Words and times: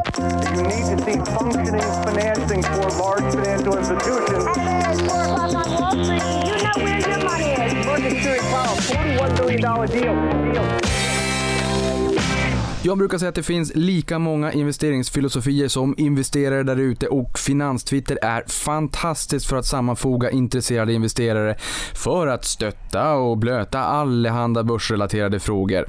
You 0.00 0.62
need 0.62 0.84
to 0.88 1.04
see 1.04 1.18
functioning 1.32 1.80
financing 2.04 2.62
for 2.62 2.88
large 2.98 3.34
financial 3.34 3.76
institutions. 3.76 4.46
At 4.56 4.96
4 4.96 5.24
o'clock 5.24 5.54
on 5.54 5.70
Wall 5.74 6.04
Street, 6.04 6.22
you 6.46 6.56
know 6.62 6.76
where 6.76 7.00
your 7.00 7.18
money 7.24 7.50
is. 7.52 8.22
Series 8.22 8.42
Powell, 8.42 8.76
$41 8.76 9.36
billion 9.36 9.60
deal. 9.60 10.52
deal. 10.52 11.09
Jag 12.82 12.98
brukar 12.98 13.18
säga 13.18 13.28
att 13.28 13.34
det 13.34 13.42
finns 13.42 13.72
lika 13.74 14.18
många 14.18 14.52
investeringsfilosofier 14.52 15.68
som 15.68 15.94
investerare 15.98 16.62
där 16.62 16.76
ute 16.76 17.06
och 17.08 17.38
Finanstwitter 17.38 18.18
är 18.22 18.44
fantastiskt 18.48 19.46
för 19.46 19.56
att 19.56 19.66
sammanfoga 19.66 20.30
intresserade 20.30 20.92
investerare 20.92 21.56
för 21.94 22.26
att 22.26 22.44
stötta 22.44 23.14
och 23.14 23.38
blöta 23.38 23.80
allehanda 23.80 24.62
börsrelaterade 24.62 25.40
frågor. 25.40 25.84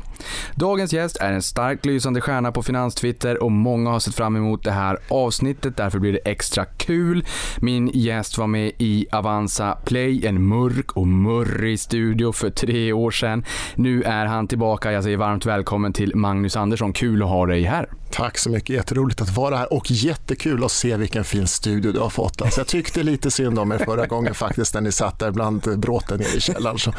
Dagens 0.56 0.94
gäst 0.94 1.18
är 1.18 1.34
en 1.34 1.42
starkt 1.42 1.86
lysande 1.86 2.22
stjärna 2.22 2.52
på 2.52 2.64
Finanstwitter 2.64 3.44
och 3.44 3.52
många 3.52 3.90
har 3.90 4.00
sett 4.00 4.16
fram 4.16 4.36
emot 4.36 4.64
det 4.64 4.72
här 4.72 4.98
avsnittet, 5.08 5.78
därför 5.78 6.00
blir 6.00 6.14
det 6.14 6.32
extra 6.32 6.66
kul. 6.66 7.26
Min 7.58 7.88
gäst 7.94 8.38
var 8.38 8.48
med 8.48 8.72
i 8.78 9.08
Avanza 9.12 9.78
Play, 9.86 10.26
en 10.26 10.48
mörk 10.48 10.92
och 10.92 11.08
murrig 11.08 11.80
studio 11.80 12.32
för 12.32 12.50
tre 12.50 12.94
år 12.94 13.12
sedan. 13.12 13.46
Nu 13.76 14.04
är 14.04 14.26
han 14.26 14.48
tillbaka. 14.48 14.92
Jag 14.92 15.04
säger 15.04 15.18
varmt 15.18 15.46
välkommen 15.46 15.94
till 15.94 16.16
Magnus 16.16 16.56
Andersson. 16.56 16.81
Kul 16.94 17.24
att 17.24 17.30
ha 17.30 17.46
dig 17.46 17.64
här. 17.64 17.90
Tack 18.12 18.38
så 18.38 18.50
mycket, 18.50 18.70
jätteroligt 18.76 19.22
att 19.22 19.36
vara 19.38 19.58
här 19.58 19.74
och 19.74 19.92
jättekul 19.92 20.64
att 20.64 20.72
se 20.72 20.98
vilken 20.98 21.24
fin 21.24 21.48
studio 21.48 21.92
du 21.92 22.00
har 22.00 22.10
fått. 22.10 22.42
Alltså 22.42 22.60
jag 22.60 22.68
tyckte 22.68 23.04
lite 23.04 23.32
synd 23.32 23.60
om 23.60 23.72
er 23.72 23.78
förra 23.78 24.08
gången 24.08 24.34
faktiskt 24.34 24.74
när 24.74 24.82
ni 24.82 24.92
satt 24.92 25.20
där 25.20 25.32
bland 25.32 25.80
bråten 25.80 26.18
nere 26.18 26.38
i 26.38 26.40
källaren. 26.40 26.80
Så, 26.80 26.94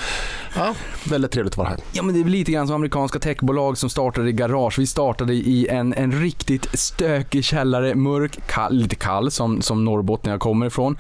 ja, 0.56 0.74
väldigt 1.04 1.30
trevligt 1.30 1.52
att 1.52 1.56
vara 1.56 1.68
här. 1.68 1.78
Ja, 1.92 2.02
men 2.02 2.14
det 2.14 2.20
är 2.20 2.24
lite 2.24 2.52
grann 2.52 2.66
som 2.66 2.76
amerikanska 2.76 3.18
techbolag 3.18 3.78
som 3.78 3.90
startade 3.90 4.28
i 4.28 4.32
garage. 4.32 4.78
Vi 4.78 4.86
startade 4.86 5.34
i 5.34 5.68
en, 5.68 5.94
en 5.94 6.12
riktigt 6.12 6.78
stökig 6.78 7.44
källare, 7.44 7.94
mörk, 7.94 8.38
kall, 8.46 8.74
lite 8.74 8.94
kall 8.94 9.30
som, 9.30 9.62
som 9.62 9.84
Norrbotten 9.84 10.30
jag 10.30 10.40
kommer 10.40 10.66
ifrån. 10.66 10.96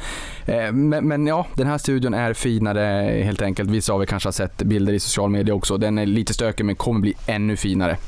Eh, 0.46 0.72
men, 0.72 1.08
men, 1.08 1.26
ja, 1.26 1.46
den 1.54 1.66
här 1.66 1.78
studion 1.78 2.14
är 2.14 2.34
finare 2.34 3.22
helt 3.24 3.42
enkelt. 3.42 3.70
Vissa 3.70 3.92
av 3.92 4.02
er 4.02 4.06
kanske 4.06 4.26
har 4.26 4.32
sett 4.32 4.62
bilder 4.62 4.92
i 4.92 5.00
social 5.00 5.30
media 5.30 5.54
också. 5.54 5.76
Den 5.76 5.98
är 5.98 6.06
lite 6.06 6.34
stökig 6.34 6.64
men 6.64 6.76
kommer 6.76 7.00
bli 7.00 7.14
ännu 7.26 7.56
finare. 7.56 7.98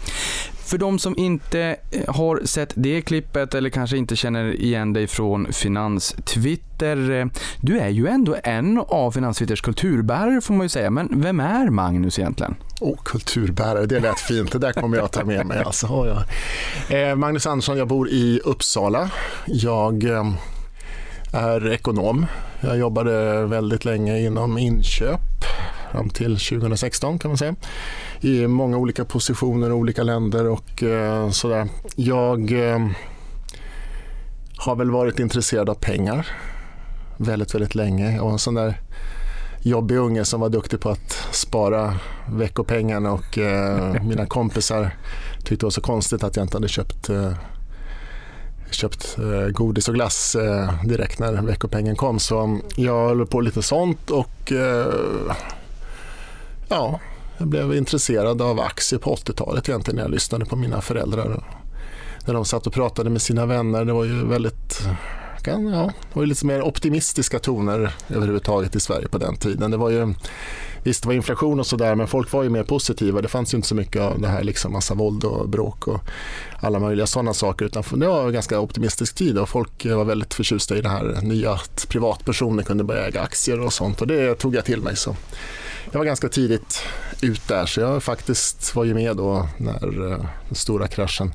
För 0.65 0.79
de 0.79 0.99
som 0.99 1.19
inte 1.19 1.77
eh, 1.91 2.15
har 2.15 2.41
sett 2.45 2.73
det 2.75 3.03
klippet 3.03 3.55
eller 3.55 3.71
kanske 3.71 3.97
inte 3.97 4.17
känner 4.17 4.61
igen 4.61 4.93
dig 4.93 5.07
från 5.07 5.53
Finanstwitter. 5.53 7.11
Eh, 7.11 7.27
du 7.61 7.79
är 7.79 7.89
ju 7.89 8.07
ändå 8.07 8.37
en 8.45 8.79
av 8.89 9.11
Finanstwitters 9.11 9.61
kulturbärare 9.61 10.41
får 10.41 10.55
man 10.55 10.65
ju 10.65 10.69
säga. 10.69 10.91
Men 10.91 11.21
vem 11.21 11.41
är 11.41 11.71
Magnus 11.71 12.19
egentligen? 12.19 12.55
Oh, 12.81 12.99
kulturbärare, 13.05 13.87
det 13.87 14.01
lät 14.01 14.21
fint. 14.21 14.53
Det 14.53 14.59
där 14.59 14.73
kommer 14.73 14.97
jag 14.97 15.05
att 15.05 15.13
ta 15.13 15.25
med 15.25 15.47
mig. 15.47 15.63
Alltså, 15.65 15.87
ja. 15.87 16.97
eh, 16.97 17.17
Magnus 17.17 17.47
Andersson, 17.47 17.79
jag 17.79 17.89
bor 17.89 18.09
i 18.09 18.41
Uppsala. 18.45 19.11
Jag 19.47 20.05
eh, 20.05 20.33
är 21.33 21.73
ekonom. 21.73 22.27
Jag 22.61 22.79
jobbade 22.79 23.47
väldigt 23.47 23.85
länge 23.85 24.21
inom 24.21 24.59
inköp 24.59 25.21
fram 25.95 26.09
till 26.09 26.39
2016 26.39 27.19
kan 27.19 27.31
man 27.31 27.39
säga. 27.39 27.55
I 28.25 28.47
många 28.47 28.77
olika 28.77 29.05
positioner 29.05 29.73
och 29.73 29.79
olika 29.79 30.03
länder 30.03 30.49
och 30.49 30.83
eh, 30.83 31.31
sådär. 31.31 31.69
Jag 31.97 32.71
eh, 32.71 32.87
har 34.57 34.77
väl 34.77 34.91
varit 34.91 35.19
intresserad 35.19 35.71
av 35.71 35.75
pengar 35.75 36.27
väldigt, 37.17 37.55
väldigt 37.55 37.75
länge 37.75 38.21
och 38.21 38.31
en 38.31 38.39
sån 38.39 38.55
där 38.55 38.81
jobbig 39.63 39.97
unge 39.97 40.25
som 40.25 40.41
var 40.41 40.49
duktig 40.49 40.81
på 40.81 40.91
att 40.91 41.27
spara 41.31 41.95
veckopengarna 42.31 43.13
och 43.13 43.39
eh, 43.39 44.03
mina 44.03 44.27
kompisar 44.27 44.91
tyckte 45.39 45.57
det 45.57 45.67
var 45.67 45.71
så 45.71 45.81
konstigt 45.81 46.25
att 46.25 46.37
jag 46.37 46.45
inte 46.45 46.57
hade 46.57 46.69
köpt 46.69 47.09
eh, 47.09 47.33
köpt 48.71 49.19
eh, 49.19 49.49
godis 49.49 49.89
och 49.89 49.95
glass 49.95 50.35
eh, 50.35 50.85
direkt 50.85 51.19
när 51.19 51.43
veckopengen 51.43 51.97
kom. 51.97 52.19
Så 52.19 52.61
jag 52.77 53.09
höll 53.09 53.27
på 53.27 53.41
lite 53.41 53.63
sånt 53.63 54.11
och 54.11 54.53
eh, 54.53 54.95
ja, 56.69 57.01
jag 57.45 57.51
blev 57.69 57.77
intresserad 57.77 58.43
av 58.43 58.61
aktier 58.61 58.99
på 58.99 59.15
80-talet 59.15 59.69
egentligen 59.69 59.97
när 59.97 60.03
jag 60.03 60.11
lyssnade 60.11 60.45
på 60.45 60.57
mina 60.57 60.81
föräldrar. 60.81 61.45
När 62.27 62.35
de 62.35 62.45
satt 62.45 62.67
och 62.67 62.73
pratade 62.73 63.11
med 63.11 63.23
sina 63.23 63.47
vänner. 63.47 63.85
Det 63.85 63.93
var 63.93 64.05
ju 64.05 64.27
väldigt 64.27 64.87
ja, 65.47 65.93
det 66.09 66.15
var 66.15 66.23
ju 66.23 66.27
lite 66.27 66.47
mer 66.47 66.63
optimistiska 66.63 67.39
toner 67.39 67.95
överhuvudtaget 68.09 68.77
i 68.77 68.81
Sverige 68.81 69.09
på 69.09 69.19
den 69.19 69.37
tiden. 69.37 69.71
Det 69.71 69.77
var 69.77 69.91
ju, 69.91 70.15
visst, 70.83 71.03
det 71.03 71.07
var 71.07 71.15
inflation 71.15 71.61
och 71.61 71.67
sådär 71.67 71.95
men 71.95 72.07
folk 72.07 72.33
var 72.33 72.43
ju 72.43 72.49
mer 72.49 72.63
positiva. 72.63 73.21
Det 73.21 73.29
fanns 73.29 73.55
ju 73.55 73.57
inte 73.57 73.69
så 73.69 73.75
mycket 73.75 74.03
av 74.03 74.21
det 74.21 74.29
här, 74.29 74.45
liksom, 74.45 74.73
massa 74.73 74.95
våld 74.95 75.25
och 75.25 75.49
bråk 75.49 75.89
och 75.89 76.01
alla 76.61 76.79
möjliga 76.79 77.07
sådana 77.07 77.35
saker. 77.35 77.65
Utan 77.65 77.85
det 77.93 78.07
var 78.07 78.27
en 78.27 78.33
ganska 78.33 78.61
optimistisk 78.61 79.15
tid 79.15 79.39
och 79.39 79.49
folk 79.49 79.87
var 79.87 80.05
väldigt 80.05 80.35
förtjusta 80.35 80.77
i 80.77 80.81
det 80.81 80.89
här 80.89 81.19
nya 81.23 81.53
att 81.53 81.87
privatpersoner 81.89 82.63
kunde 82.63 82.85
börja 82.85 83.07
äga 83.07 83.21
aktier 83.21 83.61
och 83.61 83.73
sånt 83.73 84.01
och 84.01 84.07
det 84.07 84.35
tog 84.35 84.55
jag 84.55 84.65
till 84.65 84.81
mig. 84.81 84.97
Så 84.97 85.17
jag 85.91 85.99
var 85.99 86.05
ganska 86.05 86.29
tidigt 86.29 86.83
ut 87.21 87.49
där 87.49 87.67
så 87.67 87.81
jag 87.81 88.03
faktiskt 88.03 88.75
var 88.75 88.85
ju 88.85 88.95
med 88.95 89.17
då 89.17 89.49
när 89.57 90.13
eh, 90.13 90.19
den 90.49 90.55
stora 90.55 90.89
kraschen 90.89 91.35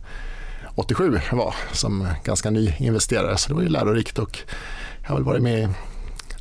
87 0.76 1.20
var 1.32 1.56
som 1.72 2.08
ganska 2.24 2.50
ny 2.50 2.74
investerare 2.80 3.38
så 3.38 3.50
det 3.50 3.56
var 3.56 3.62
ju 3.62 3.70
lärorikt 3.70 4.20
och 4.20 4.40
jag 5.02 5.10
har 5.10 5.16
väl 5.16 5.24
varit 5.24 5.42
med 5.42 5.70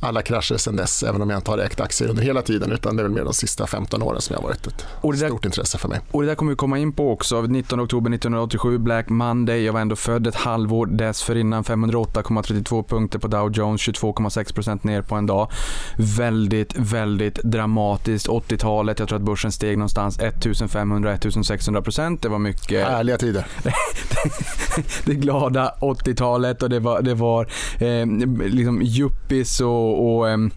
alla 0.01 0.21
krascher 0.21 0.57
sedan 0.57 0.75
dess, 0.75 1.03
även 1.03 1.21
om 1.21 1.29
jag 1.29 1.37
inte 1.37 1.51
har 1.51 1.57
ägt 1.57 1.79
aktier 1.79 2.09
under 2.09 2.23
hela 2.23 2.41
tiden, 2.41 2.71
utan 2.71 2.95
det 2.95 3.01
är 3.01 3.03
väl 3.03 3.11
mer 3.11 3.23
de 3.23 3.33
sista 3.33 3.67
15 3.67 4.01
åren 4.01 4.21
som 4.21 4.33
jag 4.33 4.41
har 4.41 4.47
varit 4.47 4.67
ett 4.67 4.85
där, 5.01 5.27
stort 5.27 5.45
intresse 5.45 5.77
för 5.77 5.89
mig. 5.89 5.99
Och 6.11 6.21
det 6.21 6.27
där 6.27 6.35
kommer 6.35 6.51
vi 6.51 6.55
komma 6.55 6.77
in 6.77 6.93
på 6.93 7.11
också. 7.11 7.41
19 7.41 7.79
oktober 7.79 8.13
1987, 8.13 8.77
Black 8.77 9.09
Monday. 9.09 9.63
Jag 9.63 9.73
var 9.73 9.79
ändå 9.79 9.95
född 9.95 10.27
ett 10.27 10.35
halvår 10.35 10.85
dessförinnan. 10.85 11.63
508,32 11.63 12.83
punkter 12.83 13.19
på 13.19 13.27
Dow 13.27 13.51
Jones, 13.51 13.81
22,6% 13.81 14.79
ner 14.81 15.01
på 15.01 15.15
en 15.15 15.25
dag. 15.25 15.51
Väldigt, 15.97 16.77
väldigt 16.77 17.43
dramatiskt. 17.43 18.27
80-talet, 18.27 18.99
jag 18.99 19.07
tror 19.07 19.19
att 19.19 19.25
börsen 19.25 19.51
steg 19.51 19.77
någonstans 19.77 20.19
1500-1600%. 20.19 22.19
Det 22.21 22.29
var 22.29 22.39
mycket... 22.39 22.87
Härliga 22.87 23.17
tider. 23.17 23.47
det 25.05 25.13
glada 25.13 25.73
80-talet 25.81 26.63
och 26.63 26.69
det 26.69 26.79
var, 26.79 27.01
det 27.01 27.13
var 27.13 27.47
eh, 27.79 28.05
liksom 28.45 28.81
yuppies 28.81 29.61
och 29.61 29.88
och, 29.89 30.17
och 30.17 30.29
ehm, 30.29 30.51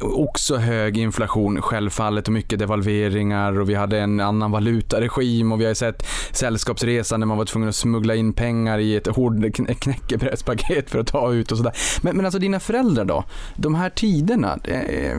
också 0.00 0.56
hög 0.56 0.98
inflation 0.98 1.62
självfallet 1.62 2.26
och 2.28 2.32
mycket 2.32 2.58
devalveringar 2.58 3.60
och 3.60 3.70
vi 3.70 3.74
hade 3.74 3.98
en 3.98 4.20
annan 4.20 4.50
valutaregim 4.50 5.52
och 5.52 5.60
vi 5.60 5.64
har 5.64 5.74
sett 5.74 6.06
sällskapsresan 6.32 7.20
när 7.20 7.26
man 7.26 7.38
var 7.38 7.44
tvungen 7.44 7.68
att 7.68 7.74
smuggla 7.76 8.14
in 8.14 8.32
pengar 8.32 8.78
i 8.78 8.96
ett 8.96 9.06
hård 9.06 9.54
knäckebrödspaket 9.54 10.90
för 10.90 10.98
att 10.98 11.06
ta 11.06 11.32
ut 11.32 11.52
och 11.52 11.58
sådär. 11.58 11.72
Men, 12.02 12.16
men 12.16 12.24
alltså 12.24 12.38
dina 12.38 12.60
föräldrar 12.60 13.04
då? 13.04 13.24
De 13.56 13.74
här 13.74 13.90
tiderna, 13.90 14.58
eh, 14.64 15.16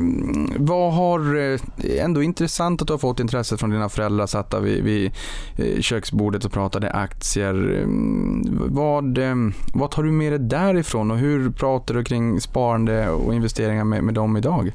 vad 0.58 0.94
har, 0.94 1.38
eh, 1.38 1.60
ändå 2.04 2.24
intressant 2.24 2.82
att 2.82 2.88
du 2.88 2.94
har 2.94 2.98
fått 2.98 3.20
intresset 3.20 3.60
från 3.60 3.70
dina 3.70 3.90
föräldrar 3.90 4.28
satta 4.28 4.60
vid, 4.60 4.84
vid 4.84 5.12
eh, 5.58 5.82
köksbordet 5.82 6.46
och 6.46 6.52
pratade 6.52 6.92
aktier. 6.92 7.54
Mm, 7.54 8.60
vad, 8.70 9.18
eh, 9.18 9.36
vad 9.74 9.92
tar 9.92 10.04
du 10.04 10.12
med 10.12 10.32
dig 10.32 10.40
därifrån 10.40 11.12
och 11.12 11.18
hur 11.18 11.50
pratar 11.50 11.96
du 11.96 12.04
kring 12.04 12.42
sparande 12.42 13.10
och 13.10 13.36
investeringar 13.36 13.84
med, 13.84 14.04
med 14.04 14.14
dem 14.14 14.38
idag? 14.38 14.51
Idag? 14.52 14.72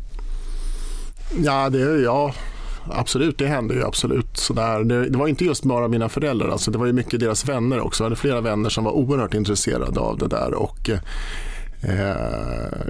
Ja, 1.44 1.70
det, 1.70 1.78
ja 1.78 2.34
absolut, 2.90 3.38
det 3.38 3.46
hände 3.46 3.74
ju 3.74 3.84
absolut. 3.84 4.36
Sådär. 4.36 4.84
Det, 4.84 5.08
det, 5.08 5.18
var 5.18 5.28
inte 5.28 5.44
just 5.44 5.64
bara 5.64 5.88
mina 5.88 6.08
föräldrar, 6.08 6.48
alltså, 6.48 6.70
det 6.70 6.78
var 6.78 6.86
ju 6.86 6.92
mycket 6.92 7.20
deras 7.20 7.48
vänner 7.48 7.80
också. 7.80 8.02
Jag 8.02 8.06
hade 8.06 8.16
flera 8.16 8.40
vänner 8.40 8.70
som 8.70 8.84
var 8.84 8.92
oerhört 8.92 9.34
intresserade 9.34 10.00
av 10.00 10.18
det 10.18 10.28
där. 10.28 10.54
Och, 10.54 10.90
eh, 11.82 12.16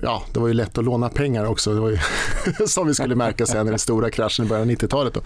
ja, 0.03 0.23
det 0.33 0.41
var 0.41 0.49
ju 0.49 0.55
lätt 0.55 0.79
att 0.79 0.85
låna 0.85 1.09
pengar 1.09 1.45
också, 1.45 1.75
det 1.75 1.81
var 1.81 1.91
ju, 1.91 1.99
som 2.67 2.87
vi 2.87 2.95
skulle 2.95 3.15
märka 3.15 3.47
sen 3.47 3.67
i 3.67 3.71
den 3.71 3.79
stora 3.79 4.11
kraschen 4.11 4.45
i 4.45 4.49
början 4.49 4.69
av 4.69 4.75
90-talet. 4.75 5.19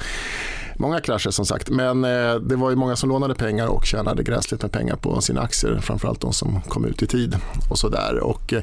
Många 0.80 1.00
krascher 1.00 1.30
som 1.30 1.46
sagt, 1.46 1.70
men 1.70 2.04
eh, 2.04 2.34
det 2.34 2.56
var 2.56 2.70
ju 2.70 2.76
många 2.76 2.96
som 2.96 3.08
lånade 3.08 3.34
pengar 3.34 3.66
och 3.66 3.86
tjänade 3.86 4.22
gräsligt 4.22 4.62
med 4.62 4.72
pengar 4.72 4.96
på 4.96 5.20
sina 5.20 5.41
aktier, 5.41 5.78
framförallt 5.80 6.20
de 6.20 6.32
som 6.32 6.60
kom 6.69 6.84
ut 6.84 7.02
i 7.02 7.06
tid 7.06 7.37
och 7.70 7.78
sådär. 7.78 8.19
Och, 8.22 8.52
eh, 8.52 8.62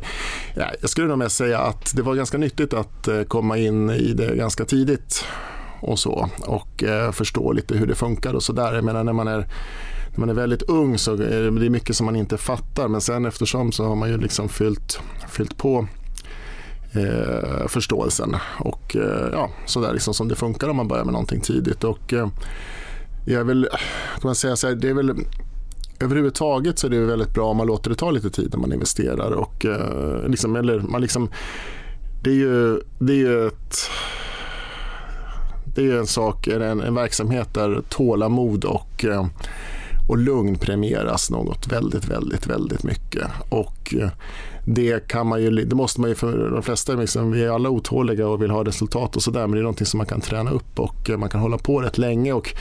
ja, 0.56 0.66
jag 0.82 0.90
skulle 0.90 1.08
nog 1.08 1.18
mest 1.18 1.36
säga 1.36 1.60
att 1.60 1.96
det 1.96 2.02
var 2.02 2.16
ganska 2.16 2.38
nyttigt 2.38 2.74
att 2.74 3.08
eh, 3.08 3.24
komma 3.24 3.58
in 3.58 3.90
i 3.90 4.14
det 4.14 4.36
ganska 4.36 4.66
tidigt 4.66 5.26
och 5.82 6.00
så 6.00 6.30
och 6.40 6.84
eh, 6.84 7.12
förstå 7.12 7.52
lite 7.52 7.78
hur 7.78 7.88
det 7.88 7.96
funkar 7.96 8.34
och 8.34 8.44
sådär. 8.44 8.74
Jag 8.74 8.84
menar 8.84 9.04
när 9.04 9.14
man 9.14 9.28
är 9.28 9.48
när 10.12 10.20
man 10.20 10.30
är 10.30 10.34
väldigt 10.34 10.62
ung 10.62 10.98
så 10.98 11.14
är 11.14 11.52
det 11.52 11.70
mycket 11.70 11.96
som 11.96 12.06
man 12.06 12.16
inte 12.16 12.38
fattar 12.38 12.88
men 12.88 13.02
sen 13.02 13.26
eftersom 13.26 13.72
så 13.72 13.86
har 13.86 13.96
man 13.96 14.10
ju 14.10 14.18
liksom 14.18 14.50
fyllt, 14.50 15.00
fyllt 15.30 15.58
på 15.58 15.88
eh, 16.98 17.68
förståelsen 17.68 18.36
och 18.60 18.96
eh, 18.96 19.30
ja, 19.32 19.50
så 19.66 19.82
där 19.82 19.94
liksom 19.94 20.14
som 20.14 20.28
det 20.28 20.36
funkar 20.36 20.70
om 20.70 20.76
man 20.76 20.88
börjar 20.88 21.06
med 21.06 21.14
någonting 21.14 21.42
tidigt. 21.42 21.84
Och, 21.84 22.14
eh, 22.14 22.28
jag 23.26 23.46
vill, 23.46 23.68
kan 24.14 24.22
man 24.24 24.36
säga 24.36 24.56
så 24.56 24.68
här, 24.68 24.76
det 24.76 24.90
är 24.90 24.94
väl 24.94 25.14
överhuvudtaget 26.00 26.80
så 26.80 26.88
är 26.88 26.92
det 26.92 27.00
väldigt 27.00 27.34
bra 27.34 27.50
om 27.50 27.58
man 27.58 27.68
låter 27.68 27.90
det 27.90 27.96
ta 27.96 28.12
lite 28.12 28.30
tid 28.30 28.50
när 28.52 28.60
man 28.60 28.74
investerar. 28.74 29.32
Och, 29.32 29.66
eh, 29.66 30.30
liksom, 30.30 30.56
eller 30.56 30.80
man 30.80 31.02
liksom, 31.02 31.30
det 32.24 32.30
är 32.30 32.36
ju, 32.36 32.82
det 33.00 33.14
är 33.14 33.18
ju 33.18 33.48
ett 33.48 33.90
det 35.78 35.92
är 35.92 35.98
en 35.98 36.08
sak, 36.08 36.48
en, 36.48 36.62
en 36.82 36.96
verksamhet 36.96 37.54
där 37.54 37.82
tålamod 37.90 38.66
och, 38.66 39.06
eh, 39.06 39.26
och 40.08 40.18
lugn 40.18 40.58
premieras 40.58 41.30
något 41.30 41.68
väldigt, 41.68 42.08
väldigt, 42.08 42.48
väldigt 42.48 42.84
mycket. 42.84 43.28
Och 43.50 43.96
eh, 44.00 44.10
det 44.70 45.08
kan 45.08 45.28
man 45.28 45.42
ju, 45.42 45.50
det 45.50 45.76
måste 45.76 46.02
man 46.02 46.10
ju 46.10 46.16
för 46.16 46.50
de 46.50 46.64
flesta, 46.64 46.94
liksom, 46.94 47.32
vi 47.32 47.44
är 47.44 47.50
alla 47.50 47.70
otåliga 47.70 48.28
och 48.28 48.42
vill 48.42 48.52
ha 48.52 48.64
resultat 48.64 49.16
och 49.16 49.24
sådär 49.24 49.42
men 49.42 49.52
det 49.52 49.58
är 49.58 49.62
någonting 49.62 49.86
som 49.86 49.98
man 49.98 50.08
kan 50.08 50.22
träna 50.22 50.52
upp 50.52 50.80
och 50.80 51.10
eh, 51.10 51.18
man 51.18 51.30
kan 51.30 51.42
hålla 51.42 51.58
på 51.58 51.82
rätt 51.82 51.98
länge. 51.98 52.34
Och 52.34 52.54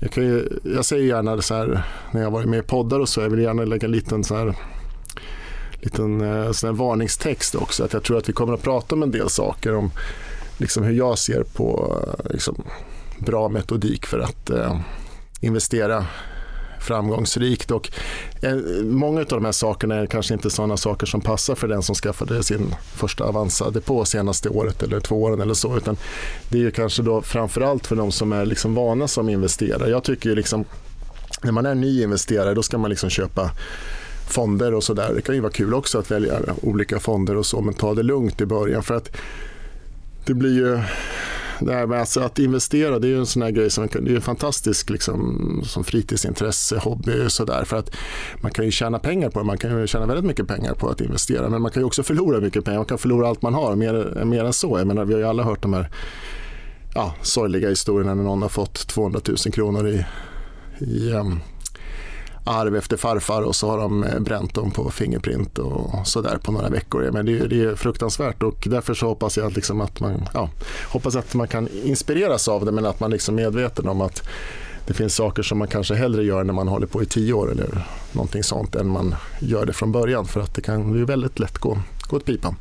jag, 0.00 0.10
kan 0.10 0.24
ju, 0.24 0.48
jag 0.64 0.84
säger 0.84 1.04
gärna 1.04 1.42
så 1.42 1.54
här, 1.54 1.82
när 2.10 2.22
jag 2.22 2.30
varit 2.30 2.48
med 2.48 2.58
i 2.58 2.62
poddar 2.62 3.00
och 3.00 3.08
så, 3.08 3.20
jag 3.20 3.30
vill 3.30 3.40
gärna 3.40 3.64
lägga 3.64 3.84
en 3.84 3.92
liten 3.92 4.24
så 4.24 4.36
här 4.36 4.54
liten 5.72 6.20
eh, 6.20 6.52
sån 6.52 6.68
här 6.68 6.74
varningstext 6.74 7.54
också. 7.54 7.84
Att 7.84 7.92
jag 7.92 8.02
tror 8.02 8.18
att 8.18 8.28
vi 8.28 8.32
kommer 8.32 8.54
att 8.54 8.62
prata 8.62 8.94
om 8.94 9.02
en 9.02 9.10
del 9.10 9.28
saker 9.28 9.74
om 9.74 9.90
liksom 10.58 10.84
hur 10.84 10.92
jag 10.92 11.18
ser 11.18 11.42
på 11.42 11.96
eh, 12.18 12.32
liksom, 12.32 12.64
bra 13.18 13.48
metodik 13.48 14.06
för 14.06 14.18
att 14.18 14.50
eh, 14.50 14.80
investera 15.40 16.06
framgångsrikt. 16.82 17.70
Och 17.70 17.90
eh, 18.40 18.56
många 18.84 19.20
av 19.20 19.26
de 19.26 19.44
här 19.44 19.52
sakerna 19.52 19.94
är 19.94 20.06
kanske 20.06 20.34
inte 20.34 20.50
sådana 20.50 20.76
saker 20.76 21.06
som 21.06 21.20
passar 21.20 21.54
för 21.54 21.68
den 21.68 21.82
som 21.82 21.94
skaffade 21.94 22.42
sin 22.42 22.74
första 22.94 23.24
Avanza-depå 23.24 24.04
senaste 24.04 24.48
året 24.48 24.82
eller 24.82 25.00
två 25.00 25.22
åren 25.22 25.40
eller 25.40 25.54
så. 25.54 25.76
Utan 25.76 25.96
det 26.48 26.58
är 26.58 26.62
ju 26.62 26.70
kanske 26.70 27.02
då 27.02 27.22
framförallt 27.22 27.86
för 27.86 27.96
de 27.96 28.12
som 28.12 28.32
är 28.32 28.46
liksom 28.46 28.74
vana 28.74 29.08
som 29.08 29.28
investerare. 29.28 29.90
Jag 29.90 30.04
tycker 30.04 30.28
ju 30.28 30.34
liksom, 30.34 30.64
när 31.42 31.52
man 31.52 31.66
är 31.66 31.74
ny 31.74 32.02
investerare 32.02 32.54
då 32.54 32.62
ska 32.62 32.78
man 32.78 32.90
liksom 32.90 33.10
köpa 33.10 33.50
fonder 34.28 34.74
och 34.74 34.84
sådär. 34.84 35.12
Det 35.14 35.22
kan 35.22 35.34
ju 35.34 35.40
vara 35.40 35.52
kul 35.52 35.74
också 35.74 35.98
att 35.98 36.10
välja 36.10 36.40
olika 36.62 37.00
fonder 37.00 37.36
och 37.36 37.46
så 37.46 37.60
men 37.60 37.74
ta 37.74 37.94
det 37.94 38.02
lugnt 38.02 38.40
i 38.40 38.46
början 38.46 38.82
för 38.82 38.94
att 38.94 39.16
det 40.26 40.34
blir 40.34 40.54
ju 40.54 40.80
det 41.60 41.72
här 41.72 41.86
med 41.86 42.00
alltså 42.00 42.20
att 42.20 42.38
investera 42.38 42.98
det 42.98 43.06
är 43.06 43.10
ju 43.10 43.18
en 43.18 43.26
sån 43.26 43.42
här 43.42 43.50
grej 43.50 43.70
som 43.70 43.88
det 44.00 44.14
är 44.14 44.20
fantastisk 44.20 44.90
liksom, 44.90 45.60
som 45.64 45.84
fritidsintresse, 45.84 46.78
hobby 46.78 47.26
och 47.26 47.32
sådär. 47.32 47.64
För 47.64 47.76
att 47.76 47.90
man 48.40 48.50
kan 48.50 48.64
ju 48.64 48.70
tjäna 48.70 48.98
pengar 48.98 49.30
på 49.30 49.38
det. 49.38 49.44
Man 49.44 49.58
kan 49.58 49.80
ju 49.80 49.86
tjäna 49.86 50.06
väldigt 50.06 50.24
mycket 50.24 50.48
pengar 50.48 50.74
på 50.74 50.88
att 50.88 51.00
investera. 51.00 51.48
Men 51.48 51.62
man 51.62 51.70
kan 51.70 51.82
ju 51.82 51.86
också 51.86 52.02
förlora 52.02 52.40
mycket 52.40 52.64
pengar. 52.64 52.78
Man 52.78 52.86
kan 52.86 52.98
förlora 52.98 53.28
allt 53.28 53.42
man 53.42 53.54
har, 53.54 53.76
mer, 53.76 54.24
mer 54.24 54.44
än 54.44 54.52
så. 54.52 54.78
Jag 54.78 54.86
menar, 54.86 55.04
vi 55.04 55.12
har 55.12 55.20
ju 55.20 55.26
alla 55.26 55.42
hört 55.42 55.62
de 55.62 55.72
här 55.72 55.90
ja, 56.94 57.14
sorgliga 57.22 57.68
historierna 57.68 58.14
när 58.14 58.22
någon 58.22 58.42
har 58.42 58.48
fått 58.48 58.86
200 58.86 59.20
000 59.28 59.36
kronor 59.36 59.88
i, 59.88 60.04
i 60.78 61.12
um, 61.12 61.40
arv 62.44 62.76
efter 62.76 62.96
farfar 62.96 63.42
och 63.42 63.56
så 63.56 63.70
har 63.70 63.78
de 63.78 64.04
eh, 64.04 64.20
bränt 64.20 64.54
dem 64.54 64.70
på 64.70 64.90
Fingerprint 64.90 65.58
och 65.58 66.06
sådär 66.06 66.38
på 66.42 66.52
några 66.52 66.68
veckor. 66.68 67.10
Men 67.12 67.26
det, 67.26 67.38
är, 67.38 67.48
det 67.48 67.64
är 67.64 67.74
fruktansvärt 67.74 68.42
och 68.42 68.66
därför 68.70 68.94
så 68.94 69.06
hoppas 69.06 69.36
jag 69.36 69.46
att, 69.46 69.56
liksom 69.56 69.80
att 69.80 70.00
man, 70.00 70.28
ja, 70.34 70.50
hoppas 70.88 71.16
att 71.16 71.34
man 71.34 71.48
kan 71.48 71.68
inspireras 71.84 72.48
av 72.48 72.64
det 72.64 72.72
men 72.72 72.86
att 72.86 73.00
man 73.00 73.10
liksom 73.10 73.38
är 73.38 73.42
medveten 73.42 73.88
om 73.88 74.00
att 74.00 74.22
det 74.86 74.94
finns 74.94 75.14
saker 75.14 75.42
som 75.42 75.58
man 75.58 75.68
kanske 75.68 75.94
hellre 75.94 76.24
gör 76.24 76.44
när 76.44 76.52
man 76.52 76.68
håller 76.68 76.86
på 76.86 77.02
i 77.02 77.06
tio 77.06 77.32
år 77.32 77.50
eller 77.52 77.86
någonting 78.12 78.42
sånt 78.42 78.74
än 78.74 78.88
man 78.88 79.14
gör 79.40 79.66
det 79.66 79.72
från 79.72 79.92
början 79.92 80.26
för 80.26 80.40
att 80.40 80.54
det 80.54 80.60
kan 80.60 80.94
ju 80.94 81.04
väldigt 81.04 81.38
lätt 81.38 81.58
gå, 81.58 81.78
gå 82.12 82.16
åt 82.16 82.24
pipan. 82.24 82.56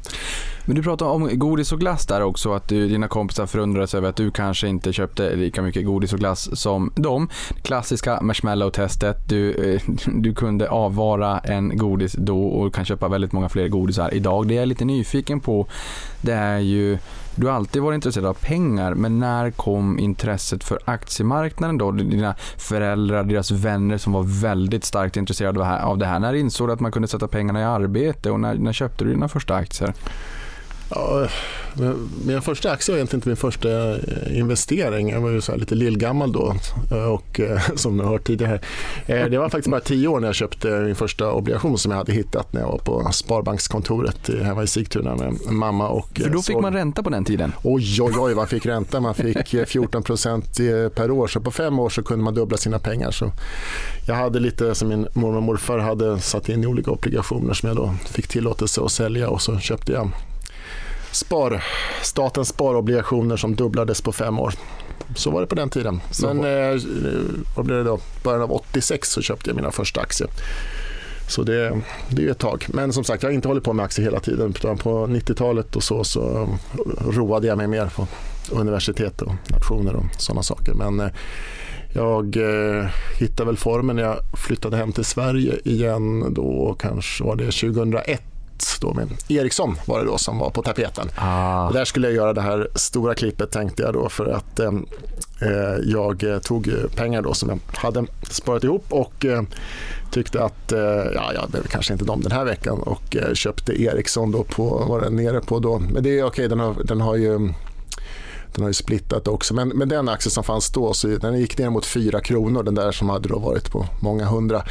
Men 0.65 0.75
du 0.75 0.83
pratade 0.83 1.11
om 1.11 1.29
godis 1.33 1.71
och 1.71 1.79
glass 1.79 2.05
där 2.05 2.21
också, 2.21 2.53
att 2.53 2.67
du, 2.67 2.87
dina 2.87 3.07
kompisar 3.07 3.45
förundrades 3.45 3.95
över 3.95 4.09
att 4.09 4.15
du 4.15 4.31
kanske 4.31 4.67
inte 4.67 4.93
köpte 4.93 5.35
lika 5.35 5.61
mycket 5.61 5.85
godis 5.85 6.13
och 6.13 6.19
glass 6.19 6.59
som 6.59 6.91
dem. 6.95 7.29
Klassiska 7.61 8.21
marshmallow-testet, 8.21 9.17
du, 9.29 9.73
eh, 9.73 9.81
du 10.05 10.33
kunde 10.33 10.69
avvara 10.69 11.39
en 11.39 11.77
godis 11.77 12.13
då 12.13 12.43
och 12.43 12.73
kan 12.73 12.85
köpa 12.85 13.07
väldigt 13.07 13.31
många 13.31 13.49
fler 13.49 13.67
godisar 13.67 14.13
idag. 14.13 14.47
Det 14.47 14.53
jag 14.53 14.61
är 14.61 14.65
lite 14.65 14.85
nyfiken 14.85 15.39
på, 15.39 15.67
det 16.21 16.33
är 16.33 16.59
ju 16.59 16.97
du 17.35 17.47
har 17.47 17.53
alltid 17.53 17.81
varit 17.81 17.95
intresserad 17.95 18.25
av 18.25 18.33
pengar, 18.33 18.93
men 18.93 19.19
när 19.19 19.51
kom 19.51 19.99
intresset 19.99 20.63
för 20.63 20.79
aktiemarknaden 20.85 21.77
då? 21.77 21.91
Dina 21.91 22.35
föräldrar, 22.57 23.23
deras 23.23 23.51
vänner 23.51 23.97
som 23.97 24.13
var 24.13 24.23
väldigt 24.41 24.85
starkt 24.85 25.17
intresserade 25.17 25.83
av 25.83 25.97
det 25.97 26.05
här. 26.05 26.19
När 26.19 26.33
insåg 26.33 26.67
du 26.67 26.73
att 26.73 26.79
man 26.79 26.91
kunde 26.91 27.07
sätta 27.07 27.27
pengarna 27.27 27.61
i 27.61 27.63
arbete 27.63 28.31
och 28.31 28.39
när, 28.39 28.55
när 28.55 28.73
köpte 28.73 29.03
du 29.03 29.13
dina 29.13 29.27
första 29.27 29.55
aktier? 29.55 29.93
Ja, 30.95 31.27
min 32.25 32.41
första 32.41 32.71
aktie 32.71 32.93
var 32.93 32.97
egentligen 32.97 33.17
inte 33.17 33.29
min 33.29 33.37
första 33.37 33.91
eh, 33.91 34.37
investering. 34.37 35.09
Jag 35.09 35.21
var 35.21 35.29
ju 35.29 35.41
så 35.41 35.55
lite 35.55 35.75
lillgammal 35.75 36.31
då, 36.31 36.55
eh, 36.91 37.03
och, 37.03 37.39
eh, 37.39 37.61
som 37.75 37.97
ni 37.97 38.03
har 38.03 38.11
hört 38.11 38.23
tidigare. 38.23 38.59
Det 39.05 39.37
var 39.37 39.49
faktiskt 39.49 39.71
bara 39.71 39.81
tio 39.81 40.07
år 40.07 40.19
när 40.19 40.27
jag 40.27 40.35
köpte 40.35 40.67
min 40.67 40.95
första 40.95 41.31
obligation 41.31 41.77
som 41.77 41.91
jag 41.91 41.97
hade 41.97 42.13
hittat 42.13 42.53
när 42.53 42.61
jag 42.61 42.67
var 42.67 42.77
på 42.77 43.09
Sparbankskontoret 43.11 44.29
hemma 44.43 44.63
i 44.63 44.67
Sigtuna 44.67 45.15
med 45.15 45.33
mamma. 45.51 45.89
Och 45.89 46.19
För 46.23 46.29
då 46.29 46.41
fick 46.41 46.59
man 46.59 46.73
ränta 46.73 47.03
på 47.03 47.09
den 47.09 47.25
tiden? 47.25 47.53
Oj, 47.63 48.01
oj, 48.01 48.13
oj, 48.17 48.35
man 48.35 48.47
fick 48.47 48.65
ränta. 48.65 48.99
Man 48.99 49.15
fick 49.15 49.67
14 49.67 50.03
procent 50.03 50.57
per 50.95 51.11
år. 51.11 51.27
Så 51.27 51.39
på 51.39 51.51
fem 51.51 51.79
år 51.79 51.89
så 51.89 52.03
kunde 52.03 52.23
man 52.23 52.33
dubbla 52.33 52.57
sina 52.57 52.79
pengar. 52.79 53.11
Så 53.11 53.31
jag 54.07 54.15
hade 54.15 54.39
lite 54.39 54.75
som 54.75 54.87
min 54.87 55.07
mormor 55.13 55.37
och 55.37 55.43
morfar 55.43 55.77
hade 55.77 56.19
satt 56.19 56.49
in 56.49 56.63
i 56.63 56.67
olika 56.67 56.91
obligationer 56.91 57.53
som 57.53 57.67
jag 57.67 57.75
då 57.75 57.93
fick 58.05 58.27
tillåtelse 58.27 58.81
att 58.81 58.91
sälja 58.91 59.29
och 59.29 59.41
så 59.41 59.59
köpte 59.59 59.91
jag 59.91 60.11
spar, 61.11 61.63
statens 62.01 62.47
sparobligationer 62.47 63.37
som 63.37 63.55
dubblades 63.55 64.01
på 64.01 64.11
fem 64.11 64.39
år. 64.39 64.53
Så 65.15 65.31
var 65.31 65.41
det 65.41 65.47
på 65.47 65.55
den 65.55 65.69
tiden. 65.69 66.01
Sen 66.11 66.37
eh, 66.37 66.81
vad 67.55 67.65
blev 67.65 67.77
det 67.77 67.83
då? 67.83 67.99
början 68.23 68.41
av 68.41 68.51
86 68.51 69.09
så 69.09 69.21
köpte 69.21 69.49
jag 69.49 69.55
mina 69.55 69.71
första 69.71 70.01
aktier. 70.01 70.29
Så 71.27 71.43
det, 71.43 71.81
det 72.09 72.25
är 72.25 72.31
ett 72.31 72.39
tag. 72.39 72.65
Men 72.69 72.93
som 72.93 73.03
sagt, 73.03 73.23
jag 73.23 73.29
har 73.29 73.33
inte 73.33 73.47
hållit 73.47 73.63
på 73.63 73.73
med 73.73 73.85
aktier 73.85 74.05
hela 74.05 74.19
tiden. 74.19 74.49
Utan 74.49 74.77
på 74.77 75.07
90-talet 75.07 75.75
och 75.75 75.83
så, 75.83 76.03
så 76.03 76.49
roade 76.99 77.47
jag 77.47 77.57
mig 77.57 77.67
mer 77.67 77.91
på 77.95 78.07
universitet 78.51 79.21
och 79.21 79.33
nationer 79.49 79.95
och 79.95 80.05
sådana 80.17 80.43
saker. 80.43 80.73
Men 80.73 80.99
eh, 80.99 81.11
jag 81.93 82.37
eh, 82.37 82.85
hittade 83.19 83.47
väl 83.47 83.57
formen 83.57 83.95
när 83.95 84.03
jag 84.03 84.17
flyttade 84.33 84.77
hem 84.77 84.91
till 84.91 85.05
Sverige 85.05 85.59
igen. 85.63 86.33
Då 86.33 86.75
kanske 86.79 87.23
var 87.23 87.35
det 87.35 87.45
2001 87.45 88.30
då 88.81 88.93
med 88.93 89.07
Ericsson 89.27 89.77
var 89.85 89.99
det 89.99 90.05
då 90.05 90.17
som 90.17 90.37
var 90.37 90.49
på 90.49 90.61
tapeten. 90.61 91.09
Ah. 91.15 91.67
Och 91.67 91.73
där 91.73 91.85
skulle 91.85 92.07
jag 92.07 92.15
göra 92.15 92.33
det 92.33 92.41
här 92.41 92.67
stora 92.75 93.15
klippet 93.15 93.51
tänkte 93.51 93.83
jag 93.83 93.93
då 93.93 94.09
för 94.09 94.25
att 94.25 94.59
eh, 94.59 94.71
eh 95.41 95.77
jag 95.83 96.25
tog 96.43 96.71
pengar 96.95 97.21
då 97.21 97.33
som 97.33 97.49
jag 97.49 97.59
hade 97.77 98.05
sparat 98.23 98.63
ihop 98.63 98.85
och 98.89 99.25
eh, 99.25 99.41
tyckte 100.11 100.43
att 100.43 100.71
eh, 100.71 100.79
ja, 101.15 101.33
jag 101.33 101.49
behöver 101.49 101.69
kanske 101.69 101.93
inte 101.93 102.05
dem 102.05 102.21
den 102.21 102.31
här 102.31 102.45
veckan 102.45 102.79
och 102.79 103.15
eh, 103.15 103.33
köpte 103.33 103.81
Ericsson 103.81 104.31
då 104.31 104.43
på, 104.43 104.85
var 104.89 105.01
den 105.01 105.15
nere 105.15 105.41
på 105.41 105.59
då, 105.59 105.79
men 105.79 106.03
det 106.03 106.09
är 106.09 106.23
okej, 106.23 106.27
okay, 106.27 106.47
den, 106.47 106.59
har, 106.59 106.75
den 106.83 107.01
har 107.01 107.15
ju 107.15 107.53
den 108.53 108.61
har 108.61 108.69
ju 108.69 108.73
splittat 108.73 109.27
också. 109.27 109.53
Men, 109.53 109.69
men 109.69 109.89
den 109.89 110.09
aktien 110.09 110.31
som 110.31 110.43
fanns 110.43 110.69
då, 110.69 110.93
så 110.93 111.07
den 111.07 111.39
gick 111.39 111.57
ner 111.57 111.69
mot 111.69 111.85
4 111.85 112.21
kronor, 112.21 112.63
den 112.63 112.75
där 112.75 112.91
som 112.91 113.09
hade 113.09 113.29
då 113.29 113.39
varit 113.39 113.71
på 113.71 113.85
många 113.99 114.25
hundra 114.25 114.63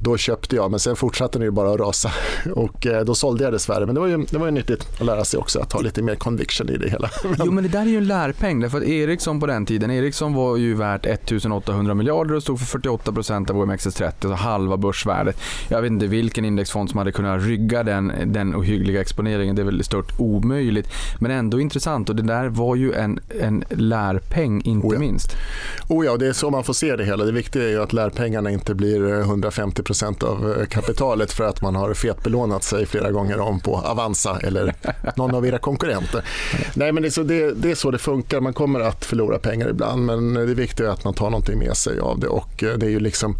då 0.00 0.16
köpte 0.16 0.56
jag, 0.56 0.70
men 0.70 0.80
sen 0.80 0.96
fortsatte 0.96 1.38
den 1.38 1.44
ju 1.44 1.50
bara 1.50 1.70
att 1.70 1.80
rasa 1.80 2.10
och 2.54 2.86
eh, 2.86 3.04
då 3.04 3.14
sålde 3.14 3.44
jag 3.44 3.52
dessvärre. 3.52 3.86
Men 3.86 3.94
det 3.94 4.00
var 4.00 4.08
ju, 4.08 4.26
det 4.30 4.38
var 4.38 4.46
ju 4.46 4.52
nyttigt 4.52 4.86
att 5.00 5.06
lära 5.06 5.24
sig 5.24 5.40
också 5.40 5.60
att 5.60 5.72
ha 5.72 5.80
lite 5.80 6.02
mer 6.02 6.14
conviction 6.14 6.68
i 6.70 6.76
det 6.76 6.88
hela. 6.88 7.10
Jo, 7.44 7.52
men 7.52 7.64
det 7.64 7.70
där 7.70 7.80
är 7.80 7.86
ju 7.86 7.96
en 7.96 8.06
lärpeng. 8.06 8.60
Därför 8.60 8.78
att 8.78 8.84
Ericsson 8.84 9.40
på 9.40 9.46
den 9.46 9.66
tiden, 9.66 9.90
Ericsson 9.90 10.34
var 10.34 10.56
ju 10.56 10.74
värt 10.74 11.06
1800 11.06 11.94
miljarder 11.94 12.34
och 12.34 12.42
stod 12.42 12.58
för 12.58 12.66
48 12.66 13.12
procent 13.12 13.50
av 13.50 13.56
OMXS30, 13.56 14.04
alltså 14.04 14.32
halva 14.32 14.76
börsvärdet. 14.76 15.40
Jag 15.68 15.82
vet 15.82 15.90
inte 15.90 16.06
vilken 16.06 16.44
indexfond 16.44 16.90
som 16.90 16.98
hade 16.98 17.12
kunnat 17.12 17.42
rygga 17.42 17.82
den, 17.82 18.12
den 18.26 18.56
ohyggliga 18.56 19.00
exponeringen. 19.00 19.56
Det 19.56 19.62
är 19.62 19.66
väl 19.66 19.84
stört 19.84 20.20
omöjligt. 20.20 20.88
Men 21.18 21.30
ändå 21.30 21.60
intressant 21.60 22.08
och 22.08 22.16
det 22.16 22.22
där 22.22 22.48
var 22.48 22.76
ju 22.76 22.92
en, 22.92 23.20
en 23.40 23.64
lärpeng, 23.70 24.62
inte 24.64 24.86
oh 24.86 24.94
ja. 24.94 25.00
minst. 25.00 25.36
Oh 25.88 26.06
ja, 26.06 26.16
det 26.16 26.26
är 26.26 26.32
så 26.32 26.50
man 26.50 26.64
får 26.64 26.72
se 26.72 26.96
det 26.96 27.04
hela. 27.04 27.24
Det 27.24 27.32
viktiga 27.32 27.64
är 27.64 27.68
ju 27.68 27.82
att 27.82 27.92
lärpengarna 27.92 28.50
inte 28.50 28.74
blir 28.74 29.20
150 29.20 29.82
procent 29.86 30.22
av 30.22 30.56
eh, 30.58 30.66
kapitalet 30.66 31.32
för 31.32 31.44
att 31.44 31.62
man 31.62 31.76
har 31.76 31.94
fetbelånat 31.94 32.64
sig 32.64 32.86
flera 32.86 33.10
gånger 33.10 33.40
om 33.40 33.60
på 33.60 33.76
Avanza 33.76 34.38
eller 34.42 34.74
någon 35.16 35.34
av 35.34 35.46
era 35.46 35.58
konkurrenter. 35.58 36.24
Nej, 36.74 36.92
men 36.92 37.02
det 37.02 37.08
är, 37.08 37.10
så 37.10 37.22
det, 37.22 37.50
det 37.50 37.70
är 37.70 37.74
så 37.74 37.90
det 37.90 37.98
funkar. 37.98 38.40
Man 38.40 38.52
kommer 38.52 38.80
att 38.80 39.04
förlora 39.04 39.38
pengar 39.38 39.68
ibland 39.68 40.06
men 40.06 40.34
det 40.34 40.54
viktiga 40.54 40.86
är 40.86 40.90
att 40.90 41.04
man 41.04 41.14
tar 41.14 41.30
någonting 41.30 41.58
med 41.58 41.76
sig 41.76 42.00
av 42.00 42.20
det 42.20 42.28
och 42.28 42.62
eh, 42.62 42.74
det 42.78 42.86
är 42.86 42.90
ju 42.90 43.00
liksom 43.00 43.36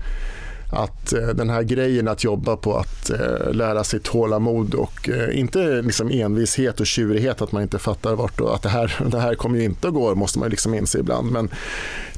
att 0.77 1.13
eh, 1.13 1.29
den 1.29 1.51
här 1.51 1.63
grejen 1.63 2.09
att 2.09 2.25
jobba 2.25 2.57
på 2.57 2.77
att 2.77 3.11
eh, 3.11 3.53
lära 3.53 3.85
sig 3.85 4.01
tålamod 4.01 4.75
och 4.75 5.09
eh, 5.09 5.39
inte 5.39 5.83
liksom 5.83 6.11
envishet 6.11 6.81
och 6.81 6.87
tjurighet 6.87 7.43
att 7.43 7.53
man 7.53 7.63
inte 7.63 7.79
fattar 7.79 8.15
vart 8.15 8.41
och 8.41 8.55
att 8.55 8.63
det 8.63 8.69
här, 8.69 9.05
det 9.11 9.21
här 9.21 9.35
kommer 9.35 9.59
ju 9.59 9.65
inte 9.65 9.89
att 9.89 9.95
gå 9.95 10.15
måste 10.15 10.39
man 10.39 10.51
liksom 10.51 10.75
inse 10.75 10.99
ibland. 10.99 11.33
Men 11.33 11.51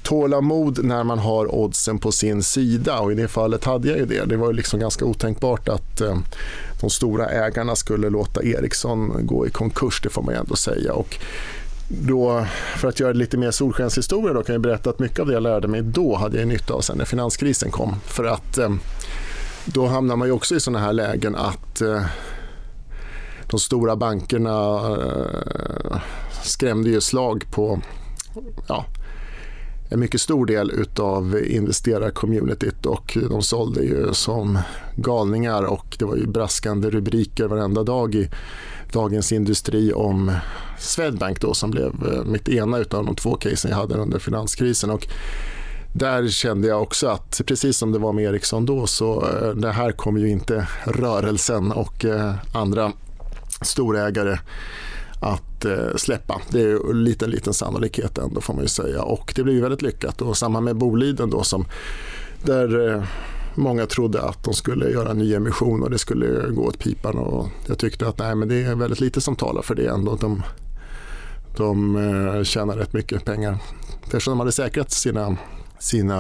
tålamod 0.03 0.85
när 0.85 1.05
man 1.05 1.19
har 1.19 1.55
oddsen 1.55 1.99
på 1.99 2.13
sin 2.13 2.43
sida 2.43 2.99
och 2.99 3.13
i 3.13 3.15
det 3.15 3.29
fallet 3.29 3.65
hade 3.65 3.89
jag 3.89 3.99
ju 3.99 4.07
det. 4.07 4.25
Det 4.25 4.37
var 4.37 4.53
liksom 4.53 4.81
ganska 4.81 5.05
otänkbart 5.05 5.69
att 5.69 6.03
de 6.81 6.91
stora 6.91 7.29
ägarna 7.29 7.77
skulle 7.77 8.11
låta 8.11 8.43
Ericsson 8.43 9.27
gå 9.27 9.47
i 9.47 9.51
konkurs, 9.51 10.01
det 10.03 10.09
får 10.09 10.23
man 10.23 10.35
ju 10.35 10.41
ändå 10.41 10.57
säga. 10.57 10.93
Och 10.93 11.19
då, 11.89 12.47
för 12.77 12.89
att 12.89 13.01
göra 13.01 13.13
det 13.13 13.19
lite 13.19 13.37
mer 13.37 13.51
solskenshistoria 13.51 14.33
då 14.35 14.43
kan 14.43 14.53
jag 14.53 14.63
berätta 14.63 14.91
att 14.91 14.99
mycket 14.99 15.21
av 15.21 15.27
det 15.27 15.33
jag 15.33 15.43
lärde 15.43 15.69
mig 15.69 15.83
då 15.83 16.17
hade 16.17 16.39
jag 16.39 16.49
nytta 16.49 16.75
av 16.75 16.81
sen 16.81 16.99
när 16.99 17.05
finanskrisen 17.05 17.71
kom. 17.71 17.95
För 18.07 18.25
att 18.25 18.59
eh, 18.59 18.75
då 19.65 19.87
hamnar 19.87 20.17
man 20.17 20.29
ju 20.29 20.33
också 20.33 20.55
i 20.55 20.61
sådana 20.61 20.79
här 20.79 20.93
lägen 20.93 21.37
att 21.37 21.81
eh, 21.81 22.03
de 23.51 23.61
stora 23.61 23.97
bankerna 23.97 24.77
eh, 24.97 26.01
skrämde 26.43 26.91
ju 26.91 27.01
slag 27.01 27.45
på 27.51 27.81
ja, 28.69 28.85
en 29.91 30.01
mycket 30.01 30.21
stor 30.21 30.47
del 30.47 30.71
utav 30.71 31.39
investerarcommunityt 31.47 32.87
och 32.87 33.19
de 33.31 33.43
sålde 33.43 33.83
ju 33.83 34.15
som 34.15 34.59
galningar 34.97 35.63
och 35.63 35.97
det 35.99 36.05
var 36.05 36.17
ju 36.17 36.27
braskande 36.27 36.91
rubriker 36.91 37.45
varenda 37.45 37.83
dag 37.83 38.15
i 38.15 38.31
Dagens 38.93 39.33
Industri 39.33 39.93
om 39.93 40.33
Swedbank 40.79 41.41
då 41.41 41.55
som 41.55 41.71
blev 41.71 41.87
eh, 41.87 42.25
mitt 42.25 42.49
ena 42.49 42.79
utav 42.79 43.05
de 43.05 43.17
två 43.17 43.35
casen 43.35 43.71
jag 43.71 43.79
hade 43.79 43.95
under 43.95 44.19
finanskrisen. 44.19 44.91
Och 44.91 45.07
där 45.93 46.29
kände 46.29 46.69
jag 46.69 46.83
också 46.83 47.09
att 47.09 47.41
precis 47.47 47.77
som 47.77 47.93
det 47.93 47.99
var 47.99 48.13
med 48.13 48.25
Ericsson 48.25 48.67
då 48.67 48.87
så 48.87 49.29
eh, 49.29 49.49
det 49.51 49.73
här 49.73 49.93
kommer 49.93 50.21
ju 50.21 50.29
inte 50.29 50.69
rörelsen 50.85 51.73
och 51.73 52.05
eh, 52.05 52.35
andra 52.55 52.93
storägare 53.63 54.39
att 55.21 55.67
släppa. 55.97 56.41
Det 56.51 56.61
är 56.61 56.91
en 56.91 57.05
liten, 57.05 57.31
liten 57.31 57.55
sannolikhet 57.55 58.19
ändå 58.19 58.41
får 58.41 58.55
man 58.55 58.63
ju 58.63 58.69
säga 58.69 59.03
och 59.03 59.33
det 59.37 59.43
blev 59.43 59.55
ju 59.55 59.63
väldigt 59.63 59.83
lyckat 59.83 60.23
och 60.23 60.37
samma 60.37 60.61
med 60.61 60.77
Boliden 60.77 61.31
då 61.31 61.43
som 61.43 61.65
där 62.45 63.07
Många 63.59 63.87
trodde 63.87 64.23
att 64.23 64.45
de 64.45 64.55
skulle 64.55 64.91
göra 64.91 65.11
en 65.11 65.19
ny 65.19 65.35
emission 65.35 65.83
och 65.83 65.91
det 65.91 65.99
skulle 65.99 66.51
gå 66.51 66.63
åt 66.63 66.79
pipan. 66.79 67.19
Och 67.19 67.49
jag 67.67 67.79
tyckte 67.79 68.09
att 68.09 68.19
nej, 68.19 68.35
men 68.35 68.49
det 68.49 68.63
är 68.63 68.75
väldigt 68.75 69.01
lite 69.01 69.21
som 69.21 69.37
talar 69.37 69.63
för 69.63 69.75
det 69.75 69.87
ändå. 69.87 70.17
De, 70.17 70.43
de 71.57 71.97
eh, 71.97 72.43
tjänar 72.43 72.77
rätt 72.77 72.93
mycket 72.93 73.25
pengar. 73.25 73.59
Eftersom 74.05 74.31
de 74.31 74.39
hade 74.39 74.53
säkrat 74.53 74.91
sina, 74.91 75.37
sina 75.79 76.17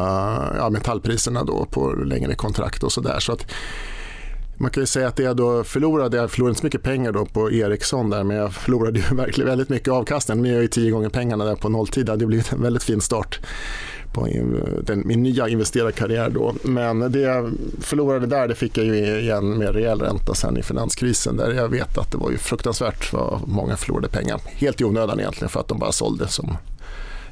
ja, 0.57 0.71
metallpriserna 0.71 1.45
då 1.45 1.64
på 1.64 1.92
längre 1.92 2.35
kontrakt 2.35 2.83
och 2.83 2.92
sådär. 2.92 3.18
Så 3.21 3.37
man 4.57 4.71
kan 4.71 4.83
ju 4.83 4.87
säga 4.87 5.09
att 5.09 5.16
det 5.16 5.23
jag 5.23 5.37
då 5.37 5.64
förlorade, 5.64 6.16
jag 6.16 6.30
förlorade 6.30 6.50
inte 6.50 6.61
så 6.61 6.66
mycket 6.66 6.83
pengar 6.83 7.12
då 7.12 7.26
på 7.26 7.52
Ericsson 7.52 8.11
där 8.11 8.25
men 8.25 8.37
jag 8.37 8.54
förlorade 8.54 8.99
ju 8.99 9.04
verkligen 9.16 9.49
väldigt 9.49 9.68
mycket 9.68 9.92
avkastning. 9.92 10.42
Men 10.42 10.50
jag 10.50 10.59
är 10.59 10.62
ju 10.62 10.68
tio 10.68 10.90
gånger 10.90 11.09
pengarna 11.09 11.45
där 11.45 11.57
på 11.57 11.68
nolltid. 11.68 12.07
Det 12.07 12.12
hade 12.12 12.26
blivit 12.26 12.52
en 12.52 12.62
väldigt 12.62 12.83
fin 12.83 13.00
start 13.00 13.40
på 14.12 14.29
den, 14.83 15.03
min 15.07 15.23
nya 15.23 15.49
investerarkarriär 15.49 16.31
då. 16.31 16.55
Men 16.62 17.12
det 17.12 17.21
jag 17.21 17.53
förlorade 17.81 18.27
där 18.27 18.49
det 18.49 18.55
fick 18.55 18.79
jag 18.79 18.87
ju 18.87 19.21
igen 19.21 19.59
med 19.59 19.75
rejäl 19.75 20.00
ränta 20.00 20.35
sen 20.35 20.57
i 20.57 20.62
finanskrisen 20.62 21.37
där 21.37 21.53
jag 21.53 21.69
vet 21.69 21.99
att 21.99 22.12
det 22.12 22.19
var 22.19 22.31
ju 22.31 22.37
fruktansvärt 22.37 23.12
vad 23.12 23.41
många 23.47 23.77
förlorade 23.77 24.09
pengar. 24.09 24.41
Helt 24.45 24.81
i 24.81 24.85
onödan 24.85 25.21
egentligen 25.21 25.49
för 25.49 25.61
att 25.61 25.69
de 25.69 25.79
bara 25.79 25.93
sålde 25.93 26.29
som 26.29 26.57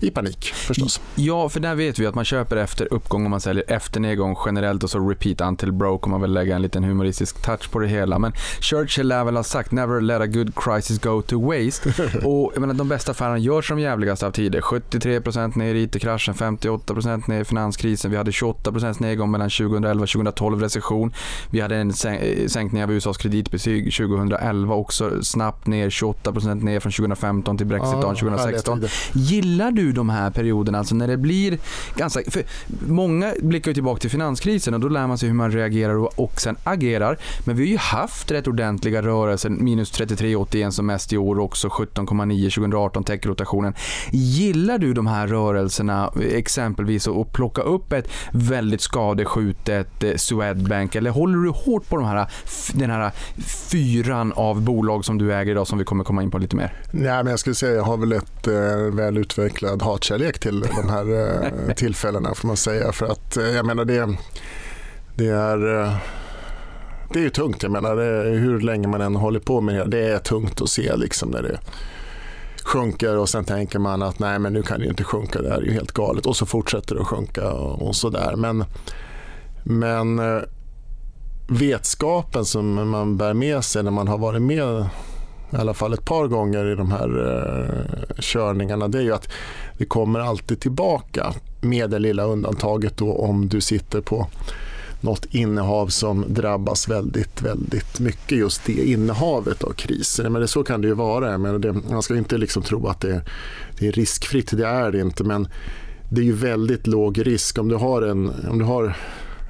i 0.01 0.11
panik 0.11 0.45
förstås. 0.45 1.01
Ja, 1.15 1.49
för 1.49 1.61
där 1.61 1.75
vet 1.75 1.99
vi 1.99 2.07
att 2.07 2.15
man 2.15 2.25
köper 2.25 2.57
efter 2.57 2.93
uppgång 2.93 3.25
och 3.25 3.31
man 3.31 3.41
säljer 3.41 3.65
efter 3.69 4.01
nedgång 4.01 4.37
generellt 4.47 4.85
och 4.85 4.91
så 4.91 5.09
repeat 5.09 5.41
until 5.41 5.73
broke 5.73 6.05
om 6.05 6.11
man 6.11 6.21
vill 6.21 6.33
lägga 6.33 6.57
en 6.57 6.63
liten 6.63 6.85
humoristisk 6.85 7.43
touch 7.43 7.71
på 7.71 7.79
det 7.79 7.89
hela. 7.89 8.19
Men 8.19 8.33
Churchill 8.61 9.09
lär 9.09 9.25
väl 9.25 9.37
ha 9.37 9.43
sagt 9.43 9.73
never 9.73 10.01
let 10.01 10.21
a 10.21 10.27
good 10.27 10.55
crisis 10.55 10.99
go 10.99 11.23
to 11.23 11.41
waste. 11.41 11.89
och 12.27 12.53
jag 12.55 12.61
menar, 12.61 12.75
de 12.75 12.89
bästa 12.89 13.11
affärerna 13.11 13.39
görs 13.39 13.69
de 13.69 13.79
jävligaste 13.79 14.27
av 14.27 14.31
tider. 14.31 14.61
73% 14.61 15.59
ner 15.59 15.75
i 15.75 15.83
IT-kraschen, 15.83 16.35
58% 16.35 17.31
ner 17.31 17.41
i 17.41 17.45
finanskrisen. 17.45 18.11
Vi 18.11 18.17
hade 18.17 18.31
28% 18.31 19.03
nedgång 19.03 19.31
mellan 19.31 19.51
2011 19.51 20.03
och 20.03 20.09
2012 20.09 20.61
recession. 20.61 21.13
Vi 21.51 21.61
hade 21.61 21.77
en 21.77 21.93
sänkning 21.93 22.85
av 22.85 22.93
USAs 22.93 23.17
kreditbetyg 23.17 23.95
2011 23.95 24.75
också 24.75 25.23
snabbt 25.23 25.67
ner, 25.67 25.91
28% 25.91 26.55
ner 26.55 26.81
från 26.81 26.93
2015 26.93 27.59
till 27.59 27.67
Brexit 27.67 27.99
ja, 28.03 28.15
2016. 28.15 28.85
Gillar 29.13 29.71
du 29.71 29.86
de 29.93 30.09
här 30.09 30.31
perioderna, 30.31 30.79
alltså 30.79 30.95
när 30.95 31.09
det 31.09 31.17
blir 31.17 31.59
ganska... 31.97 32.21
För 32.31 32.43
många 32.87 33.35
blickar 33.43 33.71
ju 33.71 33.75
tillbaka 33.75 34.01
till 34.01 34.11
finanskrisen 34.11 34.75
och 34.75 34.81
då 34.81 34.89
lär 34.89 35.07
man 35.07 35.19
sig 35.19 35.29
hur 35.29 35.37
man 35.37 35.51
reagerar 35.51 35.95
och, 35.95 36.19
och 36.19 36.41
sen 36.41 36.57
agerar. 36.65 37.19
Men 37.45 37.57
vi 37.57 37.63
har 37.63 37.69
ju 37.69 37.77
haft 37.79 38.31
rätt 38.31 38.49
ordentliga 38.49 39.03
rörelser, 39.03 39.51
minus 39.51 39.93
33,81 39.93 40.71
som 40.71 40.87
mest 40.87 41.13
i 41.13 41.17
år 41.17 41.39
också 41.39 41.69
17,9 41.69 42.55
2018 42.55 43.05
techrotationen. 43.05 43.75
Gillar 44.11 44.79
du 44.79 44.95
de 44.95 45.07
här 45.07 45.27
rörelserna 45.27 46.13
exempelvis 46.31 47.09
att 47.09 47.33
plocka 47.33 47.63
upp 47.63 47.93
ett 47.93 48.09
väldigt 48.33 48.81
skadeskjutet 48.81 50.05
eh, 50.05 50.15
Swedbank 50.17 50.95
eller 50.95 51.11
håller 51.11 51.39
du 51.39 51.51
hårt 51.51 51.89
på 51.89 51.97
de 51.97 52.07
här, 52.07 52.27
den 52.75 52.91
här 52.91 53.13
fyran 53.71 54.33
av 54.33 54.63
bolag 54.63 55.05
som 55.05 55.19
du 55.19 55.35
äger 55.35 55.53
idag 55.53 55.67
som 55.67 55.79
vi 55.79 55.85
kommer 55.85 56.05
komma 56.05 56.23
in 56.23 56.31
på 56.31 56.39
lite 56.39 56.57
mer? 56.57 56.73
Nej, 56.91 57.25
men 57.25 57.27
jag 57.27 57.39
skulle 57.39 57.55
säga 57.55 57.75
jag 57.75 57.83
har 57.83 57.97
väl 57.97 58.13
ett 58.13 58.47
eh, 58.47 58.95
väl 58.95 59.19
utvecklat 59.19 59.76
hatkärlek 59.83 60.39
till 60.39 60.61
de 60.61 60.89
här 60.89 61.33
eh, 61.69 61.75
tillfällena 61.77 62.35
får 62.35 62.47
man 62.47 62.57
säga. 62.57 62.93
För 62.93 63.07
att 63.07 63.37
eh, 63.37 63.45
jag 63.45 63.67
menar 63.67 63.85
det, 63.85 64.17
det 65.15 65.29
är 65.29 65.83
eh, 65.83 65.97
det 67.13 67.19
är 67.19 67.23
ju 67.23 67.31
tungt. 67.31 67.63
Jag 67.63 67.73
menar, 67.73 67.97
hur 68.25 68.61
länge 68.61 68.89
man 68.89 69.01
än 69.01 69.17
håller 69.17 69.41
på 69.41 69.61
med 69.61 69.75
det. 69.75 69.85
Det 69.85 70.09
är 70.09 70.19
tungt 70.19 70.61
att 70.61 70.69
se 70.69 70.97
liksom 70.97 71.31
när 71.31 71.43
det 71.43 71.59
sjunker 72.65 73.17
och 73.17 73.29
sen 73.29 73.45
tänker 73.45 73.79
man 73.79 74.03
att 74.03 74.19
nej 74.19 74.39
men 74.39 74.53
nu 74.53 74.63
kan 74.63 74.79
det 74.79 74.85
ju 74.85 74.91
inte 74.91 75.05
sjunka, 75.05 75.43
det 75.43 75.49
här 75.49 75.57
är 75.57 75.63
ju 75.63 75.73
helt 75.73 75.93
galet. 75.93 76.27
Och 76.27 76.37
så 76.37 76.47
fortsätter 76.47 76.95
det 76.95 77.01
att 77.01 77.07
sjunka 77.07 77.53
och 77.53 77.97
sådär. 77.97 78.35
Men, 78.37 78.65
men 79.65 80.21
vetskapen 81.49 82.45
som 82.45 82.91
man 82.91 83.17
bär 83.17 83.35
med 83.35 83.65
sig 83.65 83.83
när 83.83 83.91
man 83.91 84.09
har 84.09 84.19
varit 84.19 84.43
med 84.43 84.87
i 85.53 85.57
alla 85.57 85.75
fall 85.75 85.93
ett 85.93 86.05
par 86.05 86.27
gånger 86.27 86.73
i 86.73 86.75
de 86.75 86.91
här 86.91 87.09
eh, 87.29 88.15
körningarna 88.19 88.89
det 88.89 88.99
är 88.99 89.03
ju 89.03 89.15
att 89.15 89.29
det 89.79 89.85
kommer 89.85 90.21
alltid 90.21 90.61
tillbaka 90.61 91.35
med 91.61 91.91
det 91.91 91.99
lilla 91.99 92.25
undantaget 92.25 92.97
då 92.97 93.13
om 93.13 93.49
du 93.49 93.61
sitter 93.61 94.01
på 94.01 94.27
något 95.01 95.25
innehav 95.31 95.87
som 95.87 96.25
drabbas 96.29 96.89
väldigt, 96.89 97.43
väldigt 97.43 98.01
mycket 98.01 98.39
just 98.39 98.65
det 98.67 98.73
innehavet 98.73 99.65
av 99.65 99.73
kriser. 99.73 100.29
Men 100.29 100.41
det, 100.41 100.49
så 100.49 100.65
kan 100.65 100.81
det 100.81 100.89
ju 100.89 100.95
vara. 100.95 101.39
Men 101.39 101.61
det, 101.61 101.73
man 101.73 102.03
ska 102.03 102.17
inte 102.17 102.39
liksom 102.39 102.63
tro 102.63 102.87
att 102.87 103.01
det, 103.01 103.23
det 103.79 103.89
är 103.89 103.93
riskfritt, 103.93 104.57
det 104.57 104.67
är 104.67 104.93
det 104.93 105.01
inte. 105.01 105.25
Men 105.25 105.49
det 106.11 106.21
är 106.21 106.25
ju 106.25 106.33
väldigt 106.33 106.87
låg 106.87 107.27
risk 107.27 107.59
om 107.59 107.69
du 107.69 107.75
har, 107.75 108.03
en, 108.03 108.33
om 108.51 108.59
du 108.59 108.65
har 108.65 108.97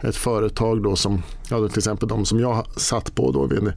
ett 0.03 0.17
företag 0.17 0.83
då 0.83 0.97
som, 0.97 1.23
ja, 1.51 1.69
till 1.69 1.79
exempel 1.79 2.09
de 2.09 2.25
som 2.25 2.41
jag 2.41 2.67
satt 2.77 3.15
på 3.15 3.33
då 3.33 3.47
vid 3.47 3.73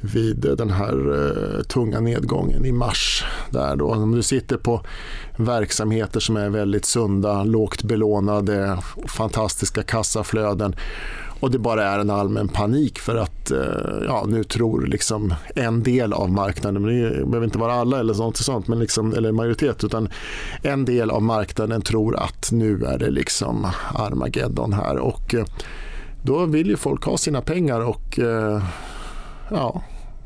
vid 0.00 0.54
den 0.58 0.70
här 0.70 0.94
eh, 1.14 1.62
tunga 1.62 2.00
nedgången 2.00 2.64
i 2.64 2.72
mars. 2.72 3.24
Där 3.50 3.76
då. 3.76 3.92
Om 3.92 4.12
du 4.14 4.22
sitter 4.22 4.56
på 4.56 4.80
verksamheter 5.36 6.20
som 6.20 6.36
är 6.36 6.48
väldigt 6.48 6.84
sunda, 6.84 7.44
lågt 7.44 7.82
belånade, 7.82 8.78
fantastiska 9.06 9.82
kassaflöden 9.82 10.74
och 11.40 11.50
det 11.50 11.58
bara 11.58 11.84
är 11.84 11.98
en 11.98 12.10
allmän 12.10 12.48
panik 12.48 12.98
för 12.98 13.16
att 13.16 13.50
eh, 13.50 14.04
ja, 14.06 14.24
nu 14.28 14.44
tror 14.44 14.86
liksom 14.86 15.34
en 15.54 15.82
del 15.82 16.12
av 16.12 16.30
marknaden, 16.30 16.82
men 16.82 17.02
det 17.02 17.10
behöver 17.10 17.44
inte 17.44 17.58
vara 17.58 17.72
alla 17.72 18.00
eller 18.00 18.14
sånt, 18.14 18.36
sånt 18.36 18.68
men 18.68 18.78
liksom, 18.78 19.14
eller 19.14 19.32
majoritet, 19.32 19.84
utan 19.84 20.08
en 20.62 20.84
del 20.84 21.10
av 21.10 21.22
marknaden 21.22 21.82
tror 21.82 22.16
att 22.16 22.52
nu 22.52 22.84
är 22.84 22.98
det 22.98 23.10
liksom 23.10 23.66
Armageddon 23.94 24.72
här 24.72 24.96
och 24.96 25.34
eh, 25.34 25.44
då 26.22 26.46
vill 26.46 26.66
ju 26.66 26.76
folk 26.76 27.04
ha 27.04 27.16
sina 27.16 27.40
pengar 27.40 27.80
och 27.80 28.18
eh, 28.18 28.62
ja, 29.50 29.82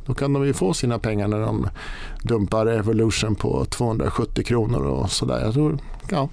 då 0.06 0.14
kan 0.14 0.32
de 0.32 0.46
ju 0.46 0.52
få 0.52 0.74
sina 0.74 0.98
pengar 0.98 1.28
när 1.28 1.40
de 1.40 1.68
dumpar 2.22 2.66
Evolution 2.66 3.34
på 3.34 3.64
270 3.64 4.44
kronor 4.44 4.82
och 4.82 5.10
sådär. 5.10 5.40
Jag 5.44 5.54
tror, 5.54 5.78
ja. 6.10 6.28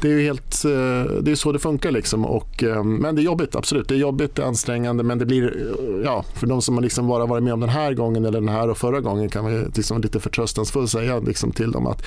Det 0.00 0.08
är 0.08 0.12
ju 0.12 0.22
helt, 0.22 0.64
eh, 0.64 1.12
det 1.22 1.30
är 1.30 1.34
så 1.34 1.52
det 1.52 1.58
funkar. 1.58 1.90
Liksom. 1.90 2.24
Och, 2.24 2.62
eh, 2.62 2.84
men 2.84 3.14
det 3.14 3.22
är 3.22 3.24
jobbigt, 3.24 3.56
absolut. 3.56 3.88
Det 3.88 3.94
är 3.94 3.98
jobbigt, 3.98 4.34
det 4.34 4.42
är 4.42 4.46
ansträngande, 4.46 5.02
men 5.02 5.18
det 5.18 5.26
blir, 5.26 5.44
eh, 5.44 6.04
ja, 6.04 6.24
för 6.34 6.46
de 6.46 6.62
som 6.62 6.80
liksom 6.80 7.06
bara 7.08 7.26
varit 7.26 7.42
med 7.42 7.52
om 7.52 7.60
den 7.60 7.68
här 7.68 7.94
gången 7.94 8.24
eller 8.24 8.40
den 8.40 8.48
här 8.48 8.70
och 8.70 8.78
förra 8.78 9.00
gången 9.00 9.28
kan 9.28 9.44
man 9.44 9.72
liksom 9.76 10.00
lite 10.00 10.20
förtröstansfullt 10.20 10.90
säga 10.90 11.18
liksom 11.18 11.52
till 11.52 11.72
dem 11.72 11.86
att 11.86 12.02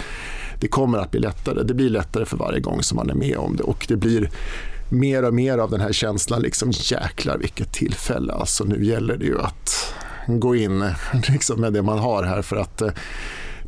det 0.59 0.67
kommer 0.67 0.97
att 0.97 1.11
bli 1.11 1.19
lättare. 1.19 1.63
Det 1.63 1.73
blir 1.73 1.89
lättare 1.89 2.25
för 2.25 2.37
varje 2.37 2.59
gång 2.59 2.83
som 2.83 2.95
man 2.95 3.09
är 3.09 3.15
med 3.15 3.37
om 3.37 3.55
det 3.55 3.63
och 3.63 3.85
det 3.87 3.95
blir 3.95 4.29
mer 4.89 5.23
och 5.23 5.33
mer 5.33 5.57
av 5.57 5.71
den 5.71 5.81
här 5.81 5.91
känslan, 5.91 6.41
liksom 6.41 6.71
jäklar 6.71 7.37
vilket 7.37 7.73
tillfälle. 7.73 8.33
Alltså 8.33 8.63
nu 8.63 8.85
gäller 8.85 9.17
det 9.17 9.25
ju 9.25 9.41
att 9.41 9.93
gå 10.27 10.55
in 10.55 10.79
liksom, 11.29 11.61
med 11.61 11.73
det 11.73 11.81
man 11.81 11.99
har 11.99 12.23
här 12.23 12.41
för 12.41 12.55
att 12.55 12.81
eh, 12.81 12.89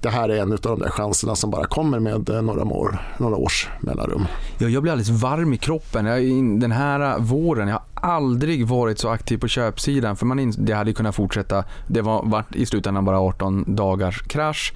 det 0.01 0.09
här 0.09 0.29
är 0.29 0.41
en 0.41 0.51
av 0.51 0.59
de 0.61 0.79
där 0.79 0.89
chanserna 0.89 1.35
som 1.35 1.51
bara 1.51 1.65
kommer 1.65 1.99
med 1.99 2.29
eh, 2.29 2.41
några, 2.41 2.63
år, 2.63 3.01
några 3.17 3.35
års 3.35 3.69
mellanrum. 3.79 4.25
Ja, 4.57 4.67
jag 4.67 4.83
blir 4.83 4.91
alldeles 4.91 5.21
varm 5.21 5.53
i 5.53 5.57
kroppen. 5.57 6.05
Jag, 6.05 6.21
den 6.59 6.71
här 6.71 7.19
våren, 7.19 7.67
jag 7.67 7.75
har 7.75 8.09
aldrig 8.09 8.67
varit 8.67 8.99
så 8.99 9.09
aktiv 9.09 9.37
på 9.37 9.47
köpsidan. 9.47 10.15
För 10.15 10.25
man 10.25 10.53
det 10.57 10.73
hade 10.73 10.93
kunnat 10.93 11.15
fortsätta. 11.15 11.63
Det 11.87 12.01
var, 12.01 12.23
var 12.25 12.43
i 12.53 12.65
slutändan 12.65 13.05
bara 13.05 13.19
18 13.19 13.75
dagars 13.75 14.21
krasch. 14.21 14.73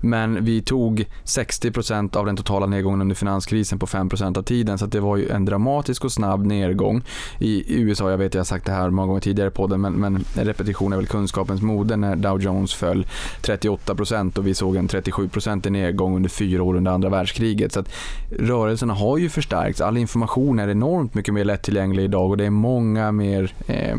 Men 0.00 0.44
vi 0.44 0.62
tog 0.62 1.06
60% 1.24 2.16
av 2.16 2.26
den 2.26 2.36
totala 2.36 2.66
nedgången 2.66 3.00
under 3.00 3.14
finanskrisen 3.14 3.78
på 3.78 3.86
5% 3.86 4.38
av 4.38 4.42
tiden. 4.42 4.78
Så 4.78 4.86
det 4.86 5.00
var 5.00 5.16
ju 5.16 5.28
en 5.28 5.44
dramatisk 5.44 6.04
och 6.04 6.12
snabb 6.12 6.46
nedgång. 6.46 7.02
I 7.38 7.80
USA, 7.80 8.10
jag 8.10 8.18
vet 8.18 8.34
jag 8.34 8.40
har 8.40 8.44
sagt 8.44 8.66
det 8.66 8.72
här 8.72 8.90
många 8.90 9.06
gånger 9.06 9.20
tidigare 9.20 9.50
på 9.50 9.66
podden, 9.66 9.80
men, 9.80 9.92
men 9.92 10.24
repetition 10.34 10.92
är 10.92 10.96
väl 10.96 11.06
kunskapens 11.06 11.62
moder 11.62 11.96
när 11.96 12.16
Dow 12.16 12.42
Jones 12.42 12.74
föll 12.74 13.06
38% 13.42 14.38
och 14.38 14.46
vi 14.46 14.54
såg 14.54 14.76
en 14.76 14.88
37 14.88 15.30
i 15.66 15.70
nedgång 15.70 16.16
under 16.16 16.28
fyra 16.28 16.62
år 16.62 16.76
under 16.76 16.92
andra 16.92 17.08
världskriget. 17.08 17.72
Så 17.72 17.80
att 17.80 17.88
rörelserna 18.30 18.94
har 18.94 19.18
ju 19.18 19.28
förstärkts. 19.28 19.80
All 19.80 19.96
information 19.96 20.58
är 20.58 20.68
enormt 20.68 21.14
mycket 21.14 21.34
mer 21.34 21.44
lättillgänglig 21.44 22.04
idag 22.04 22.30
och 22.30 22.36
det 22.36 22.46
är 22.46 22.50
många 22.50 23.12
mer 23.12 23.54
eh, 23.66 23.96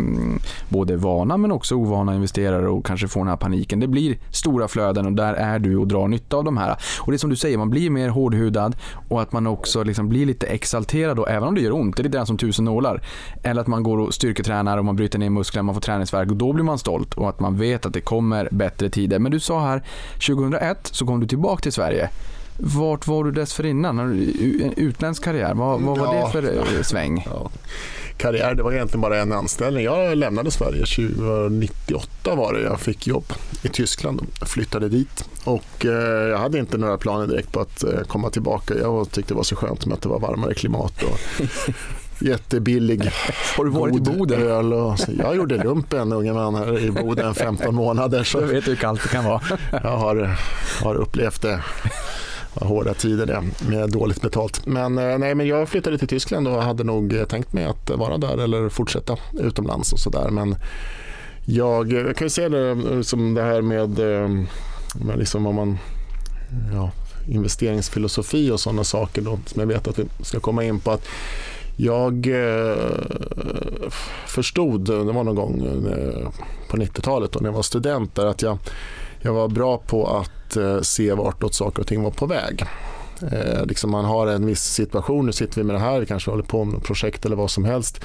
både 0.69 0.97
vana 0.97 1.37
men 1.37 1.51
också 1.51 1.75
ovana 1.75 2.15
investerare 2.15 2.67
och 2.67 2.85
kanske 2.85 3.07
får 3.07 3.19
den 3.19 3.27
här 3.27 3.35
paniken. 3.35 3.79
Det 3.79 3.87
blir 3.87 4.17
stora 4.31 4.67
flöden 4.67 5.05
och 5.05 5.13
där 5.13 5.33
är 5.33 5.59
du 5.59 5.75
och 5.87 5.99
drar 5.99 6.07
nytta 6.07 6.37
av 6.37 6.43
de 6.43 6.57
här. 6.57 6.75
Och 6.99 7.11
det 7.11 7.15
är 7.15 7.17
som 7.17 7.29
du 7.29 7.35
säger, 7.35 7.57
man 7.57 7.69
blir 7.69 7.89
mer 7.89 8.09
hårdhudad 8.09 8.75
och 9.09 9.21
att 9.21 9.31
man 9.31 9.47
också 9.47 9.83
liksom 9.83 10.09
blir 10.09 10.25
lite 10.25 10.47
exalterad 10.47 11.19
och 11.19 11.29
även 11.29 11.47
om 11.47 11.55
det 11.55 11.61
gör 11.61 11.71
ont, 11.71 11.97
det 11.97 12.01
är 12.01 12.03
lite 12.03 12.17
grann 12.17 12.27
som 12.27 12.37
tusen 12.37 12.65
nålar. 12.65 13.01
Eller 13.43 13.61
att 13.61 13.67
man 13.67 13.83
går 13.83 13.97
och 13.97 14.13
styrketränar 14.13 14.77
och 14.77 14.85
man 14.85 14.95
bryter 14.95 15.19
ner 15.19 15.29
musklerna, 15.29 15.63
man 15.63 15.75
får 15.75 15.81
träningsvärk 15.81 16.29
och 16.29 16.37
då 16.37 16.53
blir 16.53 16.63
man 16.63 16.77
stolt 16.77 17.13
och 17.13 17.29
att 17.29 17.39
man 17.39 17.57
vet 17.57 17.85
att 17.85 17.93
det 17.93 18.01
kommer 18.01 18.49
bättre 18.51 18.89
tider. 18.89 19.19
Men 19.19 19.31
du 19.31 19.39
sa 19.39 19.59
här, 19.59 19.83
2001 20.13 20.77
så 20.91 21.05
kom 21.05 21.19
du 21.19 21.27
tillbaka 21.27 21.61
till 21.61 21.73
Sverige. 21.73 22.09
Vart 22.57 23.07
var 23.07 23.23
du 23.23 23.31
dessförinnan? 23.31 23.99
En 23.99 24.73
utländsk 24.77 25.23
karriär, 25.23 25.53
vad, 25.53 25.81
vad 25.81 25.97
var 25.97 26.15
det 26.15 26.31
för 26.31 26.75
eh, 26.77 26.81
sväng? 26.83 27.27
Ja. 27.29 27.49
Karriär, 28.17 28.53
det 28.55 28.63
var 28.63 28.71
egentligen 28.71 29.01
bara 29.01 29.17
en 29.21 29.31
anställning. 29.33 29.83
Jag 29.83 30.17
lämnade 30.17 30.51
Sverige 30.51 30.83
1998 30.83 32.35
var 32.35 32.53
det. 32.53 32.61
Jag 32.61 32.79
fick 32.79 33.07
jobb 33.07 33.33
i 33.63 33.67
Tyskland 33.69 34.21
och 34.41 34.47
flyttade 34.47 34.89
dit. 34.89 35.29
Och 35.43 35.85
eh, 35.85 36.27
jag 36.29 36.37
hade 36.37 36.59
inte 36.59 36.77
några 36.77 36.97
planer 36.97 37.27
direkt 37.27 37.51
på 37.51 37.59
att 37.59 37.83
eh, 37.83 37.99
komma 38.07 38.29
tillbaka. 38.29 38.73
Jag 38.77 39.11
tyckte 39.11 39.33
det 39.33 39.37
var 39.37 39.43
så 39.43 39.55
skönt 39.55 39.85
med 39.85 39.95
att 39.95 40.01
det 40.01 40.09
var 40.09 40.19
varmare 40.19 40.53
klimat 40.53 41.03
och 41.03 41.19
jättebillig 42.21 43.11
Har 43.57 43.65
du 43.65 43.71
varit 43.71 43.95
i 43.95 43.99
Boden? 43.99 44.41
öl. 44.41 44.73
Och, 44.73 44.97
jag 45.19 45.35
gjorde 45.35 45.63
lumpen, 45.63 46.13
unge 46.13 46.33
man, 46.33 46.55
här 46.55 46.79
i 46.79 46.91
Boden 46.91 47.35
15 47.35 47.75
månader. 47.75 48.23
Så 48.23 48.39
Jag 48.41 48.47
vet 48.47 48.67
hur 48.67 48.75
kallt 48.75 49.03
det 49.03 49.09
kan 49.09 49.25
vara. 49.25 49.41
jag 49.71 49.97
har, 49.97 50.37
har 50.83 50.95
upplevt 50.95 51.41
det. 51.41 51.63
Det 52.59 52.65
var 52.65 52.75
hårda 52.75 52.93
tider 52.93 53.25
det, 53.25 53.43
med 53.69 53.89
dåligt 53.89 54.21
betalt. 54.21 54.65
Men, 54.65 54.97
eh, 54.97 55.17
nej, 55.17 55.35
men 55.35 55.47
jag 55.47 55.69
flyttade 55.69 55.97
till 55.97 56.07
Tyskland 56.07 56.47
och 56.47 56.63
hade 56.63 56.83
nog 56.83 57.13
eh, 57.13 57.25
tänkt 57.25 57.53
mig 57.53 57.65
att 57.65 57.89
vara 57.89 58.17
där 58.17 58.37
eller 58.37 58.69
fortsätta 58.69 59.17
utomlands 59.33 59.93
och 59.93 59.99
sådär. 59.99 60.29
Men 60.29 60.55
jag, 61.45 61.93
jag 61.93 62.15
kan 62.15 62.25
ju 62.25 62.29
se 62.29 62.49
det 62.49 62.69
eh, 62.69 63.01
som 63.01 63.33
det 63.33 63.43
här 63.43 63.61
med, 63.61 63.89
med 65.05 65.19
liksom 65.19 65.47
om 65.47 65.55
man, 65.55 65.77
ja, 66.73 66.91
investeringsfilosofi 67.27 68.51
och 68.51 68.59
sådana 68.59 68.83
saker 68.83 69.21
då, 69.21 69.39
som 69.45 69.59
jag 69.59 69.67
vet 69.67 69.87
att 69.87 69.99
vi 69.99 70.05
ska 70.21 70.39
komma 70.39 70.63
in 70.63 70.79
på. 70.79 70.91
att 70.91 71.07
jag 71.77 72.27
eh, 72.27 73.89
förstod, 74.25 74.81
det 74.81 75.11
var 75.11 75.23
någon 75.23 75.35
gång 75.35 75.65
eh, 75.65 76.29
på 76.69 76.77
90-talet 76.77 77.31
då 77.31 77.39
när 77.39 77.47
jag 77.47 77.53
var 77.53 77.61
student, 77.61 78.15
där 78.15 78.25
att 78.25 78.41
jag, 78.41 78.57
jag 79.21 79.33
var 79.33 79.47
bra 79.47 79.77
på 79.77 80.07
att 80.07 80.57
eh, 80.57 80.81
se 80.81 81.13
vartåt 81.13 81.53
saker 81.53 81.81
och 81.81 81.87
ting 81.87 82.03
var 82.03 82.11
på 82.11 82.25
väg. 82.25 82.63
Eh, 83.31 83.65
liksom 83.65 83.91
man 83.91 84.05
har 84.05 84.27
en 84.27 84.45
viss 84.45 84.63
situation, 84.63 85.25
nu 85.25 85.31
sitter 85.31 85.55
vi 85.55 85.63
med 85.63 85.75
det 85.75 85.79
här, 85.79 85.99
vi 85.99 86.05
kanske 86.05 86.31
håller 86.31 86.43
på 86.43 86.63
med 86.63 86.77
ett 86.77 86.83
projekt 86.83 87.25
eller 87.25 87.35
vad 87.35 87.51
som 87.51 87.65
helst. 87.65 88.03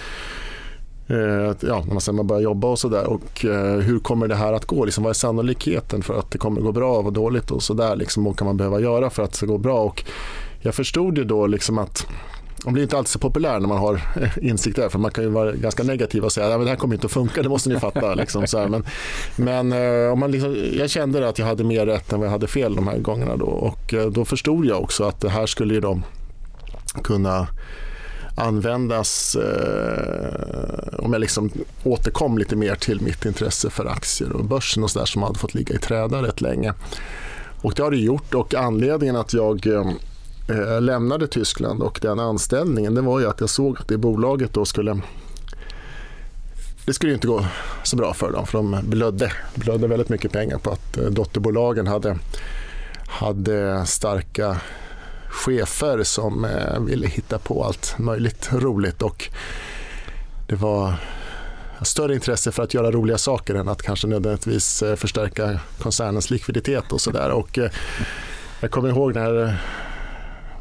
Eh, 1.06 1.56
ja, 1.60 1.84
när 1.86 1.92
man 1.92 2.00
sen 2.00 2.26
börjar 2.26 2.42
jobba 2.42 2.68
och 2.68 2.78
sådär. 2.78 3.06
Och 3.06 3.44
eh, 3.44 3.78
hur 3.78 3.98
kommer 3.98 4.28
det 4.28 4.34
här 4.34 4.52
att 4.52 4.64
gå? 4.64 4.84
Liksom, 4.84 5.04
vad 5.04 5.10
är 5.10 5.14
sannolikheten 5.14 6.02
för 6.02 6.18
att 6.18 6.30
det 6.30 6.38
kommer 6.38 6.60
att 6.60 6.64
gå 6.64 6.72
bra 6.72 6.98
och 6.98 7.12
dåligt 7.12 7.50
och 7.50 7.62
sådär? 7.62 7.96
Liksom, 7.96 8.24
vad 8.24 8.38
kan 8.38 8.46
man 8.46 8.56
behöva 8.56 8.80
göra 8.80 9.10
för 9.10 9.22
att 9.22 9.30
det 9.30 9.36
ska 9.36 9.46
gå 9.46 9.58
bra? 9.58 9.82
Och 9.82 10.04
jag 10.60 10.74
förstod 10.74 11.18
ju 11.18 11.24
då 11.24 11.46
liksom 11.46 11.78
att 11.78 12.06
man 12.64 12.74
blir 12.74 12.82
inte 12.82 12.98
alltid 12.98 13.10
så 13.10 13.18
populär 13.18 13.60
när 13.60 13.68
man 13.68 13.78
har 13.78 14.00
insikt 14.42 14.76
där 14.76 14.88
för 14.88 14.98
man 14.98 15.10
kan 15.10 15.24
ju 15.24 15.30
vara 15.30 15.52
ganska 15.52 15.82
negativ 15.82 16.24
och 16.24 16.32
säga 16.32 16.54
att 16.54 16.64
det 16.64 16.68
här 16.68 16.76
kommer 16.76 16.94
inte 16.94 17.06
att 17.06 17.12
funka, 17.12 17.42
det 17.42 17.48
måste 17.48 17.68
ni 17.68 17.80
fatta. 17.80 18.14
Liksom, 18.22 18.46
så 18.46 18.58
här. 18.58 18.68
Men, 18.68 18.84
men 19.36 19.72
eh, 19.72 20.12
om 20.12 20.20
man 20.20 20.30
liksom, 20.30 20.56
jag 20.72 20.90
kände 20.90 21.28
att 21.28 21.38
jag 21.38 21.46
hade 21.46 21.64
mer 21.64 21.86
rätt 21.86 22.12
än 22.12 22.18
vad 22.18 22.26
jag 22.26 22.32
hade 22.32 22.46
fel 22.46 22.74
de 22.74 22.88
här 22.88 22.98
gångerna 22.98 23.36
då 23.36 23.46
och 23.46 23.94
eh, 23.94 24.06
då 24.06 24.24
förstod 24.24 24.66
jag 24.66 24.82
också 24.82 25.04
att 25.04 25.20
det 25.20 25.30
här 25.30 25.46
skulle 25.46 25.74
ju 25.74 25.80
då 25.80 26.00
kunna 27.02 27.48
användas 28.36 29.36
eh, 29.36 30.98
om 30.98 31.12
jag 31.12 31.20
liksom 31.20 31.50
återkom 31.84 32.38
lite 32.38 32.56
mer 32.56 32.74
till 32.74 33.00
mitt 33.00 33.24
intresse 33.24 33.70
för 33.70 33.86
aktier 33.86 34.32
och 34.32 34.44
börsen 34.44 34.82
och 34.82 34.90
så 34.90 34.98
där 34.98 35.06
som 35.06 35.22
hade 35.22 35.38
fått 35.38 35.54
ligga 35.54 35.74
i 35.74 35.78
träda 35.78 36.22
rätt 36.22 36.40
länge. 36.40 36.74
Och 37.62 37.74
det 37.74 37.82
har 37.82 37.90
det 37.90 37.96
gjort 37.96 38.34
och 38.34 38.54
anledningen 38.54 39.16
att 39.16 39.34
jag 39.34 39.66
eh, 39.66 39.90
Eh, 40.48 40.80
lämnade 40.80 41.26
Tyskland 41.26 41.82
och 41.82 41.98
den 42.02 42.20
anställningen 42.20 42.94
det 42.94 43.00
var 43.00 43.20
ju 43.20 43.28
att 43.28 43.40
jag 43.40 43.50
såg 43.50 43.78
att 43.78 43.88
det 43.88 43.98
bolaget 43.98 44.52
då 44.52 44.64
skulle 44.64 45.00
det 46.86 46.94
skulle 46.94 47.12
inte 47.12 47.26
gå 47.26 47.46
så 47.82 47.96
bra 47.96 48.14
för 48.14 48.32
dem 48.32 48.46
för 48.46 48.58
de 48.58 48.78
blödde, 48.82 49.32
blödde 49.54 49.86
väldigt 49.86 50.08
mycket 50.08 50.32
pengar 50.32 50.58
på 50.58 50.70
att 50.70 50.98
eh, 50.98 51.04
dotterbolagen 51.04 51.86
hade, 51.86 52.18
hade 53.06 53.86
starka 53.86 54.60
chefer 55.28 56.02
som 56.02 56.44
eh, 56.44 56.80
ville 56.80 57.06
hitta 57.06 57.38
på 57.38 57.64
allt 57.64 57.98
möjligt 57.98 58.48
roligt 58.52 59.02
och 59.02 59.28
det 60.48 60.54
var 60.54 60.94
större 61.82 62.14
intresse 62.14 62.52
för 62.52 62.62
att 62.62 62.74
göra 62.74 62.90
roliga 62.90 63.18
saker 63.18 63.54
än 63.54 63.68
att 63.68 63.82
kanske 63.82 64.06
nödvändigtvis 64.06 64.82
eh, 64.82 64.96
förstärka 64.96 65.60
koncernens 65.78 66.30
likviditet 66.30 66.92
och 66.92 67.00
sådär. 67.00 67.44
Eh, 67.58 67.70
jag 68.60 68.70
kommer 68.70 68.88
ihåg 68.88 69.14
när 69.14 69.60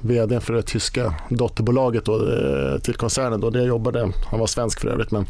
vd 0.02 0.40
för 0.40 0.54
det 0.54 0.62
tyska 0.62 1.14
dotterbolaget 1.30 2.06
då, 2.06 2.16
eh, 2.16 2.80
till 2.80 2.96
koncernen 2.96 3.42
då, 3.42 3.50
där 3.50 3.60
jag 3.60 3.68
jobbade, 3.68 4.12
han 4.32 4.40
var 4.40 4.48
svensk 4.48 4.80
för 4.80 4.88
övrigt, 4.88 5.12
men 5.12 5.26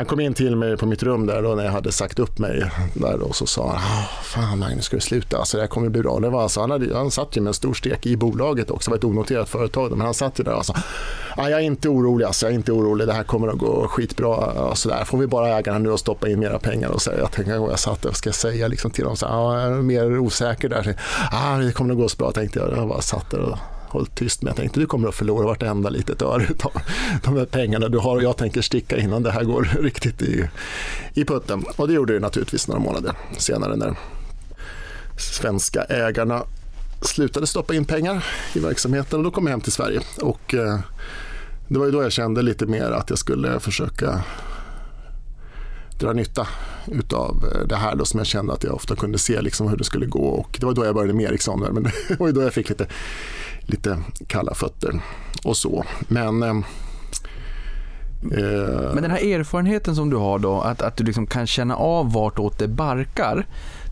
han 0.00 0.06
kom 0.06 0.20
in 0.20 0.34
till 0.34 0.56
mig 0.56 0.76
på 0.76 0.86
mitt 0.86 1.02
rum 1.02 1.26
där 1.26 1.42
då 1.42 1.54
när 1.54 1.64
jag 1.64 1.72
hade 1.72 1.92
sagt 1.92 2.18
upp 2.18 2.38
mig 2.38 2.70
där 2.94 3.18
då, 3.18 3.26
och 3.26 3.36
så 3.36 3.46
sa 3.46 3.68
han 3.68 3.76
ah, 3.76 4.22
fan 4.22 4.58
Magnus 4.58 4.84
ska 4.84 4.96
du 4.96 5.00
sluta, 5.00 5.38
alltså, 5.38 5.56
det 5.56 5.62
här 5.62 5.68
kommer 5.68 5.88
bli 5.88 6.02
bra. 6.02 6.20
Det 6.20 6.28
var 6.28 6.42
alltså, 6.42 6.60
han, 6.60 6.70
hade, 6.70 6.96
han 6.96 7.10
satt 7.10 7.36
ju 7.36 7.40
med 7.40 7.48
en 7.48 7.54
stor 7.54 7.74
stek 7.74 8.06
i 8.06 8.16
bolaget 8.16 8.70
också, 8.70 8.90
det 8.90 8.92
var 8.92 8.98
ett 8.98 9.04
onoterat 9.04 9.48
företag 9.48 9.90
men 9.90 10.00
han 10.00 10.14
satt 10.14 10.40
ju 10.40 10.44
där 10.44 10.54
och 10.54 10.66
sa 10.66 10.74
ah, 11.36 11.48
jag 11.48 11.60
är 11.60 11.64
inte 11.64 11.88
orolig, 11.88 12.24
alltså, 12.24 12.46
jag 12.46 12.52
är 12.52 12.56
inte 12.56 12.72
orolig, 12.72 13.06
det 13.06 13.12
här 13.12 13.24
kommer 13.24 13.48
att 13.48 13.58
gå 13.58 13.88
skitbra. 13.88 14.36
Och 14.36 14.78
så 14.78 14.88
där. 14.88 15.04
Får 15.04 15.18
vi 15.18 15.26
bara 15.26 15.58
ägarna 15.58 15.78
nu 15.78 15.90
och 15.90 16.00
stoppa 16.00 16.28
in 16.28 16.40
mera 16.40 16.58
pengar 16.58 16.88
och 16.88 17.02
så, 17.02 17.10
jag 17.18 17.32
tänkte 17.32 17.52
jag 17.52 17.78
satt 17.78 18.02
där, 18.02 18.08
vad 18.08 18.16
ska 18.16 18.28
jag 18.28 18.34
säga 18.34 18.68
liksom, 18.68 18.90
till 18.90 19.04
dem, 19.04 19.16
så, 19.16 19.26
jag 19.26 19.62
är 19.62 19.70
mer 19.70 20.18
osäker 20.18 20.68
där. 20.68 20.82
Så, 20.82 20.90
ah, 21.32 21.56
det 21.56 21.72
kommer 21.72 21.92
att 21.92 21.98
gå 22.00 22.08
så 22.08 22.16
bra 22.16 22.32
tänkte 22.32 22.58
jag, 22.58 22.78
jag 22.78 22.88
bara 22.88 23.00
satt 23.00 23.30
där 23.30 23.40
och 23.40 23.58
hållit 23.92 24.14
tyst. 24.14 24.42
Men 24.42 24.48
jag 24.48 24.56
tänkte 24.56 24.80
du 24.80 24.86
kommer 24.86 25.08
att 25.08 25.14
förlora 25.14 25.46
vartenda 25.46 25.90
litet 25.90 26.22
öre 26.22 26.46
av 26.62 26.80
de 27.24 27.36
här 27.36 27.44
pengarna 27.44 27.88
du 27.88 27.98
har 27.98 28.16
och 28.16 28.22
jag 28.22 28.36
tänker 28.36 28.62
sticka 28.62 28.98
innan 28.98 29.22
det 29.22 29.30
här 29.30 29.44
går 29.44 29.62
riktigt 29.80 30.22
i, 30.22 30.48
i 31.14 31.24
putten. 31.24 31.64
Och 31.76 31.88
det 31.88 31.94
gjorde 31.94 32.12
det 32.12 32.20
naturligtvis 32.20 32.68
några 32.68 32.80
månader 32.80 33.12
senare 33.38 33.76
när 33.76 33.96
svenska 35.18 35.82
ägarna 35.82 36.42
slutade 37.02 37.46
stoppa 37.46 37.74
in 37.74 37.84
pengar 37.84 38.24
i 38.54 38.58
verksamheten 38.58 39.18
och 39.18 39.24
då 39.24 39.30
kom 39.30 39.44
jag 39.44 39.50
hem 39.50 39.60
till 39.60 39.72
Sverige. 39.72 40.00
Och, 40.20 40.54
eh, 40.54 40.78
det 41.68 41.78
var 41.78 41.86
ju 41.86 41.92
då 41.92 42.02
jag 42.02 42.12
kände 42.12 42.42
lite 42.42 42.66
mer 42.66 42.90
att 42.90 43.10
jag 43.10 43.18
skulle 43.18 43.60
försöka 43.60 44.24
dra 46.00 46.12
nytta 46.12 46.48
utav 46.86 47.44
eh, 47.54 47.66
det 47.66 47.76
här 47.76 47.96
då, 47.96 48.04
som 48.04 48.18
jag 48.18 48.26
kände 48.26 48.52
att 48.52 48.64
jag 48.64 48.74
ofta 48.74 48.96
kunde 48.96 49.18
se 49.18 49.40
liksom 49.40 49.68
hur 49.68 49.76
det 49.76 49.84
skulle 49.84 50.06
gå. 50.06 50.28
Och 50.28 50.56
det 50.60 50.66
var 50.66 50.72
då 50.72 50.84
jag 50.84 50.94
började 50.94 51.14
med 51.14 51.30
Ericsson, 51.30 51.60
men 51.60 51.82
det 52.08 52.20
var 52.20 52.32
då 52.32 52.42
jag 52.42 52.52
fick 52.52 52.68
lite 52.68 52.86
lite 53.70 53.98
kalla 54.26 54.54
fötter 54.54 55.00
och 55.44 55.56
så. 55.56 55.84
Men 56.08 56.42
eh, 56.42 56.48
eh, 58.38 58.94
men 58.94 59.02
den 59.02 59.10
här 59.10 59.34
erfarenheten 59.34 59.96
som 59.96 60.10
du 60.10 60.16
har 60.16 60.38
då, 60.38 60.60
att, 60.60 60.82
att 60.82 60.96
du 60.96 61.04
liksom 61.04 61.26
kan 61.26 61.46
känna 61.46 61.76
av 61.76 62.12
vartåt 62.12 62.58
det 62.58 62.68
barkar. 62.68 63.46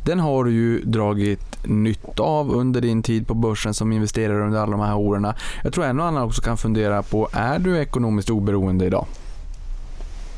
Den 0.04 0.20
har 0.20 0.44
du 0.44 0.52
ju 0.52 0.80
dragit 0.80 1.64
nytta 1.64 2.22
av 2.22 2.50
under 2.50 2.80
din 2.80 3.02
tid 3.02 3.26
på 3.26 3.34
börsen 3.34 3.74
som 3.74 3.92
investerare 3.92 4.44
under 4.44 4.58
alla 4.58 4.70
de 4.70 4.80
här 4.80 4.96
åren. 4.96 5.32
Jag 5.62 5.72
tror 5.72 5.84
en 5.84 6.00
och 6.00 6.06
annan 6.06 6.22
också 6.22 6.42
kan 6.42 6.56
fundera 6.56 7.02
på, 7.02 7.28
är 7.32 7.58
du 7.58 7.78
ekonomiskt 7.78 8.30
oberoende 8.30 8.86
idag? 8.86 9.06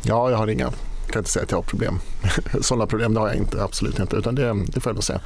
Ja, 0.02 0.30
jag 0.30 0.38
har 0.38 0.46
inga, 0.46 0.64
jag 1.04 1.12
kan 1.12 1.20
inte 1.20 1.30
säga 1.30 1.42
att 1.42 1.50
jag 1.50 1.58
har 1.58 1.62
problem. 1.62 1.98
Sådana 2.60 2.86
problem 2.86 3.14
det 3.14 3.20
har 3.20 3.28
jag 3.28 3.36
inte, 3.36 3.64
absolut 3.64 3.98
inte, 3.98 4.16
utan 4.16 4.34
det, 4.34 4.54
det 4.66 4.80
får 4.80 4.90
jag 4.90 4.94
nog 4.94 5.04
säga 5.04 5.20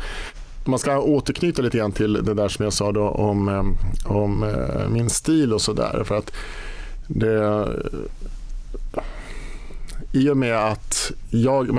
man 0.66 0.78
ska 0.78 0.98
återknyta 0.98 1.62
lite 1.62 1.78
grann 1.78 1.92
till 1.92 2.12
det 2.12 2.34
där 2.34 2.48
som 2.48 2.64
jag 2.64 2.72
sa 2.72 2.92
då 2.92 3.08
om, 3.08 3.48
eh, 3.48 4.12
om 4.12 4.42
eh, 4.42 4.88
min 4.88 5.10
stil 5.10 5.52
och 5.52 5.62
sådär. 5.62 6.02
För 6.04 6.18
att 6.18 6.32
det, 7.06 7.68
i 10.12 10.28
och 10.28 10.36
med 10.36 10.56
att 10.56 11.12
jag, 11.42 11.70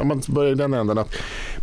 om 0.00 0.08
man 0.08 0.22
börjar 0.28 0.52
i 0.52 0.54
den 0.54 0.74
änden 0.74 0.98
att 0.98 1.14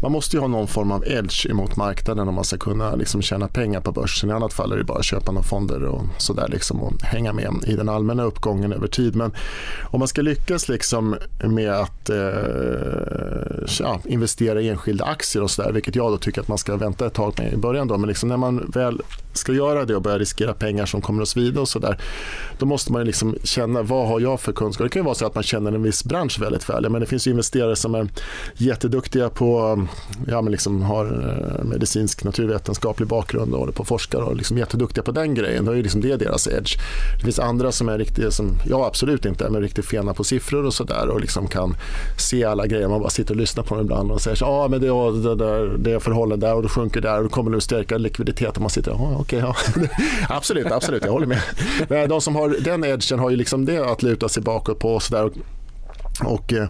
man 0.01 0.11
måste 0.11 0.35
ju 0.35 0.41
ha 0.41 0.47
någon 0.47 0.67
form 0.67 0.91
av 0.91 1.03
edge 1.07 1.45
emot 1.49 1.75
marknaden 1.75 2.27
om 2.27 2.35
man 2.35 2.43
ska 2.43 2.57
kunna 2.57 2.95
liksom 2.95 3.21
tjäna 3.21 3.47
pengar 3.47 3.81
på 3.81 3.91
börsen. 3.91 4.29
I 4.29 4.33
annat 4.33 4.53
fall 4.53 4.71
är 4.71 4.77
det 4.77 4.83
bara 4.83 4.99
att 4.99 5.05
köpa 5.05 5.31
några 5.31 5.43
fonder 5.43 5.83
och 5.83 6.03
sådär 6.17 6.47
liksom 6.47 6.81
och 6.81 7.01
hänga 7.01 7.33
med 7.33 7.53
i 7.67 7.75
den 7.75 7.89
allmänna 7.89 8.23
uppgången 8.23 8.73
över 8.73 8.87
tid. 8.87 9.15
Men 9.15 9.31
om 9.91 9.99
man 9.99 10.07
ska 10.07 10.21
lyckas 10.21 10.69
liksom 10.69 11.15
med 11.43 11.71
att 11.71 12.09
eh, 12.09 12.17
ja, 13.79 13.99
investera 14.05 14.61
i 14.61 14.69
enskilda 14.69 15.05
aktier 15.05 15.43
och 15.43 15.51
sådär, 15.51 15.71
vilket 15.71 15.95
jag 15.95 16.11
då 16.11 16.17
tycker 16.17 16.41
att 16.41 16.47
man 16.47 16.57
ska 16.57 16.75
vänta 16.75 17.05
ett 17.05 17.13
tag 17.13 17.33
med 17.37 17.53
i 17.53 17.57
början 17.57 17.87
då, 17.87 17.97
men 17.97 18.07
liksom 18.07 18.29
när 18.29 18.37
man 18.37 18.71
väl 18.73 19.01
ska 19.33 19.53
göra 19.53 19.85
det 19.85 19.95
och 19.95 20.01
börja 20.01 20.19
riskera 20.19 20.53
pengar 20.53 20.85
som 20.85 21.01
kommer 21.01 21.21
att 21.21 21.27
svida 21.27 21.61
och 21.61 21.69
sådär, 21.69 21.97
då 22.59 22.65
måste 22.65 22.91
man 22.91 23.05
liksom 23.05 23.35
känna 23.43 23.81
vad 23.81 24.07
har 24.07 24.19
jag 24.19 24.39
för 24.39 24.53
kunskap. 24.53 24.85
Det 24.85 24.89
kan 24.89 24.99
ju 24.99 25.05
vara 25.05 25.15
så 25.15 25.25
att 25.25 25.35
man 25.35 25.43
känner 25.43 25.71
en 25.71 25.83
viss 25.83 26.03
bransch 26.03 26.41
väldigt 26.41 26.69
väl. 26.69 26.89
Men 26.89 27.01
det 27.01 27.07
finns 27.07 27.27
ju 27.27 27.31
investerare 27.35 27.75
som 27.75 27.95
är 27.95 28.07
jätteduktiga 28.53 29.29
på, 29.29 29.79
ja 30.27 30.41
men 30.41 30.51
liksom 30.51 30.81
har 30.81 31.05
eh, 31.05 31.65
medicinsk 31.65 32.23
naturvetenskaplig 32.23 33.07
bakgrund 33.07 33.53
och 33.53 33.59
håller 33.59 33.73
på 33.73 33.81
och 33.81 33.87
forskar 33.87 34.19
och 34.19 34.35
liksom 34.35 34.57
jätteduktiga 34.57 35.03
på 35.03 35.11
den 35.11 35.33
grejen. 35.33 35.65
Då 35.65 35.71
är 35.71 35.83
liksom 35.83 36.01
det 36.01 36.15
deras 36.15 36.47
edge. 36.47 36.77
Det 37.17 37.23
finns 37.23 37.39
andra 37.39 37.71
som 37.71 37.89
är 37.89 37.97
riktigt, 37.97 38.33
som 38.33 38.51
jag 38.65 38.81
absolut 38.81 39.25
inte 39.25 39.45
är, 39.45 39.49
men 39.49 39.61
riktigt 39.61 39.85
fena 39.85 40.13
på 40.13 40.23
siffror 40.23 40.65
och 40.65 40.73
sådär 40.73 41.07
och 41.09 41.21
liksom 41.21 41.47
kan 41.47 41.75
se 42.17 42.43
alla 42.43 42.67
grejer. 42.67 42.87
Man 42.87 42.99
bara 42.99 43.09
sitter 43.09 43.33
och 43.33 43.39
lyssnar 43.39 43.63
på 43.63 43.75
dem 43.75 43.83
ibland 43.83 44.11
och 44.11 44.21
säger 44.21 44.37
så 44.37 44.45
ja 44.45 44.67
men 44.67 44.81
det, 44.81 44.87
det, 45.29 45.35
där, 45.35 45.77
det 45.77 45.91
är 45.91 45.99
förhållanden 45.99 46.49
där 46.49 46.55
och 46.55 46.61
då 46.61 46.69
sjunker 46.69 47.01
där 47.01 47.17
och 47.17 47.23
då 47.23 47.29
kommer 47.29 47.51
det 47.51 47.57
att 47.57 47.63
stärka 47.63 47.97
likviditeten. 47.97 48.63
Man 48.63 48.69
sitter 48.69 48.91
ah, 48.91 49.17
okej, 49.19 49.43
okay, 49.43 49.53
ja. 49.79 49.87
absolut, 50.35 50.71
absolut, 50.71 51.05
jag 51.05 51.11
håller 51.11 51.27
med. 51.27 51.41
Men 51.89 52.09
de 52.09 52.21
som 52.21 52.35
har 52.35 52.55
den 52.59 52.83
edgen 52.85 53.19
har 53.19 53.29
ju 53.29 53.35
liksom 53.35 53.65
det 53.65 53.91
att 53.91 54.03
luta 54.03 54.29
sig 54.29 54.43
bakåt 54.43 54.79
på 54.79 54.95
och 54.95 55.03
sådär. 55.03 55.29
Och 56.23 56.53
eh, 56.53 56.67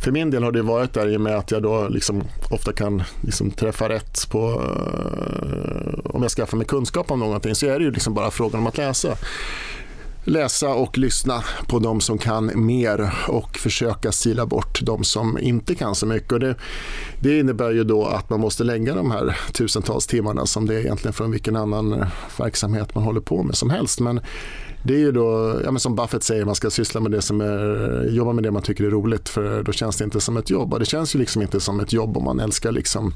för 0.00 0.10
min 0.10 0.30
del 0.30 0.42
har 0.42 0.52
det 0.52 0.62
varit 0.62 0.92
där 0.92 1.08
i 1.08 1.16
och 1.16 1.20
med 1.20 1.36
att 1.36 1.50
jag 1.50 1.62
då 1.62 1.88
liksom 1.88 2.22
ofta 2.50 2.72
kan 2.72 3.02
liksom 3.20 3.50
träffa 3.50 3.88
rätt 3.88 4.30
på 4.30 4.62
eh, 4.62 6.10
om 6.14 6.22
jag 6.22 6.30
skaffar 6.30 6.56
mig 6.56 6.66
kunskap 6.66 7.10
om 7.10 7.18
någonting 7.18 7.54
så 7.54 7.66
är 7.66 7.78
det 7.78 7.84
ju 7.84 7.90
liksom 7.90 8.14
bara 8.14 8.30
frågan 8.30 8.60
om 8.60 8.66
att 8.66 8.76
läsa 8.76 9.16
läsa 10.24 10.68
och 10.68 10.98
lyssna 10.98 11.44
på 11.66 11.78
de 11.78 12.00
som 12.00 12.18
kan 12.18 12.66
mer 12.66 13.14
och 13.28 13.58
försöka 13.58 14.12
sila 14.12 14.46
bort 14.46 14.80
de 14.82 15.04
som 15.04 15.38
inte 15.38 15.74
kan 15.74 15.94
så 15.94 16.06
mycket. 16.06 16.32
Och 16.32 16.40
det, 16.40 16.54
det 17.20 17.38
innebär 17.38 17.70
ju 17.70 17.84
då 17.84 18.06
att 18.06 18.30
man 18.30 18.40
måste 18.40 18.64
lägga 18.64 18.94
de 18.94 19.10
här 19.10 19.38
tusentals 19.52 20.06
timmarna 20.06 20.46
som 20.46 20.66
det 20.66 20.74
är 20.74 20.78
egentligen 20.78 21.12
från 21.12 21.30
vilken 21.30 21.56
annan 21.56 22.04
verksamhet 22.38 22.94
man 22.94 23.04
håller 23.04 23.20
på 23.20 23.42
med 23.42 23.56
som 23.56 23.70
helst. 23.70 24.00
Men 24.00 24.20
det 24.82 24.94
är 24.94 24.98
ju 24.98 25.12
då, 25.12 25.60
ja, 25.64 25.70
men 25.70 25.80
som 25.80 25.96
Buffett 25.96 26.22
säger, 26.22 26.44
man 26.44 26.54
ska 26.54 26.70
syssla 26.70 27.00
med 27.00 27.10
det 27.10 27.22
som 27.22 27.40
är, 27.40 28.08
jobba 28.10 28.32
med 28.32 28.44
det 28.44 28.50
man 28.50 28.62
tycker 28.62 28.84
är 28.84 28.90
roligt 28.90 29.28
för 29.28 29.62
då 29.62 29.72
känns 29.72 29.96
det 29.96 30.04
inte 30.04 30.20
som 30.20 30.36
ett 30.36 30.50
jobb. 30.50 30.72
Och 30.72 30.80
det 30.80 30.86
känns 30.86 31.14
ju 31.14 31.18
liksom 31.18 31.42
inte 31.42 31.60
som 31.60 31.80
ett 31.80 31.92
jobb 31.92 32.16
om 32.16 32.24
man 32.24 32.40
älskar 32.40 32.72
liksom 32.72 33.14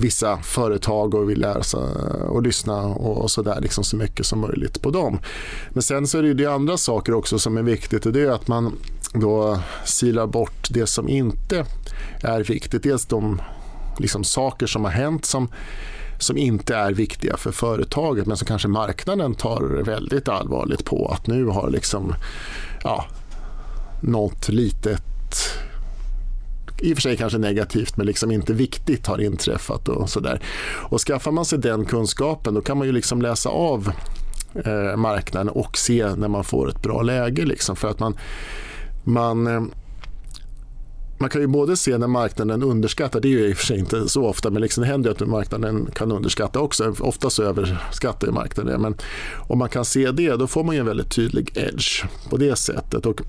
vissa 0.00 0.38
företag 0.42 1.14
och 1.14 1.30
vill 1.30 1.40
lära 1.40 1.62
sig 1.62 1.80
och 2.28 2.42
lyssna 2.42 2.80
och, 2.86 3.30
så 3.30 3.42
där 3.42 3.60
liksom 3.60 3.84
så 3.84 3.96
mycket 3.96 4.26
som 4.26 4.40
möjligt 4.40 4.82
på 4.82 4.90
dem. 4.90 5.18
Men 5.70 5.82
sen 5.82 6.06
så 6.06 6.18
är 6.18 6.22
det, 6.22 6.34
det 6.34 6.46
andra 6.46 6.76
saker 6.76 7.14
också 7.14 7.38
som 7.38 7.56
är 7.56 7.62
viktigt 7.62 8.06
och 8.06 8.12
det 8.12 8.20
är 8.20 8.30
att 8.30 8.48
man 8.48 8.72
då 9.14 9.58
silar 9.84 10.26
bort 10.26 10.68
det 10.70 10.86
som 10.86 11.08
inte 11.08 11.64
är 12.22 12.44
viktigt. 12.44 12.82
Dels 12.82 13.06
de 13.06 13.42
liksom 13.98 14.24
saker 14.24 14.66
som 14.66 14.84
har 14.84 14.92
hänt 14.92 15.24
som 15.24 15.48
som 16.18 16.36
inte 16.36 16.76
är 16.76 16.92
viktiga 16.92 17.36
för 17.36 17.52
företaget 17.52 18.26
men 18.26 18.36
som 18.36 18.46
kanske 18.46 18.68
marknaden 18.68 19.34
tar 19.34 19.82
väldigt 19.84 20.28
allvarligt 20.28 20.84
på. 20.84 21.08
Att 21.08 21.26
nu 21.26 21.44
har 21.44 21.70
liksom, 21.70 22.14
ja, 22.84 23.04
något 24.02 24.48
litet 24.48 25.02
i 26.80 26.92
och 26.92 26.96
för 26.96 27.02
sig 27.02 27.16
kanske 27.16 27.38
negativt 27.38 27.96
men 27.96 28.06
liksom 28.06 28.30
inte 28.30 28.52
viktigt 28.52 29.06
har 29.06 29.20
inträffat 29.20 29.88
och 29.88 30.10
sådär. 30.10 30.42
Och 30.90 31.00
skaffar 31.00 31.30
man 31.30 31.44
sig 31.44 31.58
den 31.58 31.84
kunskapen 31.84 32.54
då 32.54 32.60
kan 32.60 32.78
man 32.78 32.86
ju 32.86 32.92
liksom 32.92 33.22
läsa 33.22 33.48
av 33.48 33.92
eh, 34.64 34.96
marknaden 34.96 35.48
och 35.48 35.78
se 35.78 36.14
när 36.16 36.28
man 36.28 36.44
får 36.44 36.68
ett 36.68 36.82
bra 36.82 37.02
läge. 37.02 37.44
Liksom, 37.44 37.76
för 37.76 37.88
att 37.88 38.00
man, 38.00 38.16
man 39.04 39.46
eh, 39.46 39.62
man 41.20 41.30
kan 41.30 41.40
ju 41.40 41.46
både 41.46 41.76
se 41.76 41.98
när 41.98 42.06
marknaden 42.06 42.62
underskattar, 42.62 43.20
det 43.20 43.28
är 43.28 43.30
ju 43.30 43.48
i 43.48 43.52
och 43.52 43.56
för 43.56 43.66
sig 43.66 43.78
inte 43.78 44.08
så 44.08 44.26
ofta, 44.26 44.50
men 44.50 44.62
liksom 44.62 44.82
det 44.82 44.88
händer 44.88 45.10
att 45.10 45.20
marknaden 45.20 45.88
kan 45.94 46.12
underskatta 46.12 46.60
också. 46.60 46.94
Ofta 47.00 47.30
så 47.30 47.42
överskattar 47.42 48.30
marknaden 48.32 48.72
det. 48.72 48.78
Men 48.78 48.96
om 49.48 49.58
man 49.58 49.68
kan 49.68 49.84
se 49.84 50.10
det, 50.10 50.36
då 50.36 50.46
får 50.46 50.64
man 50.64 50.74
ju 50.74 50.80
en 50.80 50.86
väldigt 50.86 51.10
tydlig 51.10 51.52
edge 51.54 52.04
på 52.30 52.36
det 52.36 52.56
sättet. 52.56 53.06
Och 53.06 53.20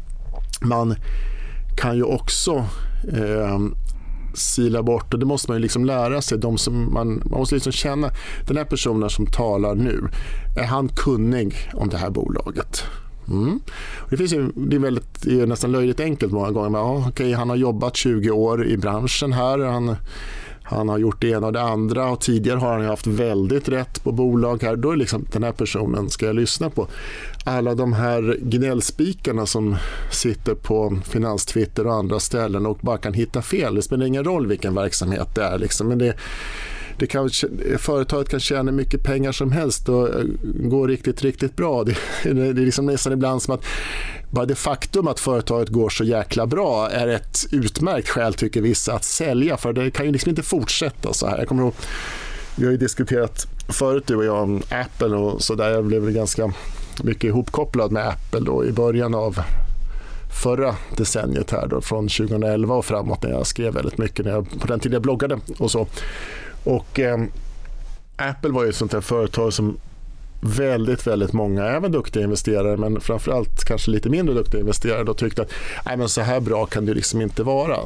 man 0.62 0.94
kan 1.76 1.96
ju 1.96 2.02
också 2.02 2.64
eh, 3.12 3.58
sila 4.34 4.82
bort, 4.82 5.14
och 5.14 5.20
det 5.20 5.26
måste 5.26 5.50
man 5.50 5.56
ju 5.56 5.62
liksom 5.62 5.84
lära 5.84 6.22
sig, 6.22 6.38
de 6.38 6.58
som 6.58 6.94
man, 6.94 7.22
man 7.24 7.38
måste 7.38 7.54
liksom 7.54 7.72
känna, 7.72 8.10
den 8.46 8.56
här 8.56 8.64
personen 8.64 9.10
som 9.10 9.26
talar 9.26 9.74
nu, 9.74 10.08
är 10.56 10.66
han 10.66 10.88
kunnig 10.88 11.54
om 11.74 11.88
det 11.88 11.96
här 11.96 12.10
bolaget? 12.10 12.84
Mm. 13.30 13.60
Det, 14.10 14.16
finns 14.16 14.32
ju, 14.32 14.52
det, 14.54 14.76
är 14.76 14.80
väldigt, 14.80 15.22
det 15.22 15.40
är 15.40 15.46
nästan 15.46 15.72
löjligt 15.72 16.00
enkelt 16.00 16.32
många 16.32 16.50
gånger. 16.50 16.68
Men, 16.68 16.80
ja, 16.80 17.04
okej, 17.08 17.32
han 17.32 17.48
har 17.48 17.56
jobbat 17.56 17.96
20 17.96 18.30
år 18.30 18.66
i 18.66 18.76
branschen 18.76 19.32
här. 19.32 19.58
Han, 19.58 19.96
han 20.70 20.88
har 20.88 20.98
gjort 20.98 21.20
det 21.20 21.28
ena 21.28 21.46
och 21.46 21.52
det 21.52 21.62
andra 21.62 22.10
och 22.10 22.20
tidigare 22.20 22.58
har 22.58 22.72
han 22.72 22.84
haft 22.84 23.06
väldigt 23.06 23.68
rätt 23.68 24.04
på 24.04 24.12
bolag 24.12 24.62
här. 24.62 24.76
Då 24.76 24.90
är 24.90 24.96
liksom 24.96 25.26
den 25.32 25.42
här 25.42 25.52
personen 25.52 26.10
ska 26.10 26.26
jag 26.26 26.36
lyssna 26.36 26.70
på. 26.70 26.88
Alla 27.44 27.74
de 27.74 27.92
här 27.92 28.38
gnällspikarna 28.42 29.46
som 29.46 29.76
sitter 30.10 30.54
på 30.54 30.98
finanstwitter 31.04 31.86
och 31.86 31.94
andra 31.94 32.20
ställen 32.20 32.66
och 32.66 32.78
bara 32.82 32.98
kan 32.98 33.14
hitta 33.14 33.42
fel. 33.42 33.74
Det 33.74 33.82
spelar 33.82 34.06
ingen 34.06 34.24
roll 34.24 34.46
vilken 34.46 34.74
verksamhet 34.74 35.34
det 35.34 35.42
är. 35.42 35.58
Liksom. 35.58 35.88
Men 35.88 35.98
det, 35.98 36.14
det 36.98 37.06
kan, 37.06 37.30
företaget 37.78 38.28
kan 38.28 38.40
tjäna 38.40 38.72
mycket 38.72 39.02
pengar 39.02 39.32
som 39.32 39.52
helst 39.52 39.88
och 39.88 40.08
eh, 40.08 40.24
gå 40.44 40.86
riktigt, 40.86 41.22
riktigt 41.22 41.56
bra. 41.56 41.84
Det, 41.84 41.96
det 42.22 42.46
är 42.46 42.54
liksom 42.54 42.86
nästan 42.86 43.12
ibland 43.12 43.42
som 43.42 43.54
att 43.54 43.64
bara 44.30 44.46
det 44.46 44.54
faktum 44.54 45.08
att 45.08 45.20
företaget 45.20 45.68
går 45.68 45.88
så 45.88 46.04
jäkla 46.04 46.46
bra 46.46 46.90
är 46.90 47.08
ett 47.08 47.46
utmärkt 47.52 48.08
skäl, 48.08 48.34
tycker 48.34 48.60
vissa, 48.60 48.92
att 48.92 49.04
sälja. 49.04 49.56
För 49.56 49.72
det 49.72 49.90
kan 49.90 50.06
ju 50.06 50.12
liksom 50.12 50.30
inte 50.30 50.42
fortsätta 50.42 51.12
så 51.12 51.26
här. 51.26 51.38
Jag 51.38 51.48
kommer 51.48 51.62
ihåg, 51.62 51.74
vi 52.56 52.64
har 52.64 52.72
ju 52.72 52.78
diskuterat 52.78 53.46
förut 53.68 54.04
du 54.06 54.16
och 54.16 54.24
jag 54.24 54.42
om 54.42 54.62
Apple 54.70 55.16
och 55.16 55.42
så 55.42 55.54
där. 55.54 55.70
Jag 55.70 55.84
blev 55.84 56.10
ganska 56.10 56.52
mycket 57.02 57.24
ihopkopplad 57.24 57.92
med 57.92 58.08
Apple 58.08 58.40
då 58.40 58.64
i 58.64 58.72
början 58.72 59.14
av 59.14 59.38
förra 60.42 60.76
decenniet 60.96 61.50
här 61.50 61.66
då, 61.66 61.80
från 61.80 62.08
2011 62.08 62.74
och 62.74 62.84
framåt 62.84 63.22
när 63.22 63.30
jag 63.30 63.46
skrev 63.46 63.74
väldigt 63.74 63.98
mycket 63.98 64.24
när 64.24 64.32
jag, 64.32 64.60
på 64.60 64.66
den 64.66 64.80
tiden 64.80 64.92
jag 64.92 65.02
bloggade 65.02 65.38
och 65.58 65.70
så. 65.70 65.86
Och 66.64 67.00
eh, 67.00 67.20
Apple 68.16 68.50
var 68.50 68.62
ju 68.64 68.68
ett 68.68 68.76
sånt 68.76 68.90
där 68.90 69.00
företag 69.00 69.52
som 69.52 69.76
väldigt, 70.40 71.06
väldigt 71.06 71.32
många, 71.32 71.64
även 71.64 71.92
duktiga 71.92 72.24
investerare, 72.24 72.76
men 72.76 73.00
framförallt 73.00 73.64
kanske 73.64 73.90
lite 73.90 74.08
mindre 74.08 74.34
duktiga 74.34 74.60
investerare, 74.60 75.04
då 75.04 75.14
tyckte 75.14 75.42
att 75.42 75.52
Nej, 75.86 75.96
men 75.96 76.08
så 76.08 76.20
här 76.20 76.40
bra 76.40 76.66
kan 76.66 76.86
det 76.86 76.94
liksom 76.94 77.20
inte 77.20 77.42
vara. 77.42 77.76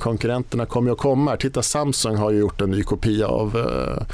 Konkurrenterna 0.00 0.66
kommer 0.66 0.88
ju 0.88 0.92
att 0.92 0.98
komma. 0.98 1.36
Titta, 1.36 1.62
Samsung 1.62 2.16
har 2.16 2.30
gjort 2.30 2.60
en 2.60 2.70
ny 2.70 2.82
kopia 2.82 3.26
av 3.26 3.56
eh, 3.56 4.06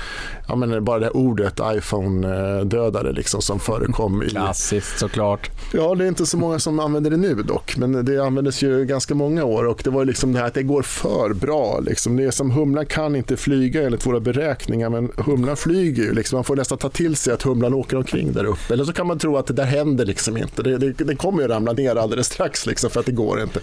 ja, 0.49 0.57
men 0.57 0.85
bara 0.85 0.99
det 0.99 1.11
ordet 1.11 1.61
iPhone-dödare 1.61 3.12
liksom, 3.12 3.43
som 3.43 3.61
förekom. 3.61 4.23
I... 4.23 4.29
Klassiskt 4.29 4.99
såklart. 4.99 5.51
Ja, 5.73 5.95
det 5.95 6.05
är 6.05 6.09
inte 6.09 6.27
så 6.27 6.37
många 6.37 6.59
som 6.59 6.81
använder 6.81 7.11
det 7.11 7.17
nu 7.17 7.35
dock, 7.35 7.77
men 7.77 8.05
det 8.05 8.19
användes 8.19 8.62
ju 8.62 8.85
ganska 8.85 9.14
många 9.14 9.45
år 9.45 9.64
och 9.64 9.81
det 9.85 9.91
var 9.91 10.05
liksom 10.05 10.33
det 10.33 10.38
här 10.38 10.47
att 10.47 10.55
det 10.55 10.62
går 10.62 10.83
för 10.83 11.35
bra. 11.35 11.81
Liksom. 11.81 12.17
Det 12.17 12.25
är 12.25 12.31
som 12.31 12.51
humlan 12.51 12.87
kan 12.87 13.17
inte 13.17 13.37
flyga 13.37 13.83
enligt 13.83 14.07
våra 14.07 14.21
beräkningar, 14.21 14.91
men 14.91 15.12
humlan 15.17 15.57
flyger 15.57 16.03
ju. 16.03 16.12
Liksom. 16.12 16.37
Man 16.37 16.45
får 16.45 16.57
nästan 16.57 16.79
ta 16.79 16.88
till 16.88 17.17
sig 17.17 17.33
att 17.33 17.43
humlan 17.43 17.75
åker 17.75 17.97
omkring 17.97 18.33
där 18.33 18.45
uppe. 18.45 18.75
Eller 18.75 18.85
så 18.85 18.93
kan 18.93 19.07
man 19.07 19.19
tro 19.19 19.37
att 19.37 19.47
det 19.47 19.53
där 19.53 19.64
händer 19.64 20.05
liksom 20.05 20.37
inte. 20.37 20.62
Det, 20.62 20.79
det, 20.79 21.05
det 21.05 21.14
kommer 21.14 21.43
ju 21.43 21.49
ramla 21.49 21.73
ner 21.73 21.97
alldeles 21.97 22.27
strax 22.27 22.67
liksom, 22.67 22.91
för 22.91 23.01
att 23.01 23.07
det 23.07 23.12
går 23.12 23.43
inte. 23.43 23.61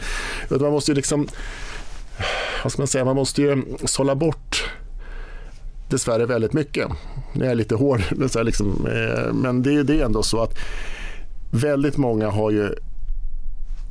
Man 0.49 0.71
måste 0.71 0.91
ju 0.91 0.95
liksom, 0.95 1.27
vad 2.63 2.71
ska 2.71 2.81
man 2.81 2.87
säga, 2.87 3.05
man 3.05 3.15
måste 3.15 3.41
ju 3.41 3.63
sålla 3.85 4.15
bort 4.15 4.69
dessvärre 5.89 6.25
väldigt 6.25 6.53
mycket. 6.53 6.87
Jag 7.33 7.47
är 7.47 7.55
lite 7.55 7.75
hård, 7.75 8.01
liksom, 8.43 8.87
eh, 8.87 9.33
men 9.33 9.63
det, 9.63 9.83
det 9.83 10.01
är 10.01 10.05
ändå 10.05 10.23
så 10.23 10.43
att 10.43 10.57
väldigt 11.51 11.97
många 11.97 12.29
har 12.29 12.51
ju 12.51 12.75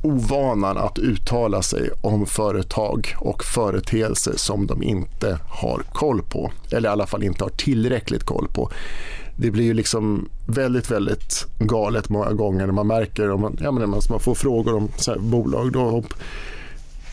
ovanan 0.03 0.77
att 0.77 0.99
uttala 0.99 1.61
sig 1.61 1.89
om 2.01 2.25
företag 2.25 3.15
och 3.17 3.43
företeelser 3.43 4.33
som 4.35 4.67
de 4.67 4.83
inte 4.83 5.39
har 5.49 5.81
koll 5.93 6.21
på. 6.21 6.51
Eller 6.71 6.89
i 6.89 6.91
alla 6.91 7.07
fall 7.07 7.23
inte 7.23 7.43
har 7.43 7.49
tillräckligt 7.49 8.23
koll 8.23 8.47
på 8.53 8.71
det 9.37 9.51
blir 9.51 9.63
ju 9.63 9.73
liksom 9.73 10.29
väldigt, 10.45 10.91
väldigt 10.91 11.47
galet 11.59 12.09
många 12.09 12.33
gånger 12.33 12.65
när 12.65 12.73
man 12.73 12.87
märker, 12.87 13.31
om 13.31 13.41
man, 13.41 13.57
ja, 13.61 13.71
men 13.71 13.89
man 13.89 14.19
får 14.19 14.35
frågor 14.35 14.75
om 14.75 14.89
så 14.97 15.19
bolag. 15.19 15.71
Då, 15.71 16.03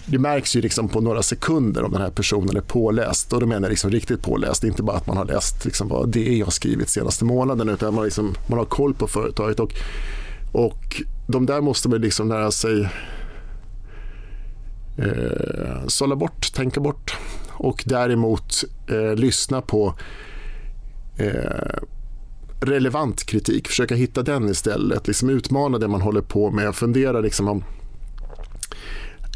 det 0.07 0.19
märks 0.19 0.57
ju 0.57 0.61
liksom 0.61 0.89
på 0.89 1.01
några 1.01 1.23
sekunder 1.23 1.85
om 1.85 1.93
den 1.93 2.01
här 2.01 2.11
personen 2.11 2.57
är 2.57 2.61
påläst. 2.61 3.33
Och 3.33 3.41
då 3.41 3.47
menar 3.47 3.63
jag 3.63 3.71
liksom 3.71 3.91
riktigt 3.91 4.23
påläst, 4.23 4.65
inte 4.65 4.83
bara 4.83 4.97
att 4.97 5.07
man 5.07 5.17
har 5.17 5.25
läst 5.25 5.65
liksom 5.65 5.89
vad 5.89 6.09
det 6.09 6.41
har 6.41 6.51
skrivit 6.51 6.89
senaste 6.89 7.25
månaden 7.25 7.69
utan 7.69 7.95
man, 7.95 8.05
liksom, 8.05 8.35
man 8.47 8.59
har 8.59 8.67
koll 8.67 8.95
på 8.95 9.07
företaget. 9.07 9.61
Och, 9.61 9.75
och 10.53 11.03
de 11.27 11.47
där 11.47 11.61
måste 11.61 11.89
man 11.89 12.01
liksom 12.01 12.29
lära 12.29 12.51
sig 12.51 12.89
eh, 14.99 15.87
sålla 15.87 16.17
bort, 16.17 16.53
tänka 16.55 16.81
bort 16.81 17.17
och 17.51 17.85
däremot 17.87 18.65
eh, 18.89 19.15
lyssna 19.15 19.61
på 19.61 19.95
eh, 21.17 21.83
relevant 22.61 23.25
kritik, 23.25 23.69
försöka 23.69 23.95
hitta 23.95 24.23
den 24.23 24.49
istället. 24.49 25.07
Liksom 25.07 25.31
utmana 25.31 25.79
det 25.79 25.89
man 25.89 26.01
håller 26.01 26.21
på 26.21 26.51
med, 26.51 26.75
fundera 26.75 27.21
liksom 27.21 27.49
om 27.49 27.65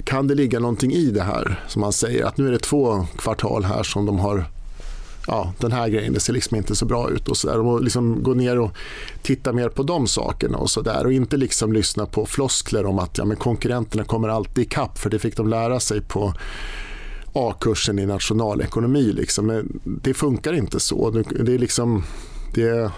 kan 0.04 0.26
det 0.26 0.34
ligga 0.34 0.60
någonting 0.60 0.92
i 0.92 1.10
det 1.10 1.22
här 1.22 1.64
som 1.68 1.80
man 1.80 1.92
säger 1.92 2.24
att 2.24 2.36
nu 2.36 2.48
är 2.48 2.52
det 2.52 2.58
två 2.58 3.06
kvartal 3.16 3.64
här 3.64 3.82
som 3.82 4.06
de 4.06 4.18
har 4.18 4.44
ja, 5.26 5.52
den 5.58 5.72
här 5.72 5.88
grejen 5.88 6.12
det 6.12 6.20
ser 6.20 6.32
liksom 6.32 6.56
inte 6.56 6.76
så 6.76 6.86
bra 6.86 7.10
ut 7.10 7.28
och 7.28 7.36
så 7.36 7.48
där. 7.48 7.60
Och 7.60 7.82
liksom 7.82 8.22
gå 8.22 8.34
ner 8.34 8.58
och 8.58 8.70
titta 9.22 9.52
mer 9.52 9.68
på 9.68 9.82
de 9.82 10.06
sakerna 10.06 10.58
och 10.58 10.70
så 10.70 10.82
där 10.82 11.06
och 11.06 11.12
inte 11.12 11.36
liksom 11.36 11.72
lyssna 11.72 12.06
på 12.06 12.26
floskler 12.26 12.86
om 12.86 12.98
att 12.98 13.18
ja, 13.18 13.24
men 13.24 13.36
konkurrenterna 13.36 14.04
kommer 14.04 14.28
alltid 14.28 14.64
ikapp 14.64 14.98
för 14.98 15.10
det 15.10 15.18
fick 15.18 15.36
de 15.36 15.48
lära 15.48 15.80
sig 15.80 16.00
på 16.00 16.34
A-kursen 17.32 17.98
i 17.98 18.06
nationalekonomi. 18.06 19.12
Liksom. 19.12 19.46
Men 19.46 19.80
det 19.84 20.14
funkar 20.14 20.52
inte 20.52 20.80
så. 20.80 21.10
Det 21.10 21.54
är 21.54 21.58
liksom, 21.58 22.04
det, 22.54 22.62
är, 22.62 22.90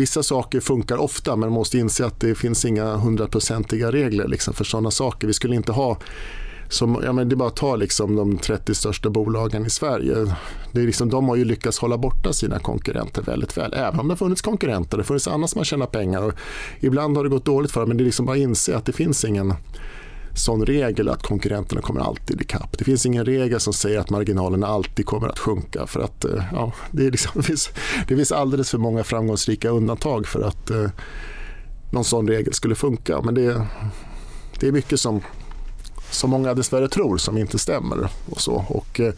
vissa 0.00 0.22
saker 0.22 0.60
funkar 0.60 0.96
ofta 0.96 1.30
men 1.30 1.40
man 1.40 1.52
måste 1.52 1.78
inse 1.78 2.06
att 2.06 2.20
det 2.20 2.34
finns 2.34 2.64
inga 2.64 2.96
hundraprocentiga 2.96 3.92
regler 3.92 4.28
liksom, 4.28 4.54
för 4.54 4.64
sådana 4.64 4.90
saker. 4.90 5.26
Vi 5.26 5.32
skulle 5.32 5.56
inte 5.56 5.72
ha 5.72 5.98
som, 6.68 7.00
ja, 7.04 7.12
men 7.12 7.28
det 7.28 7.34
är 7.34 7.36
bara 7.36 7.48
att 7.48 7.56
ta 7.56 7.76
liksom 7.76 8.16
de 8.16 8.38
30 8.38 8.74
största 8.74 9.10
bolagen 9.10 9.66
i 9.66 9.70
Sverige. 9.70 10.14
Det 10.72 10.80
är 10.80 10.86
liksom, 10.86 11.08
de 11.08 11.28
har 11.28 11.36
ju 11.36 11.44
lyckats 11.44 11.78
hålla 11.78 11.98
borta 11.98 12.32
sina 12.32 12.58
konkurrenter 12.58 13.22
väldigt 13.22 13.56
väl. 13.56 13.72
Även 13.74 14.00
om 14.00 14.08
det 14.08 14.12
har 14.12 14.16
funnits 14.16 14.42
konkurrenter, 14.42 14.96
det 14.96 15.02
har 15.02 15.06
funnits 15.06 15.28
andra 15.28 15.48
som 15.48 15.58
har 15.58 15.64
tjänat 15.64 15.92
pengar. 15.92 16.22
Och 16.22 16.32
ibland 16.80 17.16
har 17.16 17.24
det 17.24 17.30
gått 17.30 17.44
dåligt 17.44 17.72
för 17.72 17.80
dem, 17.80 17.88
men 17.88 17.96
det 17.96 18.02
är 18.02 18.04
liksom 18.04 18.26
bara 18.26 18.36
att 18.36 18.42
inse 18.42 18.76
att 18.76 18.86
det 18.86 18.92
finns 18.92 19.24
ingen 19.24 19.54
sån 20.34 20.66
regel 20.66 21.08
att 21.08 21.22
konkurrenterna 21.22 21.80
kommer 21.80 22.00
alltid 22.00 22.40
ikapp. 22.40 22.78
Det 22.78 22.84
finns 22.84 23.06
ingen 23.06 23.24
regel 23.24 23.60
som 23.60 23.72
säger 23.72 23.98
att 23.98 24.10
marginalerna 24.10 24.66
alltid 24.66 25.06
kommer 25.06 25.28
att 25.28 25.38
sjunka. 25.38 25.86
För 25.86 26.00
att, 26.00 26.24
eh, 26.24 26.44
ja, 26.52 26.72
det, 26.90 27.06
är 27.06 27.10
liksom, 27.10 27.32
det, 27.34 27.42
finns, 27.42 27.70
det 28.08 28.16
finns 28.16 28.32
alldeles 28.32 28.70
för 28.70 28.78
många 28.78 29.04
framgångsrika 29.04 29.68
undantag 29.68 30.26
för 30.26 30.42
att 30.42 30.70
eh, 30.70 30.90
någon 31.90 32.04
sån 32.04 32.28
regel 32.28 32.54
skulle 32.54 32.74
funka. 32.74 33.20
Men 33.22 33.34
det, 33.34 33.66
det 34.60 34.68
är 34.68 34.72
mycket 34.72 35.00
som 35.00 35.22
som 36.10 36.30
många 36.30 36.54
dessvärre 36.54 36.88
tror 36.88 37.16
som 37.16 37.38
inte 37.38 37.58
stämmer. 37.58 38.08
Och 38.30 38.40
så. 38.40 38.64
Och 38.68 39.00
eh, 39.00 39.12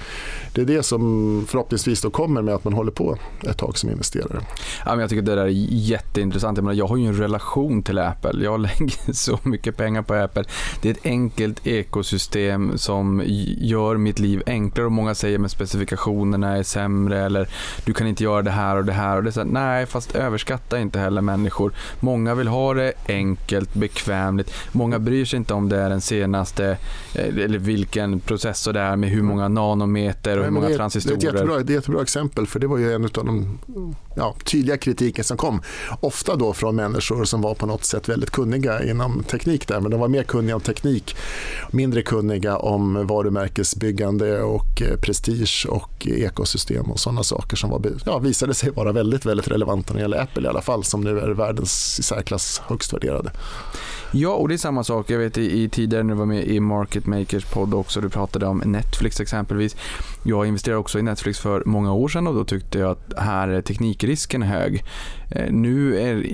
det 0.55 0.61
är 0.61 0.65
det 0.65 0.83
som 0.83 1.45
förhoppningsvis 1.49 2.01
då 2.01 2.11
kommer 2.11 2.43
med 2.43 2.55
att 2.55 2.65
man 2.65 2.73
håller 2.73 2.93
på 2.93 3.17
ett 3.43 3.59
tag 3.59 3.79
som 3.79 3.91
investerare. 3.91 4.41
Ja, 4.85 4.91
men 4.91 5.01
jag 5.01 5.11
tycker 5.11 5.23
det 5.23 5.35
där 5.35 5.43
är 5.43 5.49
jätteintressant. 5.69 6.59
Jag, 6.59 6.65
menar, 6.65 6.77
jag 6.77 6.87
har 6.87 6.97
ju 6.97 7.07
en 7.07 7.17
relation 7.17 7.83
till 7.83 7.99
Apple. 7.99 8.45
Jag 8.45 8.61
lägger 8.61 9.13
så 9.13 9.39
mycket 9.43 9.77
pengar 9.77 10.03
på 10.03 10.15
Apple. 10.15 10.45
Det 10.83 10.89
är 10.89 10.93
ett 10.93 11.07
enkelt 11.07 11.67
ekosystem 11.67 12.79
som 12.79 13.23
gör 13.59 13.97
mitt 13.97 14.19
liv 14.19 14.43
enklare 14.47 14.87
och 14.87 14.93
många 14.93 15.15
säger 15.15 15.45
att 15.45 15.51
specifikationerna 15.51 16.57
är 16.57 16.63
sämre 16.63 17.25
eller 17.25 17.49
du 17.85 17.93
kan 17.93 18.07
inte 18.07 18.25
göra 18.25 18.43
det 18.43 18.51
här 18.51 18.77
och 18.77 18.85
det 18.85 18.93
här. 18.93 19.17
Och 19.17 19.23
det 19.23 19.31
är 19.31 19.33
så 19.33 19.41
här, 19.41 19.49
nej, 19.49 19.87
fast 19.87 20.15
överskatta 20.15 20.81
inte 20.81 20.99
heller 20.99 21.21
människor. 21.21 21.73
Många 22.01 22.35
vill 22.35 22.49
ha 22.49 22.75
det 22.75 22.93
enkelt, 23.09 23.75
bekvämligt. 23.75 24.55
Många 24.73 24.99
bryr 24.99 25.25
sig 25.25 25.37
inte 25.37 25.55
om 25.55 25.69
det 25.69 25.79
är 25.79 25.91
den 25.91 26.01
senaste 26.01 26.79
eller 27.15 27.59
vilken 27.59 28.21
processor 28.21 28.73
det 28.73 28.81
är 28.81 28.97
med 28.97 29.11
hur 29.11 29.23
många 29.23 29.49
nanometer 29.49 30.39
och 30.39 30.45
hur 30.45 30.51
många 30.51 30.69
det, 30.69 30.77
transistorer. 30.77 31.17
Det 31.17 31.27
är, 31.27 31.29
ett 31.29 31.35
jättebra, 31.35 31.55
det 31.55 31.61
är 31.61 31.65
ett 31.65 31.71
jättebra 31.71 32.03
exempel 32.03 32.47
för 32.47 32.61
det 32.61 32.67
var 32.67 32.79
ju 32.79 32.93
en 32.93 33.05
av 33.05 33.11
de 33.11 33.59
ja, 34.17 34.37
tydliga 34.45 34.77
kritiken 34.77 35.25
som 35.25 35.37
kom. 35.37 35.63
Ofta 36.01 36.37
då 36.37 36.53
från 36.53 36.77
människor 36.77 37.25
som 37.25 37.41
var 37.41 37.55
på 37.55 37.67
något 37.67 37.85
sätt 37.85 38.09
väldigt 38.09 38.31
kunniga 38.31 38.85
inom 38.85 39.23
teknik 39.23 39.69
där 39.69 39.81
men 39.81 39.91
de 39.91 40.01
var 40.01 40.09
mer 40.09 40.23
kunniga 40.23 40.55
om 40.55 40.61
teknik, 40.61 41.17
mindre 41.71 42.03
kunniga 42.03 42.57
om 42.57 43.07
varumärkesbyggande 43.07 44.43
och 44.43 44.83
eh, 44.83 44.97
prestige 44.97 45.67
och 45.69 46.07
ekosystem 46.07 46.91
och 46.91 47.01
sådana 47.01 47.23
saker 47.23 47.57
som 47.57 47.71
var, 47.71 47.83
ja, 48.07 48.19
visade 48.19 48.55
sig 48.55 48.71
vara 48.71 48.93
väldigt, 48.93 49.27
väldigt 49.27 49.49
relevanta 49.49 49.93
när 49.93 50.01
det 50.01 50.03
gäller 50.03 50.23
Apple 50.23 50.43
i 50.43 50.49
alla 50.49 50.63
fall 50.63 50.85
som 50.85 51.01
nu 51.01 51.19
är 51.19 51.29
världens 51.29 51.99
i 51.99 52.03
särklass 52.03 52.63
högst 52.67 52.93
värderade. 52.93 53.31
Ja, 54.15 54.31
och 54.31 54.49
det 54.49 54.55
är 54.55 54.59
samma 54.59 54.85
sak. 54.85 55.11
Jag 55.11 55.19
vet 55.19 55.39
i, 55.39 55.63
i 55.63 55.69
tidigare 55.69 56.03
när 56.03 56.15
du 56.15 56.19
var 56.19 56.27
med 56.27 56.45
i 56.45 56.61
Market 56.61 57.07
Makers 57.07 57.45
podd 57.45 57.75
också, 57.75 58.01
du 58.01 58.09
pratade 58.09 58.47
om 58.47 58.63
Netflix 58.65 59.21
exempelvis. 59.21 59.77
Jag 60.23 60.47
investerade 60.47 60.79
också 60.79 60.99
i 60.99 61.03
Netflix 61.03 61.39
för 61.39 61.63
många 61.67 61.93
år 61.93 62.09
sedan 62.09 62.27
och 62.27 62.35
då 62.35 62.45
tyckte 62.45 62.79
jag 62.79 62.91
att 62.91 63.19
här 63.19 63.49
är 63.49 63.63
teknikrisken 63.63 64.43
hög. 64.43 64.85
Eh, 65.31 65.53
nu 65.53 66.01
är, 66.01 66.27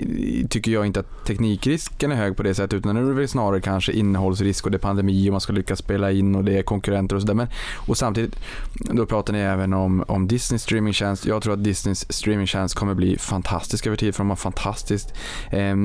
tycker 0.49 0.71
jag 0.71 0.87
inte 0.87 1.01
att 1.01 1.25
teknikrisken 1.27 2.13
är 2.13 2.17
hög 2.17 2.37
på 2.37 2.43
det 2.43 2.55
sättet 2.55 2.73
utan 2.73 2.95
nu 2.95 3.03
är 3.03 3.09
det 3.09 3.15
väl 3.15 3.29
snarare 3.29 3.61
kanske 3.61 3.93
innehållsrisk 3.93 4.65
och 4.65 4.71
det 4.71 4.77
är 4.77 4.79
pandemi 4.79 5.29
och 5.29 5.33
man 5.33 5.41
ska 5.41 5.53
lyckas 5.53 5.79
spela 5.79 6.13
in 6.13 6.35
och 6.35 6.45
det 6.45 6.59
är 6.59 6.63
konkurrenter 6.63 7.17
och 7.17 7.23
sådär. 7.23 7.49
Och 7.87 7.97
samtidigt, 7.97 8.37
då 8.75 9.07
pratar 9.07 9.33
ni 9.33 9.39
även 9.39 9.73
om, 9.73 10.05
om 10.09 10.29
Disneys 10.29 10.63
streamingtjänst. 10.63 11.27
Jag 11.27 11.43
tror 11.43 11.53
att 11.53 11.65
Disneys 11.65 12.13
streamingtjänst 12.13 12.75
kommer 12.75 12.95
bli 12.95 13.19
fantastisk 13.19 13.87
över 13.87 13.97
tid 13.97 14.15
för 14.15 14.25
de 14.25 14.29
har 14.29 14.37
fantastiskt, 14.37 15.15
eh, 15.51 15.77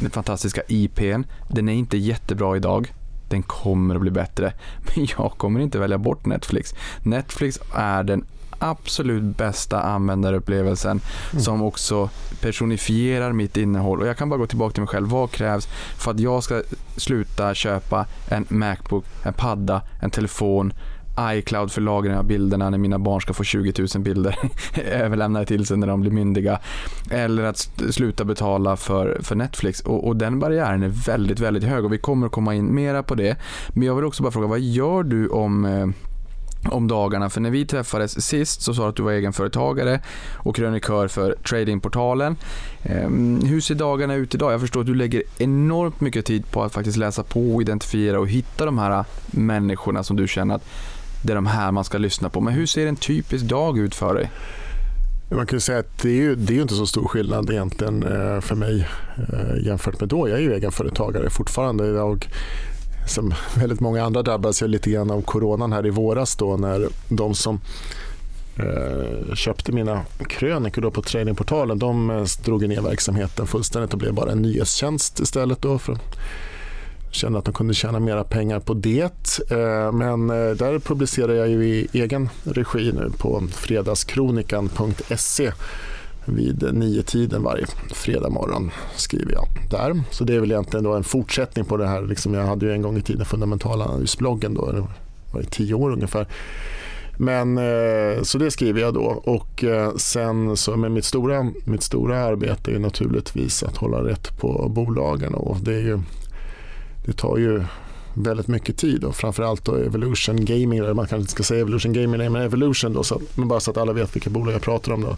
den 0.00 0.10
fantastiska 0.10 0.62
IPn. 0.68 1.22
Den 1.50 1.68
är 1.68 1.72
inte 1.72 1.96
jättebra 1.96 2.56
idag 2.56 2.92
den 3.32 3.42
kommer 3.42 3.94
att 3.94 4.00
bli 4.00 4.10
bättre. 4.10 4.52
Men 4.94 5.06
jag 5.16 5.32
kommer 5.36 5.60
inte 5.60 5.78
välja 5.78 5.98
bort 5.98 6.26
Netflix. 6.26 6.74
Netflix 7.02 7.58
är 7.74 8.02
den 8.02 8.24
absolut 8.58 9.36
bästa 9.36 9.82
användarupplevelsen 9.82 11.00
mm. 11.30 11.42
som 11.42 11.62
också 11.62 12.10
personifierar 12.40 13.32
mitt 13.32 13.56
innehåll. 13.56 14.00
Och 14.00 14.06
Jag 14.06 14.16
kan 14.16 14.28
bara 14.28 14.36
gå 14.36 14.46
tillbaka 14.46 14.72
till 14.72 14.82
mig 14.82 14.88
själv. 14.88 15.08
Vad 15.08 15.30
krävs 15.30 15.68
för 15.96 16.10
att 16.10 16.20
jag 16.20 16.44
ska 16.44 16.62
sluta 16.96 17.54
köpa 17.54 18.06
en 18.28 18.46
Macbook, 18.48 19.04
en 19.22 19.32
padda, 19.32 19.82
en 20.00 20.10
telefon, 20.10 20.72
iCloud 21.20 21.72
för 21.72 21.80
lagring 21.80 22.16
av 22.16 22.24
bilderna 22.24 22.70
när 22.70 22.78
mina 22.78 22.98
barn 22.98 23.20
ska 23.20 23.32
få 23.32 23.44
20 23.44 23.72
000 23.94 24.02
bilder 24.02 24.38
överlämnade 24.90 25.46
till 25.46 25.66
sig 25.66 25.76
när 25.76 25.86
de 25.86 26.00
blir 26.00 26.10
myndiga. 26.10 26.58
Eller 27.10 27.42
att 27.42 27.70
sluta 27.90 28.24
betala 28.24 28.76
för, 28.76 29.18
för 29.22 29.34
Netflix. 29.34 29.80
Och, 29.80 30.06
och, 30.06 30.16
den 30.16 30.38
barriären 30.38 30.82
är 30.82 30.88
väldigt, 30.88 31.40
väldigt 31.40 31.64
hög 31.64 31.84
och 31.84 31.92
vi 31.92 31.98
kommer 31.98 32.26
att 32.26 32.32
komma 32.32 32.54
in 32.54 32.74
mera 32.74 33.02
på 33.02 33.14
det. 33.14 33.36
Men 33.68 33.86
jag 33.86 33.94
vill 33.94 34.04
också 34.04 34.22
bara 34.22 34.32
fråga, 34.32 34.46
vad 34.46 34.60
gör 34.60 35.02
du 35.02 35.28
om 35.28 35.64
eh, 35.64 35.86
om 36.64 36.88
dagarna. 36.88 37.30
För 37.30 37.40
när 37.40 37.50
vi 37.50 37.66
träffades 37.66 38.26
sist 38.26 38.62
så 38.62 38.74
sa 38.74 38.82
du 38.82 38.88
att 38.88 38.96
du 38.96 39.02
var 39.02 39.12
egenföretagare 39.12 40.00
och 40.34 40.56
krönikör 40.56 41.08
för 41.08 41.36
tradingportalen. 41.48 42.36
Ehm, 42.82 43.40
hur 43.44 43.60
ser 43.60 43.74
dagarna 43.74 44.14
ut 44.14 44.34
idag? 44.34 44.52
Jag 44.52 44.60
förstår 44.60 44.80
att 44.80 44.86
du 44.86 44.94
lägger 44.94 45.22
enormt 45.38 46.00
mycket 46.00 46.26
tid 46.26 46.50
på 46.50 46.62
att 46.62 46.72
faktiskt 46.72 46.96
läsa 46.96 47.22
på, 47.22 47.62
identifiera 47.62 48.20
och 48.20 48.28
hitta 48.28 48.64
de 48.64 48.78
här 48.78 49.04
människorna 49.26 50.02
som 50.02 50.16
du 50.16 50.28
känner 50.28 50.54
att 50.54 50.64
det 51.22 51.32
är 51.32 51.34
de 51.34 51.46
här 51.46 51.72
man 51.72 51.84
ska 51.84 51.98
lyssna 51.98 52.28
på. 52.28 52.40
Men 52.40 52.54
hur 52.54 52.66
ser 52.66 52.86
en 52.86 52.96
typisk 52.96 53.44
dag 53.44 53.78
ut 53.78 53.94
för 53.94 54.14
dig? 54.14 54.30
Man 55.30 55.46
kan 55.46 55.60
säga 55.60 55.78
att 55.78 55.98
det 56.02 56.08
är, 56.08 56.14
ju, 56.14 56.34
det 56.34 56.58
är 56.58 56.62
inte 56.62 56.74
så 56.74 56.86
stor 56.86 57.08
skillnad 57.08 57.50
egentligen 57.50 58.02
eh, 58.02 58.40
för 58.40 58.54
mig 58.54 58.88
eh, 59.16 59.66
jämfört 59.66 60.00
med 60.00 60.08
då. 60.08 60.28
Jag 60.28 60.38
är 60.38 60.42
ju 60.42 60.54
egenföretagare 60.54 61.30
fortfarande. 61.30 61.86
Jag 61.86 62.28
som 63.06 63.34
väldigt 63.54 63.80
många 63.80 64.04
andra 64.04 64.22
drabbades 64.22 64.60
jag 64.60 64.70
lite 64.70 64.90
grann 64.90 65.10
av 65.10 65.22
coronan 65.22 65.72
här 65.72 65.86
i 65.86 65.90
våras 65.90 66.36
då 66.36 66.56
när 66.56 66.88
de 67.08 67.34
som 67.34 67.60
eh, 68.56 69.34
köpte 69.34 69.72
mina 69.72 70.02
krönikor 70.28 70.82
då 70.82 70.90
på 70.90 71.02
tradingportalen 71.02 71.78
de 71.78 72.10
eh, 72.10 72.24
drog 72.44 72.68
ner 72.68 72.80
verksamheten 72.80 73.46
fullständigt 73.46 73.92
och 73.92 73.98
blev 73.98 74.14
bara 74.14 74.32
en 74.32 74.42
nyhetstjänst 74.42 75.20
istället. 75.20 75.62
Då 75.62 75.78
för 75.78 75.98
kände 77.12 77.38
att 77.38 77.44
de 77.44 77.54
kunde 77.54 77.74
tjäna 77.74 78.00
mera 78.00 78.24
pengar 78.24 78.60
på 78.60 78.74
det. 78.74 79.50
Eh, 79.50 79.92
men 79.92 80.30
eh, 80.30 80.50
där 80.50 80.78
publicerar 80.78 81.32
jag 81.32 81.48
ju 81.48 81.64
i 81.64 81.88
egen 81.92 82.28
regi 82.44 82.92
nu 82.92 83.10
på 83.18 83.42
fredagskronikan.se 83.52 85.52
vid 86.24 86.74
nio 86.74 87.02
tiden 87.02 87.42
varje 87.42 87.66
fredag 87.90 88.28
morgon 88.28 88.70
skriver 88.96 89.32
jag 89.32 89.46
där. 89.70 90.02
Så 90.10 90.24
det 90.24 90.34
är 90.34 90.40
väl 90.40 90.50
egentligen 90.50 90.84
då 90.84 90.94
en 90.94 91.04
fortsättning 91.04 91.64
på 91.64 91.76
det 91.76 91.86
här. 91.86 92.02
Liksom 92.02 92.34
jag 92.34 92.46
hade 92.46 92.66
ju 92.66 92.72
en 92.72 92.82
gång 92.82 92.96
i 92.96 93.02
tiden 93.02 93.24
fundamentala 93.24 93.84
analysbloggen 93.84 94.54
då, 94.54 94.72
det 94.72 94.86
var 95.32 95.40
i 95.40 95.44
tio 95.44 95.74
år 95.74 95.92
ungefär. 95.92 96.26
Men, 97.18 97.58
eh, 97.58 98.22
så 98.22 98.38
det 98.38 98.50
skriver 98.50 98.80
jag 98.80 98.94
då 98.94 99.22
och 99.24 99.64
sen 99.96 100.56
så 100.56 100.76
med 100.76 100.90
mitt 100.90 101.04
stora, 101.04 101.50
mitt 101.64 101.82
stora 101.82 102.24
arbete 102.24 102.70
är 102.70 102.78
naturligtvis 102.78 103.62
att 103.62 103.76
hålla 103.76 104.04
rätt 104.04 104.38
på 104.38 104.68
bolagen 104.68 105.34
och 105.34 105.56
det 105.60 105.74
är 105.74 105.80
ju 105.80 106.00
det 107.04 107.12
tar 107.12 107.38
ju 107.38 107.64
väldigt 108.14 108.48
mycket 108.48 108.76
tid 108.76 109.04
och 109.04 109.16
framförallt 109.16 109.64
då 109.64 109.76
Evolution 109.76 110.44
Gaming, 110.44 110.82
man 110.82 110.96
kanske 110.96 111.16
inte 111.16 111.32
ska 111.32 111.42
säga 111.42 111.60
Evolution 111.60 111.92
Gaming, 111.92 112.32
men 112.32 112.42
Evolution 112.42 112.92
då, 112.92 113.02
så 113.02 113.14
att, 113.14 113.36
men 113.36 113.48
bara 113.48 113.60
så 113.60 113.70
att 113.70 113.76
alla 113.76 113.92
vet 113.92 114.16
vilka 114.16 114.30
bolag 114.30 114.54
jag 114.54 114.62
pratar 114.62 114.92
om. 114.92 115.00
Då. 115.00 115.16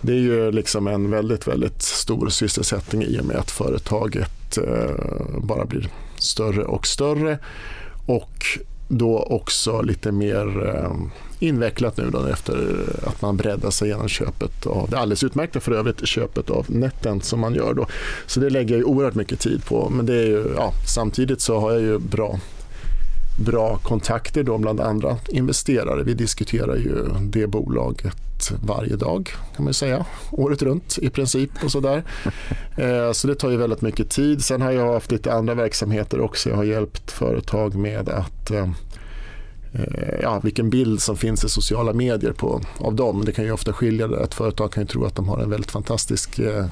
Det 0.00 0.12
är 0.12 0.16
ju 0.16 0.52
liksom 0.52 0.86
en 0.86 1.10
väldigt, 1.10 1.48
väldigt 1.48 1.82
stor 1.82 2.28
sysselsättning 2.28 3.02
i 3.02 3.20
och 3.20 3.24
med 3.24 3.36
att 3.36 3.50
företaget 3.50 4.58
eh, 4.58 5.38
bara 5.38 5.64
blir 5.64 5.88
större 6.18 6.64
och 6.64 6.86
större 6.86 7.38
och 8.06 8.46
då 8.88 9.18
också 9.18 9.82
lite 9.82 10.12
mer 10.12 10.66
eh, 10.66 10.92
invecklat 11.42 11.96
nu 11.96 12.10
då 12.10 12.26
efter 12.26 12.86
att 13.06 13.22
man 13.22 13.36
breddar 13.36 13.70
sig 13.70 13.88
genom 13.88 14.08
köpet 14.08 14.66
av 14.66 14.90
det 14.90 14.98
alldeles 14.98 15.24
utmärkta 15.24 15.60
för 15.60 15.72
övrigt 15.72 16.06
köpet 16.06 16.50
av 16.50 16.66
Netent 16.68 17.24
som 17.24 17.40
man 17.40 17.54
gör 17.54 17.74
då. 17.74 17.86
Så 18.26 18.40
det 18.40 18.50
lägger 18.50 18.78
jag 18.78 18.88
oerhört 18.88 19.14
mycket 19.14 19.40
tid 19.40 19.64
på 19.64 19.90
men 19.90 20.06
det 20.06 20.14
är 20.14 20.26
ju, 20.26 20.54
ja, 20.56 20.72
samtidigt 20.94 21.40
så 21.40 21.60
har 21.60 21.72
jag 21.72 21.80
ju 21.80 21.98
bra 21.98 22.38
bra 23.36 23.78
kontakter 23.78 24.42
då 24.42 24.58
bland 24.58 24.80
andra 24.80 25.16
investerare. 25.28 26.02
Vi 26.02 26.14
diskuterar 26.14 26.76
ju 26.76 27.04
det 27.20 27.46
bolaget 27.46 28.16
varje 28.62 28.96
dag 28.96 29.30
kan 29.56 29.64
man 29.64 29.74
säga. 29.74 30.06
Året 30.30 30.62
runt 30.62 30.98
i 31.02 31.10
princip 31.10 31.50
och 31.64 31.72
sådär. 31.72 32.02
Eh, 32.76 33.12
så 33.12 33.28
det 33.28 33.34
tar 33.34 33.50
ju 33.50 33.56
väldigt 33.56 33.80
mycket 33.80 34.10
tid. 34.10 34.44
Sen 34.44 34.62
har 34.62 34.72
jag 34.72 34.92
haft 34.92 35.12
lite 35.12 35.32
andra 35.32 35.54
verksamheter 35.54 36.20
också. 36.20 36.48
Jag 36.48 36.56
har 36.56 36.64
hjälpt 36.64 37.10
företag 37.10 37.74
med 37.74 38.08
att 38.08 38.50
eh, 38.50 38.68
Eh, 39.74 40.20
ja, 40.22 40.40
vilken 40.44 40.70
bild 40.70 41.02
som 41.02 41.16
finns 41.16 41.44
i 41.44 41.48
sociala 41.48 41.92
medier 41.92 42.32
på, 42.32 42.60
av 42.78 42.94
dem. 42.94 43.24
Det 43.24 43.32
kan 43.32 43.44
ju 43.44 43.52
ofta 43.52 43.72
skilja. 43.72 44.08
Det. 44.08 44.22
Ett 44.22 44.34
företag 44.34 44.72
kan 44.72 44.82
ju 44.82 44.86
tro 44.86 45.04
att 45.04 45.16
de 45.16 45.28
har 45.28 45.38
en 45.38 45.50
väldigt 45.50 45.70
fantastisk 45.70 46.38
eh, 46.38 46.66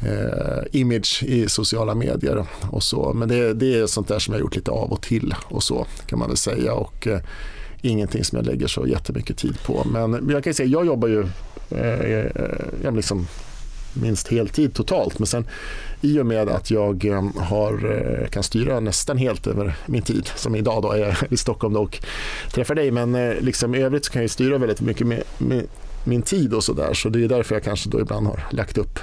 eh 0.00 0.62
image 0.72 1.22
i 1.26 1.48
sociala 1.48 1.94
medier 1.94 2.46
och 2.70 2.82
så. 2.82 3.12
Men 3.12 3.28
det, 3.28 3.54
det 3.54 3.78
är 3.78 3.86
sånt 3.86 4.08
där 4.08 4.18
som 4.18 4.34
jag 4.34 4.40
gjort 4.40 4.56
lite 4.56 4.70
av 4.70 4.92
och 4.92 5.02
till 5.02 5.34
och 5.44 5.62
så 5.62 5.86
kan 6.06 6.18
man 6.18 6.28
väl 6.28 6.36
säga. 6.36 6.74
Och, 6.74 7.06
eh, 7.06 7.20
ingenting 7.82 8.24
som 8.24 8.36
jag 8.36 8.46
lägger 8.46 8.66
så 8.66 8.86
jättemycket 8.86 9.36
tid 9.36 9.58
på. 9.66 9.84
Men 9.84 10.28
jag 10.30 10.44
kan 10.44 10.54
säga, 10.54 10.68
jag 10.68 10.86
jobbar 10.86 11.08
ju 11.08 11.20
eh, 11.70 12.00
eh, 12.00 12.26
eh 12.84 12.92
liksom 12.92 13.26
minst 13.94 14.28
heltid 14.28 14.74
totalt. 14.74 15.18
Men 15.18 15.26
sen 15.26 15.46
i 16.00 16.20
och 16.20 16.26
med 16.26 16.48
att 16.48 16.70
jag 16.70 17.04
eh, 17.04 17.24
har, 17.36 17.72
eh, 18.22 18.28
kan 18.28 18.42
styra 18.42 18.80
nästan 18.80 19.18
helt 19.18 19.46
över 19.46 19.76
min 19.86 20.02
tid, 20.02 20.30
som 20.34 20.56
idag 20.56 20.82
då 20.82 20.92
är 20.92 20.98
jag 20.98 21.16
i 21.30 21.36
Stockholm 21.36 21.76
och 21.76 21.98
träffar 22.52 22.74
dig, 22.74 22.90
men 22.90 23.14
eh, 23.14 23.34
liksom 23.40 23.74
i 23.74 23.78
övrigt 23.78 24.04
så 24.04 24.12
kan 24.12 24.22
jag 24.22 24.30
styra 24.30 24.58
väldigt 24.58 24.80
mycket 24.80 25.06
med, 25.06 25.22
med 25.38 25.66
min 26.04 26.22
tid 26.22 26.54
och 26.54 26.64
sådär. 26.64 26.94
Så 26.94 27.08
det 27.08 27.24
är 27.24 27.28
därför 27.28 27.54
jag 27.54 27.64
kanske 27.64 27.90
då 27.90 28.00
ibland 28.00 28.26
har 28.26 28.40
lagt 28.50 28.78
upp 28.78 28.98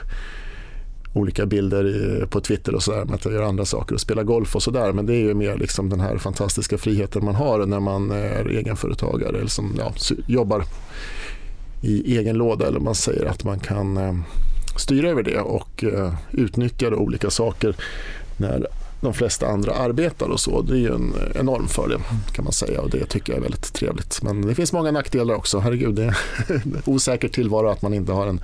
olika 1.13 1.45
bilder 1.45 2.25
på 2.29 2.41
Twitter 2.41 2.75
och 2.75 2.83
sådär 2.83 3.05
med 3.05 3.15
att 3.15 3.25
jag 3.25 3.33
gör 3.33 3.43
andra 3.43 3.65
saker 3.65 3.95
och 3.95 4.01
spelar 4.01 4.23
golf 4.23 4.55
och 4.55 4.63
sådär. 4.63 4.93
Men 4.93 5.05
det 5.05 5.13
är 5.13 5.19
ju 5.19 5.33
mer 5.33 5.57
liksom 5.57 5.89
den 5.89 5.99
här 5.99 6.17
fantastiska 6.17 6.77
friheten 6.77 7.25
man 7.25 7.35
har 7.35 7.65
när 7.65 7.79
man 7.79 8.11
är 8.11 8.45
egenföretagare 8.49 9.37
eller 9.37 9.47
som 9.47 9.75
ja, 9.77 9.93
jobbar 10.27 10.63
i 11.81 12.17
egen 12.17 12.37
låda 12.37 12.67
eller 12.67 12.79
man 12.79 12.95
säger 12.95 13.25
att 13.25 13.43
man 13.43 13.59
kan 13.59 13.97
eh, 13.97 14.13
styra 14.77 15.09
över 15.09 15.23
det 15.23 15.39
och 15.39 15.83
eh, 15.83 16.13
utnyttja 16.31 16.95
olika 16.95 17.29
saker 17.29 17.75
när 18.37 18.67
de 19.01 19.13
flesta 19.13 19.47
andra 19.47 19.73
arbetar 19.73 20.29
och 20.29 20.39
så. 20.39 20.61
Det 20.61 20.73
är 20.73 20.77
ju 20.77 20.93
en 20.93 21.13
enorm 21.35 21.67
fördel 21.67 21.99
kan 22.31 22.43
man 22.43 22.53
säga 22.53 22.81
och 22.81 22.89
det 22.89 23.05
tycker 23.05 23.33
jag 23.33 23.37
är 23.37 23.43
väldigt 23.43 23.73
trevligt. 23.73 24.21
Men 24.21 24.41
det 24.41 24.55
finns 24.55 24.73
många 24.73 24.91
nackdelar 24.91 25.35
också. 25.35 25.59
Herregud, 25.59 25.95
det 25.95 26.03
är 26.03 26.15
en 26.47 26.81
osäker 26.85 27.27
tillvaro 27.27 27.69
att 27.69 27.81
man 27.81 27.93
inte 27.93 28.11
har 28.11 28.27
en 28.27 28.41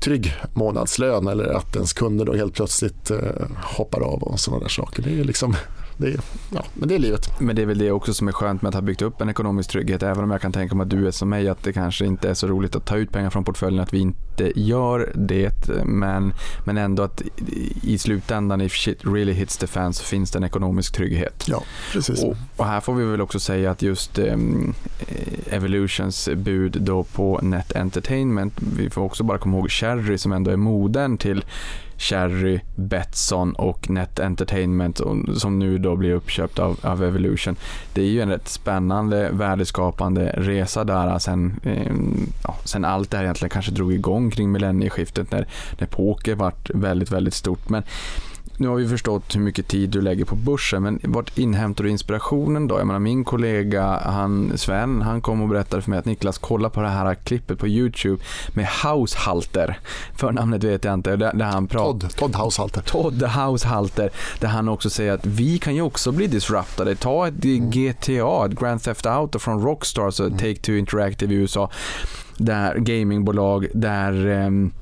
trygg 0.00 0.34
månadslön 0.54 1.26
eller 1.26 1.44
att 1.44 1.76
ens 1.76 1.92
kunder 1.92 2.24
då 2.24 2.34
helt 2.34 2.54
plötsligt 2.54 3.10
eh, 3.10 3.18
hoppar 3.62 4.00
av 4.00 4.22
och 4.22 4.40
sådana 4.40 4.62
där 4.62 4.68
saker. 4.68 5.02
Det 5.02 5.20
är 5.20 5.24
liksom 5.24 5.56
det 5.98 6.16
ja, 6.50 6.64
men 6.74 6.88
det 6.88 6.94
är 6.94 6.98
livet. 6.98 7.40
Men 7.40 7.56
det 7.56 7.62
är 7.62 7.66
väl 7.66 7.78
det 7.78 7.90
också 7.90 8.14
som 8.14 8.28
är 8.28 8.32
skönt 8.32 8.62
med 8.62 8.68
att 8.68 8.74
ha 8.74 8.82
byggt 8.82 9.02
upp 9.02 9.20
en 9.20 9.28
ekonomisk 9.28 9.70
trygghet. 9.70 10.02
Även 10.02 10.24
om 10.24 10.30
jag 10.30 10.40
kan 10.40 10.52
tänka 10.52 10.74
mig 10.74 10.84
att 10.84 10.90
du 10.90 11.06
är 11.06 11.10
som 11.10 11.28
mig, 11.28 11.48
att 11.48 11.62
det 11.62 11.72
kanske 11.72 12.06
inte 12.06 12.30
är 12.30 12.34
så 12.34 12.46
roligt 12.46 12.76
att 12.76 12.84
ta 12.84 12.96
ut 12.96 13.12
pengar 13.12 13.30
från 13.30 13.44
portföljen, 13.44 13.82
att 13.82 13.92
vi 13.92 13.98
inte 13.98 14.60
gör 14.60 15.12
det. 15.14 15.68
Men, 15.84 16.34
men 16.64 16.78
ändå 16.78 17.02
att 17.02 17.22
i 17.82 17.98
slutändan, 17.98 18.60
if 18.60 18.72
shit 18.72 19.04
really 19.04 19.32
hits 19.32 19.56
the 19.56 19.66
fan, 19.66 19.92
så 19.92 20.04
finns 20.04 20.30
det 20.30 20.38
en 20.38 20.44
ekonomisk 20.44 20.94
trygghet. 20.94 21.44
Ja, 21.48 21.62
precis. 21.92 22.24
Och, 22.24 22.36
och 22.56 22.66
här 22.66 22.80
får 22.80 22.94
vi 22.94 23.04
väl 23.04 23.20
också 23.20 23.40
säga 23.40 23.70
att 23.70 23.82
just 23.82 24.18
um, 24.18 24.74
Evolutions 25.50 26.28
bud 26.36 26.76
då 26.80 27.02
på 27.02 27.40
Net 27.42 27.76
Entertainment, 27.76 28.54
vi 28.76 28.90
får 28.90 29.02
också 29.02 29.24
bara 29.24 29.38
komma 29.38 29.56
ihåg 29.56 29.70
Cherry 29.70 30.18
som 30.18 30.32
ändå 30.32 30.50
är 30.50 30.56
modern 30.56 31.18
till 31.18 31.44
Cherry, 31.98 32.60
Betsson 32.76 33.52
och 33.52 33.90
Net 33.90 34.20
Entertainment 34.20 35.00
som 35.36 35.58
nu 35.58 35.78
då 35.78 35.96
blir 35.96 36.12
uppköpt 36.12 36.58
av, 36.58 36.78
av 36.82 37.04
Evolution. 37.04 37.56
Det 37.92 38.02
är 38.02 38.06
ju 38.06 38.20
en 38.20 38.28
rätt 38.28 38.48
spännande 38.48 39.30
värdeskapande 39.32 40.34
resa 40.36 40.84
där 40.84 41.08
eh, 41.08 41.18
sen, 41.18 41.60
eh, 41.62 41.92
ja, 42.44 42.56
sen 42.64 42.84
allt 42.84 43.10
det 43.10 43.16
här 43.16 43.24
egentligen 43.24 43.50
kanske 43.50 43.72
drog 43.72 43.92
igång 43.92 44.30
kring 44.30 44.52
millennieskiftet 44.52 45.30
när, 45.30 45.46
när 45.78 45.86
poker 45.86 46.34
vart 46.34 46.70
väldigt, 46.70 47.10
väldigt 47.10 47.34
stort. 47.34 47.68
Men 47.68 47.82
nu 48.58 48.68
har 48.68 48.76
vi 48.76 48.88
förstått 48.88 49.36
hur 49.36 49.40
mycket 49.40 49.68
tid 49.68 49.90
du 49.90 50.00
lägger 50.00 50.24
på 50.24 50.36
börsen, 50.36 50.82
men 50.82 51.00
vart 51.02 51.38
inhämtar 51.38 51.84
du 51.84 51.90
inspirationen 51.90 52.68
då? 52.68 52.78
Jag 52.78 52.86
menar, 52.86 53.00
min 53.00 53.24
kollega 53.24 54.00
han, 54.04 54.58
Sven, 54.58 55.02
han 55.02 55.20
kom 55.20 55.42
och 55.42 55.48
berättade 55.48 55.82
för 55.82 55.90
mig 55.90 55.98
att 55.98 56.04
Niklas, 56.04 56.38
kolla 56.38 56.70
på 56.70 56.80
det 56.80 56.88
här 56.88 57.14
klippet 57.14 57.58
på 57.58 57.68
YouTube 57.68 58.22
med 58.54 58.66
Haushalter. 58.66 59.78
Förnamnet 60.14 60.64
vet 60.64 60.84
jag 60.84 60.94
inte. 60.94 61.16
Där, 61.16 61.32
där 61.34 61.44
han 61.44 61.66
pratar, 61.66 62.08
Todd, 62.08 62.16
Todd 62.16 62.36
Haushalter. 62.36 62.80
Todd 62.80 63.22
Haushalter, 63.22 64.10
där 64.40 64.48
han 64.48 64.68
också 64.68 64.90
säger 64.90 65.12
att 65.12 65.26
vi 65.26 65.58
kan 65.58 65.74
ju 65.74 65.82
också 65.82 66.12
bli 66.12 66.26
disruptade. 66.26 66.94
Ta 66.94 67.28
ett 67.28 67.44
mm. 67.44 67.70
GTA, 67.70 68.46
ett 68.46 68.60
Grand 68.60 68.82
Theft 68.82 69.06
Auto 69.06 69.38
från 69.38 69.62
Rockstar, 69.62 70.04
alltså 70.04 70.26
mm. 70.26 70.38
Take-Two 70.38 70.78
Interactive 70.78 71.34
i 71.34 71.36
USA, 71.36 71.70
där 72.36 72.74
gamingbolag, 72.74 73.66
där 73.74 74.26
um, 74.26 74.72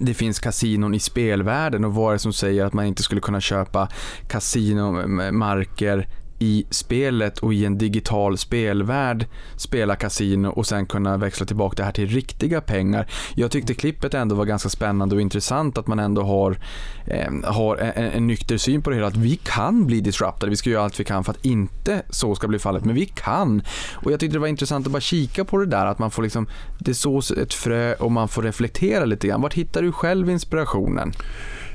det 0.00 0.14
finns 0.14 0.38
kasinon 0.38 0.94
i 0.94 0.98
spelvärlden 0.98 1.84
och 1.84 1.94
vad 1.94 2.08
är 2.08 2.12
det 2.12 2.18
som 2.18 2.32
säger 2.32 2.64
att 2.64 2.72
man 2.72 2.84
inte 2.86 3.02
skulle 3.02 3.20
kunna 3.20 3.40
köpa 3.40 3.88
kasinomarker 4.28 6.08
i 6.38 6.66
spelet 6.70 7.38
och 7.38 7.54
i 7.54 7.64
en 7.64 7.78
digital 7.78 8.38
spelvärld 8.38 9.26
spela 9.56 9.96
kasino 9.96 10.48
och 10.48 10.66
sen 10.66 10.86
kunna 10.86 11.16
växla 11.16 11.46
tillbaka 11.46 11.74
det 11.76 11.84
här 11.84 11.92
till 11.92 12.08
riktiga 12.08 12.60
pengar. 12.60 13.06
Jag 13.34 13.50
tyckte 13.50 13.74
klippet 13.74 14.14
ändå 14.14 14.34
var 14.34 14.44
ganska 14.44 14.68
spännande 14.68 15.14
och 15.14 15.20
intressant 15.20 15.78
att 15.78 15.86
man 15.86 15.98
ändå 15.98 16.22
har, 16.22 16.58
eh, 17.06 17.32
har 17.44 17.76
en, 17.76 18.10
en 18.10 18.26
nykter 18.26 18.56
syn 18.56 18.82
på 18.82 18.90
det 18.90 18.96
hela. 18.96 19.08
Att 19.08 19.16
vi 19.16 19.36
kan 19.36 19.86
bli 19.86 20.00
disruptade, 20.00 20.50
vi 20.50 20.56
ska 20.56 20.70
göra 20.70 20.84
allt 20.84 21.00
vi 21.00 21.04
kan 21.04 21.24
för 21.24 21.32
att 21.32 21.44
inte 21.44 22.02
så 22.10 22.34
ska 22.34 22.48
bli 22.48 22.58
fallet, 22.58 22.84
men 22.84 22.94
vi 22.94 23.06
kan. 23.06 23.62
Och 23.94 24.12
jag 24.12 24.20
tyckte 24.20 24.36
det 24.36 24.40
var 24.40 24.48
intressant 24.48 24.86
att 24.86 24.92
bara 24.92 25.00
kika 25.00 25.44
på 25.44 25.58
det 25.58 25.66
där, 25.66 25.86
att 25.86 25.98
man 25.98 26.10
får 26.10 26.22
liksom, 26.22 26.46
det 26.78 26.94
sås 26.94 27.30
ett 27.30 27.54
frö 27.54 27.94
och 27.94 28.12
man 28.12 28.28
får 28.28 28.42
reflektera 28.42 29.04
lite 29.04 29.26
grann. 29.28 29.42
Vart 29.42 29.54
hittar 29.54 29.82
du 29.82 29.92
själv 29.92 30.30
inspirationen? 30.30 31.12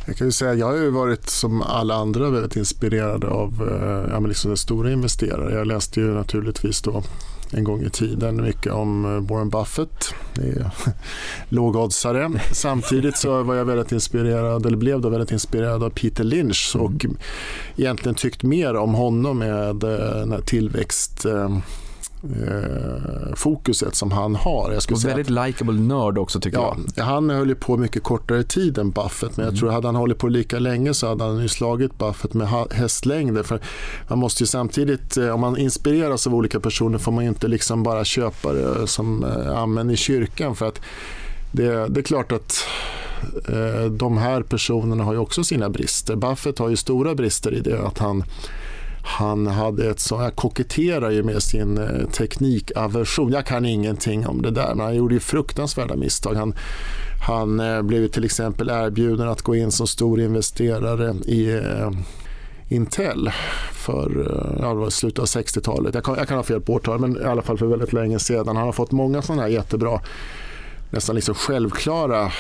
Jag 0.05 0.17
kan 0.17 0.27
ju 0.27 0.31
säga 0.31 0.53
jag 0.53 0.65
har 0.65 0.75
ju 0.75 0.89
varit 0.89 1.29
som 1.29 1.61
alla 1.61 1.95
andra 1.95 2.29
väldigt 2.29 2.55
inspirerad 2.55 3.23
av 3.23 3.69
eh, 3.69 4.13
ja, 4.13 4.19
liksom 4.19 4.57
stora 4.57 4.91
investerare. 4.91 5.53
Jag 5.53 5.67
läste 5.67 5.99
ju 5.99 6.13
naturligtvis 6.13 6.81
då 6.81 7.03
en 7.51 7.63
gång 7.63 7.83
i 7.83 7.89
tiden 7.89 8.41
mycket 8.41 8.73
om 8.73 9.05
eh, 9.05 9.31
Warren 9.31 9.49
Buffett. 9.49 10.13
Det 10.35 10.41
är 10.41 10.71
lågoddsare. 11.49 12.31
Samtidigt 12.51 13.17
så 13.17 13.43
var 13.43 13.55
jag 13.55 13.65
väldigt 13.65 13.91
inspirerad, 13.91 14.65
eller 14.65 14.77
blev 14.77 15.01
då 15.01 15.09
väldigt 15.09 15.31
inspirerad 15.31 15.83
av 15.83 15.89
Peter 15.89 16.23
Lynch 16.23 16.75
och 16.79 17.05
mm. 17.05 17.17
egentligen 17.75 18.15
tyckt 18.15 18.43
mer 18.43 18.75
om 18.75 18.93
honom 18.93 19.37
med 19.37 19.83
eh, 19.83 20.39
tillväxt 20.45 21.25
eh, 22.23 23.35
fokuset 23.35 23.95
som 23.95 24.11
han 24.11 24.35
har. 24.35 24.71
Jag 24.71 24.91
och 24.91 25.05
väldigt 25.05 25.29
likable 25.29 25.81
nörd 25.81 26.17
också 26.17 26.39
tycker 26.39 26.57
ja, 26.57 26.77
jag. 26.95 27.03
Han 27.03 27.29
höll 27.29 27.49
ju 27.49 27.55
på 27.55 27.77
mycket 27.77 28.03
kortare 28.03 28.43
tid 28.43 28.77
än 28.77 28.91
Buffett 28.91 29.37
men 29.37 29.43
jag 29.43 29.51
mm. 29.51 29.59
tror 29.59 29.69
hade 29.71 29.87
han 29.87 29.95
hållit 29.95 30.17
på 30.17 30.27
lika 30.27 30.59
länge 30.59 30.93
så 30.93 31.07
hade 31.07 31.23
han 31.23 31.41
ju 31.41 31.47
slagit 31.47 31.97
Buffett 31.97 32.33
med 32.33 32.47
hästlängder. 32.71 33.43
För 33.43 33.59
man 34.07 34.19
måste 34.19 34.43
ju 34.43 34.47
samtidigt, 34.47 35.17
eh, 35.17 35.29
om 35.29 35.39
man 35.39 35.57
inspireras 35.57 36.27
av 36.27 36.35
olika 36.35 36.59
personer 36.59 36.97
får 36.97 37.11
man 37.11 37.23
ju 37.23 37.29
inte 37.29 37.47
liksom 37.47 37.83
bara 37.83 38.03
köpa 38.03 38.53
det 38.53 38.87
som 38.87 39.23
eh, 39.23 39.57
amen 39.57 39.89
i 39.89 39.97
kyrkan 39.97 40.55
för 40.55 40.67
att 40.67 40.81
det, 41.51 41.87
det 41.87 41.99
är 41.99 42.03
klart 42.03 42.31
att 42.31 42.65
eh, 43.49 43.85
de 43.91 44.17
här 44.17 44.41
personerna 44.41 45.03
har 45.03 45.13
ju 45.13 45.19
också 45.19 45.43
sina 45.43 45.69
brister. 45.69 46.15
Buffett 46.15 46.59
har 46.59 46.69
ju 46.69 46.75
stora 46.75 47.15
brister 47.15 47.53
i 47.53 47.59
det 47.59 47.79
att 47.79 47.97
han 47.97 48.23
han 49.03 49.47
hade 49.47 49.89
ett 49.89 49.99
så, 49.99 50.15
jag 50.15 50.35
koketterar 50.35 51.09
ju 51.09 51.23
med 51.23 51.43
sin 51.43 51.77
eh, 51.77 52.09
teknikaversion. 52.09 53.31
Jag 53.31 53.45
kan 53.45 53.65
ingenting 53.65 54.27
om 54.27 54.41
det 54.41 54.51
där, 54.51 54.75
men 54.75 54.85
han 54.85 54.95
gjorde 54.95 55.13
ju 55.13 55.19
fruktansvärda 55.19 55.95
misstag. 55.95 56.35
Han, 56.35 56.53
han 57.27 57.59
eh, 57.59 57.81
blev 57.81 58.07
till 58.07 58.25
exempel 58.25 58.69
erbjuden 58.69 59.29
att 59.29 59.41
gå 59.41 59.55
in 59.55 59.71
som 59.71 59.87
stor 59.87 60.21
investerare 60.21 61.15
i 61.25 61.51
eh, 61.53 61.91
Intel 62.71 63.31
för 63.71 64.19
eh, 64.19 64.61
ja, 64.61 64.69
det 64.69 64.79
var 64.79 64.89
slutet 64.89 65.19
av 65.19 65.25
60-talet. 65.25 65.95
Jag 65.95 66.03
kan, 66.03 66.15
jag 66.17 66.27
kan 66.27 66.37
ha 66.37 66.43
fel 66.43 66.61
på 66.61 66.73
årtal, 66.73 66.99
men 66.99 67.21
i 67.21 67.23
alla 67.23 67.41
fall 67.41 67.57
för 67.57 67.65
väldigt 67.65 67.93
länge 67.93 68.19
sedan. 68.19 68.47
Han 68.47 68.65
har 68.65 68.71
fått 68.71 68.91
många 68.91 69.21
sådana 69.21 69.41
här 69.41 69.49
jättebra 69.49 70.01
nästan 70.91 71.15
liksom 71.15 71.35
självklara, 71.35 72.31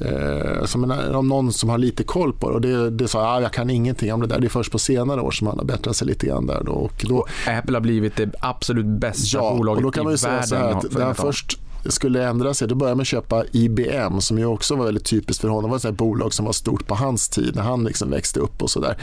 eh, 0.00 0.64
som 0.64 0.90
en, 0.90 1.14
om 1.14 1.28
någon 1.28 1.52
som 1.52 1.68
har 1.68 1.78
lite 1.78 2.04
koll 2.04 2.32
på 2.32 2.48
det. 2.48 2.54
Och 2.54 2.60
det, 2.60 2.90
det 2.90 3.08
sa 3.08 3.20
jag, 3.20 3.28
ah, 3.28 3.40
jag 3.40 3.52
kan 3.52 3.70
ingenting 3.70 4.12
om 4.12 4.20
det 4.20 4.26
där. 4.26 4.40
Det 4.40 4.46
är 4.46 4.48
först 4.48 4.72
på 4.72 4.78
senare 4.78 5.20
år 5.20 5.30
som 5.30 5.46
han 5.46 5.58
har 5.58 5.64
bättrat 5.64 5.96
sig 5.96 6.06
lite 6.06 6.26
grann 6.26 6.46
där. 6.46 6.62
Då. 6.64 6.72
Och 6.72 7.04
då, 7.08 7.16
och 7.16 7.28
Apple 7.46 7.76
har 7.76 7.80
blivit 7.80 8.16
det 8.16 8.30
absolut 8.40 8.86
bästa 8.86 9.38
ja, 9.38 9.54
bolaget 9.56 9.76
och 9.76 9.82
då 9.82 9.90
kan 9.90 10.04
man 10.04 10.12
ju 10.12 10.18
säga 10.18 10.42
så 10.42 10.56
här 10.56 10.70
att 10.70 10.92
när 10.92 11.04
han 11.04 11.14
först 11.14 11.58
skulle 11.86 12.24
ändra 12.24 12.54
sig, 12.54 12.68
då 12.68 12.74
började 12.74 12.96
man 12.96 13.04
köpa 13.04 13.44
IBM 13.52 14.20
som 14.20 14.38
ju 14.38 14.46
också 14.46 14.76
var 14.76 14.84
väldigt 14.84 15.04
typiskt 15.04 15.40
för 15.40 15.48
honom. 15.48 15.70
Det 15.70 15.78
var 15.78 15.90
ett 15.90 15.96
bolag 15.96 16.34
som 16.34 16.46
var 16.46 16.52
stort 16.52 16.86
på 16.86 16.94
hans 16.94 17.28
tid 17.28 17.56
när 17.56 17.62
han 17.62 17.84
liksom 17.84 18.10
växte 18.10 18.40
upp 18.40 18.62
och 18.62 18.70
sådär. 18.70 18.96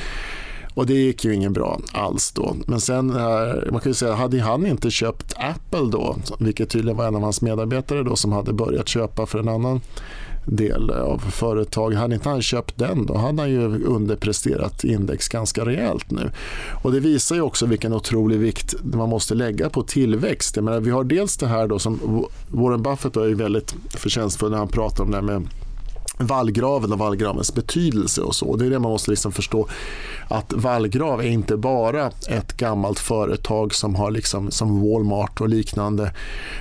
Och 0.73 0.85
det 0.85 0.93
gick 0.93 1.25
ju 1.25 1.35
ingen 1.35 1.53
bra 1.53 1.79
alls 1.91 2.31
då. 2.31 2.55
Men 2.67 2.81
sen, 2.81 3.09
eh, 3.09 3.71
man 3.71 3.81
kan 3.81 3.89
ju 3.89 3.93
säga, 3.93 4.13
hade 4.13 4.41
han 4.41 4.65
inte 4.65 4.91
köpt 4.91 5.33
Apple 5.37 5.89
då, 5.91 6.15
vilket 6.39 6.69
tydligen 6.69 6.97
var 6.97 7.07
en 7.07 7.15
av 7.15 7.21
hans 7.21 7.41
medarbetare 7.41 8.03
då 8.03 8.15
som 8.15 8.31
hade 8.31 8.53
börjat 8.53 8.87
köpa 8.87 9.25
för 9.25 9.39
en 9.39 9.49
annan 9.49 9.81
del 10.45 10.89
av 10.89 11.17
företag. 11.17 11.93
Hade 11.93 12.15
inte 12.15 12.29
han 12.29 12.41
köpt 12.41 12.77
den 12.77 13.05
då 13.05 13.17
hade 13.17 13.41
han 13.41 13.49
ju 13.49 13.85
underpresterat 13.85 14.83
index 14.83 15.27
ganska 15.27 15.65
rejält 15.65 16.11
nu. 16.11 16.31
Och 16.83 16.91
det 16.91 16.99
visar 16.99 17.35
ju 17.35 17.41
också 17.41 17.65
vilken 17.65 17.93
otrolig 17.93 18.39
vikt 18.39 18.75
man 18.83 19.09
måste 19.09 19.35
lägga 19.35 19.69
på 19.69 19.83
tillväxt. 19.83 20.55
Jag 20.55 20.65
menar, 20.65 20.79
vi 20.79 20.91
har 20.91 21.03
dels 21.03 21.37
det 21.37 21.47
här 21.47 21.67
då 21.67 21.79
som 21.79 22.25
Warren 22.47 22.83
Buffett 22.83 23.15
är 23.15 23.35
väldigt 23.35 23.75
förtjänstfull 23.89 24.51
när 24.51 24.57
han 24.57 24.67
pratar 24.67 25.03
om 25.03 25.11
det 25.11 25.17
här 25.17 25.23
med 25.23 25.47
vallgraven 26.17 26.93
och 26.93 26.99
vallgravens 26.99 27.53
betydelse 27.53 28.21
och 28.21 28.35
så. 28.35 28.55
Det 28.55 28.65
är 28.65 28.69
det 28.69 28.79
man 28.79 28.91
måste 28.91 29.11
liksom 29.11 29.31
förstå. 29.31 29.67
Att 30.27 30.53
vallgrav 30.53 31.19
är 31.19 31.27
inte 31.27 31.57
bara 31.57 32.11
ett 32.27 32.57
gammalt 32.57 32.99
företag 32.99 33.73
som 33.73 33.95
har 33.95 34.11
liksom, 34.11 34.51
som 34.51 34.81
Walmart 34.81 35.41
och 35.41 35.49
liknande 35.49 36.13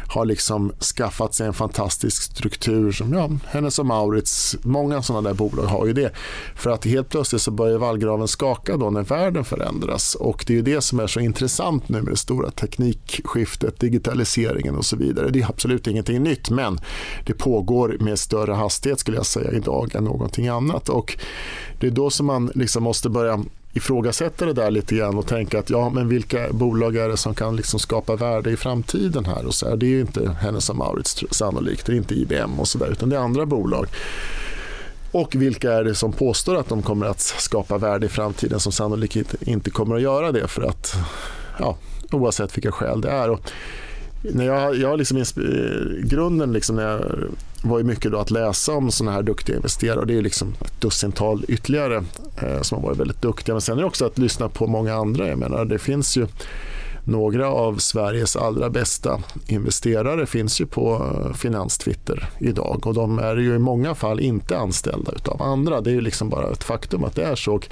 har 0.09 0.25
liksom 0.25 0.73
skaffat 0.97 1.35
sig 1.35 1.47
en 1.47 1.53
fantastisk 1.53 2.23
struktur 2.23 2.93
som 2.93 3.13
ja, 3.13 3.31
Hennes 3.47 3.79
och 3.79 3.87
Maurits, 3.87 4.57
många 4.63 5.03
sådana 5.03 5.29
där 5.29 5.37
bolag 5.37 5.65
har 5.65 5.87
ju 5.87 5.93
det. 5.93 6.13
För 6.57 6.71
att 6.71 6.85
helt 6.85 7.09
plötsligt 7.09 7.43
så 7.43 7.51
börjar 7.51 7.79
vallgraven 7.79 8.29
skaka 8.29 8.77
då 8.77 8.91
när 8.91 9.03
världen 9.03 9.45
förändras 9.45 10.15
och 10.15 10.45
det 10.47 10.53
är 10.53 10.57
ju 10.57 10.63
det 10.63 10.81
som 10.81 11.01
är 11.01 11.07
så 11.07 11.21
intressant 11.21 11.89
nu 11.89 12.03
med 12.03 12.13
det 12.13 12.17
stora 12.17 12.51
teknikskiftet, 12.51 13.81
digitaliseringen 13.81 14.77
och 14.77 14.85
så 14.85 14.97
vidare. 14.97 15.31
Det 15.31 15.41
är 15.41 15.47
absolut 15.51 15.87
ingenting 15.87 16.23
nytt 16.23 16.51
men 16.51 16.81
det 17.27 17.35
pågår 17.35 17.97
med 18.01 18.19
större 18.19 18.53
hastighet 18.53 19.01
skulle 19.01 19.17
jag 19.17 19.27
säga 19.27 19.50
idag 19.53 19.95
än 19.95 20.05
någonting 20.05 20.49
annat. 20.49 20.89
Och 20.89 21.19
det 21.81 21.87
är 21.87 21.91
då 21.91 22.11
som 22.11 22.27
man 22.27 22.51
liksom 22.55 22.83
måste 22.83 23.09
börja 23.09 23.45
ifrågasätta 23.73 24.47
det 24.47 24.53
där 24.53 24.71
lite 24.71 24.95
grann 24.95 25.19
och 25.19 25.27
tänka 25.27 25.59
att 25.59 25.71
ja, 25.71 25.91
men 25.91 26.09
vilka 26.09 26.53
bolag 26.53 26.97
är 26.97 27.09
det 27.09 27.17
som 27.17 27.35
kan 27.35 27.57
liksom 27.57 27.81
skapa 27.81 28.17
värde 28.17 28.51
i 28.51 28.57
framtiden 28.57 29.25
här? 29.25 29.47
Och 29.47 29.55
så 29.55 29.69
här. 29.69 29.77
Det 29.77 29.87
är 29.87 29.91
ju 29.91 30.01
inte 30.01 30.37
Hennes 30.41 30.73
Mauritz 30.73 31.25
sannolikt, 31.31 31.87
det 31.87 31.93
är 31.93 31.97
inte 31.97 32.15
IBM 32.15 32.61
och 32.61 32.69
så 32.69 32.79
där, 32.79 32.89
utan 32.93 33.09
det 33.09 33.17
är 33.17 33.21
andra 33.21 33.47
bolag. 33.47 33.87
Och 35.13 35.35
vilka 35.35 35.73
är 35.73 35.85
det 35.85 35.95
som 35.95 36.13
påstår 36.13 36.57
att 36.57 36.69
de 36.69 36.83
kommer 36.83 37.07
att 37.07 37.21
skapa 37.21 37.79
värde 37.79 38.07
i 38.07 38.09
framtiden 38.09 38.61
som 38.61 38.73
sannolikt 38.73 39.35
inte 39.41 39.71
kommer 39.71 39.97
att 39.97 40.03
göra 40.03 40.33
det 40.33 40.49
för 40.49 40.63
att, 40.63 40.95
ja, 41.59 41.77
oavsett 42.13 42.57
vilka 42.57 42.73
skäl 42.73 43.01
det 43.01 43.11
är. 43.11 43.31
Och 43.31 43.41
när 44.23 44.45
jag, 44.45 44.77
jag 44.77 44.99
liksom, 44.99 45.19
eh, 45.19 45.25
grunden 46.05 46.53
liksom 46.53 46.77
när 46.77 46.83
jag 46.83 47.25
var 47.63 47.79
ju 47.79 47.85
mycket 47.85 48.13
då 48.13 48.19
att 48.19 48.31
läsa 48.31 48.73
om 48.73 48.91
såna 48.91 49.13
här 49.13 49.23
duktiga 49.23 49.57
investerare. 49.57 50.05
Det 50.05 50.19
är 50.19 50.23
liksom 50.23 50.55
ett 50.61 50.81
dussintal 50.81 51.45
ytterligare 51.49 52.05
eh, 52.43 52.63
som 52.63 52.79
har 52.79 52.87
varit 52.87 52.99
väldigt 52.99 53.23
duktiga. 53.23 53.55
Men 53.55 53.61
sen 53.61 53.79
är 53.79 53.83
det 53.83 53.87
också 53.87 54.07
att 54.07 54.19
lyssna 54.19 54.49
på 54.49 54.67
många 54.67 54.95
andra. 54.95 55.29
Jag 55.29 55.39
menar, 55.39 55.65
det 55.65 55.79
finns 55.79 56.17
ju 56.17 56.27
några 57.05 57.49
av 57.49 57.79
Sveriges 57.79 58.37
allra 58.37 58.71
bästa 58.71 59.23
investerare 59.47 60.27
finns 60.27 60.61
ju 60.61 60.67
på 60.67 60.95
eh, 60.95 61.35
Finanstwitter 61.35 62.29
idag 62.39 62.87
och 62.87 62.95
de 62.95 63.19
är 63.19 63.37
ju 63.37 63.55
i 63.55 63.59
många 63.59 63.95
fall 63.95 64.21
inte 64.21 64.59
anställda 64.59 65.13
av 65.25 65.43
andra. 65.43 65.81
Det 65.81 65.91
är 65.91 65.95
ju 65.95 66.01
liksom 66.01 66.29
bara 66.29 66.51
ett 66.51 66.65
faktum 66.65 67.05
att 67.05 67.15
det 67.15 67.25
är 67.25 67.35
så. 67.37 67.55
Och 67.55 67.69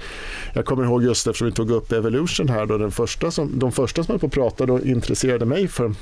jag 0.54 0.64
kommer 0.64 0.84
ihåg 0.84 1.04
just 1.04 1.26
eftersom 1.26 1.46
vi 1.46 1.52
tog 1.52 1.70
upp 1.70 1.92
Evolution 1.92 2.48
här, 2.48 2.66
då 2.66 2.78
den 2.78 2.90
första 2.90 3.30
som, 3.30 3.58
de 3.58 3.72
första 3.72 4.04
som 4.04 4.12
höll 4.12 4.20
på 4.20 4.26
att 4.26 4.32
prata 4.32 4.64
och 4.64 4.80
intresserade 4.80 5.44
mig 5.44 5.68
för 5.68 5.94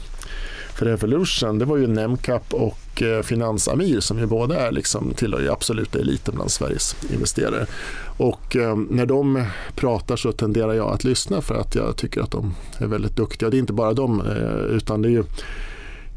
för 0.76 0.86
Evolution, 0.86 1.58
det 1.58 1.64
var 1.64 1.76
ju 1.76 1.86
Nemcap 1.86 2.54
och 2.54 3.02
eh, 3.02 3.22
Finansamir 3.22 4.00
som 4.00 4.18
ju 4.18 4.26
båda 4.26 4.66
är 4.66 4.72
liksom, 4.72 5.14
tillhör 5.14 5.40
ju 5.40 5.50
absoluta 5.50 5.98
eliten 5.98 6.34
bland 6.34 6.50
Sveriges 6.50 6.96
investerare. 7.12 7.66
Och 8.16 8.56
eh, 8.56 8.76
när 8.90 9.06
de 9.06 9.44
pratar 9.74 10.16
så 10.16 10.32
tenderar 10.32 10.72
jag 10.72 10.92
att 10.92 11.04
lyssna 11.04 11.40
för 11.40 11.54
att 11.54 11.74
jag 11.74 11.96
tycker 11.96 12.20
att 12.20 12.30
de 12.30 12.54
är 12.78 12.86
väldigt 12.86 13.16
duktiga. 13.16 13.50
Det 13.50 13.56
är 13.56 13.58
inte 13.58 13.72
bara 13.72 13.92
de, 13.92 14.20
eh, 14.20 14.76
utan 14.76 15.02
det 15.02 15.08
är 15.08 15.10
ju 15.10 15.24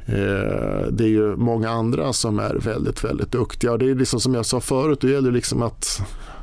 eh, 0.05 0.88
det 0.91 1.03
är 1.03 1.10
ju 1.10 1.36
många 1.36 1.70
andra 1.70 2.14
som 2.14 2.39
är 2.39 2.55
väldigt, 2.55 3.03
väldigt 3.03 3.32
duktiga. 3.32 3.72
Och 3.72 3.80
det 3.80 3.89
är 3.89 3.95
liksom 3.95 4.20
som 4.20 4.36
jag 4.36 4.45
sa 4.45 4.60
förut, 4.60 5.01
det 5.01 5.10
gäller 5.10 5.32
liksom 5.32 5.62
att 5.62 6.01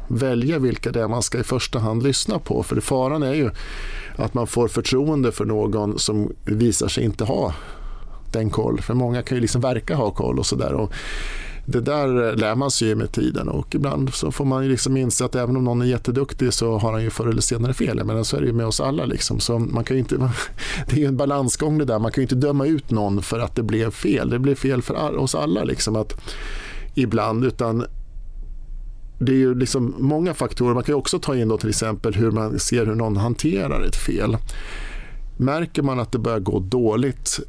välja 0.09 0.59
vilka 0.59 0.93
det 0.93 1.01
är 1.01 1.09
man 1.09 1.23
ska 1.23 1.39
i 1.39 1.43
första 1.43 1.79
hand 1.79 2.03
lyssna 2.03 2.39
på. 2.39 2.63
För 2.63 2.81
faran 2.81 3.23
är 3.23 3.35
ju 3.35 3.51
att 4.17 4.35
man 4.35 4.47
får 4.47 4.69
förtroende 4.69 5.33
för 5.33 5.45
någon 5.45 5.99
som 5.99 6.33
visar 6.45 6.89
sig 6.89 7.05
inte 7.05 7.25
ha 7.25 7.55
den 8.37 8.51
koll. 8.51 8.81
För 8.81 8.95
många 8.95 9.23
kan 9.23 9.37
ju 9.37 9.41
liksom 9.41 9.61
verka 9.61 9.95
ha 9.95 10.11
koll 10.11 10.39
och 10.39 10.47
sådär. 10.47 10.89
Det 11.69 11.81
där 11.81 12.37
lär 12.37 12.55
man 12.55 12.71
sig 12.71 12.89
ju 12.89 12.95
med 12.95 13.13
tiden 13.13 13.49
och 13.49 13.75
ibland 13.75 14.15
så 14.15 14.33
får 14.33 14.45
man 14.45 14.65
ju 14.65 14.71
liksom 14.71 14.97
inse 14.97 15.25
att 15.25 15.35
även 15.35 15.57
om 15.57 15.65
någon 15.65 15.83
är 15.83 15.87
jätteduktig 15.87 16.53
så 16.53 16.79
har 16.79 16.93
han 16.93 17.03
ju 17.03 17.11
förr 17.11 17.27
eller 17.27 17.41
senare 17.41 17.75
fel. 17.75 18.05
Men 18.05 18.25
så 18.25 18.37
är 18.37 18.41
det 18.41 18.47
ju 18.47 18.53
med 18.53 18.67
oss 18.67 18.81
alla. 18.81 19.05
Liksom. 19.05 19.41
Så 19.41 19.59
man 19.59 19.85
kan 19.85 19.99
inte, 19.99 20.17
det 20.89 20.93
är 20.93 21.01
ju 21.01 21.07
en 21.07 21.17
balansgång 21.17 21.79
det 21.79 21.85
där. 21.85 21.99
Man 21.99 22.13
kan 22.13 22.23
ju 22.23 22.25
inte 22.25 22.35
döma 22.35 22.67
ut 22.67 22.91
någon 22.91 23.23
för 23.23 23.39
att 23.39 23.57
det 23.57 23.63
blev 23.63 23.91
fel. 23.91 24.31
Det 24.31 24.39
blev 24.39 24.55
fel 24.55 24.83
för 24.83 25.17
oss 25.17 25.35
alla 25.35 25.65
liksom, 25.65 25.97
att 25.97 26.15
ibland. 26.95 27.45
Utan 27.45 27.85
det 29.19 29.33
är 29.33 29.37
ju 29.37 29.55
liksom 29.55 29.95
många 29.99 30.35
faktorer. 30.35 30.75
Man 30.75 30.83
kan 30.83 30.95
också 30.95 31.19
ta 31.19 31.37
in 31.37 31.49
då 31.49 31.59
till 31.59 31.69
exempel 31.69 32.15
hur 32.15 32.31
man 32.31 32.59
ser 32.59 32.87
hur 32.87 32.95
någon 32.95 33.17
hanterar 33.17 33.83
ett 33.83 33.97
fel. 33.97 34.37
Märker 35.37 35.83
man 35.83 36.01
att 36.01 36.13
det 36.13 36.19
börjar 36.19 36.41
gå 36.41 36.59
dåligt 36.59 37.41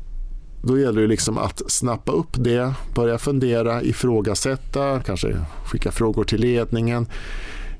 då 0.61 0.79
gäller 0.79 1.01
det 1.01 1.07
liksom 1.07 1.37
att 1.37 1.71
snappa 1.71 2.11
upp 2.11 2.27
det, 2.31 2.73
börja 2.95 3.17
fundera, 3.17 3.83
ifrågasätta, 3.83 4.99
kanske 4.99 5.37
skicka 5.65 5.91
frågor 5.91 6.23
till 6.23 6.41
ledningen, 6.41 7.07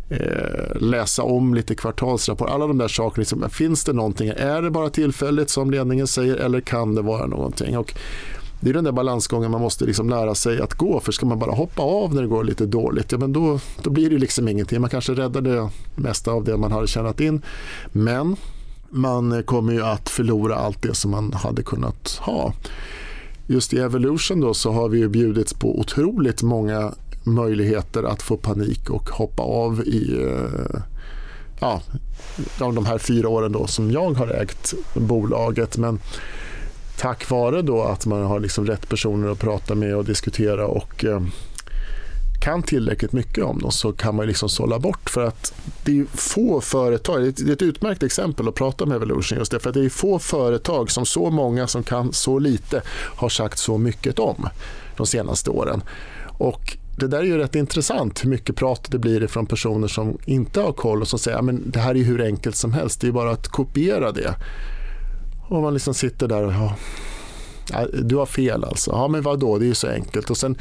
eh, 0.09 0.75
läsa 0.82 1.23
om 1.23 1.53
lite 1.53 1.75
kvartalsrapport. 1.75 2.49
Alla 2.49 2.67
de 2.67 2.78
där 2.78 2.88
sakerna. 2.88 3.21
Liksom, 3.21 3.49
finns 3.49 3.84
det 3.84 3.93
någonting? 3.93 4.30
Är 4.30 4.61
det 4.61 4.71
bara 4.71 4.89
tillfälligt 4.89 5.49
som 5.49 5.71
ledningen 5.71 6.07
säger 6.07 6.36
eller 6.36 6.61
kan 6.61 6.95
det 6.95 7.01
vara 7.01 7.28
någonting? 7.28 7.78
Och 7.78 7.93
det 8.59 8.69
är 8.69 8.73
den 8.73 8.84
där 8.84 8.91
balansgången 8.91 9.51
man 9.51 9.61
måste 9.61 9.86
liksom 9.86 10.09
lära 10.09 10.36
sig 10.36 10.61
att 10.61 10.73
gå. 10.73 10.99
För 10.99 11.11
ska 11.11 11.25
man 11.25 11.39
bara 11.39 11.51
hoppa 11.51 11.82
av 11.82 12.13
när 12.13 12.21
det 12.21 12.28
går 12.28 12.43
lite 12.43 12.65
dåligt, 12.65 13.11
ja, 13.11 13.17
men 13.17 13.34
då, 13.34 13.59
då 13.84 13.89
blir 13.89 14.09
det 14.09 14.17
liksom 14.17 14.47
ingenting. 14.47 14.82
Man 14.82 14.89
kanske 14.89 15.13
räddar 15.13 15.41
det 15.41 15.69
mesta 15.95 16.32
av 16.32 16.43
det 16.43 16.57
man 16.57 16.71
hade 16.71 16.88
tjänat 16.88 17.19
in. 17.19 17.41
Men 17.91 18.36
man 18.89 19.43
kommer 19.43 19.73
ju 19.73 19.83
att 19.83 20.09
förlora 20.09 20.55
allt 20.55 20.81
det 20.81 20.93
som 20.93 21.11
man 21.11 21.33
hade 21.33 21.63
kunnat 21.63 22.19
ha. 22.21 22.53
Just 23.47 23.73
i 23.73 23.79
Evolution 23.79 24.41
då 24.41 24.53
så 24.53 24.71
har 24.71 24.89
vi 24.89 24.99
ju 24.99 25.07
bjudits 25.07 25.53
på 25.53 25.79
otroligt 25.79 26.43
många 26.43 26.93
möjligheter 27.23 28.03
att 28.03 28.21
få 28.21 28.38
panik 28.38 28.89
och 28.89 29.09
hoppa 29.09 29.43
av 29.43 29.81
i 29.81 30.23
eh, 30.23 30.81
ja, 31.59 31.81
de 32.57 32.85
här 32.85 32.97
fyra 32.97 33.29
åren 33.29 33.51
då 33.51 33.67
som 33.67 33.91
jag 33.91 34.11
har 34.11 34.27
ägt 34.27 34.73
bolaget. 34.93 35.77
Men 35.77 35.99
tack 36.97 37.29
vare 37.29 37.61
då 37.61 37.83
att 37.83 38.05
man 38.05 38.23
har 38.23 38.39
liksom 38.39 38.65
rätt 38.65 38.89
personer 38.89 39.31
att 39.31 39.39
prata 39.39 39.75
med 39.75 39.95
och 39.95 40.05
diskutera 40.05 40.67
och 40.67 41.05
eh, 41.05 41.21
kan 42.39 42.63
tillräckligt 42.63 43.13
mycket 43.13 43.43
om 43.43 43.59
dem 43.59 43.71
så 43.71 43.93
kan 43.93 44.15
man 44.15 44.27
liksom 44.27 44.49
sålla 44.49 44.79
bort. 44.79 45.09
För 45.09 45.23
att 45.23 45.53
det 45.83 45.99
är 45.99 46.05
få 46.05 46.61
företag, 46.61 47.21
det 47.21 47.41
är 47.41 47.53
ett 47.53 47.61
utmärkt 47.61 48.03
exempel 48.03 48.47
att 48.47 48.55
prata 48.55 48.83
om 48.83 48.91
Evolution 48.91 49.38
just 49.38 49.51
därför 49.51 49.69
att 49.69 49.73
det 49.73 49.85
är 49.85 49.89
få 49.89 50.19
företag 50.19 50.91
som 50.91 51.05
så 51.05 51.29
många 51.29 51.67
som 51.67 51.83
kan 51.83 52.13
så 52.13 52.39
lite 52.39 52.81
har 53.15 53.29
sagt 53.29 53.59
så 53.59 53.77
mycket 53.77 54.19
om 54.19 54.49
de 54.97 55.05
senaste 55.05 55.49
åren. 55.49 55.81
Och 56.38 56.77
det 56.97 57.07
där 57.07 57.19
är 57.19 57.23
ju 57.23 57.38
rätt 57.38 57.55
intressant 57.55 58.23
hur 58.23 58.29
mycket 58.29 58.55
prat 58.55 58.88
det 58.91 58.99
blir 58.99 59.27
från 59.27 59.45
personer 59.45 59.88
som 59.88 60.17
inte 60.25 60.61
har 60.61 60.71
koll 60.71 61.01
och 61.01 61.07
som 61.07 61.19
säger 61.19 61.38
att 61.38 61.73
det 61.73 61.79
här 61.79 61.97
är 61.97 62.03
hur 62.03 62.21
enkelt 62.21 62.55
som 62.55 62.73
helst, 62.73 63.01
det 63.01 63.07
är 63.07 63.11
bara 63.11 63.31
att 63.31 63.47
kopiera 63.47 64.11
det. 64.11 64.35
Och 65.47 65.61
man 65.61 65.73
liksom 65.73 65.93
sitter 65.93 66.27
där 66.27 66.43
och 66.43 66.53
ja, 66.53 67.88
du 68.03 68.15
har 68.15 68.25
fel 68.25 68.63
alltså. 68.63 68.91
Ja 68.91 69.07
men 69.07 69.21
vadå, 69.21 69.57
det 69.57 69.65
är 69.65 69.67
ju 69.67 69.75
så 69.75 69.88
enkelt. 69.88 70.29
Och 70.29 70.38
sen 70.38 70.57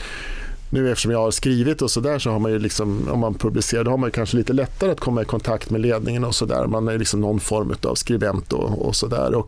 nu 0.71 0.91
eftersom 0.91 1.13
jag 1.13 1.19
har 1.19 1.31
skrivit 1.31 1.83
och 1.83 1.91
sådär 1.91 2.19
så 2.19 2.31
har 2.31 2.39
man 2.39 2.53
ju 2.53 2.59
liksom, 2.59 3.09
om 3.09 3.19
man 3.19 3.35
publicerar, 3.35 3.85
då 3.85 3.91
har 3.91 3.99
man 3.99 4.11
kanske 4.11 4.37
lite 4.37 4.53
lättare 4.53 4.91
att 4.91 5.01
komma 5.01 5.23
i 5.23 5.25
kontakt 5.25 5.71
med 5.71 5.81
ledningen 5.81 6.25
och 6.25 6.35
sådär. 6.35 6.67
Man 6.67 6.89
är 6.89 6.99
liksom 6.99 7.21
någon 7.21 7.41
form 7.41 7.75
av 7.83 7.95
skribent 7.95 8.53
och, 8.53 8.87
och 8.87 8.97
sådär. 8.97 9.45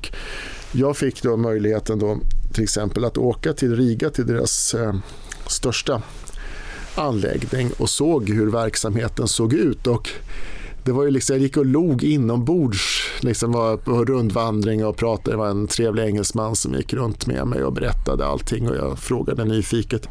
jag 0.73 0.97
fick 0.97 1.23
då 1.23 1.37
möjligheten 1.37 1.99
då 1.99 2.19
till 2.53 2.65
exempel 2.65 3.05
att 3.05 3.19
åka 3.19 3.53
till 3.53 3.77
Riga 3.77 4.11
till 4.11 4.27
deras 4.27 4.75
eh, 4.75 4.95
största 5.47 6.03
anläggning 6.95 7.71
och 7.79 7.91
såg 7.91 8.29
hur 8.29 8.51
verksamheten 8.51 9.29
såg 9.29 9.53
ut. 9.53 9.87
Och 9.87 10.11
det 10.85 10.93
var 10.93 11.05
ju 11.05 11.11
liksom, 11.11 11.37
jag 11.37 11.43
gick 11.43 11.57
och 11.57 11.67
log 11.67 12.05
inombords, 12.05 13.11
liksom 13.21 13.53
var 13.53 13.77
på 13.77 14.05
rundvandring 14.05 14.87
och 14.87 14.97
pratade. 14.97 15.31
Det 15.31 15.37
var 15.37 15.49
en 15.49 15.67
trevlig 15.67 16.03
engelsman 16.03 16.57
som 16.57 16.75
gick 16.75 16.93
runt 16.93 17.27
med 17.27 17.47
mig 17.47 17.65
och 17.65 17.73
berättade 17.73 18.27
allting 18.27 18.69
och 18.69 18.77
jag 18.77 18.99
frågade 18.99 19.45
nyfiket 19.45 20.09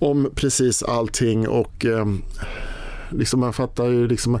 om 0.00 0.30
precis 0.34 0.82
allting 0.82 1.48
och 1.48 1.84
eh, 1.84 2.06
liksom 3.10 3.40
man 3.40 3.52
fattar 3.52 3.86
ju 3.86 4.08
liksom 4.08 4.38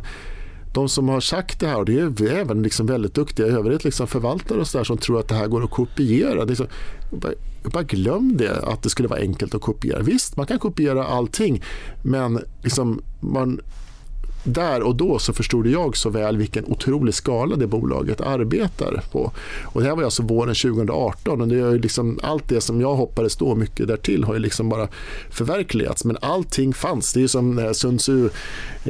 de 0.72 0.88
som 0.88 1.08
har 1.08 1.20
sagt 1.20 1.60
det 1.60 1.66
här, 1.66 1.76
och 1.76 1.84
det 1.84 1.98
är 1.98 2.28
även 2.28 2.62
liksom 2.62 2.86
väldigt 2.86 3.14
duktiga 3.14 3.46
i 3.46 3.50
övrigt 3.50 3.84
liksom 3.84 4.06
förvaltare 4.06 4.58
och 4.60 4.66
så 4.66 4.78
där, 4.78 4.84
som 4.84 4.98
tror 4.98 5.20
att 5.20 5.28
det 5.28 5.34
här 5.34 5.46
går 5.46 5.64
att 5.64 5.70
kopiera. 5.70 6.44
Liksom, 6.44 6.66
bara, 7.10 7.32
bara 7.62 7.82
glöm 7.82 8.36
det, 8.36 8.56
att 8.62 8.82
det 8.82 8.90
skulle 8.90 9.08
vara 9.08 9.20
enkelt 9.20 9.54
att 9.54 9.60
kopiera. 9.60 10.02
Visst, 10.02 10.36
man 10.36 10.46
kan 10.46 10.58
kopiera 10.58 11.06
allting, 11.06 11.62
men 12.02 12.40
liksom 12.62 13.02
man 13.20 13.60
där 14.44 14.82
och 14.82 14.94
då 14.96 15.18
så 15.18 15.32
förstod 15.32 15.66
jag 15.66 15.96
så 15.96 16.10
väl 16.10 16.36
vilken 16.36 16.64
otrolig 16.64 17.14
skala 17.14 17.56
det 17.56 17.66
bolaget 17.66 18.20
arbetar 18.20 19.02
på. 19.12 19.32
Och 19.62 19.80
det 19.80 19.86
här 19.86 19.96
var 19.96 20.02
alltså 20.02 20.22
våren 20.22 20.54
2018 20.54 21.40
och 21.40 21.48
det 21.48 21.58
är 21.58 21.78
liksom, 21.78 22.20
allt 22.22 22.48
det 22.48 22.60
som 22.60 22.80
jag 22.80 22.94
hoppades 22.94 23.36
då, 23.36 23.54
mycket 23.54 23.88
därtill, 23.88 24.24
har 24.24 24.34
ju 24.34 24.40
liksom 24.40 24.68
bara 24.68 24.88
förverkligats. 25.30 26.04
Men 26.04 26.16
allting 26.20 26.74
fanns. 26.74 27.12
Det 27.12 27.18
är 27.18 27.22
ju 27.22 27.28
som 27.28 27.70
Sun 27.74 27.98
Tzu, 27.98 28.28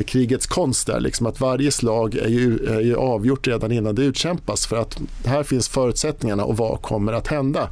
krigets 0.07 0.46
konst 0.46 0.86
där, 0.86 1.01
liksom, 1.01 1.26
att 1.26 1.40
varje 1.40 1.70
slag 1.70 2.14
är 2.14 2.28
ju, 2.28 2.59
är 2.66 2.80
ju 2.80 2.96
avgjort 2.96 3.46
redan 3.46 3.72
innan 3.72 3.94
det 3.94 4.03
utkämpas 4.03 4.66
för 4.66 4.76
att 4.76 5.01
här 5.24 5.42
finns 5.42 5.68
förutsättningarna 5.68 6.44
och 6.44 6.57
vad 6.57 6.82
kommer 6.82 7.12
att 7.12 7.26
hända? 7.26 7.68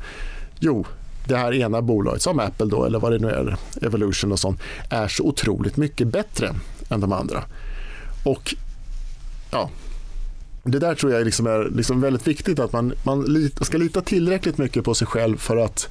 Jo, 0.60 0.86
det 1.28 1.36
här 1.36 1.54
ena 1.54 1.82
bolaget, 1.82 2.22
som 2.22 2.38
Apple 2.38 2.66
då, 2.66 2.84
eller 2.84 2.98
vad 2.98 3.12
det 3.12 3.18
nu 3.18 3.28
är, 3.28 3.56
Evolution 3.82 4.32
och 4.32 4.38
sånt, 4.38 4.60
är 4.90 5.08
så 5.08 5.24
otroligt 5.24 5.76
mycket 5.76 6.08
bättre 6.08 6.54
än 6.88 7.00
de 7.00 7.12
andra. 7.12 7.44
Och 8.28 8.54
ja, 9.50 9.70
det 10.62 10.78
där 10.78 10.94
tror 10.94 11.12
jag 11.12 11.24
liksom 11.24 11.46
är 11.46 11.70
liksom 11.76 12.00
väldigt 12.00 12.26
viktigt 12.26 12.58
att 12.58 12.72
man, 12.72 12.92
man 13.02 13.50
ska 13.60 13.78
lita 13.78 14.00
tillräckligt 14.00 14.58
mycket 14.58 14.84
på 14.84 14.94
sig 14.94 15.06
själv 15.06 15.36
för 15.36 15.56
att, 15.56 15.88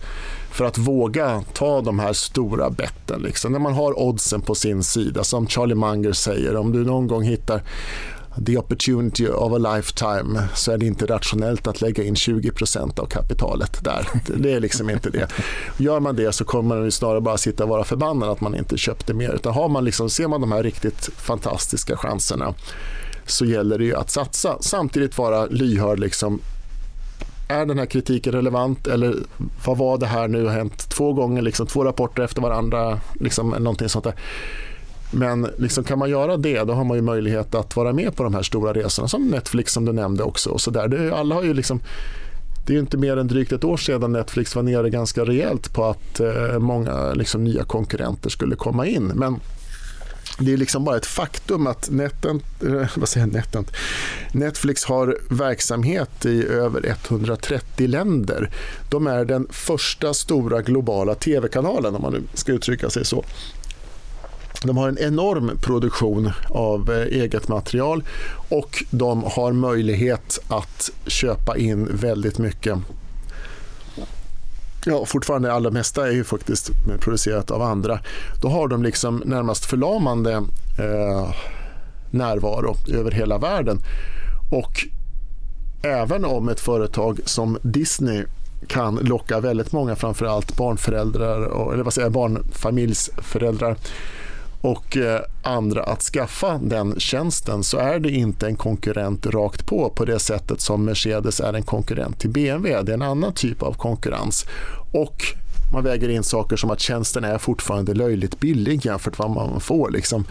för 0.51 0.65
att 0.65 0.77
våga 0.77 1.43
ta 1.53 1.81
de 1.81 1.99
här 1.99 2.13
stora 2.13 2.69
betten. 2.69 3.21
Liksom. 3.21 3.51
När 3.51 3.59
man 3.59 3.73
har 3.73 3.99
oddsen 3.99 4.41
på 4.41 4.55
sin 4.55 4.83
sida, 4.83 5.23
som 5.23 5.47
Charlie 5.47 5.75
Munger 5.75 6.11
säger, 6.11 6.55
om 6.55 6.71
du 6.71 6.85
någon 6.85 7.07
gång 7.07 7.23
hittar 7.23 7.61
the 8.45 8.57
opportunity 8.57 9.27
of 9.27 9.53
a 9.53 9.75
lifetime 9.75 10.47
så 10.55 10.71
är 10.71 10.77
det 10.77 10.85
inte 10.85 11.05
rationellt 11.05 11.67
att 11.67 11.81
lägga 11.81 12.03
in 12.03 12.13
20% 12.13 12.99
av 12.99 13.05
kapitalet 13.05 13.83
där. 13.83 14.07
Det 14.38 14.53
är 14.53 14.59
liksom 14.59 14.89
inte 14.89 15.09
det. 15.09 15.27
Gör 15.77 15.99
man 15.99 16.15
det 16.15 16.31
så 16.31 16.43
kommer 16.43 16.75
man 16.75 16.91
snarare 16.91 17.21
bara 17.21 17.38
sitta 17.38 17.63
och 17.63 17.69
vara 17.69 17.83
förbannad 17.83 18.29
att 18.29 18.41
man 18.41 18.55
inte 18.55 18.77
köpte 18.77 19.13
mer. 19.13 19.33
Utan 19.33 19.53
har 19.53 19.69
man 19.69 19.85
liksom, 19.85 20.09
ser 20.09 20.27
man 20.27 20.41
de 20.41 20.51
här 20.51 20.63
riktigt 20.63 21.09
fantastiska 21.17 21.97
chanserna 21.97 22.53
så 23.25 23.45
gäller 23.45 23.77
det 23.77 23.85
ju 23.85 23.95
att 23.95 24.09
satsa. 24.09 24.57
Samtidigt 24.61 25.17
vara 25.17 25.45
lyhörd. 25.45 25.99
Liksom, 25.99 26.39
är 27.47 27.65
den 27.65 27.79
här 27.79 27.85
kritiken 27.85 28.33
relevant 28.33 28.88
eller 28.88 29.15
vad 29.65 29.77
var 29.77 29.97
det 29.97 30.05
här 30.05 30.27
nu? 30.27 30.45
har 30.45 30.51
hänt 30.51 30.89
två 30.89 31.13
gånger, 31.13 31.41
liksom, 31.41 31.67
två 31.67 31.83
rapporter 31.83 32.23
efter 32.23 32.41
varandra. 32.41 32.99
Liksom, 33.19 33.49
någonting 33.49 33.89
sånt 33.89 34.03
där. 34.03 34.15
Men 35.12 35.47
liksom, 35.58 35.84
kan 35.84 35.99
man 35.99 36.10
göra 36.10 36.38
det, 36.38 36.64
då 36.64 36.74
har 36.74 36.84
man 36.84 36.97
ju 36.97 37.01
möjlighet 37.01 37.55
att 37.55 37.76
vara 37.76 37.93
med 37.93 38.16
på 38.16 38.24
de 38.24 38.34
här 38.34 38.43
stora 38.43 38.74
resorna 38.74 39.08
som 39.08 39.28
Netflix 39.28 39.74
som 39.74 39.86
du 39.86 39.91
nämnde 39.91 40.24
också. 40.24 40.49
Och 40.49 40.62
så 40.62 40.72
där. 40.72 40.88
Det, 40.88 41.16
alla 41.16 41.36
har 41.36 41.43
ju 41.43 41.53
liksom, 41.53 41.80
det 42.66 42.76
är 42.76 42.80
inte 42.80 42.97
mer 42.97 43.18
än 43.18 43.28
drygt 43.28 43.51
ett 43.51 43.64
år 43.64 43.78
sedan 43.78 44.12
Netflix 44.12 44.55
var 44.55 44.64
nere 44.64 44.89
ganska 44.89 45.26
rejält 45.26 45.74
på 45.74 45.86
att 45.86 46.20
eh, 46.20 46.60
många 46.60 47.14
liksom, 47.14 47.43
nya 47.43 47.64
konkurrenter 47.64 48.30
skulle 48.30 48.55
komma 48.55 48.86
in. 48.86 49.08
Men 49.08 49.39
det 50.39 50.53
är 50.53 50.58
liksom 50.58 50.84
bara 50.84 50.97
ett 50.97 51.05
faktum 51.05 51.68
att 51.68 51.89
netten, 51.89 52.41
eh, 52.66 52.89
vad 52.95 53.10
säger 53.10 53.28
netten, 53.28 53.66
Netflix 54.32 54.86
har 54.86 55.18
verksamhet 55.30 56.26
i 56.26 56.47
över 56.47 56.86
130 56.86 57.88
länder. 57.88 58.49
De 58.89 59.08
är 59.08 59.26
den 59.26 59.47
första 59.49 60.14
stora 60.14 60.62
globala 60.62 61.16
tv-kanalen 61.16 61.95
om 61.95 62.01
man 62.01 62.14
nu 62.14 62.22
ska 62.34 62.51
uttrycka 62.51 62.89
sig 62.89 63.05
så. 63.05 63.24
De 64.64 64.78
har 64.78 64.89
en 64.89 64.97
enorm 64.97 65.51
produktion 65.62 66.32
av 66.49 66.91
eh, 66.91 67.22
eget 67.22 67.47
material 67.47 68.03
och 68.49 68.84
de 68.89 69.24
har 69.24 69.51
möjlighet 69.51 70.39
att 70.47 70.89
köpa 71.08 71.58
in 71.58 71.88
väldigt 71.91 72.38
mycket 72.38 72.78
Ja, 74.89 75.05
fortfarande 75.05 75.53
allra 75.53 75.72
mesta 75.72 76.08
är 76.08 76.12
ju 76.12 76.24
faktiskt 76.24 76.72
producerat 76.99 77.51
av 77.51 77.62
andra. 77.62 77.99
Då 78.41 78.47
har 78.47 78.68
de 78.68 78.84
liksom 78.84 79.24
närmast 79.26 79.66
förlamande 79.66 80.34
eh, 80.80 81.36
närvaro 82.12 82.76
över 82.88 83.12
hela 83.12 83.38
världen. 83.38 83.80
Och 84.51 84.88
även 85.84 86.26
om 86.26 86.49
ett 86.49 86.60
företag 86.60 87.20
som 87.26 87.58
Disney 87.62 88.24
kan 88.68 88.95
locka 88.95 89.39
väldigt 89.39 89.72
många, 89.72 89.95
framförallt 89.95 90.58
barnföräldrar, 90.58 91.72
eller 91.74 91.84
vad 91.84 91.93
säger 91.93 92.10
barnfamiljsföräldrar 92.10 93.78
och 94.68 94.97
eh, 94.97 95.22
andra 95.43 95.84
att 95.84 96.01
skaffa 96.01 96.57
den 96.57 96.99
tjänsten 96.99 97.63
så 97.63 97.78
är 97.78 97.99
det 97.99 98.09
inte 98.09 98.47
en 98.47 98.55
konkurrent 98.55 99.26
rakt 99.26 99.65
på 99.65 99.89
på 99.89 100.05
det 100.05 100.20
sättet 100.20 100.61
som 100.61 100.86
Mercedes 100.86 101.39
är 101.39 101.53
en 101.53 101.63
konkurrent 101.63 102.20
till 102.20 102.30
BMW. 102.30 102.84
Det 102.84 102.91
är 102.91 102.93
en 102.93 103.01
annan 103.01 103.34
typ 103.34 103.63
av 103.63 103.74
konkurrens. 103.74 104.45
Och 104.91 105.24
man 105.74 105.84
väger 105.84 106.09
in 106.09 106.24
saker 106.24 106.55
som 106.55 106.72
att 106.72 106.80
tjänsten 106.80 107.24
är 107.24 107.38
fortfarande 107.38 107.93
löjligt 107.93 108.39
billig 108.39 108.86
jämfört 108.86 109.20
med 109.20 109.28
vad 109.28 109.49
man 109.49 109.59
får. 109.59 109.91
Liksom. 109.91 110.26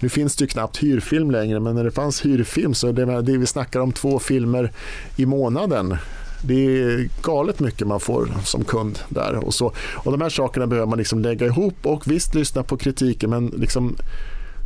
Nu 0.00 0.08
finns 0.08 0.36
det 0.36 0.44
ju 0.44 0.48
knappt 0.48 0.82
hyrfilm 0.82 1.30
längre, 1.30 1.60
men 1.60 1.74
när 1.74 1.84
det 1.84 1.90
fanns 1.90 2.24
hyrfilm 2.24 2.74
så 2.74 2.92
det, 2.92 3.22
det 3.22 3.36
vi 3.36 3.46
snackar 3.46 3.80
om 3.80 3.92
två 3.92 4.18
filmer 4.18 4.72
i 5.16 5.26
månaden 5.26 5.96
det 6.42 6.82
är 6.82 7.08
galet 7.22 7.60
mycket 7.60 7.86
man 7.86 8.00
får 8.00 8.28
som 8.44 8.64
kund 8.64 8.98
där. 9.08 9.34
Och, 9.34 9.54
så. 9.54 9.72
och 9.94 10.12
De 10.12 10.20
här 10.20 10.28
sakerna 10.28 10.66
behöver 10.66 10.88
man 10.88 10.98
liksom 10.98 11.22
lägga 11.22 11.46
ihop 11.46 11.76
och 11.82 12.10
visst 12.10 12.34
lyssna 12.34 12.62
på 12.62 12.76
kritiken 12.76 13.30
men 13.30 13.46
liksom 13.46 13.96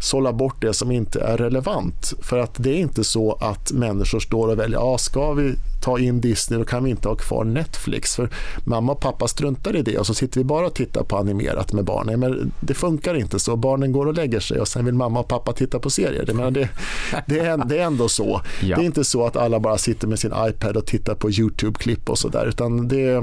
sålla 0.02 0.32
bort 0.32 0.60
det 0.60 0.74
som 0.74 0.90
inte 0.90 1.20
är 1.20 1.36
relevant. 1.36 2.12
För 2.20 2.38
att 2.38 2.54
det 2.56 2.70
är 2.70 2.78
inte 2.78 3.04
så 3.04 3.32
att 3.32 3.72
människor 3.72 4.20
står 4.20 4.48
och 4.48 4.58
väljer, 4.58 4.78
ja, 4.78 4.98
ska 4.98 5.32
vi 5.32 5.54
ta 5.82 5.98
in 5.98 6.20
Disney 6.20 6.58
då 6.58 6.64
kan 6.64 6.84
vi 6.84 6.90
inte 6.90 7.08
ha 7.08 7.14
kvar 7.14 7.44
Netflix. 7.44 8.16
För 8.16 8.30
mamma 8.64 8.92
och 8.92 9.00
pappa 9.00 9.28
struntar 9.28 9.76
i 9.76 9.82
det 9.82 9.98
och 9.98 10.06
så 10.06 10.14
sitter 10.14 10.40
vi 10.40 10.44
bara 10.44 10.66
och 10.66 10.74
tittar 10.74 11.02
på 11.02 11.16
animerat 11.16 11.72
med 11.72 11.84
barnen. 11.84 12.20
Men 12.20 12.52
det 12.60 12.74
funkar 12.74 13.14
inte 13.14 13.38
så. 13.38 13.56
Barnen 13.56 13.92
går 13.92 14.06
och 14.06 14.14
lägger 14.14 14.40
sig 14.40 14.60
och 14.60 14.68
sen 14.68 14.84
vill 14.84 14.94
mamma 14.94 15.20
och 15.20 15.28
pappa 15.28 15.52
titta 15.52 15.78
på 15.78 15.90
serier. 15.90 16.24
Det, 16.26 16.50
det, 16.50 16.68
det, 17.26 17.38
är, 17.38 17.56
det 17.56 17.78
är 17.78 17.86
ändå 17.86 18.08
så. 18.08 18.40
Ja. 18.62 18.76
Det 18.76 18.82
är 18.82 18.86
inte 18.86 19.04
så 19.04 19.26
att 19.26 19.36
alla 19.36 19.60
bara 19.60 19.78
sitter 19.78 20.08
med 20.08 20.18
sin 20.18 20.32
iPad 20.48 20.76
och 20.76 20.86
tittar 20.86 21.14
på 21.14 21.30
YouTube-klipp 21.30 22.10
och 22.10 22.18
sådär. 22.18 22.46
Utan 22.46 22.88
det 22.88 23.22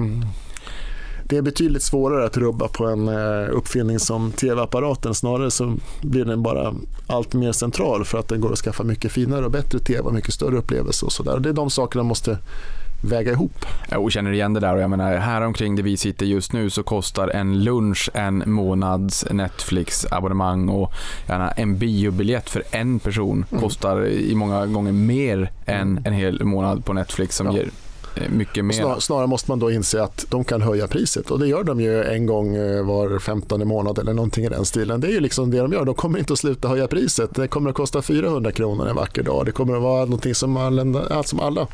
det 1.30 1.38
är 1.38 1.42
betydligt 1.42 1.84
svårare 1.84 2.26
att 2.26 2.38
rubba 2.38 2.68
på 2.68 2.86
en 2.86 3.08
eh, 3.08 3.50
uppfinning 3.52 4.00
som 4.00 4.32
tv-apparaten. 4.32 5.16
Snarare 5.16 5.52
så 5.52 5.76
blir 6.02 6.26
den 6.26 6.44
bara 6.44 6.74
allt 7.08 7.34
mer 7.34 7.52
central 7.52 8.06
för 8.06 8.18
att 8.18 8.28
den 8.28 8.42
går 8.42 8.52
att 8.52 8.60
skaffa 8.60 8.84
mycket 8.84 9.12
finare 9.12 9.46
och 9.46 9.52
bättre 9.52 9.80
tv 9.80 10.00
och 10.00 10.14
mycket 10.14 10.34
större 10.34 10.58
upplevelse 10.58 11.06
och 11.06 11.12
sådär. 11.12 11.40
Det 11.40 11.50
är 11.50 11.54
de 11.54 11.70
sakerna 11.70 12.04
måste 12.04 12.38
väga 13.02 13.32
ihop. 13.32 13.66
Jag 13.90 14.12
känner 14.12 14.32
igen 14.32 14.54
det 14.54 14.60
där 14.60 14.76
och 14.76 14.82
jag 14.82 14.90
menar 14.90 15.18
här 15.18 15.42
omkring 15.42 15.76
där 15.76 15.84
vi 15.84 15.98
sitter 15.98 16.26
just 16.26 16.54
nu 16.54 16.70
så 16.70 16.84
kostar 16.84 17.28
en 17.28 17.64
lunch 17.64 18.10
en 18.14 18.44
månads 18.46 19.26
Netflix-abonnemang 19.32 20.70
och 20.70 20.94
gärna 21.28 21.52
en 21.52 21.78
biobiljett 21.78 22.50
för 22.50 22.64
en 22.72 23.00
person 23.00 23.46
mm. 23.52 23.62
kostar 23.62 24.08
i 24.08 24.36
många 24.36 24.66
gånger 24.66 24.92
mer 24.92 25.52
än 25.66 26.02
en 26.06 26.14
hel 26.14 26.44
månad 26.44 26.86
på 26.86 26.94
Netflix 26.94 27.36
som 27.36 27.48
ja. 27.48 27.54
ger 27.54 27.70
mycket 28.30 28.65
mer. 28.65 28.76
Snar, 28.76 28.99
snarare 28.99 29.28
måste 29.28 29.51
man 29.51 29.59
då 29.59 29.72
inse 29.72 30.03
att 30.03 30.26
de 30.30 30.43
kan 30.43 30.61
höja 30.61 30.88
priset 30.88 31.32
och 31.32 31.39
det 31.39 31.47
gör 31.47 31.63
de 31.63 31.82
ju 31.82 32.03
en 32.03 32.26
gång 32.26 32.55
eh, 32.55 32.86
var 32.86 33.20
15 33.20 33.67
månad 33.67 33.99
eller 33.99 34.13
någonting 34.13 34.45
i 34.45 34.49
den 34.49 34.65
stilen. 34.65 35.01
Det 35.01 35.07
är 35.07 35.11
ju 35.11 35.20
liksom 35.20 35.51
det 35.51 35.57
de 35.57 35.72
gör. 35.72 35.86
De 35.86 35.95
kommer 35.95 36.20
inte 36.20 36.34
att 36.34 36.39
sluta 36.39 36.67
höja 36.67 36.88
priset. 36.88 37.36
Det 37.36 37.47
kommer 37.47 37.70
att 37.70 37.76
kosta 37.76 38.01
400 38.01 38.51
kronor 38.51 38.88
en 38.88 38.95
vacker 38.95 39.24
dag. 39.24 39.45
Det 39.45 39.51
kommer 39.51 39.76
att 39.76 39.82
vara 39.82 40.05
någonting 40.05 40.36
som 40.36 40.57
alla, 40.57 41.24
som 41.24 41.39
alla 41.39 41.67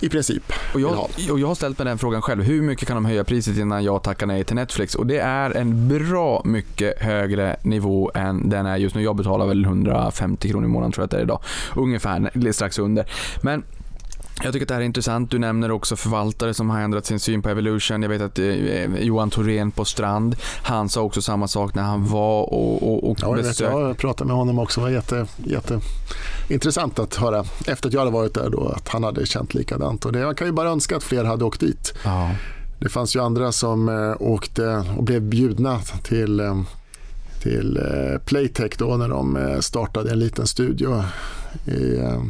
i 0.00 0.08
princip 0.08 0.52
och 0.74 0.80
jag, 0.80 1.08
och 1.30 1.40
jag 1.40 1.46
har 1.46 1.54
ställt 1.54 1.78
mig 1.78 1.84
den 1.84 1.98
frågan 1.98 2.22
själv. 2.22 2.42
Hur 2.42 2.62
mycket 2.62 2.88
kan 2.88 2.96
de 2.96 3.04
höja 3.04 3.24
priset 3.24 3.58
innan 3.58 3.84
jag 3.84 4.02
tackar 4.02 4.26
nej 4.26 4.44
till 4.44 4.56
Netflix? 4.56 4.94
Och 4.94 5.06
det 5.06 5.18
är 5.18 5.50
en 5.50 5.88
bra 5.88 6.42
mycket 6.44 7.02
högre 7.02 7.56
nivå 7.62 8.10
än 8.14 8.48
den 8.48 8.66
är 8.66 8.76
just 8.76 8.94
nu. 8.94 9.02
Jag 9.02 9.16
betalar 9.16 9.46
väl 9.46 9.64
150 9.64 10.48
kronor 10.48 10.64
i 10.64 10.68
månaden 10.68 10.92
tror 10.92 11.02
jag 11.02 11.06
att 11.06 11.10
det 11.10 11.16
är 11.16 11.22
idag. 11.22 11.40
Ungefär, 11.76 12.52
strax 12.52 12.78
under. 12.78 13.06
Men 13.40 13.62
jag 14.42 14.52
tycker 14.52 14.64
att 14.64 14.68
det 14.68 14.74
här 14.74 14.80
är 14.80 14.84
intressant. 14.84 15.30
Du 15.30 15.38
nämner 15.38 15.70
också 15.70 15.96
förvaltare 15.96 16.54
som 16.54 16.70
har 16.70 16.80
ändrat 16.80 17.06
sin 17.06 17.20
syn 17.20 17.42
på 17.42 17.48
Evolution. 17.48 18.02
Jag 18.02 18.08
vet 18.08 18.22
att 18.22 18.38
eh, 18.38 18.96
Johan 18.96 19.30
Thorén 19.30 19.70
på 19.70 19.84
Strand, 19.84 20.36
han 20.62 20.88
sa 20.88 21.02
också 21.02 21.22
samma 21.22 21.48
sak 21.48 21.74
när 21.74 21.82
han 21.82 22.06
var 22.06 22.42
och, 22.42 22.82
och, 22.82 23.10
och 23.10 23.18
ja, 23.20 23.36
jag, 23.36 23.42
vet, 23.42 23.60
jag 23.60 23.98
pratade 23.98 24.28
med 24.28 24.36
honom 24.36 24.58
också. 24.58 24.80
Det 24.80 24.84
var 24.84 24.90
jätte, 24.90 25.26
jätte 25.44 25.80
intressant 26.48 26.98
att 26.98 27.14
höra 27.14 27.44
efter 27.66 27.88
att 27.88 27.92
jag 27.92 28.00
hade 28.00 28.12
varit 28.12 28.34
där 28.34 28.50
då 28.50 28.68
att 28.68 28.88
han 28.88 29.04
hade 29.04 29.26
känt 29.26 29.54
likadant. 29.54 30.04
Och 30.04 30.12
det, 30.12 30.18
jag 30.18 30.36
kan 30.36 30.46
ju 30.46 30.52
bara 30.52 30.68
önska 30.68 30.96
att 30.96 31.04
fler 31.04 31.24
hade 31.24 31.44
åkt 31.44 31.60
dit. 31.60 31.94
Ja. 32.04 32.30
Det 32.78 32.88
fanns 32.88 33.16
ju 33.16 33.20
andra 33.20 33.52
som 33.52 33.88
eh, 33.88 34.14
åkte 34.18 34.84
och 34.96 35.04
blev 35.04 35.22
bjudna 35.22 35.80
till 36.02 36.40
eh, 36.40 36.62
till 37.42 37.76
eh, 37.76 38.18
Playtech 38.18 38.72
då 38.78 38.96
när 38.96 39.08
de 39.08 39.36
eh, 39.36 39.60
startade 39.60 40.10
en 40.10 40.18
liten 40.18 40.46
studio 40.46 41.04
i 41.66 41.96
eh, 41.96 42.22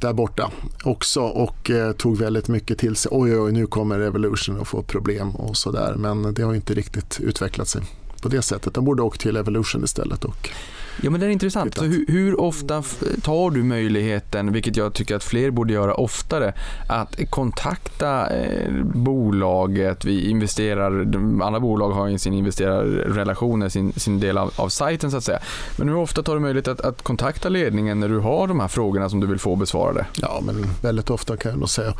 där 0.00 0.12
borta 0.12 0.50
också 0.82 1.20
och 1.20 1.70
eh, 1.70 1.92
tog 1.92 2.18
väldigt 2.18 2.48
mycket 2.48 2.78
till 2.78 2.96
sig. 2.96 3.08
Oj, 3.14 3.38
oj, 3.38 3.52
nu 3.52 3.66
kommer 3.66 4.00
Evolution 4.00 4.60
att 4.60 4.68
få 4.68 4.82
problem 4.82 5.30
och 5.30 5.56
sådär. 5.56 5.94
Men 5.96 6.34
det 6.34 6.42
har 6.42 6.54
inte 6.54 6.74
riktigt 6.74 7.20
utvecklat 7.20 7.68
sig 7.68 7.82
på 8.22 8.28
det 8.28 8.42
sättet. 8.42 8.74
De 8.74 8.84
borde 8.84 9.02
åkt 9.02 9.20
till 9.20 9.36
Evolution 9.36 9.84
istället 9.84 10.24
och 10.24 10.50
Ja 11.02 11.10
men 11.10 11.20
det 11.20 11.26
är 11.26 11.30
intressant. 11.30 11.76
Så 11.76 11.84
hur, 11.84 12.04
hur, 12.08 12.40
ofta 12.40 12.82
tar 13.22 13.50
du 13.50 13.62
möjligheten, 13.62 14.52
vilket 14.52 14.76
jag 14.76 14.92
tycker 14.94 15.16
att 15.16 15.24
fler 15.24 15.50
borde 15.50 15.72
göra 15.72 15.94
oftare, 15.94 16.52
att 16.88 17.30
kontakta 17.30 18.36
eh, 18.36 18.72
bolaget, 18.82 20.04
vi 20.04 20.30
investerar, 20.30 21.06
alla 21.42 21.60
bolag 21.60 21.90
har 21.90 22.06
ju 22.06 22.18
sin 22.18 22.32
investerarrelation, 22.32 23.70
sin, 23.70 23.92
sin 23.92 24.20
del 24.20 24.38
av, 24.38 24.52
av 24.56 24.68
sajten 24.68 25.10
så 25.10 25.16
att 25.16 25.24
säga. 25.24 25.38
Men 25.78 25.88
hur 25.88 25.96
ofta 25.96 26.22
tar 26.22 26.34
du 26.34 26.40
möjlighet 26.40 26.68
att, 26.68 26.80
att 26.80 27.02
kontakta 27.02 27.48
ledningen 27.48 28.00
när 28.00 28.08
du 28.08 28.18
har 28.18 28.46
de 28.46 28.60
här 28.60 28.68
frågorna 28.68 29.08
som 29.08 29.20
du 29.20 29.26
vill 29.26 29.38
få 29.38 29.56
besvarade? 29.56 30.06
Ja 30.22 30.42
men 30.46 30.64
väldigt 30.82 31.10
ofta 31.10 31.36
kan 31.36 31.50
jag 31.50 31.58
nog 31.58 31.68
säga. 31.68 31.94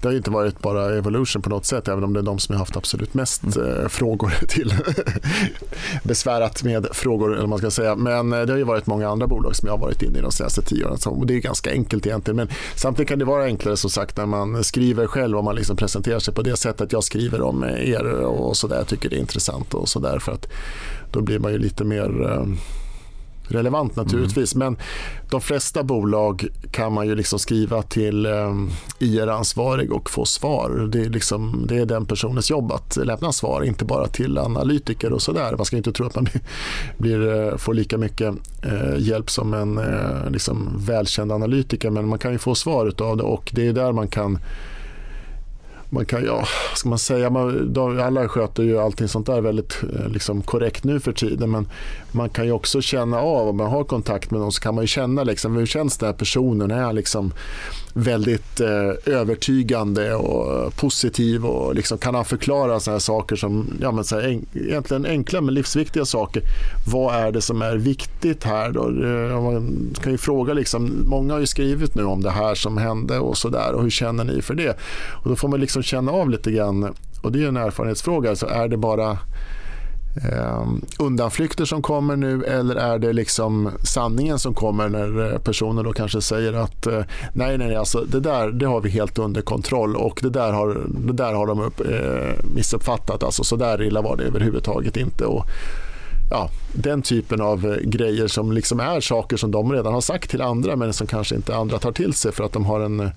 Det 0.00 0.08
har 0.08 0.14
inte 0.14 0.30
varit 0.30 0.60
bara 0.60 0.96
Evolution 0.96 1.42
på 1.42 1.50
något 1.50 1.66
sätt, 1.66 1.88
även 1.88 2.04
om 2.04 2.12
det 2.12 2.20
är 2.20 2.22
de 2.22 2.38
som 2.38 2.54
har 2.54 2.58
haft 2.58 2.76
absolut 2.76 3.14
mest 3.14 3.56
mm. 3.56 3.80
eh, 3.80 3.88
frågor 3.88 4.32
till 4.48 4.74
besvärat 6.02 6.62
med 6.62 6.86
frågor, 6.92 7.36
eller 7.36 7.46
man 7.46 7.58
ska 7.58 7.70
säga. 7.70 7.96
Men 7.96 8.32
eh, 8.32 8.40
det 8.40 8.52
har 8.52 8.58
ju 8.58 8.64
varit 8.64 8.86
många 8.86 9.08
andra 9.08 9.26
bolag 9.26 9.56
som 9.56 9.66
jag 9.66 9.72
har 9.72 9.78
varit 9.78 10.02
inne 10.02 10.18
i 10.18 10.22
de 10.22 10.32
senaste 10.32 10.62
tio 10.62 10.84
åren. 10.84 10.98
Och 11.04 11.26
det 11.26 11.34
är 11.34 11.38
ganska 11.38 11.70
enkelt 11.70 12.06
egentligen. 12.06 12.36
Men 12.36 12.48
samtidigt 12.74 13.08
kan 13.08 13.18
det 13.18 13.24
vara 13.24 13.44
enklare 13.44 13.76
som 13.76 13.90
sagt 13.90 14.16
när 14.16 14.26
man 14.26 14.64
skriver 14.64 15.06
själv 15.06 15.38
och 15.38 15.44
man 15.44 15.56
liksom 15.56 15.76
presenterar 15.76 16.18
sig 16.18 16.34
på 16.34 16.42
det 16.42 16.56
sättet 16.56 16.92
jag 16.92 17.04
skriver 17.04 17.42
om 17.42 17.64
er 17.64 18.04
och 18.22 18.56
sådär. 18.56 18.76
Jag 18.76 18.86
tycker 18.86 19.10
det 19.10 19.16
är 19.16 19.20
intressant 19.20 19.74
och 19.74 19.88
sådär 19.88 20.18
för 20.18 20.32
att 20.32 20.46
då 21.12 21.20
blir 21.20 21.38
man 21.38 21.52
ju 21.52 21.58
lite 21.58 21.84
mer 21.84 22.30
eh, 22.30 22.44
relevant 23.52 23.96
naturligtvis. 23.96 24.54
Mm. 24.54 24.66
Men 24.66 24.84
de 25.30 25.40
flesta 25.40 25.82
bolag 25.82 26.46
kan 26.70 26.92
man 26.92 27.06
ju 27.06 27.14
liksom 27.14 27.38
skriva 27.38 27.82
till 27.82 28.26
eh, 28.26 28.54
IR-ansvarig 28.98 29.92
och 29.92 30.10
få 30.10 30.24
svar. 30.24 30.88
Det 30.92 31.00
är, 31.00 31.10
liksom, 31.10 31.64
det 31.68 31.78
är 31.78 31.86
den 31.86 32.06
personens 32.06 32.50
jobb 32.50 32.72
att 32.72 32.96
lämna 32.96 33.32
svar, 33.32 33.62
inte 33.62 33.84
bara 33.84 34.06
till 34.06 34.38
analytiker 34.38 35.12
och 35.12 35.22
sådär. 35.22 35.56
Man 35.56 35.66
ska 35.66 35.76
inte 35.76 35.92
tro 35.92 36.06
att 36.06 36.14
man 36.14 36.28
blir, 36.98 37.48
eh, 37.48 37.56
får 37.56 37.74
lika 37.74 37.98
mycket 37.98 38.34
eh, 38.62 38.98
hjälp 38.98 39.30
som 39.30 39.54
en 39.54 39.78
eh, 39.78 40.30
liksom 40.30 40.68
välkänd 40.78 41.32
analytiker 41.32 41.90
men 41.90 42.08
man 42.08 42.18
kan 42.18 42.32
ju 42.32 42.38
få 42.38 42.54
svar 42.54 42.94
av 42.98 43.16
det 43.16 43.22
och 43.22 43.50
det 43.54 43.66
är 43.66 43.72
där 43.72 43.92
man 43.92 44.08
kan 44.08 44.38
man 45.90 46.04
kan, 46.04 46.24
ja, 46.24 46.44
ska 46.74 46.88
man 46.88 46.98
säga, 46.98 47.30
man, 47.30 47.72
de, 47.72 48.00
alla 48.00 48.28
sköter 48.28 48.62
ju 48.62 48.78
allting 48.78 49.08
sånt 49.08 49.26
där 49.26 49.40
väldigt 49.40 49.82
eh, 49.82 50.08
liksom, 50.08 50.42
korrekt 50.42 50.84
nu 50.84 51.00
för 51.00 51.12
tiden 51.12 51.50
men 51.50 51.68
man 52.12 52.28
kan 52.28 52.44
ju 52.44 52.52
också 52.52 52.80
känna 52.80 53.20
av, 53.20 53.48
om 53.48 53.56
man 53.56 53.70
har 53.70 53.84
kontakt 53.84 54.30
med 54.30 54.40
någon 54.40 54.52
så 54.52 54.60
kan 54.60 54.74
man 54.74 54.84
ju 54.84 54.88
känna 54.88 55.24
liksom, 55.24 55.56
hur 55.56 55.66
känns 55.66 55.98
den 55.98 56.06
här 56.06 56.14
personen? 56.14 56.70
Är 56.70 56.92
liksom 56.92 57.32
väldigt 57.94 58.60
eh, 58.60 59.14
övertygande 59.14 60.14
och 60.14 60.76
positiv 60.76 61.46
och 61.46 61.74
liksom, 61.74 61.98
kan 61.98 62.14
han 62.14 62.24
förklara 62.24 62.80
sådana 62.80 63.00
saker 63.00 63.36
som 63.36 63.66
ja, 63.80 63.92
men, 63.92 64.04
så 64.04 64.20
här, 64.20 64.28
en, 64.28 64.46
egentligen 64.54 65.06
enkla 65.06 65.40
men 65.40 65.54
livsviktiga 65.54 66.04
saker. 66.04 66.42
Vad 66.92 67.14
är 67.14 67.32
det 67.32 67.40
som 67.40 67.62
är 67.62 67.76
viktigt 67.76 68.44
här? 68.44 68.70
Då? 68.70 68.82
Eh, 68.82 69.42
man 69.42 69.90
kan 70.02 70.12
ju 70.12 70.18
fråga, 70.18 70.54
liksom, 70.54 71.04
många 71.06 71.32
har 71.32 71.40
ju 71.40 71.46
skrivit 71.46 71.94
nu 71.94 72.04
om 72.04 72.22
det 72.22 72.30
här 72.30 72.54
som 72.54 72.78
hände 72.78 73.18
och 73.18 73.38
sådär 73.38 73.72
och 73.72 73.82
hur 73.82 73.90
känner 73.90 74.24
ni 74.24 74.42
för 74.42 74.54
det? 74.54 74.78
Och 75.22 75.28
då 75.30 75.36
får 75.36 75.48
man 75.48 75.60
liksom 75.60 75.79
känna 75.82 76.12
av 76.12 76.30
lite 76.30 76.52
grann 76.52 76.94
och 77.22 77.32
det 77.32 77.44
är 77.44 77.48
en 77.48 77.56
erfarenhetsfråga. 77.56 78.36
Så 78.36 78.46
är 78.46 78.68
det 78.68 78.76
bara 78.76 79.10
eh, 80.16 80.66
undanflykter 80.98 81.64
som 81.64 81.82
kommer 81.82 82.16
nu 82.16 82.44
eller 82.44 82.76
är 82.76 82.98
det 82.98 83.12
liksom 83.12 83.70
sanningen 83.84 84.38
som 84.38 84.54
kommer 84.54 84.88
när 84.88 85.38
personer 85.38 85.38
personen 85.38 85.84
då 85.84 85.92
kanske 85.92 86.20
säger 86.20 86.52
att 86.52 86.86
eh, 86.86 87.02
nej, 87.32 87.58
nej, 87.58 87.76
alltså 87.76 88.04
det 88.04 88.20
där 88.20 88.50
det 88.50 88.66
har 88.66 88.80
vi 88.80 88.90
helt 88.90 89.18
under 89.18 89.42
kontroll 89.42 89.96
och 89.96 90.20
det 90.22 90.30
där 90.30 90.52
har, 90.52 90.80
det 90.88 91.12
där 91.12 91.32
har 91.32 91.46
de 91.46 91.60
upp, 91.60 91.80
eh, 91.80 92.44
missuppfattat. 92.54 93.22
Alltså, 93.22 93.44
så 93.44 93.56
där 93.56 93.82
illa 93.82 94.02
var 94.02 94.16
det 94.16 94.24
överhuvudtaget 94.24 94.96
inte. 94.96 95.24
Och, 95.24 95.44
ja, 96.30 96.48
den 96.72 97.02
typen 97.02 97.40
av 97.40 97.66
eh, 97.66 97.88
grejer 97.88 98.26
som 98.26 98.52
liksom 98.52 98.80
är 98.80 99.00
saker 99.00 99.36
som 99.36 99.50
de 99.50 99.72
redan 99.72 99.92
har 99.92 100.00
sagt 100.00 100.30
till 100.30 100.42
andra 100.42 100.76
men 100.76 100.92
som 100.92 101.06
kanske 101.06 101.34
inte 101.34 101.56
andra 101.56 101.78
tar 101.78 101.92
till 101.92 102.14
sig 102.14 102.32
för 102.32 102.44
att 102.44 102.52
de 102.52 102.64
har 102.64 102.80
en 102.80 103.10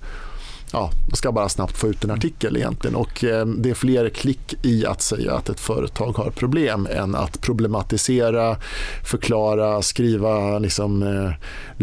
ja, 0.74 0.90
de 1.10 1.16
ska 1.16 1.32
bara 1.32 1.48
snabbt 1.48 1.76
få 1.76 1.88
ut 1.88 2.04
en 2.04 2.10
artikel 2.10 2.56
egentligen. 2.56 2.96
Och 2.96 3.24
eh, 3.24 3.46
det 3.46 3.70
är 3.70 3.74
fler 3.74 4.08
klick 4.08 4.54
i 4.62 4.86
att 4.86 5.02
säga 5.02 5.34
att 5.34 5.48
ett 5.48 5.60
företag 5.60 6.12
har 6.12 6.30
problem 6.30 6.88
än 6.90 7.14
att 7.14 7.40
problematisera, 7.40 8.56
förklara, 9.04 9.82
skriva 9.82 10.58
liksom, 10.58 11.02
eh, 11.02 11.32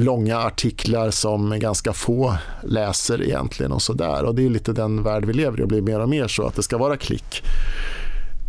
långa 0.03 0.37
artiklar 0.37 1.09
som 1.09 1.59
ganska 1.59 1.93
få 1.93 2.35
läser 2.63 3.21
egentligen 3.23 3.71
och 3.71 3.81
sådär. 3.81 4.23
Och 4.23 4.35
det 4.35 4.45
är 4.45 4.49
lite 4.49 4.73
den 4.73 5.03
värld 5.03 5.25
vi 5.25 5.33
lever 5.33 5.59
i 5.59 5.63
och 5.63 5.67
blir 5.67 5.81
mer 5.81 5.99
och 5.99 6.09
mer 6.09 6.27
så 6.27 6.47
att 6.47 6.55
det 6.55 6.63
ska 6.63 6.77
vara 6.77 6.97
klick 6.97 7.43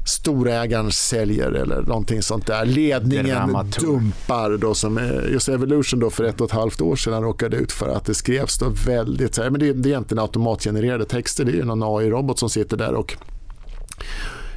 storägaren 0.05 0.93
säljer 0.93 1.53
eller 1.53 1.83
någonting 1.83 2.23
sånt 2.23 2.47
där. 2.47 2.65
Ledningen 2.65 3.57
dumpar. 3.81 4.57
Då, 4.57 4.75
som 4.75 5.01
just 5.33 5.49
Evolution 5.49 6.01
då 6.01 6.11
för 6.11 6.25
ett 6.25 6.41
och 6.41 6.47
ett 6.47 6.53
halvt 6.53 6.81
år 6.81 6.97
sedan 6.97 7.23
råkade 7.23 7.57
ut 7.57 7.73
för 7.73 7.89
att 7.89 8.05
det 8.05 8.15
skrevs 8.15 8.59
då 8.59 8.73
väldigt... 8.87 9.39
Men 9.39 9.53
det, 9.53 9.73
det 9.73 9.89
är 9.89 9.91
egentligen 9.91 10.23
automatgenererade 10.23 11.05
texter. 11.05 11.45
Det 11.45 11.59
är 11.59 11.65
någon 11.65 11.83
AI-robot 11.83 12.39
som 12.39 12.51
sitter 12.51 12.77
där 12.77 12.95
och 12.95 13.17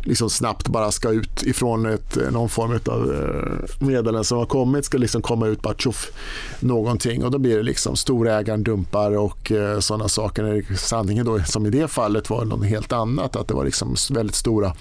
liksom 0.05 0.29
snabbt 0.29 0.67
bara 0.67 0.91
ska 0.91 1.09
ut 1.09 1.43
ifrån 1.43 1.85
ett, 1.85 2.17
någon 2.31 2.49
form 2.49 2.79
av 2.85 3.13
eh, 3.13 3.85
meddelande 3.87 4.23
som 4.23 4.37
har 4.37 4.45
kommit 4.45 4.85
ska 4.85 4.97
liksom 4.97 5.21
komma 5.21 5.47
ut 5.47 5.61
bara 5.61 5.73
tjoff 5.73 6.11
någonting 6.59 7.23
och 7.23 7.31
då 7.31 7.37
blir 7.37 7.57
det 7.57 7.63
liksom 7.63 7.95
storägaren 7.95 8.63
dumpar 8.63 9.17
och 9.17 9.51
eh, 9.51 9.79
sådana 9.79 10.07
saker. 10.07 10.75
Sanningen 10.77 11.25
då 11.25 11.39
som 11.39 11.65
i 11.65 11.69
det 11.69 11.87
fallet 11.87 12.29
var 12.29 12.45
något 12.45 12.65
helt 12.65 12.91
annat 12.91 13.35
att 13.35 13.47
det 13.47 13.53
var 13.53 13.65
liksom 13.65 13.95
väldigt 14.11 14.35
stora 14.35 14.73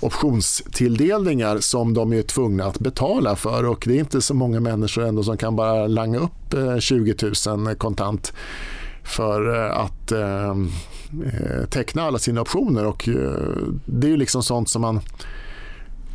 optionstilldelningar 0.00 1.58
som 1.58 1.94
de 1.94 2.12
är 2.12 2.22
tvungna 2.22 2.64
att 2.64 2.78
betala 2.78 3.36
för 3.36 3.64
och 3.64 3.84
det 3.86 3.94
är 3.94 3.98
inte 3.98 4.20
så 4.20 4.34
många 4.34 4.60
människor 4.60 5.04
ändå 5.04 5.22
som 5.22 5.36
kan 5.36 5.56
bara 5.56 5.86
langa 5.86 6.18
upp 6.18 6.54
eh, 6.54 6.78
20 6.78 7.14
000 7.46 7.74
kontant 7.74 8.32
för 9.02 9.56
eh, 9.56 9.80
att 9.80 10.12
eh, 10.12 10.50
eh, 10.50 11.64
teckna 11.70 12.02
alla 12.02 12.18
sina 12.18 12.40
optioner 12.40 12.86
och 12.86 13.08
det 13.84 14.06
är 14.06 14.10
ju 14.10 14.16
liksom 14.16 14.42
sånt 14.42 14.68
som 14.68 14.82
man 14.82 15.00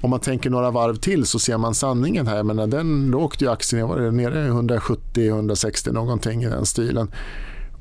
om 0.01 0.09
man 0.09 0.19
tänker 0.19 0.49
några 0.49 0.71
varv 0.71 0.95
till 0.95 1.25
så 1.25 1.39
ser 1.39 1.57
man 1.57 1.75
sanningen 1.75 2.27
här. 2.27 2.43
Men 2.43 2.69
den, 2.69 3.11
då 3.11 3.19
åkte 3.19 3.45
ju 3.45 3.51
aktien 3.51 3.88
var 3.88 4.11
nere 4.11 4.49
170-160 4.49 5.93
någonting 5.93 6.43
i 6.43 6.49
den 6.49 6.65
stilen. 6.65 7.11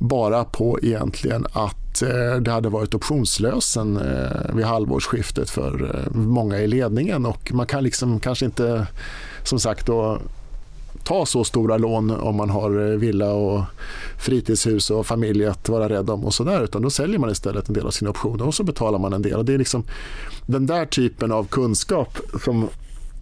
Bara 0.09 0.45
på 0.45 0.79
egentligen 0.83 1.47
att 1.53 2.03
eh, 2.03 2.37
det 2.41 2.51
hade 2.51 2.69
varit 2.69 2.95
optionslösen 2.95 3.97
eh, 3.97 4.55
vid 4.55 4.65
halvårsskiftet 4.65 5.51
för 5.51 5.95
eh, 5.95 6.17
många 6.17 6.59
i 6.59 6.67
ledningen 6.67 7.27
och 7.27 7.53
man 7.53 7.67
kan 7.67 7.85
liksom 7.85 8.21
kanske 8.21 8.45
inte 8.45 8.87
som 9.43 9.61
sagt 9.61 9.87
då 9.87 10.19
ta 11.05 11.27
så 11.27 11.45
stora 11.45 11.77
lån 11.77 12.11
om 12.11 12.37
man 12.37 12.51
har 12.51 12.97
villa 12.97 13.33
och 13.33 13.63
fritidshus 14.19 14.91
och 14.91 15.07
familj 15.07 15.47
att 15.47 15.69
vara 15.69 15.89
rädd 15.89 16.11
om 16.11 16.25
och 16.25 16.35
sådär 16.35 16.65
utan 16.65 16.83
då 16.83 16.91
säljer 16.91 17.19
man 17.19 17.31
istället 17.31 17.69
en 17.69 17.75
del 17.75 17.87
av 17.87 17.91
sina 17.91 18.11
optioner 18.11 18.47
och 18.47 18.55
så 18.55 18.65
betalar 18.65 18.99
man 18.99 19.13
en 19.13 19.23
del. 19.23 19.35
Och 19.35 19.45
det 19.45 19.55
är 19.55 19.59
liksom 19.59 19.85
den 20.47 20.67
där 20.67 20.87
typen 20.87 21.33
av 21.33 21.45
kunskap 21.45 22.19
som 22.45 22.69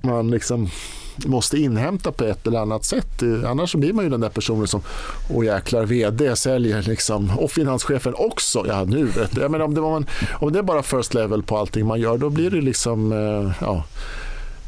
man 0.02 0.30
liksom 0.30 0.68
måste 1.16 1.58
inhämta 1.58 2.12
på 2.12 2.24
ett 2.24 2.46
eller 2.46 2.58
annat 2.58 2.84
sätt. 2.84 3.22
Eh, 3.22 3.50
annars 3.50 3.74
blir 3.74 3.92
man 3.92 4.04
ju 4.04 4.10
den 4.10 4.20
där 4.20 4.28
personen 4.28 4.66
som, 4.66 4.82
åh 5.30 5.44
jäklar, 5.44 5.84
vd 5.84 6.36
säljer 6.36 6.82
liksom, 6.82 7.30
och 7.38 7.50
finanschefen 7.50 8.14
också. 8.16 8.64
Ja, 8.68 8.84
nu 8.84 9.04
vet 9.04 9.34
du. 9.34 9.40
Jag 9.40 9.50
menar, 9.50 9.64
om, 9.64 9.74
det 9.74 9.80
var 9.80 10.04
om 10.40 10.52
det 10.52 10.58
är 10.58 10.62
bara 10.62 10.82
first 10.82 11.14
level 11.14 11.42
på 11.42 11.58
allting 11.58 11.86
man 11.86 12.00
gör, 12.00 12.18
då 12.18 12.30
blir 12.30 12.50
det 12.50 12.60
liksom, 12.60 13.12
eh, 13.12 13.52
ja, 13.60 13.84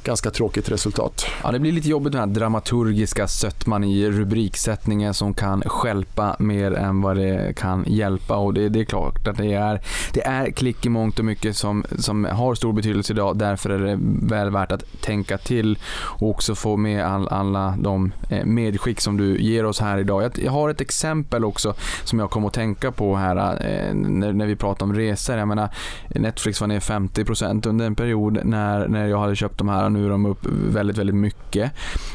ganska 0.05 0.31
tråkigt 0.31 0.71
resultat. 0.71 1.27
Ja, 1.43 1.53
det 1.53 1.59
blir 1.59 1.73
lite 1.73 1.89
jobbigt 1.89 2.13
den 2.13 2.21
här 2.21 2.27
dramaturgiska 2.27 3.29
sötman 3.29 3.85
i 3.85 4.11
rubriksättningen 4.11 5.15
som 5.15 5.35
kan 5.35 5.63
skälpa 5.67 6.37
mer 6.39 6.73
än 6.73 7.01
vad 7.01 7.17
det 7.17 7.57
kan 7.57 7.85
hjälpa. 7.87 8.37
Och 8.37 8.55
det, 8.55 8.69
det, 8.69 8.81
är 8.81 8.85
klart 8.85 9.27
att 9.27 9.37
det 9.37 9.53
är, 9.53 9.81
det 10.13 10.27
är 10.27 10.51
klick 10.51 10.87
i 10.87 10.89
mångt 10.89 11.19
och 11.19 11.25
mycket 11.25 11.57
som, 11.57 11.85
som 11.99 12.25
har 12.25 12.55
stor 12.55 12.73
betydelse 12.73 13.13
idag. 13.13 13.39
Därför 13.39 13.71
är 13.71 13.79
det 13.79 13.99
väl 14.35 14.51
värt 14.51 14.73
att 14.73 15.01
tänka 15.01 15.39
till 15.39 15.79
och 15.95 16.31
också 16.31 16.55
få 16.55 16.77
med 16.77 17.05
all, 17.05 17.29
alla 17.29 17.75
de 17.79 18.13
eh, 18.31 18.45
medskick 18.45 19.01
som 19.01 19.17
du 19.17 19.41
ger 19.41 19.65
oss 19.65 19.81
här 19.81 19.99
idag. 19.99 20.31
Jag, 20.45 20.53
har 20.53 20.71
ett 20.71 20.81
exempel 20.81 21.45
också 21.45 21.75
som 22.05 22.19
jag 22.19 22.31
kom 22.31 22.45
att 22.45 22.53
tänka 22.53 22.93
på 22.93 23.17
här 23.17 23.37
eh, 23.37 23.95
när, 23.95 24.33
när 24.33 24.47
vi 24.47 24.57
pratar 24.57 24.87
om 24.87 24.95
resor. 24.95 25.37
Jag 25.37 25.49
menar, 25.49 25.69
Netflix 26.09 26.61
var 26.61 26.69
ner 26.69 26.81
50% 26.81 27.69
under 27.69 27.87
en 27.87 27.95
period 27.95 28.41
när, 28.45 28.89
när 28.89 29.07
jag 29.07 29.19
hade 29.19 29.37
köpt 29.37 29.59
de 29.59 29.69
här 29.69 29.91
nu 29.95 30.05
är 30.05 30.11
de 30.11 30.27
upp 30.27 30.47
väldigt, 30.47 30.99
väldigt 30.99 31.17
mycket. 31.17 31.73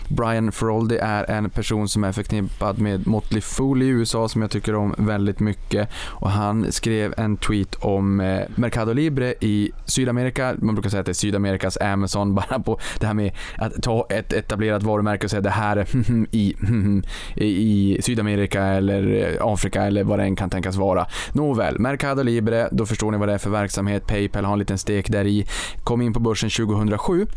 Brian 0.08 0.52
Feroldi 0.52 0.98
är 0.98 1.32
en 1.32 1.50
person 1.50 1.90
som 1.90 2.04
är 2.04 2.12
förknippad 2.12 2.80
med 2.80 3.08
Motley 3.08 3.42
Fool 3.42 3.82
i 3.82 3.88
USA 3.88 4.30
som 4.30 4.42
jag 4.42 4.52
tycker 4.52 4.76
om 4.76 4.96
väldigt 4.98 5.40
mycket. 5.40 5.90
Och 6.08 6.30
han 6.30 6.72
skrev 6.72 7.14
en 7.18 7.38
tweet 7.38 7.76
om 7.76 8.20
eh, 8.20 8.42
Mercado 8.56 8.94
Libre 8.94 9.34
i 9.40 9.72
Sydamerika. 9.86 10.56
Man 10.58 10.76
brukar 10.76 10.90
säga 10.90 11.00
att 11.00 11.06
det 11.06 11.12
är 11.12 11.14
Sydamerikas 11.14 11.78
Amazon 11.78 12.36
bara 12.50 12.60
på 12.60 12.80
det 13.00 13.08
här 13.08 13.14
med 13.14 13.32
att 13.58 13.84
ta 13.84 14.08
ett 14.10 14.34
etablerat 14.34 14.84
varumärke 14.84 15.26
och 15.26 15.32
säga 15.32 15.42
det 15.42 15.50
här 15.50 15.78
är 15.78 15.86
hmm, 15.92 16.28
hmm, 16.32 16.84
hmm, 16.84 17.04
i, 17.36 17.46
i 17.46 18.02
Sydamerika 18.02 18.64
eller 18.64 19.34
eh, 19.34 19.46
Afrika 19.48 19.84
eller 19.84 20.04
vad 20.04 20.20
det 20.20 20.24
än 20.24 20.36
kan 20.36 20.50
tänkas 20.50 20.76
vara. 20.76 21.08
Nåväl, 21.34 21.80
Mercado 21.80 22.24
Libre, 22.24 22.70
då 22.72 22.86
förstår 22.86 23.12
ni 23.12 23.18
vad 23.18 23.28
det 23.28 23.34
är 23.34 23.38
för 23.38 23.50
verksamhet. 23.50 24.08
Paypal 24.08 24.46
har 24.46 24.54
en 24.54 24.60
liten 24.60 24.78
stek 24.78 25.10
där 25.10 25.26
i. 25.26 25.46
Kom 25.84 26.02
in 26.02 26.14
på 26.14 26.20
börsen 26.20 26.50
2007 26.50 27.28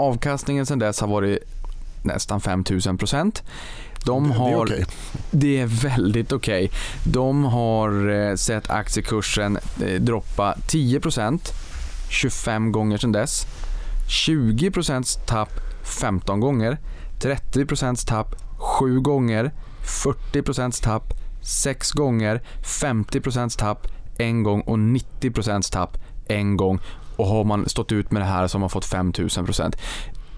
Avkastningen 0.00 0.66
sedan 0.66 0.78
dess 0.78 1.00
har 1.00 1.08
varit 1.08 1.38
nästan 2.02 2.40
5000 2.40 2.98
procent. 2.98 3.42
De 4.04 4.30
har, 4.30 4.66
det, 4.66 4.72
är 4.72 4.82
okay. 4.82 4.84
det 5.30 5.60
är 5.60 5.66
väldigt 5.66 6.32
okej. 6.32 6.64
Okay. 6.64 6.78
De 7.12 7.44
har 7.44 8.10
eh, 8.10 8.34
sett 8.34 8.70
aktiekursen 8.70 9.58
eh, 9.86 10.00
droppa 10.00 10.54
10% 10.68 11.38
25 12.10 12.72
gånger 12.72 12.98
sedan 12.98 13.12
dess. 13.12 13.46
20 14.08 14.70
tapp 15.26 15.50
15 16.00 16.40
gånger. 16.40 16.78
30 17.20 18.06
tapp 18.06 18.34
7 18.58 19.00
gånger. 19.00 19.52
40 20.04 20.82
tapp 20.82 21.14
6 21.42 21.92
gånger. 21.92 22.42
50 22.62 23.58
tapp 23.58 23.86
en 24.18 24.42
gång 24.42 24.60
och 24.60 24.78
90 24.78 25.70
tapp 25.70 25.98
en 26.28 26.56
gång 26.56 26.80
och 27.20 27.26
har 27.26 27.44
man 27.44 27.68
stått 27.68 27.92
ut 27.92 28.10
med 28.10 28.22
det 28.22 28.26
här 28.26 28.48
så 28.48 28.56
har 28.56 28.60
man 28.60 28.70
fått 28.70 28.84
5000 28.84 29.44
procent. 29.44 29.76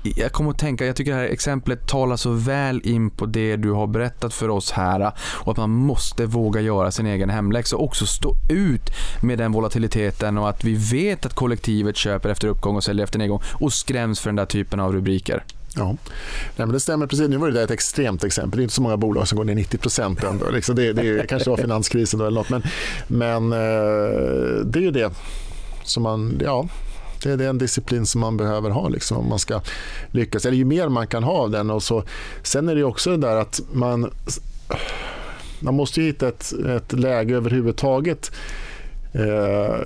jag 0.03 0.33
kommer 0.33 0.51
att 0.51 0.59
tänka, 0.59 0.87
jag 0.87 0.97
tycker 0.97 1.13
det 1.13 1.19
här 1.19 1.25
exemplet 1.25 1.89
talar 1.89 2.17
så 2.17 2.31
väl 2.31 2.81
in 2.85 3.11
på 3.11 3.27
det 3.27 3.57
du 3.57 3.71
har 3.71 3.87
berättat 3.87 4.35
för 4.35 4.49
oss 4.49 4.71
här 4.71 5.13
och 5.21 5.53
att 5.53 5.59
man 5.59 5.71
måste 5.71 6.27
våga 6.27 6.61
göra 6.61 6.91
sin 6.91 7.07
egen 7.07 7.31
hemläxa 7.31 7.77
och 7.77 7.85
också 7.85 8.07
stå 8.07 8.37
ut 8.49 8.91
med 9.21 9.39
den 9.39 9.53
volatiliteten 9.53 10.39
och 10.39 10.49
att 10.49 10.65
vi 10.65 10.75
vet 10.75 11.27
att 11.27 11.35
kollektivet 11.35 11.97
köper 11.97 12.29
efter 12.29 12.49
uppgång 12.49 12.77
och 12.77 12.85
säljer 12.85 13.05
efter 13.05 13.19
nedgång 13.19 13.43
och 13.53 13.73
skräms 13.73 14.21
för 14.21 14.29
den 14.29 14.37
där 14.37 14.47
typen 14.47 14.81
av 14.81 14.93
rubriker. 14.93 15.45
Ja, 15.77 15.87
Nej, 15.87 15.97
men 16.57 16.73
det 16.73 16.81
stämmer 16.81 17.07
precis. 17.07 17.29
Nu 17.29 17.37
var 17.37 17.51
det 17.51 17.63
ett 17.63 17.71
extremt 17.71 18.25
exempel. 18.25 18.57
Det 18.57 18.61
är 18.61 18.63
inte 18.63 18.75
så 18.75 18.83
många 18.83 18.97
bolag 18.97 19.29
som 19.29 19.39
går 19.39 19.45
ner 19.45 19.55
90 19.55 19.79
procent 19.79 20.25
ändå. 20.25 20.51
Liksom 20.51 20.77
det, 20.77 20.93
det 20.93 21.27
kanske 21.29 21.51
var 21.51 21.57
finanskrisen 21.57 22.19
då 22.19 22.27
eller 22.27 22.41
något. 22.41 22.51
Men, 22.51 22.63
men 23.07 23.53
eh, 23.53 24.65
det 24.65 24.79
är 24.79 24.83
ju 24.83 24.91
det 24.91 25.13
som 25.85 26.03
man, 26.03 26.41
ja, 26.45 26.69
det 27.23 27.45
är 27.45 27.49
en 27.49 27.59
disciplin 27.59 28.07
som 28.07 28.21
man 28.21 28.37
behöver 28.37 28.71
ha 28.71 28.89
liksom, 28.89 29.17
om 29.17 29.29
man 29.29 29.39
ska 29.39 29.61
lyckas. 30.11 30.47
Eller 30.47 30.57
ju 30.57 30.65
mer 30.65 30.89
man 30.89 31.07
kan 31.07 31.23
ha 31.23 31.33
av 31.33 31.51
den. 31.51 31.71
Och 31.71 31.83
så, 31.83 32.05
sen 32.43 32.69
är 32.69 32.75
det 32.75 32.85
också 32.85 33.11
det 33.11 33.17
där 33.17 33.37
att 33.37 33.61
man, 33.73 34.11
man 35.61 35.75
måste 35.75 36.03
hitta 36.03 36.29
ett, 36.29 36.53
ett 36.53 36.93
läge 36.93 37.37
överhuvudtaget. 37.37 38.31
Eh, 39.13 39.77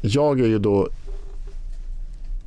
jag 0.00 0.40
är 0.40 0.46
ju 0.46 0.58
då 0.58 0.88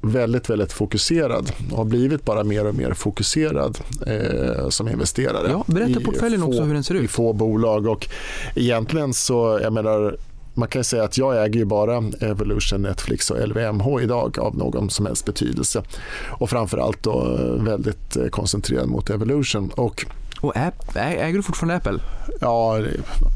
väldigt, 0.01 0.49
väldigt 0.49 0.73
fokuserad 0.73 1.51
och 1.71 1.77
har 1.77 1.85
blivit 1.85 2.25
bara 2.25 2.43
mer 2.43 2.67
och 2.67 2.75
mer 2.75 2.93
fokuserad 2.93 3.77
eh, 4.07 4.69
som 4.69 4.89
investerare. 4.89 5.47
Ja, 5.49 5.63
berätta 5.67 5.99
portföljen 5.99 6.43
också 6.43 6.63
hur 6.63 6.73
den 6.73 6.83
ser 6.83 6.95
ut. 6.95 7.03
I 7.03 7.07
få 7.07 7.33
bolag 7.33 7.87
och 7.87 8.07
egentligen 8.55 9.13
så, 9.13 9.59
jag 9.63 9.73
menar, 9.73 10.17
man 10.53 10.67
kan 10.67 10.83
säga 10.83 11.03
att 11.03 11.17
jag 11.17 11.43
äger 11.45 11.59
ju 11.59 11.65
bara 11.65 12.03
Evolution, 12.19 12.81
Netflix 12.81 13.31
och 13.31 13.47
LVMH 13.47 14.01
idag 14.01 14.39
av 14.39 14.57
någon 14.57 14.89
som 14.89 15.05
helst 15.05 15.25
betydelse. 15.25 15.83
Och 16.29 16.49
framförallt 16.49 17.03
då 17.03 17.37
väldigt 17.59 18.17
koncentrerad 18.31 18.87
mot 18.87 19.09
Evolution. 19.09 19.69
Och 19.75 20.05
och 20.41 20.57
äger 20.95 21.33
du 21.33 21.43
fortfarande 21.43 21.75
Apple? 21.75 21.99
Ja, 22.41 22.79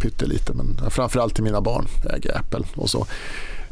pyttelite, 0.01 0.53
men 0.53 0.91
framförallt 0.91 1.35
till 1.35 1.43
mina 1.43 1.61
barn 1.61 1.85
äger 2.13 2.29
jag 2.29 2.37
Apple. 2.37 2.65
och 2.75 2.89
så. 2.89 3.07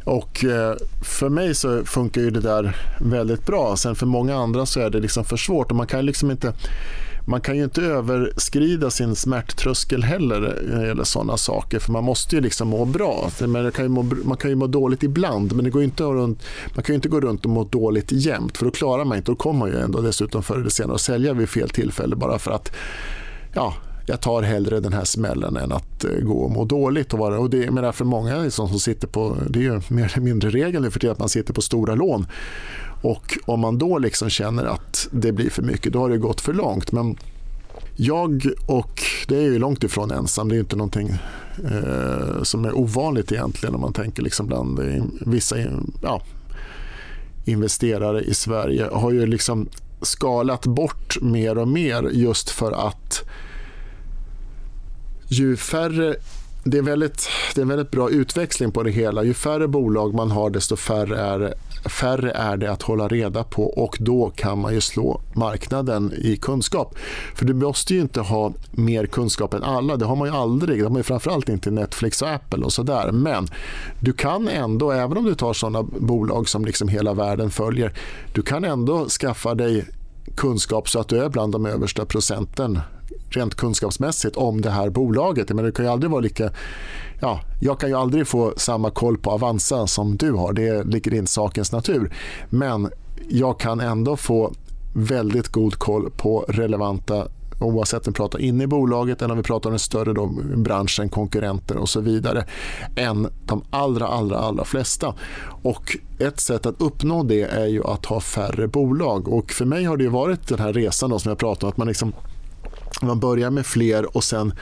Och 0.04 0.46
eh, 0.46 0.76
för 1.02 1.30
mig 1.30 1.56
så 1.56 1.86
funkar 1.86 2.22
ju 2.22 2.30
det 2.30 2.40
där 2.42 2.76
väldigt 3.00 3.46
bra. 3.46 3.76
Sen 3.78 3.96
för 3.96 4.06
många 4.06 4.36
andra 4.36 4.66
så 4.66 4.80
är 4.80 4.90
det 4.90 5.00
liksom 5.00 5.26
för 5.26 5.38
svårt 5.38 5.72
och 5.72 5.78
man 5.78 5.88
kan 5.88 6.06
liksom 6.06 6.32
inte 6.32 6.54
man 7.26 7.42
kan 7.42 7.58
ju 7.58 7.64
inte 7.64 7.82
överskrida 7.82 8.90
sin 8.90 9.16
smärttröskel 9.16 10.04
heller 10.04 10.40
när 10.68 10.80
det 10.82 10.88
gäller 10.88 11.04
sådana 11.04 11.38
saker 11.38 11.80
för 11.80 11.92
man 11.92 12.04
måste 12.04 12.36
ju 12.36 12.42
liksom 12.42 12.68
må 12.68 12.86
bra. 12.86 13.30
Man 13.48 13.72
kan 13.72 13.86
ju 13.86 13.90
må, 13.90 14.04
man 14.24 14.38
kan 14.38 14.50
ju 14.50 14.56
må 14.56 14.68
dåligt 14.68 15.04
ibland 15.04 15.54
men 15.54 15.66
det 15.66 15.72
går 15.72 15.84
inte 15.84 16.04
runt, 16.04 16.44
man 16.76 16.84
kan 16.84 16.94
ju 16.94 16.96
inte 16.96 17.10
gå 17.10 17.20
runt 17.20 17.46
och 17.46 17.52
må 17.52 17.64
dåligt 17.64 18.12
jämt 18.12 18.58
för 18.58 18.66
då 18.66 18.72
klarar 18.72 19.06
man 19.06 19.18
inte. 19.18 19.32
Då 19.32 19.36
kommer 19.36 19.60
man 19.60 19.70
ju 19.70 19.80
ändå 19.80 20.02
dessutom 20.02 20.44
förr 20.44 20.56
eller 20.58 20.70
senare 20.70 20.96
att 20.96 21.02
sälja 21.02 21.34
vid 21.34 21.50
fel 21.50 21.70
tillfälle 21.70 22.16
bara 22.16 22.40
för 22.40 22.52
att 22.52 22.76
ja, 23.54 23.74
jag 24.06 24.22
tar 24.22 24.42
hellre 24.42 24.80
den 24.80 24.94
här 24.94 25.04
smällen 25.04 25.58
än 25.58 25.72
att 25.72 26.04
eh, 26.04 26.12
gå 26.22 26.34
och 26.34 26.52
må 26.52 26.66
dåligt. 26.66 27.14
Och 27.14 27.20
vara, 27.20 27.40
och 27.40 27.50
det, 27.50 27.72
menar 27.72 27.92
för 27.92 28.06
många 28.06 28.38
liksom 28.38 28.70
som 28.70 28.80
sitter 28.80 29.08
på, 29.08 29.38
det 29.50 29.60
är 29.60 29.64
ju 29.64 29.82
mer 29.88 30.12
eller 30.14 30.22
mindre 30.22 30.50
regel 30.50 30.82
nu 30.82 30.92
för 30.92 31.00
tiden 31.00 31.12
att 31.12 31.20
man 31.20 31.30
sitter 31.30 31.54
på 31.54 31.62
stora 31.62 31.96
lån. 31.96 32.26
Och 33.04 33.38
om 33.46 33.60
man 33.60 33.78
då 33.78 33.98
liksom 33.98 34.30
känner 34.30 34.66
att 34.66 35.08
det 35.12 35.32
blir 35.32 35.50
för 35.50 35.62
mycket, 35.62 35.94
då 35.94 36.00
har 36.00 36.10
det 36.10 36.18
gått 36.18 36.42
för 36.42 36.54
långt. 36.54 36.92
Men 36.92 37.18
jag 37.96 38.46
och, 38.66 39.02
det 39.28 39.38
är 39.38 39.42
ju 39.42 39.60
långt 39.60 39.84
ifrån 39.84 40.12
ensam, 40.12 40.50
det 40.50 40.56
är 40.56 40.60
inte 40.60 40.76
någonting 40.76 41.10
eh, 41.72 42.44
som 42.44 42.66
är 42.66 42.78
ovanligt 42.78 43.32
egentligen 43.32 43.76
om 43.76 43.82
man 43.82 43.94
tänker 43.94 44.24
liksom 44.24 44.48
bland 44.48 44.80
vissa 45.26 45.56
ja, 46.02 46.22
investerare 47.46 48.22
i 48.22 48.34
Sverige 48.34 48.90
har 48.92 49.12
ju 49.12 49.26
liksom 49.26 49.70
skalat 50.02 50.66
bort 50.66 51.18
mer 51.22 51.58
och 51.58 51.68
mer 51.68 52.10
just 52.14 52.50
för 52.50 52.88
att 52.88 53.24
ju 55.28 55.58
färre 55.58 56.16
det 56.64 56.78
är, 56.78 56.82
väldigt, 56.82 57.30
det 57.56 57.62
är 57.62 57.64
en 57.64 57.68
väldigt 57.68 57.92
bra 57.92 58.10
utväxling 58.10 58.72
på 58.72 58.84
det 58.84 58.92
hela. 58.92 59.24
Ju 59.24 59.34
färre 59.34 59.68
bolag 59.68 60.14
man 60.14 60.32
har 60.32 60.50
desto 60.50 60.76
färre 60.76 61.20
är, 61.20 61.54
färre 61.86 62.32
är 62.32 62.58
det 62.58 62.72
att 62.72 62.82
hålla 62.82 63.08
reda 63.08 63.44
på 63.44 63.64
och 63.64 63.98
då 64.00 64.30
kan 64.36 64.60
man 64.60 64.74
ju 64.74 64.82
slå 64.82 65.22
marknaden 65.34 66.14
i 66.18 66.38
kunskap. 66.38 66.96
För 67.36 67.46
du 67.46 67.54
måste 67.54 67.94
ju 67.94 68.02
inte 68.02 68.22
ha 68.22 68.54
mer 68.72 69.06
kunskap 69.06 69.54
än 69.54 69.64
alla. 69.64 69.98
Det 69.98 70.06
har 70.06 70.16
man 70.16 70.28
ju 70.28 70.34
aldrig. 70.34 70.80
Det 70.80 70.84
har 70.84 70.90
man 70.90 71.00
ju 71.00 71.04
framförallt 71.04 71.50
inte 71.50 71.72
Netflix 71.72 72.22
och 72.22 72.30
Apple 72.30 72.66
och 72.66 72.74
sådär. 72.74 73.12
Men 73.12 73.48
du 74.00 74.14
kan 74.14 74.48
ändå, 74.48 74.92
även 74.92 75.18
om 75.18 75.26
du 75.26 75.36
tar 75.36 75.54
sådana 75.54 75.84
bolag 75.84 76.50
som 76.50 76.66
liksom 76.66 76.88
hela 76.88 77.14
världen 77.14 77.52
följer, 77.52 77.94
du 78.34 78.42
kan 78.42 78.64
ändå 78.64 79.10
skaffa 79.10 79.56
dig 79.56 79.86
kunskap 80.36 80.90
så 80.90 81.00
att 81.00 81.08
du 81.08 81.24
är 81.24 81.30
bland 81.30 81.52
de 81.52 81.66
översta 81.66 82.06
procenten 82.06 82.80
rent 83.38 83.56
kunskapsmässigt 83.56 84.36
om 84.36 84.62
det 84.62 84.70
här 84.70 84.90
bolaget. 84.90 85.50
Men 85.50 85.66
det 85.66 85.72
kan 85.72 85.86
ju 85.86 85.92
aldrig 85.92 86.12
vara 86.12 86.22
lika... 86.22 86.50
Ja, 87.22 87.40
jag 87.62 87.80
kan 87.80 87.90
ju 87.90 87.96
aldrig 87.96 88.28
få 88.28 88.54
samma 88.58 88.90
koll 88.90 89.18
på 89.18 89.32
Avanza 89.32 89.88
som 89.88 90.18
du 90.18 90.32
har. 90.32 90.54
Det 90.54 90.84
ligger 90.84 91.14
i 91.14 91.28
sakens 91.28 91.72
natur. 91.72 92.14
Men 92.50 92.90
jag 93.30 93.60
kan 93.60 93.80
ändå 93.80 94.18
få 94.18 94.54
väldigt 94.96 95.48
god 95.48 95.76
koll 95.76 96.10
på 96.18 96.46
relevanta 96.48 97.28
oavsett 97.64 98.08
om 98.08 98.14
vi 98.14 98.18
pratar 98.18 98.40
inne 98.40 98.64
i 98.64 98.68
bolaget 98.68 99.22
eller 99.22 99.32
om 99.32 99.38
vi 99.38 99.44
pratar 99.44 99.70
om 99.70 99.72
den 99.72 99.80
större 99.80 100.14
då, 100.14 100.26
branschen, 100.56 101.10
konkurrenter 101.10 101.78
och 101.78 101.90
så 101.90 102.00
vidare, 102.00 102.46
än 102.96 103.28
de 103.46 103.64
allra, 103.70 104.08
allra, 104.08 104.38
allra 104.38 104.66
flesta. 104.66 105.14
Och 105.64 105.98
ett 106.20 106.40
sätt 106.40 106.66
att 106.66 106.82
uppnå 106.82 107.24
det 107.24 107.42
är 107.42 107.66
ju 107.66 107.84
att 107.84 108.06
ha 108.06 108.20
färre 108.20 108.68
bolag. 108.68 109.28
Och 109.28 109.52
för 109.52 109.66
mig 109.66 109.84
har 109.84 109.98
det 109.98 110.10
varit 110.10 110.48
den 110.48 110.60
här 110.60 110.74
resan 110.74 111.10
då, 111.10 111.20
som 111.20 111.30
jag 111.30 111.38
pratade 111.38 111.66
om, 111.66 111.70
att 111.70 111.78
man 111.78 111.88
liksom 111.88 112.14
man 113.02 113.20
börjar 113.20 113.50
med 113.50 113.66
fler 113.66 114.18
och 114.18 114.24
sen 114.24 114.54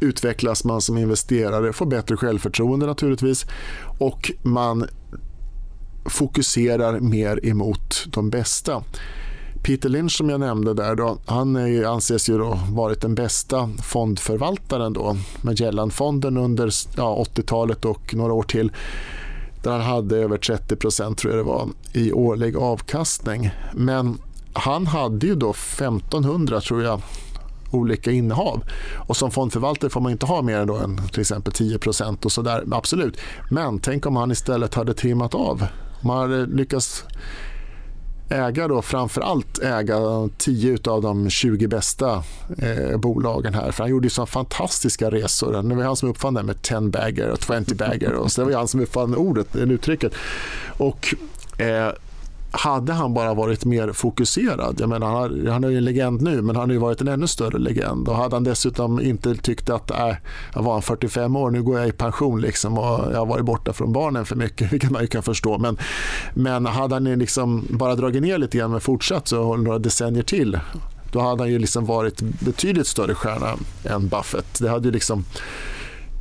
utvecklas 0.00 0.64
man 0.64 0.80
som 0.80 0.98
investerare, 0.98 1.72
får 1.72 1.86
bättre 1.86 2.16
självförtroende 2.16 2.86
naturligtvis 2.86 3.46
och 3.98 4.32
man 4.42 4.86
fokuserar 6.04 7.00
mer 7.00 7.46
emot 7.46 8.04
de 8.06 8.30
bästa. 8.30 8.82
Peter 9.62 9.88
Lynch 9.88 10.12
som 10.12 10.30
jag 10.30 10.40
nämnde 10.40 10.74
där 10.74 10.94
då, 10.94 11.18
han 11.26 11.56
är, 11.56 11.84
anses 11.84 12.28
ju 12.28 12.38
då 12.38 12.58
varit 12.70 13.00
den 13.00 13.14
bästa 13.14 13.70
fondförvaltaren 13.82 14.92
då 14.92 15.16
Magellanfonden 15.42 16.36
under 16.36 16.70
ja, 16.96 17.24
80-talet 17.34 17.84
och 17.84 18.14
några 18.14 18.32
år 18.32 18.42
till 18.42 18.72
där 19.62 19.70
han 19.70 19.80
hade 19.80 20.16
över 20.16 20.38
30% 20.38 21.14
tror 21.14 21.32
jag 21.32 21.44
det 21.46 21.48
var 21.48 21.68
i 21.92 22.12
årlig 22.12 22.56
avkastning. 22.56 23.50
Men 23.74 24.18
han 24.52 24.86
hade 24.86 25.26
ju 25.26 25.34
då 25.34 25.50
1500 25.50 26.60
tror 26.60 26.82
jag 26.82 27.00
olika 27.70 28.10
innehav. 28.10 28.62
Och 28.96 29.16
som 29.16 29.30
fondförvaltare 29.30 29.90
får 29.90 30.00
man 30.00 30.12
inte 30.12 30.26
ha 30.26 30.42
mer 30.42 30.82
än 30.84 31.00
till 31.12 31.20
exempel 31.20 31.52
10% 31.52 32.28
så 32.28 32.42
där. 32.42 32.64
Absolut. 32.72 33.16
Men 33.50 33.78
tänk 33.78 34.06
om 34.06 34.16
han 34.16 34.30
istället 34.30 34.74
hade 34.74 34.94
trimmat 34.94 35.34
av. 35.34 35.66
Om 36.02 36.10
han 36.10 36.18
hade 36.18 36.46
lyckats 36.46 37.04
äga 38.30 38.68
då 38.68 38.82
framför 38.82 39.20
allt 39.20 39.58
äga 39.58 40.28
10 40.38 40.78
av 40.84 41.02
de 41.02 41.30
20 41.30 41.68
bästa 41.68 42.22
eh, 42.58 42.96
bolagen 42.96 43.54
här. 43.54 43.70
För 43.70 43.84
han 43.84 43.90
gjorde 43.90 44.06
ju 44.06 44.10
så 44.10 44.26
fantastiska 44.26 45.10
resor. 45.10 45.62
Det 45.62 45.74
var 45.74 45.82
han 45.82 45.96
som 45.96 46.08
uppfann 46.08 46.34
det 46.34 46.42
med 46.42 46.62
10 46.62 46.80
bagger 46.80 47.28
och 47.28 47.38
20 47.38 47.74
bagger. 47.74 48.12
Och 48.12 48.32
så 48.32 48.40
det 48.40 48.46
var 48.46 48.58
han 48.58 48.68
som 48.68 48.80
uppfann 48.80 49.14
ordet, 49.14 49.56
uttrycket. 49.56 50.12
Och 50.76 51.14
eh, 51.58 51.92
hade 52.50 52.92
han 52.92 53.14
bara 53.14 53.34
varit 53.34 53.64
mer 53.64 53.92
fokuserad, 53.92 54.76
jag 54.80 54.88
menar, 54.88 55.06
han, 55.06 55.46
han 55.46 55.64
är 55.64 55.68
ju 55.68 55.78
en 55.78 55.84
legend 55.84 56.22
nu 56.22 56.42
men 56.42 56.56
han 56.56 56.68
har 56.68 56.72
ju 56.72 56.78
varit 56.78 57.00
en 57.00 57.08
ännu 57.08 57.26
större 57.26 57.58
legend 57.58 58.08
och 58.08 58.16
hade 58.16 58.36
han 58.36 58.44
dessutom 58.44 59.00
inte 59.00 59.34
tyckt 59.34 59.70
att 59.70 59.90
äh, 59.90 60.16
jag 60.54 60.62
var 60.62 60.80
45 60.80 61.36
år, 61.36 61.50
nu 61.50 61.62
går 61.62 61.78
jag 61.78 61.88
i 61.88 61.92
pension 61.92 62.40
liksom 62.40 62.78
och 62.78 63.12
jag 63.12 63.18
har 63.18 63.26
varit 63.26 63.44
borta 63.44 63.72
från 63.72 63.92
barnen 63.92 64.24
för 64.24 64.36
mycket, 64.36 64.72
vilket 64.72 64.90
man 64.90 65.02
ju 65.02 65.08
kan 65.08 65.22
förstå. 65.22 65.58
Men, 65.58 65.78
men 66.34 66.66
hade 66.66 66.94
han 66.94 67.04
liksom 67.04 67.66
bara 67.70 67.94
dragit 67.94 68.22
ner 68.22 68.38
lite 68.38 68.58
grann 68.58 68.70
men 68.70 68.80
fortsatt 68.80 69.28
så 69.28 69.56
några 69.56 69.78
decennier 69.78 70.22
till 70.22 70.58
då 71.12 71.20
hade 71.20 71.42
han 71.42 71.50
ju 71.50 71.58
liksom 71.58 71.86
varit 71.86 72.20
betydligt 72.20 72.86
större 72.86 73.14
stjärna 73.14 73.56
än 73.84 74.08
Buffett. 74.08 74.58
Det 74.60 74.68
hade 74.68 74.88
ju 74.88 74.92
liksom 74.92 75.24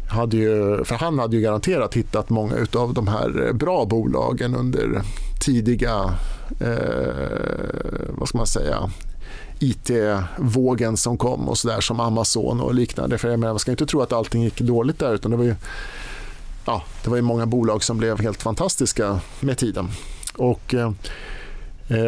hade 0.07 0.37
ju, 0.37 0.83
för 0.83 0.95
han 0.95 1.19
hade 1.19 1.35
ju 1.35 1.41
garanterat 1.41 1.93
hittat 1.93 2.29
många 2.29 2.55
av 2.73 2.93
de 2.93 3.07
här 3.07 3.53
bra 3.53 3.85
bolagen 3.85 4.55
under 4.55 5.01
tidiga 5.39 6.13
eh, 6.59 7.13
vad 8.09 8.27
ska 8.27 8.37
man 8.37 8.47
säga, 8.47 8.91
IT-vågen 9.59 10.97
som 10.97 11.17
kom 11.17 11.49
och 11.49 11.57
så 11.57 11.67
där 11.67 11.81
som 11.81 11.99
Amazon 11.99 12.61
och 12.61 12.73
liknande. 12.73 13.17
För 13.17 13.29
jag 13.29 13.39
menar, 13.39 13.53
man 13.53 13.59
ska 13.59 13.71
inte 13.71 13.85
tro 13.85 14.01
att 14.01 14.13
allting 14.13 14.43
gick 14.43 14.61
dåligt 14.61 14.99
där 14.99 15.13
utan 15.13 15.31
det 15.31 15.37
var 15.37 15.43
ju, 15.43 15.55
ja, 16.65 16.83
det 17.03 17.09
var 17.09 17.17
ju 17.17 17.21
många 17.23 17.45
bolag 17.45 17.83
som 17.83 17.97
blev 17.97 18.19
helt 18.19 18.43
fantastiska 18.43 19.19
med 19.39 19.57
tiden. 19.57 19.87
Och 20.35 20.73
eh, 20.73 20.91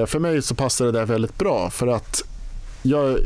för 0.06 0.20
mig 0.20 0.42
så 0.42 0.56
passade 0.56 0.92
det 0.92 1.00
där 1.00 1.06
väldigt 1.06 1.38
bra 1.38 1.70
för 1.70 1.88
att 1.88 2.24
jag 2.82 3.20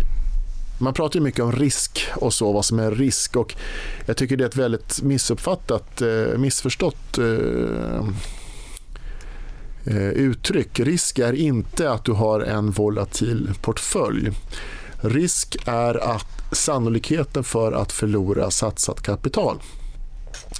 man 0.78 0.93
pratar 0.93 1.19
ju 1.19 1.24
mycket 1.24 1.43
om 1.43 1.51
risk 1.51 2.07
och 2.15 2.34
så, 2.34 2.51
vad 2.51 2.65
som 2.65 2.80
är 2.80 2.91
risk. 2.91 3.36
och 3.36 3.55
Jag 4.05 4.17
tycker 4.17 4.38
det 4.38 4.43
är 4.43 4.47
ett 4.47 4.55
väldigt 4.55 5.01
missuppfattat, 5.01 6.01
eh, 6.01 6.38
missförstått 6.38 7.17
eh, 7.17 8.05
eh, 9.86 10.09
uttryck. 10.09 10.80
Risk 10.80 11.19
är 11.19 11.34
inte 11.34 11.91
att 11.91 12.05
du 12.05 12.11
har 12.11 12.39
en 12.39 12.71
volatil 12.71 13.49
portfölj. 13.61 14.32
Risk 15.01 15.57
är 15.65 16.15
att 16.15 16.55
sannolikheten 16.55 17.43
för 17.43 17.71
att 17.71 17.91
förlora 17.91 18.51
satsat 18.51 19.01
kapital. 19.01 19.59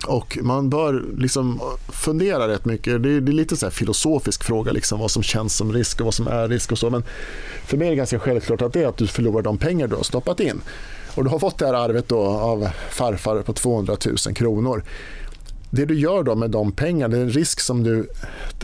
Och 0.08 0.38
man 0.42 0.70
bör 0.70 1.04
liksom 1.18 1.62
fundera 1.90 2.48
rätt 2.48 2.66
mycket. 2.66 3.04
Det 3.04 3.10
är, 3.10 3.22
det 3.22 3.32
är 3.32 3.34
lite 3.34 3.58
så 3.58 3.70
filosofisk 3.70 4.44
fråga, 4.44 4.72
liksom, 4.72 5.00
vad 5.00 5.12
som 5.12 5.24
känns 5.24 5.56
som 5.56 5.74
risk 5.74 6.00
och 6.00 6.06
vad 6.06 6.14
som 6.14 6.28
är 6.28 6.48
risk. 6.48 6.72
och 6.72 6.78
så. 6.78 6.90
Men 6.90 7.04
för 7.66 7.78
mig 7.78 7.88
är 7.88 7.92
det 7.92 7.98
ganska 7.98 8.20
självklart 8.20 8.62
att 8.62 8.74
det 8.74 8.84
är 8.84 8.88
att 8.88 8.98
du 8.98 9.08
förlorar 9.08 9.42
de 9.42 9.58
pengar 9.58 9.88
du 9.88 9.96
har 9.96 10.04
stoppat 10.04 10.40
in. 10.40 10.62
Och 11.16 11.24
du 11.24 11.30
har 11.30 11.40
fått 11.40 11.58
det 11.58 11.66
här 11.66 11.74
arvet 11.74 12.10
då 12.10 12.26
av 12.26 12.70
farfar 12.90 13.42
på 13.42 13.54
200 13.54 13.98
000 14.26 14.36
kronor. 14.36 14.84
Det 15.76 15.86
du 15.86 16.00
gör 16.00 16.24
då 16.24 16.36
med 16.36 16.50
de 16.50 16.72
pengarna, 16.72 17.18
den 17.18 17.30
risk 17.30 17.60
som 17.60 17.84
du, 17.84 18.08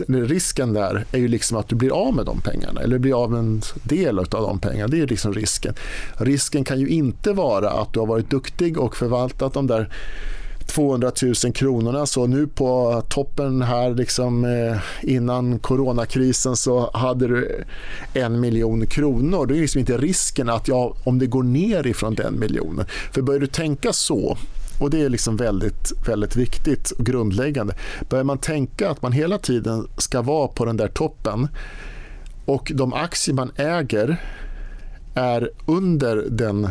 risken 0.06 0.72
där 0.72 1.04
är 1.12 1.18
ju 1.18 1.28
liksom 1.28 1.56
att 1.56 1.68
du 1.68 1.76
blir 1.76 1.90
av 1.90 2.14
med 2.14 2.26
de 2.26 2.40
pengarna 2.40 2.80
eller 2.80 2.98
blir 2.98 3.22
av 3.22 3.30
med 3.30 3.38
en 3.38 3.62
del 3.82 4.18
av 4.18 4.26
de 4.28 4.58
pengarna. 4.58 4.88
Det 4.88 5.00
är 5.00 5.06
liksom 5.06 5.34
risken. 5.34 5.74
Risken 6.16 6.64
kan 6.64 6.80
ju 6.80 6.88
inte 6.88 7.32
vara 7.32 7.70
att 7.70 7.92
du 7.92 8.00
har 8.00 8.06
varit 8.06 8.30
duktig 8.30 8.78
och 8.78 8.96
förvaltat 8.96 9.52
de 9.52 9.66
där 9.66 9.88
200 10.70 11.12
000 11.44 11.52
kronorna. 11.52 12.06
Så 12.06 12.26
nu 12.26 12.46
på 12.46 13.02
toppen 13.08 13.62
här 13.62 13.94
liksom, 13.94 14.44
eh, 14.44 14.76
innan 15.02 15.58
coronakrisen 15.58 16.56
så 16.56 16.90
hade 16.94 17.28
du 17.28 17.64
en 18.14 18.40
miljon 18.40 18.86
kronor. 18.86 19.46
Då 19.46 19.54
är 19.54 19.60
liksom 19.60 19.78
inte 19.78 19.98
risken 19.98 20.48
att 20.48 20.68
ja, 20.68 20.94
om 21.04 21.18
det 21.18 21.26
går 21.26 21.42
ner 21.42 21.86
ifrån 21.86 22.14
den 22.14 22.38
miljonen. 22.40 22.86
För 23.12 23.22
börjar 23.22 23.40
du 23.40 23.46
tänka 23.46 23.92
så 23.92 24.36
och 24.80 24.90
Det 24.90 25.02
är 25.02 25.08
liksom 25.08 25.36
väldigt, 25.36 25.92
väldigt 26.08 26.36
viktigt 26.36 26.90
och 26.90 27.06
grundläggande. 27.06 27.74
Börjar 28.08 28.24
man 28.24 28.38
tänka 28.38 28.90
att 28.90 29.02
man 29.02 29.12
hela 29.12 29.38
tiden 29.38 29.88
ska 29.96 30.22
vara 30.22 30.48
på 30.48 30.64
den 30.64 30.76
där 30.76 30.88
toppen 30.88 31.48
och 32.44 32.72
de 32.74 32.92
aktier 32.92 33.34
man 33.34 33.52
äger 33.56 34.16
är 35.14 35.50
under 35.66 36.16
den 36.30 36.68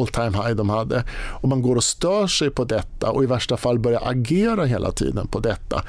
all 0.00 0.06
time 0.06 0.44
high 0.44 0.56
de 0.56 0.70
hade. 0.70 1.04
Och 1.40 1.48
man 1.48 1.62
går 1.62 1.76
och 1.76 1.84
stör 1.84 2.26
sig 2.26 2.50
på 2.50 2.64
detta 2.64 3.10
och 3.10 3.24
i 3.24 3.26
värsta 3.26 3.56
fall 3.56 3.78
börjar 3.78 4.02
agera 4.04 4.64
hela 4.64 4.92
tiden 4.92 5.26
på 5.26 5.40
detta. 5.40 5.82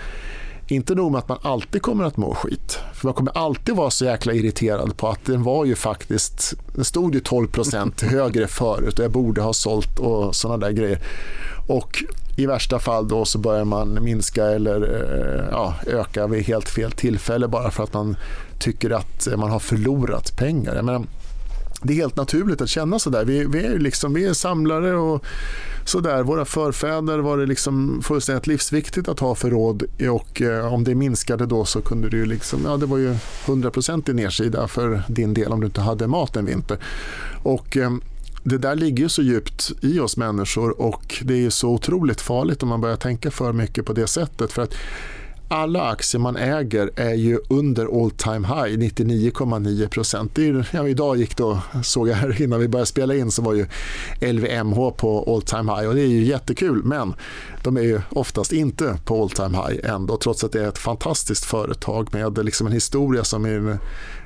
Inte 0.69 0.95
nog 0.95 1.11
med 1.11 1.19
att 1.19 1.29
man 1.29 1.37
alltid 1.41 1.81
kommer 1.81 2.03
att 2.03 2.17
må 2.17 2.33
skit. 2.35 2.79
För 2.93 3.07
man 3.07 3.13
kommer 3.13 3.37
alltid 3.37 3.75
vara 3.75 3.91
så 3.91 4.05
jäkla 4.05 4.33
irriterad 4.33 4.97
på 4.97 5.07
att 5.07 5.25
den 5.25 5.43
var 5.43 5.65
ju 5.65 5.75
faktiskt, 5.75 6.53
den 6.75 6.85
stod 6.85 7.13
ju 7.13 7.19
12% 7.19 8.05
högre 8.11 8.47
förut 8.47 8.99
och 8.99 9.05
jag 9.05 9.11
borde 9.11 9.41
ha 9.41 9.53
sålt 9.53 9.99
och 9.99 10.35
sådana 10.35 10.65
där 10.65 10.73
grejer. 10.73 10.99
Och 11.67 12.03
i 12.35 12.45
värsta 12.45 12.79
fall 12.79 13.07
då 13.07 13.25
så 13.25 13.39
börjar 13.39 13.65
man 13.65 14.03
minska 14.03 14.45
eller 14.45 14.81
eh, 14.81 15.45
ja, 15.51 15.75
öka 15.87 16.27
vid 16.27 16.43
helt 16.43 16.69
fel 16.69 16.91
tillfälle 16.91 17.47
bara 17.47 17.71
för 17.71 17.83
att 17.83 17.93
man 17.93 18.17
tycker 18.59 18.89
att 18.89 19.27
man 19.37 19.51
har 19.51 19.59
förlorat 19.59 20.37
pengar. 20.37 20.75
Jag 20.75 20.85
menar, 20.85 21.05
det 21.81 21.93
är 21.93 21.97
helt 21.97 22.15
naturligt 22.15 22.61
att 22.61 22.69
känna 22.69 22.99
så 22.99 23.09
där. 23.09 23.25
Vi, 23.25 23.45
vi, 23.45 23.65
är, 23.65 23.79
liksom, 23.79 24.13
vi 24.13 24.25
är 24.25 24.33
samlare 24.33 24.95
och 24.95 25.25
så 25.85 25.99
där. 25.99 26.23
Våra 26.23 26.45
förfäder 26.45 27.19
var 27.19 27.37
det 27.37 27.45
liksom 27.45 28.01
fullständigt 28.03 28.47
livsviktigt 28.47 29.07
att 29.07 29.19
ha 29.19 29.35
förråd 29.35 29.83
och 30.09 30.41
eh, 30.41 30.73
om 30.73 30.83
det 30.83 30.95
minskade 30.95 31.45
då 31.45 31.65
så 31.65 31.81
kunde 31.81 32.09
du 32.09 32.25
liksom, 32.25 32.61
ja 32.65 32.77
det 32.77 32.85
var 32.85 32.97
ju 32.97 33.15
100% 33.45 34.09
i 34.09 34.13
nedsida 34.13 34.67
för 34.67 35.01
din 35.07 35.33
del 35.33 35.51
om 35.51 35.59
du 35.59 35.65
inte 35.65 35.81
hade 35.81 36.07
mat 36.07 36.35
en 36.35 36.45
vinter. 36.45 36.77
Och, 37.43 37.77
eh, 37.77 37.91
det 38.43 38.57
där 38.57 38.75
ligger 38.75 39.07
så 39.07 39.21
djupt 39.21 39.71
i 39.81 39.99
oss 39.99 40.17
människor 40.17 40.81
och 40.81 41.23
det 41.23 41.45
är 41.45 41.49
så 41.49 41.69
otroligt 41.69 42.21
farligt 42.21 42.63
om 42.63 42.69
man 42.69 42.81
börjar 42.81 42.95
tänka 42.95 43.31
för 43.31 43.53
mycket 43.53 43.85
på 43.85 43.93
det 43.93 44.07
sättet. 44.07 44.51
För 44.51 44.61
att 44.61 44.73
alla 45.47 45.89
aktier 45.89 46.19
man 46.19 46.37
äger 46.37 46.91
är 46.95 47.13
ju 47.13 47.39
under 47.49 48.03
all 48.03 48.11
time 48.11 48.47
high, 48.47 48.77
99,9 48.77 49.87
procent. 49.87 50.37
Ja, 50.71 50.87
idag 50.87 51.17
gick 51.17 51.37
då, 51.37 51.61
såg 51.83 52.07
jag 52.07 52.15
här 52.15 52.41
innan 52.41 52.59
vi 52.59 52.67
började 52.67 52.85
spela 52.85 53.15
in, 53.15 53.31
så 53.31 53.41
var 53.41 53.53
ju 53.53 53.65
LVMH 54.21 54.91
på 54.91 55.33
all 55.35 55.41
time 55.41 55.75
high 55.75 55.87
och 55.87 55.95
det 55.95 56.01
är 56.01 56.07
ju 56.07 56.23
jättekul, 56.23 56.83
men 56.83 57.13
de 57.63 57.77
är 57.77 57.81
ju 57.81 58.01
oftast 58.09 58.51
inte 58.51 58.97
på 59.05 59.21
all 59.21 59.29
time 59.29 59.57
high 59.57 59.93
ändå, 59.93 60.17
trots 60.17 60.43
att 60.43 60.51
det 60.51 60.63
är 60.63 60.67
ett 60.67 60.77
fantastiskt 60.77 61.45
företag 61.45 62.13
med 62.13 62.45
liksom 62.45 62.67
en 62.67 62.73
historia 62.73 63.23
som 63.23 63.45
i 63.45 63.53
den 63.53 63.77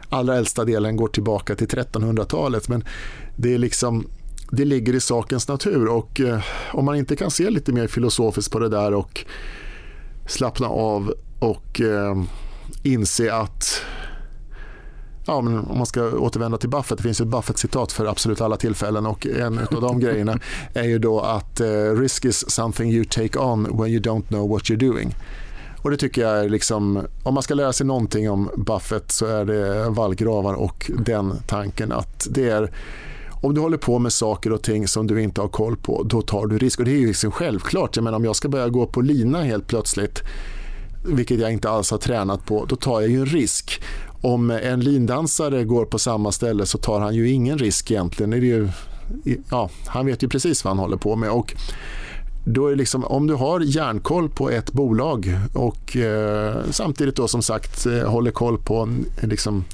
allra 0.10 0.36
äldsta 0.36 0.66
delen 0.66 0.96
går 0.96 1.08
tillbaka 1.08 1.56
till 1.56 1.68
1300-talet. 1.68 2.70
Men 2.70 2.84
det 3.36 3.54
är 3.54 3.58
liksom 3.58 4.08
det 4.52 4.66
ligger 4.66 4.96
i 4.96 5.00
sakens 5.00 5.48
natur 5.48 5.88
och 5.88 6.22
eh, 6.22 6.40
om 6.72 6.86
man 6.86 6.96
inte 6.96 7.16
kan 7.16 7.32
se 7.32 7.50
lite 7.50 7.72
mer 7.72 7.88
filosofiskt 7.88 8.52
på 8.52 8.60
det 8.60 8.70
där 8.70 8.94
och 8.94 9.26
slappna 10.26 10.68
av 10.68 11.14
och 11.40 11.82
eh, 11.82 12.24
inse 12.84 13.34
att 13.34 13.84
Ja, 15.26 15.42
men 15.42 15.60
om 15.60 15.78
man 15.78 15.86
ska 15.86 16.12
återvända 16.12 16.58
till 16.58 16.70
Buffett, 16.70 16.98
det 16.98 17.04
finns 17.04 17.22
ett 17.22 17.28
Buffett-citat 17.28 17.92
för 17.92 18.06
absolut 18.06 18.42
alla 18.42 18.58
tillfällen 18.58 19.06
och 19.06 19.28
en 19.28 19.60
av 19.60 19.82
de 19.82 20.00
grejerna 20.00 20.40
är 20.74 20.84
ju 20.84 21.00
då 21.00 21.20
att 21.20 21.62
uh, 21.62 22.00
risk 22.00 22.26
is 22.26 22.52
something 22.52 22.92
you 22.92 23.06
take 23.06 23.40
on 23.40 23.64
when 23.64 23.88
you 23.88 24.02
don't 24.02 24.28
know 24.28 24.50
what 24.50 24.64
you're 24.64 24.92
doing. 24.92 25.16
Och 25.82 25.92
det 25.92 25.98
tycker 25.98 26.22
jag 26.22 26.40
är 26.40 26.50
liksom, 26.50 27.08
om 27.24 27.34
man 27.34 27.44
ska 27.44 27.54
lära 27.54 27.74
sig 27.74 27.86
någonting 27.86 28.30
om 28.30 28.50
Buffett 28.58 29.12
så 29.12 29.26
är 29.26 29.46
det 29.46 29.90
vallgravar 29.90 30.54
och 30.54 30.92
den 30.98 31.34
tanken 31.48 31.92
att 31.92 32.28
det 32.30 32.50
är 32.50 32.72
om 33.42 33.54
du 33.54 33.62
håller 33.62 33.78
på 33.78 34.00
med 34.00 34.14
saker 34.14 34.52
och 34.52 34.62
ting 34.62 34.88
som 34.88 35.08
du 35.08 35.22
inte 35.22 35.42
har 35.42 35.48
koll 35.48 35.78
på, 35.78 36.04
då 36.04 36.22
tar 36.22 36.48
du 36.48 36.58
risk. 36.58 36.80
Och 36.80 36.86
det 36.86 36.92
är 36.92 37.00
ju 37.00 37.08
liksom 37.08 37.32
självklart. 37.32 37.96
Jag 37.96 38.04
menar, 38.04 38.18
om 38.18 38.26
jag 38.26 38.36
ska 38.36 38.50
börja 38.50 38.70
gå 38.70 38.88
på 38.88 39.02
lina 39.02 39.44
helt 39.44 39.68
plötsligt, 39.68 40.20
vilket 41.06 41.40
jag 41.40 41.52
inte 41.54 41.70
alls 41.70 41.92
har 41.92 41.98
tränat 41.98 42.46
på, 42.46 42.66
då 42.66 42.76
tar 42.76 43.02
jag 43.02 43.10
ju 43.10 43.20
en 43.20 43.26
risk. 43.26 43.82
Om 44.22 44.52
en 44.52 44.80
lindansare 44.80 45.64
går 45.64 45.86
på 45.86 46.00
samma 46.00 46.32
ställe 46.32 46.66
så 46.66 46.78
tar 46.78 47.00
han 47.00 47.16
ju 47.16 47.30
ingen 47.30 47.58
risk 47.58 47.92
egentligen. 47.92 48.30
Det 48.30 48.38
är 48.38 48.42
ju, 48.42 48.70
ja, 49.50 49.70
han 49.86 50.06
vet 50.06 50.24
ju 50.24 50.28
precis 50.28 50.64
vad 50.64 50.72
han 50.72 50.80
håller 50.80 50.98
på 50.98 51.16
med. 51.16 51.30
Och 51.30 51.56
då 52.46 52.68
är 52.68 52.76
liksom, 52.76 53.06
om 53.06 53.28
du 53.28 53.34
har 53.34 53.60
järnkoll 53.60 54.30
på 54.30 54.50
ett 54.50 54.72
bolag 54.72 55.38
och 55.54 55.98
eh, 55.98 56.56
samtidigt 56.72 57.16
då 57.16 57.28
som 57.28 57.42
sagt 57.42 57.86
eh, 57.86 58.10
håller 58.10 58.32
koll 58.32 58.58
på 58.58 58.90
liksom, 59.22 59.66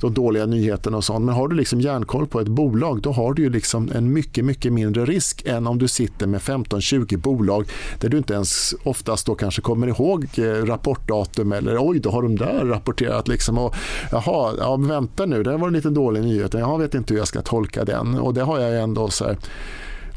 de 0.00 0.14
dåliga 0.14 0.46
nyheterna 0.46 0.96
och 0.96 1.04
sånt. 1.04 1.24
Men 1.24 1.34
har 1.34 1.48
du 1.48 1.56
liksom 1.56 1.80
järnkoll 1.80 2.26
på 2.26 2.40
ett 2.40 2.48
bolag 2.48 3.02
då 3.02 3.12
har 3.12 3.34
du 3.34 3.42
ju 3.42 3.50
liksom 3.50 3.90
en 3.94 4.12
mycket, 4.12 4.44
mycket 4.44 4.72
mindre 4.72 5.04
risk 5.04 5.42
än 5.46 5.66
om 5.66 5.78
du 5.78 5.88
sitter 5.88 6.26
med 6.26 6.40
15-20 6.40 7.16
bolag 7.16 7.68
där 7.98 8.08
du 8.08 8.18
inte 8.18 8.34
ens 8.34 8.74
oftast 8.82 9.26
då 9.26 9.34
kanske 9.34 9.62
kommer 9.62 9.86
ihåg 9.86 10.26
eh, 10.38 10.42
rapportdatum 10.42 11.52
eller 11.52 11.88
oj, 11.88 11.98
då 11.98 12.10
har 12.10 12.22
de 12.22 12.36
där 12.36 12.64
rapporterat. 12.64 13.28
Liksom, 13.28 13.58
och, 13.58 13.74
jaha, 14.10 14.54
ja, 14.58 14.76
vänta 14.76 15.26
nu, 15.26 15.42
det 15.42 15.56
var 15.56 15.66
en 15.66 15.74
liten 15.74 15.94
dålig 15.94 16.22
nyhet. 16.22 16.54
Jag 16.54 16.78
vet 16.78 16.94
inte 16.94 17.14
hur 17.14 17.18
jag 17.18 17.28
ska 17.28 17.42
tolka 17.42 17.84
den 17.84 18.18
och 18.18 18.34
det 18.34 18.42
har 18.42 18.60
jag 18.60 18.82
ändå 18.82 19.08
så 19.08 19.24
här, 19.24 19.36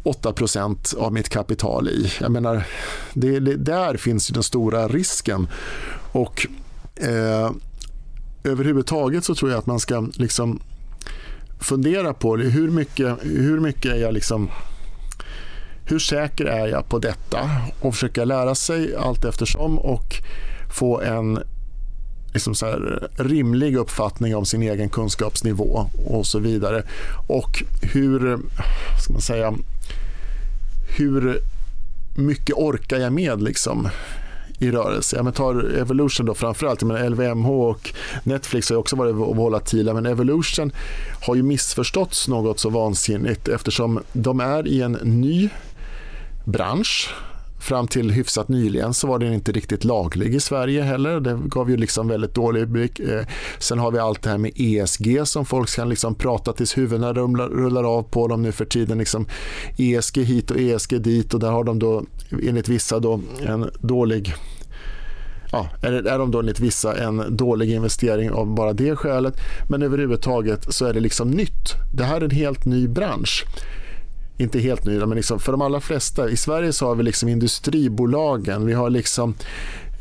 8% 0.04 0.98
av 0.98 1.14
mitt 1.14 1.30
kapital 1.30 1.88
i. 1.88 2.12
Jag 2.22 2.32
menar, 2.32 2.64
det, 3.14 3.40
det, 3.40 3.56
där 3.56 3.98
finns 3.98 4.30
ju 4.30 4.34
den 4.34 4.44
stora 4.44 4.88
risken. 4.88 5.48
Och 6.12 6.48
eh, 6.96 7.52
överhuvudtaget 8.48 9.24
så 9.24 9.36
tror 9.36 9.52
jag 9.52 9.58
att 9.58 9.66
man 9.66 9.80
ska 9.80 10.08
liksom 10.14 10.60
fundera 11.60 12.14
på 12.14 12.36
det. 12.36 12.44
Hur 12.44 12.72
mycket, 12.72 13.18
hur 13.22 13.60
mycket 13.60 13.92
är 13.92 13.98
jag 13.98 14.14
liksom 14.14 14.50
hur 15.90 16.00
säker 16.00 16.46
är 16.46 16.68
jag 16.68 16.90
på 16.90 17.00
detta? 17.00 17.50
Och 17.80 17.94
försöka 17.94 18.26
lära 18.26 18.56
sig 18.56 18.96
allt 18.96 19.26
eftersom 19.26 19.80
och 19.80 20.16
få 20.74 21.02
en 21.02 21.40
liksom 22.34 22.56
så 22.56 22.66
här, 22.66 23.10
rimlig 23.18 23.78
uppfattning 23.78 24.36
om 24.36 24.46
sin 24.46 24.64
egen 24.64 24.90
kunskapsnivå 24.90 25.90
och 26.06 26.26
så 26.26 26.40
vidare. 26.40 26.84
Och 27.28 27.64
hur, 27.82 28.38
ska 29.04 29.14
man 29.14 29.22
säga, 29.22 29.54
hur 30.98 31.42
mycket 32.18 32.56
orkar 32.56 32.98
jag 32.98 33.14
med? 33.14 33.42
Liksom? 33.42 33.90
I 34.60 34.72
rörelse. 34.72 35.16
Ja, 35.16 35.24
men 35.24 35.34
tar 35.34 35.76
Evolution 35.78 36.26
då 36.26 36.34
framförallt, 36.34 36.84
men 36.84 37.12
LVMH 37.12 37.50
och 37.50 37.94
Netflix 38.24 38.70
har 38.70 38.78
också 38.78 38.96
varit 38.96 39.16
volatila 39.16 39.94
men 39.94 40.06
Evolution 40.06 40.72
har 41.22 41.36
ju 41.36 41.44
missförståtts 41.44 42.28
något 42.28 42.60
så 42.60 42.70
vansinnigt 42.70 43.48
eftersom 43.48 44.00
de 44.14 44.40
är 44.40 44.68
i 44.68 44.82
en 44.82 44.92
ny 44.92 45.50
bransch 46.46 47.10
Fram 47.68 47.88
till 47.88 48.12
hyfsat 48.12 48.48
nyligen 48.48 48.94
så 48.94 49.08
var 49.08 49.20
den 49.20 49.34
inte 49.34 49.52
riktigt 49.52 49.84
laglig 49.84 50.36
i 50.36 50.40
Sverige 50.40 50.82
heller. 50.82 51.20
Det 51.20 51.40
gav 51.46 51.70
ju 51.70 51.78
liksom 51.78 52.08
väldigt 52.08 52.34
dålig 52.34 52.68
blick. 52.68 53.00
Eh, 53.00 53.26
sen 53.60 53.80
har 53.80 53.92
vi 53.92 54.00
allt 54.00 54.22
det 54.22 54.30
här 54.30 54.38
med 54.38 54.52
ESG 54.56 55.28
som 55.28 55.46
folk 55.46 55.76
kan 55.76 55.90
liksom 55.90 56.16
prata 56.16 56.54
tills 56.54 56.78
huvudena 56.78 57.14
rullar 57.14 57.84
av 57.84 58.04
på 58.04 58.28
dem 58.28 58.42
nu 58.42 58.52
för 58.52 58.66
tiden. 58.66 58.98
Liksom 58.98 59.28
ESG 59.78 60.18
hit 60.18 60.52
och 60.52 60.58
ESG 60.60 61.02
dit 61.02 61.34
och 61.34 61.40
där 61.40 61.52
har 61.52 61.64
de 61.64 61.80
då 61.80 62.04
enligt 62.44 62.70
vissa 62.70 63.00
då 63.00 63.22
en 63.48 63.70
dålig 63.80 64.34
ja, 65.52 65.70
är, 65.82 65.92
är 65.92 66.20
de 66.20 66.32
då 66.32 66.40
enligt 66.40 66.60
vissa 66.60 66.98
en 66.98 67.38
dålig 67.38 67.72
investering 67.72 68.32
av 68.32 68.56
bara 68.56 68.74
det 68.74 68.96
skälet. 68.96 69.34
Men 69.70 69.84
överhuvudtaget 69.84 70.74
så 70.74 70.86
är 70.86 70.94
det 70.94 71.00
liksom 71.00 71.32
nytt. 71.32 71.74
Det 71.94 72.04
här 72.04 72.22
är 72.22 72.26
en 72.26 72.32
helt 72.32 72.66
ny 72.66 72.88
bransch 72.88 73.46
inte 74.38 74.60
helt 74.60 74.86
nya, 74.86 75.06
men 75.06 75.16
liksom 75.16 75.40
för 75.40 75.52
de 75.52 75.62
allra 75.62 75.80
flesta. 75.80 76.30
I 76.30 76.38
Sverige 76.38 76.74
så 76.74 76.88
har 76.88 76.96
vi 76.96 77.04
liksom 77.04 77.30
industribolagen, 77.30 78.66
vi 78.66 78.74
har 78.74 78.90
liksom 78.90 79.36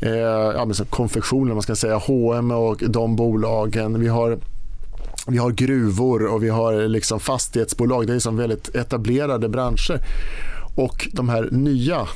eh, 0.01 0.11
ja, 0.55 0.65
men 0.65 0.75
så 0.75 0.85
konfektioner, 0.85 1.53
man 1.53 1.63
ska 1.63 1.75
säga 1.75 1.97
H&M 1.97 2.51
och 2.51 2.83
de 2.87 3.15
bolagen. 3.15 3.99
Vi 3.99 4.07
har 4.07 4.39
vi 5.27 5.37
har 5.37 5.51
gruvor 5.51 6.25
och 6.25 6.43
vi 6.43 6.49
har 6.49 6.87
liksom 6.87 7.19
fastighetsbolag. 7.19 8.07
Det 8.07 8.11
är 8.11 8.15
liksom 8.15 8.37
väldigt 8.37 8.75
etablerade 8.75 9.49
branscher. 9.49 10.01
Och 10.75 11.09
de 11.13 11.29
här 11.29 11.49
nya 11.51 12.07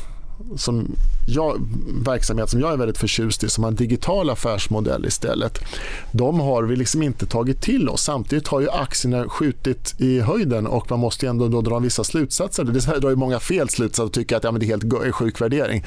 som 0.57 0.95
jag, 1.27 1.67
verksamhet 2.05 2.49
som 2.49 2.59
jag 2.59 2.73
är 2.73 2.77
väldigt 2.77 2.97
förtjust 2.97 3.43
i 3.43 3.49
som 3.49 3.63
har 3.63 3.71
en 3.71 3.75
digital 3.75 4.29
affärsmodell 4.29 5.05
istället. 5.05 5.59
De 6.11 6.39
har 6.39 6.63
vi 6.63 6.75
liksom 6.75 7.03
inte 7.03 7.25
tagit 7.25 7.61
till 7.61 7.89
oss. 7.89 8.03
Samtidigt 8.03 8.47
har 8.47 8.61
ju 8.61 8.69
aktierna 8.69 9.29
skjutit 9.29 9.95
i 9.97 10.19
höjden 10.19 10.67
och 10.67 10.89
man 10.89 10.99
måste 10.99 11.27
ändå 11.27 11.47
då 11.47 11.61
dra 11.61 11.79
vissa 11.79 12.03
slutsatser. 12.03 12.63
Det 12.63 12.99
drar 12.99 13.09
ju 13.09 13.15
många 13.15 13.39
fel 13.39 13.69
slutsatser 13.69 14.03
och 14.03 14.13
tycker 14.13 14.37
att 14.37 14.43
ja, 14.43 14.51
men 14.51 14.59
det 14.59 14.65
är 14.65 14.67
helt 14.67 15.15
sjuk 15.15 15.41
värdering. 15.41 15.83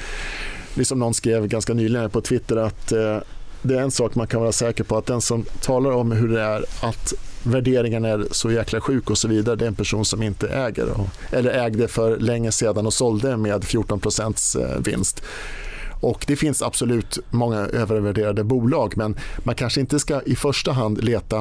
Det 0.75 0.81
är 0.81 0.85
som 0.85 0.99
någon 0.99 1.13
skrev 1.13 1.47
ganska 1.47 1.73
nyligen 1.73 2.09
på 2.09 2.21
Twitter 2.21 2.57
att 2.57 2.91
eh, 2.91 3.17
det 3.61 3.75
är 3.75 3.81
en 3.81 3.91
sak 3.91 4.15
man 4.15 4.27
kan 4.27 4.41
vara 4.41 4.51
säker 4.51 4.83
på 4.83 4.97
att 4.97 5.05
den 5.05 5.21
som 5.21 5.45
talar 5.61 5.91
om 5.91 6.11
hur 6.11 6.27
det 6.27 6.41
är 6.41 6.65
att 6.81 7.13
värderingen 7.45 8.05
är 8.05 8.25
så 8.31 8.51
jäkla 8.51 8.81
sjuk 8.81 9.09
och 9.09 9.17
så 9.17 9.27
vidare. 9.27 9.55
Det 9.55 9.65
är 9.65 9.67
en 9.67 9.75
person 9.75 10.05
som 10.05 10.23
inte 10.23 10.47
äger 10.47 10.87
eller 11.31 11.65
ägde 11.65 11.87
för 11.87 12.17
länge 12.17 12.51
sedan 12.51 12.85
och 12.85 12.93
sålde 12.93 13.37
med 13.37 13.63
14 13.63 14.01
eh, 14.59 14.79
vinst. 14.79 15.23
Och 16.01 16.25
Det 16.27 16.35
finns 16.35 16.61
absolut 16.61 17.19
många 17.31 17.57
övervärderade 17.57 18.43
bolag 18.43 18.97
men 18.97 19.17
man 19.43 19.55
kanske 19.55 19.79
inte 19.79 19.99
ska 19.99 20.21
i 20.21 20.35
första 20.35 20.71
hand 20.71 21.03
leta 21.03 21.39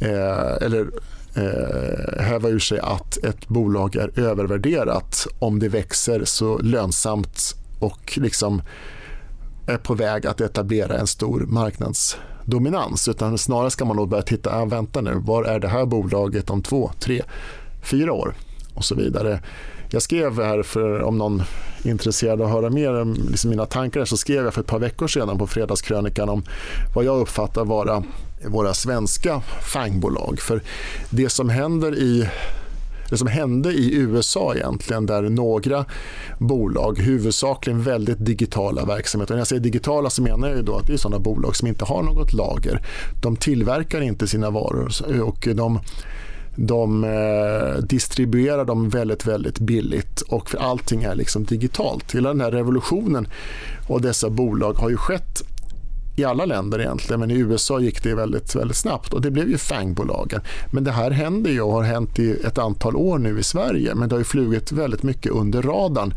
eh, 0.00 0.62
eller 0.62 0.86
eh, 1.34 2.22
häva 2.22 2.48
ur 2.48 2.58
sig 2.58 2.78
att 2.78 3.16
ett 3.24 3.48
bolag 3.48 3.96
är 3.96 4.20
övervärderat 4.20 5.26
om 5.38 5.58
det 5.58 5.68
växer 5.68 6.24
så 6.24 6.58
lönsamt 6.58 7.54
och 7.80 8.18
liksom 8.18 8.62
är 9.66 9.78
på 9.78 9.94
väg 9.94 10.26
att 10.26 10.40
etablera 10.40 10.98
en 10.98 11.06
stor 11.06 11.40
marknads 11.40 12.16
dominans 12.50 13.08
Utan 13.08 13.38
snarare 13.38 13.70
ska 13.70 13.84
man 13.84 13.96
då 13.96 14.06
börja 14.06 14.22
titta, 14.22 14.60
ah, 14.60 14.64
vänta 14.64 15.00
nu, 15.00 15.14
var 15.14 15.44
är 15.44 15.58
det 15.58 15.68
här 15.68 15.86
bolaget 15.86 16.50
om 16.50 16.62
två, 16.62 16.90
tre, 16.98 17.22
fyra 17.82 18.12
år 18.12 18.34
och 18.74 18.84
så 18.84 18.94
vidare. 18.94 19.40
Jag 19.90 20.02
skrev 20.02 20.42
här, 20.42 20.62
för 20.62 21.02
om 21.02 21.18
någon 21.18 21.42
är 21.84 21.90
intresserad 21.90 22.40
av 22.40 22.46
att 22.46 22.52
höra 22.52 22.70
mer 22.70 23.00
om 23.00 23.14
liksom 23.30 23.50
mina 23.50 23.66
tankar, 23.66 24.04
så 24.04 24.16
skrev 24.16 24.44
jag 24.44 24.54
för 24.54 24.60
ett 24.60 24.66
par 24.66 24.78
veckor 24.78 25.08
sedan 25.08 25.38
på 25.38 25.46
Fredagskrönikan 25.46 26.28
om 26.28 26.42
vad 26.94 27.04
jag 27.04 27.20
uppfattar 27.20 27.64
vara 27.64 28.02
våra 28.46 28.74
svenska 28.74 29.40
fangbolag. 29.62 30.38
För 30.40 30.62
det 31.10 31.28
som 31.28 31.48
händer 31.48 31.94
i 31.94 32.28
det 33.10 33.16
som 33.16 33.28
hände 33.28 33.72
i 33.72 33.94
USA 33.94 34.54
egentligen 34.54 35.06
där 35.06 35.22
några 35.22 35.84
bolag, 36.38 36.98
huvudsakligen 36.98 37.82
väldigt 37.82 38.26
digitala 38.26 38.84
verksamheter, 38.84 39.34
när 39.34 39.40
jag 39.40 39.46
säger 39.46 39.62
digitala 39.62 40.10
så 40.10 40.22
menar 40.22 40.48
jag 40.48 40.64
då 40.64 40.76
att 40.76 40.86
det 40.86 40.92
är 40.92 40.96
sådana 40.96 41.18
bolag 41.18 41.56
som 41.56 41.68
inte 41.68 41.84
har 41.84 42.02
något 42.02 42.32
lager. 42.32 42.82
De 43.22 43.36
tillverkar 43.36 44.00
inte 44.00 44.26
sina 44.26 44.50
varor 44.50 44.92
och 45.22 45.48
de 45.54 45.78
de 46.60 47.04
eh, 47.04 47.82
distribuerar 47.82 48.64
dem 48.64 48.88
väldigt, 48.88 49.26
väldigt 49.26 49.58
billigt 49.58 50.20
och 50.20 50.50
för 50.50 50.58
allting 50.58 51.02
är 51.02 51.14
liksom 51.14 51.44
digitalt. 51.44 52.14
Hela 52.14 52.28
den 52.28 52.40
här 52.40 52.50
revolutionen 52.50 53.28
och 53.88 54.00
dessa 54.00 54.30
bolag 54.30 54.72
har 54.72 54.90
ju 54.90 54.96
skett 54.96 55.42
i 56.18 56.24
alla 56.24 56.44
länder 56.44 56.80
egentligen, 56.80 57.20
men 57.20 57.30
i 57.30 57.34
USA 57.34 57.80
gick 57.80 58.02
det 58.02 58.14
väldigt, 58.14 58.54
väldigt 58.54 58.76
snabbt 58.76 59.12
och 59.12 59.20
det 59.20 59.30
blev 59.30 59.48
ju 59.48 59.58
FANG-bolagen. 59.58 60.40
Men 60.70 60.84
det 60.84 60.92
här 60.92 61.10
händer 61.10 61.50
ju 61.50 61.60
och 61.60 61.72
har 61.72 61.82
hänt 61.82 62.18
i 62.18 62.30
ett 62.30 62.58
antal 62.58 62.96
år 62.96 63.18
nu 63.18 63.38
i 63.38 63.42
Sverige, 63.42 63.94
men 63.94 64.08
det 64.08 64.14
har 64.14 64.20
ju 64.20 64.24
flugit 64.24 64.72
väldigt 64.72 65.02
mycket 65.02 65.32
under 65.32 65.62
radarn 65.62 66.14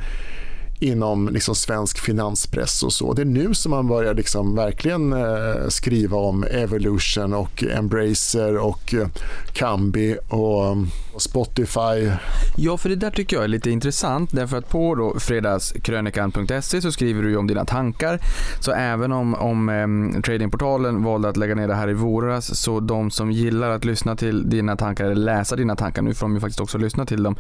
inom 0.82 1.30
liksom 1.30 1.56
svensk 1.56 2.00
finanspress 2.00 2.84
och 2.84 2.94
så. 2.94 3.14
Det 3.14 3.22
är 3.22 3.26
nu 3.26 3.54
som 3.54 3.70
man 3.70 3.88
börjar 3.88 4.14
liksom 4.14 4.56
verkligen 4.56 5.14
eh, 5.14 5.68
skriva 5.68 6.18
om 6.18 6.44
Evolution 6.44 7.34
och 7.34 7.64
Embracer 7.64 8.58
och 8.58 8.94
eh, 8.94 9.08
Kambi 9.54 10.18
och, 10.30 10.66
mm, 10.66 10.88
Spotify. 11.22 12.12
Ja, 12.58 12.78
för 12.78 12.90
det 12.90 12.96
där 12.96 13.10
tycker 13.10 13.36
jag 13.36 13.44
är 13.44 13.48
lite 13.48 13.72
intressant 13.72 14.30
därför 14.34 14.58
att 14.58 14.70
på 14.70 14.96
då 14.96 15.20
fredagskrönikan.se 15.20 16.82
så 16.82 16.92
skriver 16.92 17.24
du 17.24 17.36
om 17.36 17.48
dina 17.48 17.66
tankar. 17.66 18.20
Så 18.60 18.72
även 18.72 19.12
om, 19.12 19.36
om 19.36 19.70
eh, 19.70 20.22
tradingportalen 20.22 21.04
valde 21.04 21.30
att 21.30 21.38
lägga 21.38 21.56
ner 21.56 21.68
det 21.68 21.76
här 21.76 21.90
i 21.90 21.94
våras 21.94 22.60
så 22.60 22.80
de 22.80 23.12
som 23.12 23.32
gillar 23.32 23.70
att 23.70 23.86
lyssna 23.86 24.16
till 24.16 24.50
dina 24.50 24.76
tankar 24.76 25.06
eller 25.06 25.16
läsa 25.16 25.56
dina 25.56 25.76
tankar, 25.76 26.02
nu 26.02 26.14
får 26.14 26.26
de 26.26 26.34
ju 26.34 26.40
faktiskt 26.40 26.60
också 26.60 26.78
lyssna 26.78 27.06
till 27.06 27.24
dem, 27.24 27.36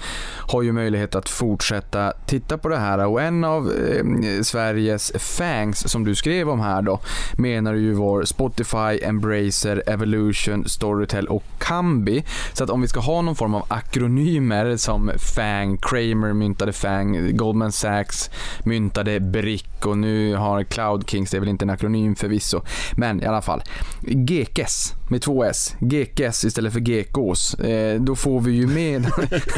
har 0.48 0.62
ju 0.62 0.72
möjlighet 0.72 1.16
att 1.16 1.30
fortsätta 1.30 2.14
titta 2.26 2.58
på 2.58 2.70
det 2.70 2.78
här 2.78 3.06
och 3.06 3.22
en 3.22 3.44
av 3.44 3.72
eh, 3.72 4.42
Sveriges 4.42 5.12
fangs 5.16 5.92
som 5.92 6.04
du 6.04 6.16
skrev 6.16 6.50
om 6.50 6.60
här 6.60 6.82
då 6.82 7.00
menar 7.38 7.74
du 7.74 7.80
ju 7.80 7.94
var 7.94 8.24
Spotify, 8.24 9.04
Embracer, 9.04 9.84
Evolution, 9.88 10.70
Storytel 10.70 11.28
och 11.28 11.44
Kambi. 11.58 12.24
Så 12.54 12.64
att 12.64 12.70
om 12.70 12.82
vi 12.82 12.88
ska 12.88 13.00
ha 13.00 13.22
någon 13.22 13.36
form 13.36 13.56
av 13.56 13.66
akronymer 13.72 14.78
som 14.78 15.11
FANG, 15.17 15.78
Kramer 15.78 16.34
myntade 16.34 16.74
FANG, 16.74 17.38
Goldman 17.38 17.72
Sachs 17.72 18.30
myntade 18.63 19.19
BRIC 19.19 19.63
och 19.86 19.97
nu 19.97 20.36
har 20.36 20.63
Cloud 20.63 21.09
Kings, 21.09 21.32
det 21.32 21.38
är 21.38 21.39
väl 21.39 21.49
inte 21.49 21.65
en 21.65 21.69
akronym 21.69 22.15
förvisso, 22.15 22.61
men 22.95 23.24
i 23.24 23.26
alla 23.26 23.41
fall. 23.41 23.61
GKS 24.01 24.93
med 25.09 25.22
två 25.22 25.43
S, 25.43 25.76
GKS 25.80 26.45
istället 26.45 26.74
för 26.74 26.80
GKs. 26.80 27.53
Eh, 27.53 28.01
då 28.01 28.15
får 28.15 28.41
vi 28.41 28.51
ju 28.51 28.67
med... 28.67 29.11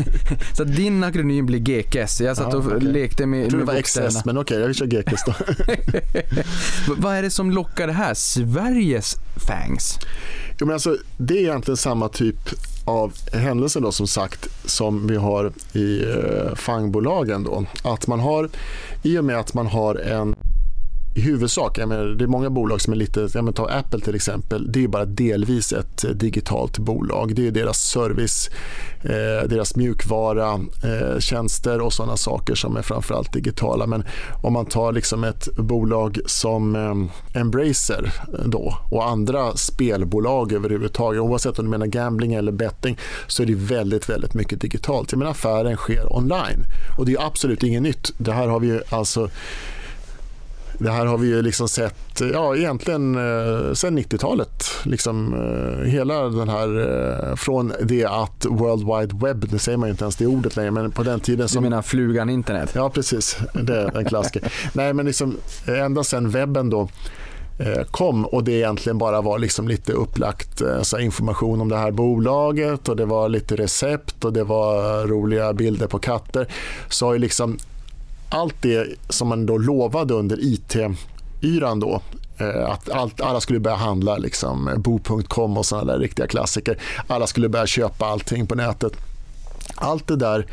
så 0.57 0.63
din 0.63 1.03
akronym 1.03 1.45
blir 1.45 1.59
GKS. 1.59 2.21
Jag 2.21 2.37
satt 2.37 2.53
och 2.53 2.63
ja, 2.63 2.75
okay. 2.75 2.79
lekte 2.79 3.25
med, 3.25 3.53
med 3.53 3.65
var 3.65 3.81
XS, 3.81 4.25
men 4.25 4.37
okej, 4.37 4.57
okay, 4.57 4.67
jag 4.67 4.75
kör 4.75 4.85
GKS 4.85 5.23
då. 5.25 5.33
Vad 6.97 7.15
är 7.15 7.21
det 7.21 7.29
som 7.29 7.51
lockar 7.51 7.87
det 7.87 7.93
här? 7.93 8.13
Sveriges 8.13 9.17
fangs? 9.47 9.99
Jo, 10.59 10.65
men 10.65 10.73
alltså, 10.73 10.97
det 11.17 11.33
är 11.33 11.41
egentligen 11.41 11.77
samma 11.77 12.09
typ 12.09 12.49
av 12.85 13.13
händelser 13.33 13.81
då 13.81 13.91
som 13.91 14.07
sagt 14.07 14.49
som 14.65 15.07
vi 15.07 15.15
har 15.15 15.51
i 15.73 16.03
eh, 16.03 16.55
fangbolagen 16.55 17.43
då. 17.43 17.65
Att 17.83 18.07
man 18.07 18.19
har, 18.19 18.49
i 19.03 19.17
och 19.17 19.25
med 19.25 19.39
att 19.39 19.53
man 19.53 19.67
har 19.67 19.95
en 19.95 20.35
i 21.15 21.21
huvudsak, 21.21 21.77
jag 21.77 21.89
menar, 21.89 22.05
det 22.05 22.23
är 22.23 22.27
många 22.27 22.49
bolag 22.49 22.81
som 22.81 22.93
är 22.93 22.97
lite, 22.97 23.19
jag 23.19 23.35
menar, 23.35 23.51
ta 23.51 23.69
Apple 23.69 23.99
till 23.99 24.15
exempel, 24.15 24.71
det 24.71 24.83
är 24.83 24.87
bara 24.87 25.05
delvis 25.05 25.73
ett 25.73 26.03
eh, 26.03 26.11
digitalt 26.11 26.77
bolag. 26.77 27.35
Det 27.35 27.47
är 27.47 27.51
deras 27.51 27.77
service, 27.77 28.49
eh, 29.01 29.49
deras 29.49 29.75
mjukvara, 29.75 30.53
eh, 30.83 31.19
tjänster 31.19 31.81
och 31.81 31.93
sådana 31.93 32.17
saker 32.17 32.55
som 32.55 32.77
är 32.77 32.81
framförallt 32.81 33.33
digitala. 33.33 33.87
Men 33.87 34.03
om 34.43 34.53
man 34.53 34.65
tar 34.65 34.91
liksom 34.91 35.23
ett 35.23 35.55
bolag 35.55 36.19
som 36.25 36.75
eh, 36.75 37.41
Embracer 37.41 38.13
då, 38.45 38.77
och 38.91 39.07
andra 39.07 39.55
spelbolag 39.55 40.51
överhuvudtaget, 40.51 41.21
oavsett 41.21 41.59
om 41.59 41.65
du 41.65 41.71
menar 41.71 41.87
gambling 41.87 42.33
eller 42.33 42.51
betting, 42.51 42.97
så 43.27 43.43
är 43.43 43.47
det 43.47 43.55
väldigt, 43.55 44.09
väldigt 44.09 44.33
mycket 44.33 44.61
digitalt. 44.61 45.11
Jag 45.11 45.19
menar, 45.19 45.31
affären 45.31 45.77
sker 45.77 46.13
online 46.13 46.63
och 46.97 47.05
det 47.05 47.13
är 47.13 47.25
absolut 47.25 47.63
inget 47.63 47.81
nytt. 47.81 48.11
Det 48.17 48.31
här 48.31 48.47
har 48.47 48.59
vi 48.59 48.79
alltså 48.89 49.29
det 50.77 50.91
här 50.91 51.05
har 51.05 51.17
vi 51.17 51.27
ju 51.27 51.41
liksom 51.41 51.69
sett 51.69 52.21
ja, 52.33 52.55
egentligen 52.55 53.15
eh, 53.15 53.73
sedan 53.73 53.97
90-talet. 53.97 54.63
Liksom, 54.83 55.33
eh, 55.33 55.85
hela 55.85 56.23
den 56.23 56.49
här, 56.49 56.79
eh, 57.29 57.35
från 57.35 57.73
det 57.83 58.05
att 58.05 58.45
World 58.49 58.83
Wide 58.83 59.25
Web, 59.27 59.51
nu 59.51 59.59
säger 59.59 59.77
man 59.77 59.89
ju 59.89 59.91
inte 59.91 60.03
ens 60.03 60.15
det 60.15 60.27
ordet 60.27 60.55
längre, 60.55 60.71
men 60.71 60.91
på 60.91 61.03
den 61.03 61.19
tiden 61.19 61.49
som... 61.49 61.63
Du 61.63 61.69
menar 61.69 61.81
flugan 61.81 62.29
internet? 62.29 62.71
Ja, 62.75 62.89
precis. 62.89 63.37
Det 63.53 63.75
är 63.75 63.97
en 63.97 64.05
klassiker. 64.05 64.53
Nej, 64.73 64.93
men 64.93 65.05
liksom, 65.05 65.37
ända 65.65 66.03
sedan 66.03 66.29
webben 66.29 66.69
då 66.69 66.89
eh, 67.59 67.83
kom 67.91 68.25
och 68.25 68.43
det 68.43 68.51
egentligen 68.51 68.97
bara 68.97 69.21
var 69.21 69.39
liksom 69.39 69.67
lite 69.67 69.93
upplagt 69.93 70.61
eh, 70.61 70.81
så 70.81 70.99
information 70.99 71.61
om 71.61 71.69
det 71.69 71.77
här 71.77 71.91
bolaget 71.91 72.89
och 72.89 72.95
det 72.95 73.05
var 73.05 73.29
lite 73.29 73.55
recept 73.55 74.25
och 74.25 74.33
det 74.33 74.43
var 74.43 75.07
roliga 75.07 75.53
bilder 75.53 75.87
på 75.87 75.99
katter 75.99 76.47
så 76.89 77.05
har 77.05 77.13
ju 77.13 77.19
liksom 77.19 77.57
allt 78.29 78.55
det 78.61 78.87
som 79.09 79.27
man 79.27 79.45
då 79.45 79.57
lovade 79.57 80.13
under 80.13 80.37
IT-yran 80.41 81.79
då 81.79 82.01
eh, 82.37 82.69
att 82.69 82.89
allt, 82.89 83.21
alla 83.21 83.41
skulle 83.41 83.59
börja 83.59 83.77
handla, 83.77 84.17
liksom, 84.17 84.67
eh, 84.67 84.77
bo.com 84.77 85.57
och 85.57 85.65
sådana 85.65 85.93
där 85.93 85.99
riktiga 85.99 86.27
klassiker. 86.27 86.77
Alla 87.07 87.27
skulle 87.27 87.49
börja 87.49 87.67
köpa 87.67 88.05
allting 88.05 88.47
på 88.47 88.55
nätet. 88.55 88.93
Allt 89.75 90.07
det 90.07 90.15
där 90.15 90.45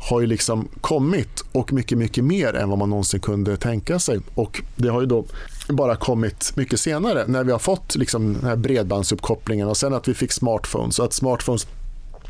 har 0.00 0.20
ju 0.20 0.26
liksom 0.26 0.68
kommit 0.80 1.44
och 1.52 1.72
mycket, 1.72 1.98
mycket 1.98 2.24
mer 2.24 2.56
än 2.56 2.68
vad 2.68 2.78
man 2.78 2.90
någonsin 2.90 3.20
kunde 3.20 3.56
tänka 3.56 3.98
sig. 3.98 4.20
Och 4.34 4.62
det 4.76 4.88
har 4.88 5.00
ju 5.00 5.06
då 5.06 5.24
bara 5.68 5.96
kommit 5.96 6.52
mycket 6.54 6.80
senare 6.80 7.24
när 7.26 7.44
vi 7.44 7.52
har 7.52 7.58
fått 7.58 7.96
liksom 7.96 8.34
den 8.34 8.44
här 8.44 8.56
bredbandsuppkopplingen 8.56 9.68
och 9.68 9.76
sen 9.76 9.94
att 9.94 10.08
vi 10.08 10.14
fick 10.14 10.32
smartphones 10.32 10.94
Så 10.94 11.02
att 11.02 11.12
smartphones 11.12 11.66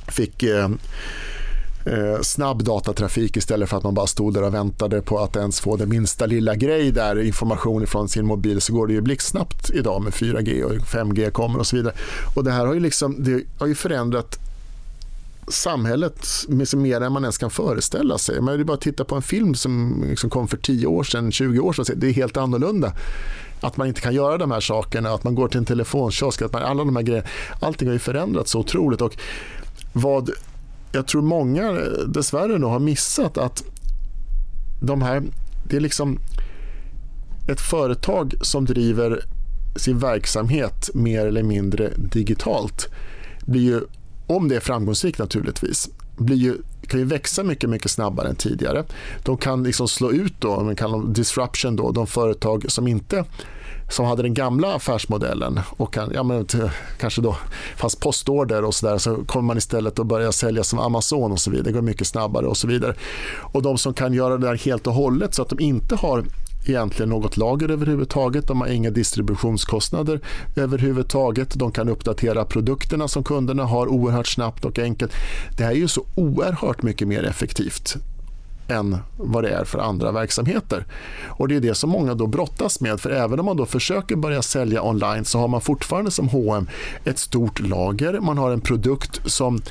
fick 0.08 0.42
eh, 0.42 0.68
eh, 1.84 2.20
snabb 2.22 2.64
datatrafik 2.64 3.36
istället 3.36 3.68
för 3.68 3.76
att 3.76 3.84
man 3.84 3.94
bara 3.94 4.06
stod 4.06 4.34
där 4.34 4.42
och 4.42 4.54
väntade 4.54 5.02
på 5.02 5.18
att 5.18 5.36
ens 5.36 5.60
få 5.60 5.76
den 5.76 5.88
minsta 5.88 6.26
lilla 6.26 6.54
grej 6.54 6.92
där, 6.92 7.22
information 7.22 7.86
från 7.86 8.08
sin 8.08 8.26
mobil, 8.26 8.60
så 8.60 8.72
går 8.72 8.86
det 8.86 8.92
ju 8.92 9.00
blixtsnabbt 9.00 9.70
idag 9.70 10.02
med 10.02 10.12
4G 10.12 10.62
och 10.62 10.72
5G 10.72 11.30
kommer 11.30 11.58
och 11.58 11.66
så 11.66 11.76
vidare. 11.76 11.94
Och 12.34 12.44
det 12.44 12.50
här 12.50 12.66
har 12.66 12.74
ju, 12.74 12.80
liksom, 12.80 13.16
det 13.18 13.44
har 13.58 13.66
ju 13.66 13.74
förändrat 13.74 14.38
samhället 15.48 16.26
mer 16.76 17.00
än 17.00 17.12
man 17.12 17.24
ens 17.24 17.38
kan 17.38 17.50
föreställa 17.50 18.18
sig. 18.18 18.40
Man 18.40 18.60
är 18.60 18.64
bara 18.64 18.74
att 18.74 18.80
titta 18.80 19.04
på 19.04 19.14
en 19.14 19.22
film 19.22 19.54
som 19.54 20.04
liksom 20.08 20.30
kom 20.30 20.48
för 20.48 20.56
10 20.56 20.86
år 20.86 21.04
sedan, 21.04 21.32
20 21.32 21.60
år 21.60 21.72
sedan. 21.72 21.86
Det 21.96 22.08
är 22.08 22.12
helt 22.12 22.36
annorlunda. 22.36 22.92
Att 23.60 23.76
man 23.76 23.88
inte 23.88 24.00
kan 24.00 24.14
göra 24.14 24.38
de 24.38 24.50
här 24.50 24.60
sakerna, 24.60 25.10
att 25.10 25.24
man 25.24 25.34
går 25.34 25.48
till 25.48 25.58
en 25.58 25.64
telefonkiosk, 25.64 26.42
att 26.42 26.52
man, 26.52 26.62
alla 26.62 26.84
de 26.84 26.96
här 26.96 27.02
grejerna. 27.02 27.28
Allting 27.60 27.88
har 27.88 27.92
ju 27.92 27.98
förändrats 27.98 28.50
så 28.50 28.58
otroligt. 28.58 29.00
Och 29.00 29.16
vad 29.92 30.30
jag 30.92 31.06
tror 31.06 31.22
många 31.22 31.70
eh, 31.70 32.08
dessvärre 32.08 32.58
nog 32.58 32.70
har 32.70 32.78
missat 32.78 33.38
att 33.38 33.64
de 34.82 35.02
här, 35.02 35.22
det 35.68 35.76
är 35.76 35.80
liksom 35.80 36.18
ett 37.48 37.60
företag 37.60 38.34
som 38.40 38.64
driver 38.64 39.24
sin 39.76 39.98
verksamhet 39.98 40.90
mer 40.94 41.26
eller 41.26 41.42
mindre 41.42 41.90
digitalt 41.96 42.88
blir 43.46 43.62
ju, 43.62 43.80
om 44.26 44.48
det 44.48 44.56
är 44.56 44.60
framgångsrikt 44.60 45.18
naturligtvis, 45.18 45.88
blir 46.16 46.36
ju, 46.36 46.56
kan 46.86 47.00
ju 47.00 47.06
växa 47.06 47.42
mycket, 47.42 47.70
mycket 47.70 47.90
snabbare 47.90 48.28
än 48.28 48.36
tidigare. 48.36 48.84
De 49.22 49.36
kan 49.36 49.62
liksom 49.62 49.88
slå 49.88 50.10
ut 50.10 50.34
då, 50.38 50.60
man 50.60 50.76
kallar 50.76 51.12
disruption 51.12 51.76
då, 51.76 51.90
de 51.90 52.06
företag 52.06 52.64
som 52.68 52.88
inte 52.88 53.24
som 53.90 54.06
hade 54.06 54.22
den 54.22 54.34
gamla 54.34 54.74
affärsmodellen 54.74 55.60
och 55.76 55.92
kan, 55.92 56.10
ja, 56.14 56.22
men, 56.22 56.46
kanske 57.00 57.20
då 57.20 57.36
fanns 57.76 57.96
postorder 57.96 58.64
och 58.64 58.74
så 58.74 58.86
där 58.86 58.98
så 58.98 59.24
kommer 59.24 59.46
man 59.46 59.58
istället 59.58 59.98
att 59.98 60.06
börja 60.06 60.32
sälja 60.32 60.64
som 60.64 60.78
Amazon 60.78 61.32
och 61.32 61.40
så 61.40 61.50
vidare. 61.50 61.64
Det 61.64 61.72
går 61.72 61.82
mycket 61.82 62.06
snabbare 62.06 62.46
och 62.46 62.56
så 62.56 62.66
vidare. 62.66 62.94
Och 63.38 63.62
de 63.62 63.78
som 63.78 63.94
kan 63.94 64.12
göra 64.12 64.36
det 64.38 64.46
där 64.46 64.54
helt 64.54 64.86
och 64.86 64.94
hållet 64.94 65.34
så 65.34 65.42
att 65.42 65.48
de 65.48 65.60
inte 65.60 65.96
har 65.96 66.24
egentligen 66.66 67.08
något 67.08 67.36
lager 67.36 67.70
överhuvudtaget. 67.70 68.46
De 68.46 68.60
har 68.60 68.68
inga 68.68 68.90
distributionskostnader 68.90 70.20
överhuvudtaget. 70.56 71.54
De 71.58 71.72
kan 71.72 71.88
uppdatera 71.88 72.44
produkterna 72.44 73.08
som 73.08 73.24
kunderna 73.24 73.64
har 73.64 73.86
oerhört 73.86 74.26
snabbt 74.26 74.64
och 74.64 74.78
enkelt. 74.78 75.12
Det 75.56 75.64
här 75.64 75.70
är 75.70 75.76
ju 75.76 75.88
så 75.88 76.04
oerhört 76.14 76.82
mycket 76.82 77.08
mer 77.08 77.24
effektivt 77.24 77.96
än 78.70 78.96
vad 79.16 79.44
det 79.44 79.50
är 79.50 79.64
för 79.64 79.78
andra 79.78 80.12
verksamheter. 80.12 80.86
Och 81.26 81.48
Det 81.48 81.56
är 81.56 81.60
det 81.60 81.74
som 81.74 81.90
många 81.90 82.14
då 82.14 82.26
brottas 82.26 82.80
med. 82.80 83.00
För 83.00 83.10
även 83.10 83.40
om 83.40 83.46
man 83.46 83.56
då 83.56 83.66
försöker 83.66 84.16
börja 84.16 84.42
sälja 84.42 84.82
online 84.82 85.24
så 85.24 85.38
har 85.38 85.48
man 85.48 85.60
fortfarande 85.60 86.10
som 86.10 86.28
H&M 86.28 86.68
ett 87.04 87.18
stort 87.18 87.60
lager. 87.60 88.20
Man 88.20 88.38
har 88.38 88.50
en 88.50 88.60
produkt 88.60 89.20
som 89.30 89.62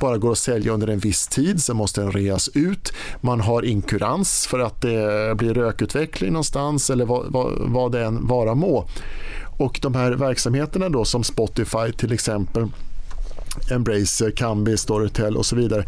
bara 0.00 0.18
går 0.18 0.32
att 0.32 0.38
sälja 0.38 0.72
under 0.72 0.88
en 0.88 0.98
viss 0.98 1.26
tid, 1.26 1.62
sen 1.62 1.76
måste 1.76 2.00
den 2.00 2.12
reas 2.12 2.48
ut. 2.48 2.92
Man 3.20 3.40
har 3.40 3.62
inkurans 3.62 4.46
för 4.46 4.58
att 4.58 4.80
det 4.80 5.34
blir 5.36 5.54
rökutveckling 5.54 6.32
någonstans 6.32 6.90
eller 6.90 7.04
vad, 7.04 7.32
vad, 7.32 7.52
vad 7.58 7.92
det 7.92 8.04
än 8.04 8.26
vara 8.26 8.54
må. 8.54 8.88
Och 9.58 9.78
de 9.82 9.94
här 9.94 10.12
verksamheterna 10.12 10.88
då 10.88 11.04
som 11.04 11.24
Spotify 11.24 11.92
till 11.96 12.12
exempel, 12.12 12.68
Embracer, 13.70 14.30
Kambi, 14.30 14.76
Storytel 14.76 15.36
och 15.36 15.46
så 15.46 15.56
vidare 15.56 15.86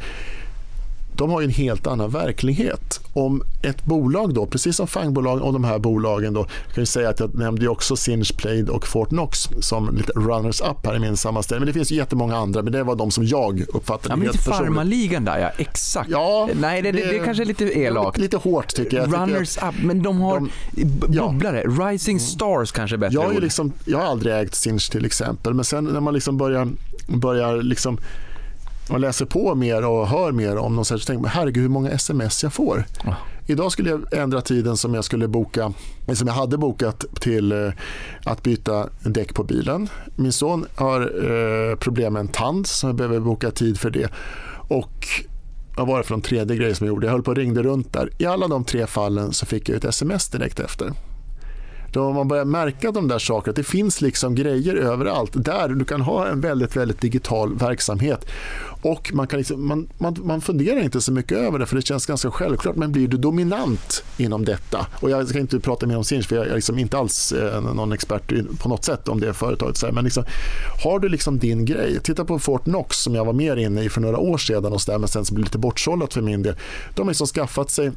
de 1.16 1.30
har 1.30 1.42
en 1.42 1.50
helt 1.50 1.86
annan 1.86 2.10
verklighet. 2.10 3.00
Om 3.12 3.42
ett 3.62 3.84
bolag, 3.84 4.34
då, 4.34 4.46
precis 4.46 4.76
som 4.76 4.86
fangbolagen 4.86 5.42
och 5.42 5.52
de 5.52 5.64
här 5.64 5.78
bolagen, 5.78 6.34
då, 6.34 6.42
kan 6.44 6.50
jag 6.74 6.88
säga 6.88 7.08
att 7.08 7.20
jag 7.20 7.34
nämnde 7.34 7.68
också 7.68 7.96
Sinch 7.96 8.36
Played 8.36 8.68
och 8.68 8.86
Fortnox 8.86 9.48
som 9.60 9.96
lite 9.96 10.12
runners-up 10.12 10.86
här 10.86 10.96
i 10.96 10.98
min 10.98 11.16
sammanställning. 11.16 11.60
Men 11.60 11.66
det 11.66 11.72
finns 11.72 11.90
jättemånga 11.90 12.36
andra, 12.36 12.62
men 12.62 12.72
det 12.72 12.82
var 12.82 12.96
de 12.96 13.10
som 13.10 13.26
jag 13.26 13.64
uppfattade 13.68 14.12
ja, 14.12 14.16
men 14.16 14.26
lite 14.26 14.38
farmaligan 14.38 15.24
där, 15.24 15.38
ja. 15.38 15.50
Exakt. 15.58 16.10
Ja, 16.10 16.48
Nej, 16.54 16.82
det, 16.82 16.92
det, 16.92 17.12
det, 17.12 17.18
kanske 17.18 17.42
är 17.42 17.46
lite 17.46 17.64
elakt. 17.64 18.18
Lite 18.18 18.36
hårt 18.36 18.74
tycker 18.74 18.96
jag. 18.96 19.14
Runners-up, 19.14 19.74
men 19.82 20.02
de 20.02 20.20
har 20.20 20.48
de, 20.72 20.84
bubblare. 20.84 21.62
Ja. 21.64 21.90
Rising 21.90 22.20
Stars 22.20 22.72
kanske 22.72 22.96
är 22.96 22.98
bättre 22.98 23.14
jag, 23.14 23.36
är 23.36 23.40
liksom, 23.40 23.72
jag 23.84 23.98
har 23.98 24.04
aldrig 24.04 24.34
ägt 24.34 24.54
Sinch 24.54 24.90
till 24.90 25.04
exempel, 25.04 25.54
men 25.54 25.64
sen 25.64 25.84
när 25.84 26.00
man 26.00 26.14
liksom 26.14 26.36
börjar, 26.36 26.68
börjar 27.06 27.62
liksom 27.62 27.98
man 28.90 29.00
läser 29.00 29.26
på 29.26 29.54
mer 29.54 29.84
och 29.86 30.08
hör 30.08 30.32
mer 30.32 30.56
om 30.56 30.76
dem 30.76 30.84
så 30.84 30.98
tänker 30.98 31.22
man 31.22 31.30
herregud 31.30 31.62
hur 31.62 31.70
många 31.70 31.90
sms 31.90 32.42
jag 32.42 32.52
får. 32.52 32.84
Ja. 33.04 33.16
Idag 33.48 33.72
skulle 33.72 33.90
jag 33.90 34.14
ändra 34.14 34.40
tiden 34.40 34.76
som 34.76 34.94
jag 34.94 35.04
skulle 35.04 35.28
boka, 35.28 35.72
som 36.14 36.28
jag 36.28 36.34
hade 36.34 36.58
bokat 36.58 37.04
till 37.20 37.52
eh, 37.52 37.72
att 38.24 38.42
byta 38.42 38.88
däck 39.04 39.34
på 39.34 39.44
bilen. 39.44 39.88
Min 40.16 40.32
son 40.32 40.66
har 40.74 41.00
eh, 41.00 41.76
problem 41.76 42.12
med 42.12 42.20
en 42.20 42.28
tand 42.28 42.66
så 42.66 42.86
jag 42.86 42.94
behöver 42.94 43.20
boka 43.20 43.50
tid 43.50 43.80
för 43.80 43.90
det. 43.90 44.10
Och 44.68 45.06
vad 45.76 45.86
var 45.86 45.98
det 45.98 46.04
för 46.04 46.14
en 46.14 46.20
tredje 46.20 46.56
grej 46.56 46.74
som 46.74 46.86
jag 46.86 46.94
gjorde? 46.94 47.06
Jag 47.06 47.12
höll 47.12 47.22
på 47.22 47.30
och 47.30 47.36
ringde 47.36 47.62
runt 47.62 47.92
där. 47.92 48.10
I 48.18 48.26
alla 48.26 48.48
de 48.48 48.64
tre 48.64 48.86
fallen 48.86 49.32
så 49.32 49.46
fick 49.46 49.68
jag 49.68 49.76
ett 49.76 49.84
sms 49.84 50.28
direkt 50.28 50.60
efter. 50.60 50.92
Då 51.96 52.12
man 52.12 52.28
börjar 52.28 52.44
märka 52.44 52.92
de 52.92 53.08
där 53.08 53.18
sakerna, 53.18 53.50
att 53.50 53.56
det 53.56 53.64
finns 53.64 54.00
liksom 54.00 54.34
grejer 54.34 54.74
överallt 54.74 55.30
där 55.34 55.68
du 55.68 55.84
kan 55.84 56.00
ha 56.00 56.26
en 56.26 56.40
väldigt, 56.40 56.76
väldigt 56.76 57.00
digital 57.00 57.58
verksamhet. 57.58 58.26
Och 58.82 59.10
man, 59.14 59.26
kan 59.26 59.38
liksom, 59.38 59.68
man, 59.68 59.88
man, 59.98 60.16
man 60.24 60.40
funderar 60.40 60.80
inte 60.80 61.00
så 61.00 61.12
mycket 61.12 61.38
över 61.38 61.58
det 61.58 61.66
för 61.66 61.76
det 61.76 61.82
känns 61.82 62.06
ganska 62.06 62.30
självklart. 62.30 62.76
Men 62.76 62.92
blir 62.92 63.08
du 63.08 63.16
dominant 63.16 64.04
inom 64.16 64.44
detta? 64.44 64.86
Och 65.00 65.10
jag 65.10 65.28
ska 65.28 65.38
inte 65.38 65.60
prata 65.60 65.86
mer 65.86 65.96
om 65.96 66.04
Sinch 66.04 66.28
för 66.28 66.36
jag 66.36 66.46
är 66.46 66.54
liksom 66.54 66.78
inte 66.78 66.98
alls 66.98 67.32
eh, 67.32 67.60
någon 67.60 67.92
expert 67.92 68.32
på 68.58 68.68
något 68.68 68.84
sätt 68.84 69.08
om 69.08 69.20
det 69.20 69.34
företaget. 69.34 69.94
Men 69.94 70.04
liksom, 70.04 70.24
har 70.84 70.98
du 70.98 71.08
liksom 71.08 71.38
din 71.38 71.64
grej, 71.64 72.00
titta 72.02 72.24
på 72.24 72.38
Fortnox 72.38 72.96
som 72.96 73.14
jag 73.14 73.24
var 73.24 73.32
mer 73.32 73.56
inne 73.56 73.82
i 73.82 73.88
för 73.88 74.00
några 74.00 74.18
år 74.18 74.38
sedan 74.38 74.72
och 74.72 74.80
så 74.80 74.90
där, 74.90 74.98
men 74.98 75.08
sen 75.08 75.24
så 75.24 75.34
blev 75.34 75.44
det 75.44 75.48
lite 75.48 75.58
bortsållat 75.58 76.14
för 76.14 76.20
min 76.20 76.42
del. 76.42 76.54
De 76.94 77.02
har 77.02 77.10
liksom 77.10 77.26
skaffat 77.26 77.70
sig 77.70 77.92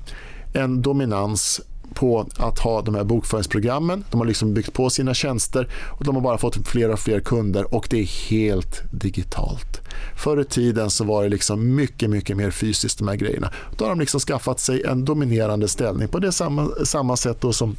en 0.53 0.81
dominans 0.81 1.61
på 1.93 2.27
att 2.37 2.59
ha 2.59 2.81
de 2.81 2.95
här 2.95 3.03
bokföringsprogrammen. 3.03 4.03
De 4.11 4.19
har 4.19 4.27
liksom 4.27 4.53
byggt 4.53 4.73
på 4.73 4.89
sina 4.89 5.13
tjänster 5.13 5.67
och 5.99 6.05
de 6.05 6.15
har 6.15 6.21
bara 6.21 6.37
fått 6.37 6.67
fler 6.67 6.89
och 6.89 6.99
fler 6.99 7.19
kunder 7.19 7.73
och 7.73 7.87
det 7.89 7.99
är 7.99 8.29
helt 8.29 8.81
digitalt. 8.91 9.81
Förr 10.15 10.41
i 10.41 10.45
tiden 10.45 10.89
så 10.89 11.03
var 11.03 11.23
det 11.23 11.29
liksom 11.29 11.75
mycket, 11.75 12.09
mycket 12.09 12.37
mer 12.37 12.51
fysiskt 12.51 12.99
de 12.99 13.07
här 13.07 13.15
grejerna. 13.15 13.51
Då 13.77 13.85
har 13.85 13.89
de 13.89 13.99
liksom 13.99 14.19
skaffat 14.19 14.59
sig 14.59 14.83
en 14.83 15.05
dominerande 15.05 15.67
ställning 15.67 16.07
på 16.07 16.19
det 16.19 16.31
samma, 16.31 16.69
samma 16.85 17.17
sätt 17.17 17.43
som 17.51 17.75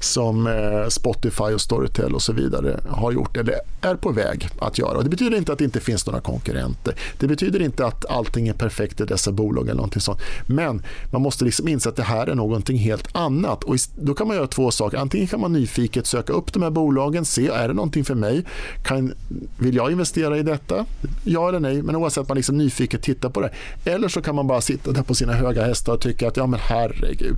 som 0.00 0.46
eh, 0.46 0.88
Spotify 0.88 1.44
och 1.44 1.60
Storytel 1.60 2.14
och 2.14 2.22
så 2.22 2.32
vidare 2.32 2.80
har 2.88 3.12
gjort 3.12 3.36
eller 3.36 3.54
är 3.80 3.94
på 3.94 4.10
väg 4.10 4.48
att 4.58 4.78
göra. 4.78 4.96
Och 4.96 5.04
det 5.04 5.10
betyder 5.10 5.36
inte 5.36 5.52
att 5.52 5.58
det 5.58 5.64
inte 5.64 5.80
finns 5.80 6.06
några 6.06 6.20
konkurrenter. 6.20 6.94
Det 7.18 7.26
betyder 7.26 7.62
inte 7.62 7.86
att 7.86 8.06
allting 8.06 8.48
är 8.48 8.52
perfekt 8.52 9.00
i 9.00 9.04
dessa 9.04 9.32
bolag 9.32 9.64
eller 9.64 9.74
någonting 9.74 10.00
sånt. 10.00 10.20
Men 10.46 10.82
man 11.10 11.22
måste 11.22 11.44
liksom 11.44 11.68
inse 11.68 11.88
att 11.88 11.96
det 11.96 12.02
här 12.02 12.26
är 12.26 12.34
någonting 12.34 12.78
helt 12.78 13.16
annat. 13.16 13.64
Och 13.64 13.76
då 14.00 14.14
kan 14.14 14.26
man 14.28 14.36
göra 14.36 14.46
två 14.46 14.70
saker. 14.70 14.98
Antingen 14.98 15.26
kan 15.26 15.40
man 15.40 15.52
nyfiket 15.52 16.06
söka 16.06 16.32
upp 16.32 16.52
de 16.52 16.62
här 16.62 16.70
bolagen, 16.70 17.24
se 17.24 17.48
är 17.48 17.68
det 17.68 17.74
någonting 17.74 18.04
för 18.04 18.14
mig? 18.14 18.44
Kan, 18.84 19.14
vill 19.58 19.76
jag 19.76 19.92
investera 19.92 20.38
i 20.38 20.42
detta? 20.42 20.86
Ja 21.24 21.48
eller 21.48 21.60
nej, 21.60 21.82
men 21.82 21.96
oavsett 21.96 22.28
man 22.28 22.36
liksom 22.36 22.58
nyfiket 22.58 23.02
tittar 23.02 23.30
på 23.30 23.40
det. 23.40 23.50
Eller 23.84 24.08
så 24.08 24.22
kan 24.22 24.34
man 24.34 24.46
bara 24.46 24.60
sitta 24.60 24.92
där 24.92 25.02
på 25.02 25.14
sina 25.14 25.32
höga 25.32 25.64
hästar 25.64 25.92
och 25.92 26.00
tycka 26.00 26.28
att 26.28 26.36
ja 26.36 26.46
men 26.46 26.60
herregud, 26.62 27.36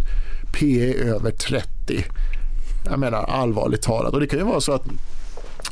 P 0.54 0.90
är 0.90 1.14
över 1.14 1.30
30 1.30 2.04
jag 2.84 2.98
menar 2.98 3.22
allvarligt 3.22 3.82
talat. 3.82 4.14
Och 4.14 4.20
det 4.20 4.26
kan 4.26 4.38
ju 4.38 4.44
vara 4.44 4.60
så 4.60 4.72
att 4.72 4.84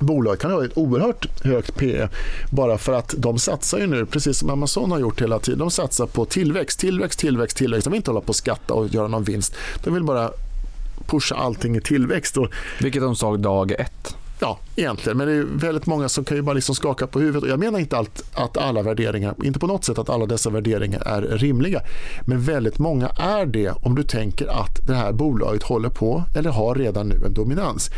bolag 0.01 0.39
kan 0.39 0.51
ha 0.51 0.65
ett 0.65 0.79
oerhört 0.79 1.45
högt 1.45 1.77
PE 1.77 2.09
bara 2.51 2.79
för 2.79 2.93
att 2.93 3.15
de 3.19 3.39
satsar 3.39 3.79
ju 3.79 3.87
nu, 3.87 4.07
precis 4.07 4.39
som 4.39 4.51
Amazon 4.51 4.91
har 4.91 4.99
gjort 4.99 5.23
hela 5.23 5.39
tiden, 5.39 5.59
de 5.59 5.71
satsar 5.71 6.07
på 6.07 6.25
tillväxt, 6.25 6.81
tillväxt, 6.81 7.19
tillväxt, 7.19 7.57
tillväxt. 7.57 7.85
De 7.85 7.91
vill 7.91 7.97
inte 7.97 8.11
hålla 8.11 8.21
på 8.21 8.31
att 8.31 8.37
skatta 8.37 8.75
och 8.75 8.89
göra 8.89 9.09
någon 9.09 9.25
vinst. 9.25 9.55
De 9.85 9.95
vill 9.95 10.03
bara 10.03 10.31
pusha 11.07 11.35
allting 11.35 11.77
i 11.77 11.81
tillväxt. 11.81 12.37
Och, 12.37 12.49
Vilket 12.81 13.03
de 13.03 13.17
sa 13.17 13.37
dag 13.37 13.73
ett. 13.73 14.17
Ja, 14.39 14.59
egentligen. 14.77 15.19
Men 15.19 15.27
det 15.27 15.35
är 15.35 15.43
väldigt 15.43 15.87
många 15.87 16.09
som 16.09 16.25
kan 16.25 16.37
ju 16.37 16.43
bara 16.43 16.55
liksom 16.55 16.75
skaka 16.75 17.07
på 17.07 17.21
huvudet. 17.21 17.43
Och 17.43 17.49
jag 17.49 17.59
menar 17.59 17.79
inte 17.79 17.97
allt, 17.97 18.25
att 18.35 18.57
alla 18.57 18.83
värderingar, 18.83 19.35
inte 19.45 19.59
på 19.59 19.67
något 19.67 19.85
sätt 19.85 19.99
att 19.99 20.11
alla 20.11 20.27
dessa 20.27 20.51
värderingar 20.51 21.01
är 21.01 21.23
rimliga. 21.23 21.83
Men 22.27 22.41
väldigt 22.41 22.79
många 22.79 23.09
är 23.09 23.47
det 23.47 23.71
om 23.71 23.95
du 23.95 24.03
tänker 24.03 24.47
att 24.47 24.87
det 24.87 24.95
här 24.95 25.13
bolaget 25.13 25.63
håller 25.63 25.89
på 25.89 26.25
eller 26.37 26.51
har 26.51 26.75
redan 26.75 27.09
nu 27.09 27.23
en 27.27 27.35
dominans. 27.35 27.91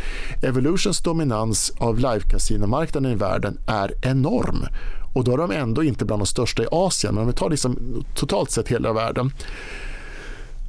Evolutions 0.43 0.99
dominans 1.01 1.73
av 1.77 1.99
live-casinomarknaden 1.99 3.11
i 3.11 3.15
världen 3.15 3.57
är 3.67 3.93
enorm. 4.01 4.65
Och 5.13 5.23
då 5.23 5.33
är 5.33 5.37
de 5.37 5.51
ändå 5.51 5.83
inte 5.83 6.05
bland 6.05 6.21
de 6.21 6.25
största 6.25 6.63
i 6.63 6.67
Asien, 6.71 7.13
men 7.13 7.21
om 7.21 7.27
vi 7.27 7.33
tar 7.33 7.49
liksom 7.49 8.03
totalt 8.15 8.51
sett 8.51 8.67
hela 8.67 8.93
världen 8.93 9.31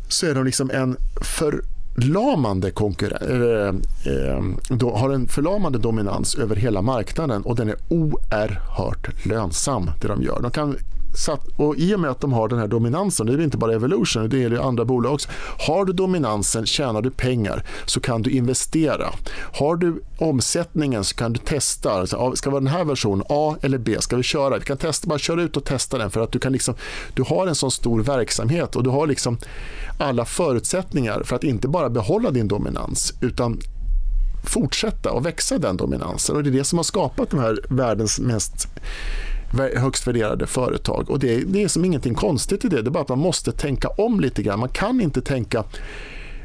så 0.09 0.27
är 0.27 0.35
de 0.35 0.45
liksom 0.45 0.71
en 0.71 0.97
för 1.23 1.63
förlamande 2.01 2.71
konkurrens, 2.71 3.23
eh, 4.07 4.37
eh 4.81 4.91
har 4.99 5.11
en 5.11 5.29
förlamande 5.29 5.79
dominans 5.79 6.35
över 6.35 6.57
hela 6.57 6.83
marknaden 6.83 7.43
och 7.43 7.57
den 7.57 7.69
är 7.69 7.77
oerhört 7.89 9.27
lönsam 9.27 9.91
det 10.01 10.09
de 10.09 10.23
gör. 10.23 10.41
De 10.43 10.51
kan 10.51 10.77
och 11.57 11.77
I 11.77 11.95
och 11.95 12.01
med 12.01 12.11
att 12.11 12.21
de 12.21 12.33
har 12.33 12.49
den 12.49 12.59
här 12.59 12.67
dominansen, 12.67 13.27
det 13.27 13.33
är 13.33 13.41
inte 13.41 13.59
bara 13.59 13.75
Evolution, 13.75 14.29
det 14.29 14.43
är 14.43 14.69
andra 14.69 14.85
bolag 14.85 15.15
också. 15.15 15.29
Har 15.67 15.85
du 15.85 15.93
dominansen, 15.93 16.67
tjänar 16.67 17.03
du 17.03 17.11
pengar, 17.11 17.65
så 17.87 18.01
kan 18.01 18.23
du 18.23 18.31
investera. 18.31 19.07
Har 19.53 19.77
du 19.77 20.03
omsättningen 20.19 21.05
så 21.05 21.17
kan 21.17 21.33
du 21.33 21.39
testa. 21.39 22.07
Ska 22.07 22.33
det 22.33 22.51
vara 22.51 22.61
den 22.61 22.67
här 22.67 22.85
versionen, 22.85 23.25
A 23.29 23.57
eller 23.63 23.79
B? 23.79 23.97
Ska 24.01 24.17
vi 24.17 24.23
köra? 24.23 24.59
Vi 24.59 24.65
kan 24.65 24.77
testa, 24.77 25.09
bara 25.09 25.19
köra 25.19 25.43
ut 25.43 25.57
och 25.57 25.65
testa 25.65 25.99
den 25.99 26.11
för 26.11 26.21
att 26.21 26.33
du, 26.33 26.39
kan 26.39 26.53
liksom, 26.53 26.75
du 27.15 27.23
har 27.23 27.47
en 27.47 27.55
sån 27.55 27.71
stor 27.71 28.03
verksamhet 28.03 28.77
och 28.77 28.83
du 28.83 28.91
har 28.91 29.07
liksom 29.07 29.39
alla 29.99 30.25
förutsättningar 30.25 31.23
för 31.23 31.37
att 31.37 31.45
inte 31.45 31.69
bara 31.69 31.91
behålla 31.91 32.31
din 32.31 32.49
dominans 32.49 33.15
utan 33.21 33.61
fortsätta 34.45 35.13
och 35.13 35.27
växa 35.27 35.59
den 35.59 35.77
dominansen. 35.77 36.37
Och 36.37 36.43
Det 36.43 36.51
är 36.51 36.53
det 36.53 36.65
som 36.65 36.79
har 36.79 36.85
skapat 36.85 37.31
de 37.31 37.41
här 37.41 37.61
världens 37.69 38.21
mest 38.21 38.69
högst 39.77 40.07
värderade 40.07 40.47
företag. 40.47 41.11
Och 41.11 41.19
det, 41.19 41.37
det 41.37 41.63
är 41.63 41.69
som 41.69 41.85
ingenting 41.85 42.15
konstigt 42.15 42.65
i 42.65 42.69
det, 42.69 42.83
det 42.83 42.89
är 42.89 42.91
bara 42.91 43.03
att 43.03 43.09
man 43.09 43.19
måste 43.19 43.53
tänka 43.53 43.89
om 43.89 44.21
lite 44.21 44.43
grann. 44.43 44.61
Man 44.61 44.69
kan 44.69 45.01
inte 45.01 45.21
tänka 45.21 45.65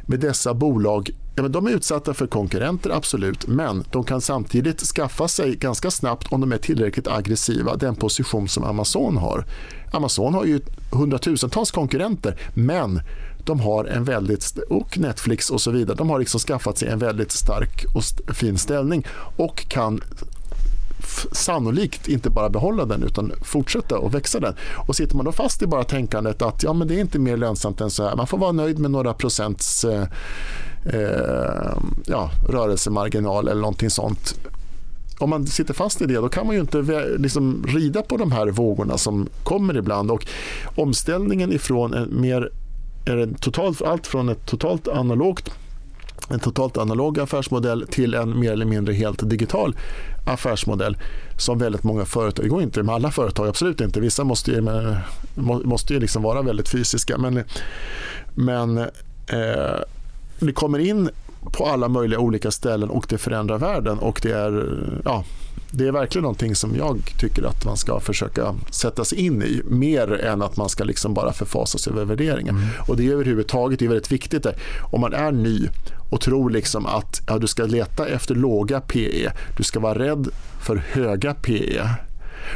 med 0.05 0.19
dessa 0.19 0.53
bolag 0.53 1.11
Ja, 1.37 1.41
men 1.41 1.51
de 1.51 1.67
är 1.67 1.71
utsatta 1.71 2.13
för 2.13 2.27
konkurrenter, 2.27 2.89
absolut, 2.89 3.47
men 3.47 3.83
de 3.91 4.03
kan 4.03 4.21
samtidigt 4.21 4.79
skaffa 4.79 5.27
sig 5.27 5.55
ganska 5.55 5.91
snabbt, 5.91 6.31
om 6.31 6.41
de 6.41 6.51
är 6.51 6.57
tillräckligt 6.57 7.07
aggressiva, 7.07 7.75
den 7.75 7.95
position 7.95 8.47
som 8.47 8.63
Amazon 8.63 9.17
har. 9.17 9.45
Amazon 9.91 10.33
har 10.33 10.45
ju 10.45 10.59
hundratusentals 10.91 11.71
konkurrenter, 11.71 12.39
men 12.53 13.01
de 13.45 13.59
har 13.59 13.85
en 13.85 14.03
väldigt, 14.03 14.57
och 14.69 14.97
Netflix 14.97 15.49
och 15.49 15.61
så 15.61 15.71
vidare, 15.71 15.97
de 15.97 16.09
har 16.09 16.19
liksom 16.19 16.39
skaffat 16.39 16.77
sig 16.77 16.89
en 16.89 16.99
väldigt 16.99 17.31
stark 17.31 17.85
och 17.95 18.35
fin 18.35 18.57
ställning 18.57 19.05
och 19.37 19.67
kan 19.67 20.01
sannolikt 21.31 22.07
inte 22.07 22.29
bara 22.29 22.49
behålla 22.49 22.85
den 22.85 23.03
utan 23.03 23.31
fortsätta 23.41 23.97
och 23.97 24.13
växa 24.13 24.39
den. 24.39 24.53
Och 24.87 24.95
sitter 24.95 25.15
man 25.15 25.25
då 25.25 25.31
fast 25.31 25.61
i 25.61 25.67
bara 25.67 25.83
tänkandet 25.83 26.41
att 26.41 26.63
ja, 26.63 26.73
men 26.73 26.87
det 26.87 26.95
är 26.95 26.99
inte 26.99 27.19
mer 27.19 27.37
lönsamt 27.37 27.81
än 27.81 27.89
så 27.89 28.03
här. 28.03 28.15
Man 28.15 28.27
får 28.27 28.37
vara 28.37 28.51
nöjd 28.51 28.79
med 28.79 28.91
några 28.91 29.13
procents 29.13 29.85
eh, 29.85 30.07
eh, 30.85 31.77
ja, 32.05 32.29
rörelsemarginal 32.49 33.47
eller 33.47 33.61
någonting 33.61 33.89
sånt. 33.89 34.35
Om 35.17 35.29
man 35.29 35.47
sitter 35.47 35.73
fast 35.73 36.01
i 36.01 36.05
det 36.05 36.13
då 36.13 36.29
kan 36.29 36.45
man 36.45 36.55
ju 36.55 36.61
inte 36.61 36.77
liksom 37.17 37.65
rida 37.67 38.01
på 38.01 38.17
de 38.17 38.31
här 38.31 38.47
vågorna 38.47 38.97
som 38.97 39.27
kommer 39.43 39.77
ibland. 39.77 40.11
Och 40.11 40.27
omställningen 40.75 41.53
ifrån 41.53 41.93
en 41.93 42.21
mer, 42.21 42.51
är 43.05 43.15
det 43.15 43.37
totalt, 43.41 43.81
allt 43.81 44.07
från 44.07 44.29
ett 44.29 44.45
totalt 44.45 44.87
analogt 44.87 45.51
en 46.29 46.39
totalt 46.39 46.77
analog 46.77 47.19
affärsmodell 47.19 47.87
till 47.87 48.13
en 48.13 48.39
mer 48.39 48.51
eller 48.51 48.65
mindre 48.65 48.93
helt 48.93 49.29
digital 49.29 49.75
affärsmodell 50.25 50.97
som 51.37 51.57
väldigt 51.57 51.83
många 51.83 52.05
företag, 52.05 52.45
det 52.45 52.49
går 52.49 52.61
inte 52.61 52.83
med 52.83 52.95
alla 52.95 53.11
företag, 53.11 53.47
absolut 53.47 53.81
inte. 53.81 53.99
Vissa 53.99 54.23
måste 54.23 54.51
ju, 54.51 54.61
måste 55.63 55.93
ju 55.93 55.99
liksom 55.99 56.23
vara 56.23 56.41
väldigt 56.41 56.69
fysiska. 56.69 57.17
Men, 57.17 57.43
men 58.33 58.77
eh, 58.77 59.79
det 60.39 60.53
kommer 60.53 60.79
in 60.79 61.09
på 61.51 61.65
alla 61.65 61.87
möjliga 61.87 62.19
olika 62.19 62.51
ställen 62.51 62.89
och 62.89 63.05
det 63.09 63.17
förändrar 63.17 63.57
världen. 63.57 63.99
Och 63.99 64.19
det 64.23 64.31
är, 64.31 64.79
ja, 65.05 65.23
det 65.77 65.87
är 65.87 65.91
verkligen 65.91 66.23
någonting 66.23 66.55
som 66.55 66.75
jag 66.75 67.15
tycker 67.19 67.43
att 67.43 67.65
man 67.65 67.77
ska 67.77 67.99
försöka 67.99 68.55
sätta 68.69 69.05
sig 69.05 69.19
in 69.19 69.43
i 69.43 69.61
mer 69.65 70.21
än 70.25 70.41
att 70.41 70.57
man 70.57 70.69
ska 70.69 70.83
liksom 70.83 71.13
bara 71.13 71.33
förfasa 71.33 71.77
sig 71.77 71.93
över 71.93 72.05
värderingen. 72.05 72.55
Mm. 72.55 72.69
Och 72.87 72.97
det 72.97 73.07
är 73.07 73.11
överhuvudtaget 73.11 73.79
det 73.79 73.85
är 73.85 73.89
väldigt 73.89 74.11
viktigt. 74.11 74.43
Där. 74.43 74.55
Om 74.91 75.01
man 75.01 75.13
är 75.13 75.31
ny 75.31 75.69
och 76.09 76.21
tror 76.21 76.49
liksom 76.49 76.85
att 76.85 77.21
ja, 77.27 77.37
du 77.37 77.47
ska 77.47 77.65
leta 77.65 78.07
efter 78.07 78.35
låga 78.35 78.81
PE, 78.81 79.31
du 79.57 79.63
ska 79.63 79.79
vara 79.79 79.99
rädd 79.99 80.27
för 80.61 80.75
höga 80.75 81.33
PE. 81.33 81.89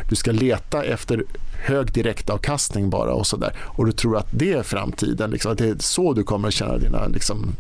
Du 0.10 0.16
ska 0.16 0.32
leta 0.32 0.84
efter 0.84 1.24
hög 1.66 1.94
direktavkastning 1.94 2.90
bara 2.90 3.14
och 3.14 3.28
sådär. 3.28 3.54
Och 3.60 3.86
du 3.86 3.92
tror 3.92 4.18
att 4.18 4.28
det 4.32 4.54
är 4.54 4.64
framtiden, 4.64 5.32
liksom, 5.32 5.52
att 5.52 5.58
det 5.58 5.70
är 5.70 5.76
så 5.80 6.14
du 6.14 6.24
kommer 6.24 6.48
att 6.48 6.54
tjäna 6.54 6.78
dina 6.78 7.08
liksom, 7.08 7.56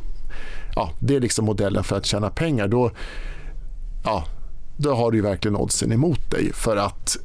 ja, 0.76 0.92
det 1.00 1.16
är 1.16 1.20
liksom 1.20 1.46
modellen 1.46 1.84
för 1.84 1.98
att 1.98 2.06
tjäna 2.06 2.30
pengar. 2.30 2.68
Då, 2.68 2.92
ja, 4.04 4.26
då 4.82 4.94
har 4.94 5.12
du 5.12 5.22
verkligen 5.22 5.56
oddsen 5.56 5.92
emot 5.92 6.32
dig. 6.32 6.54
För 6.54 6.78
att 6.78 7.18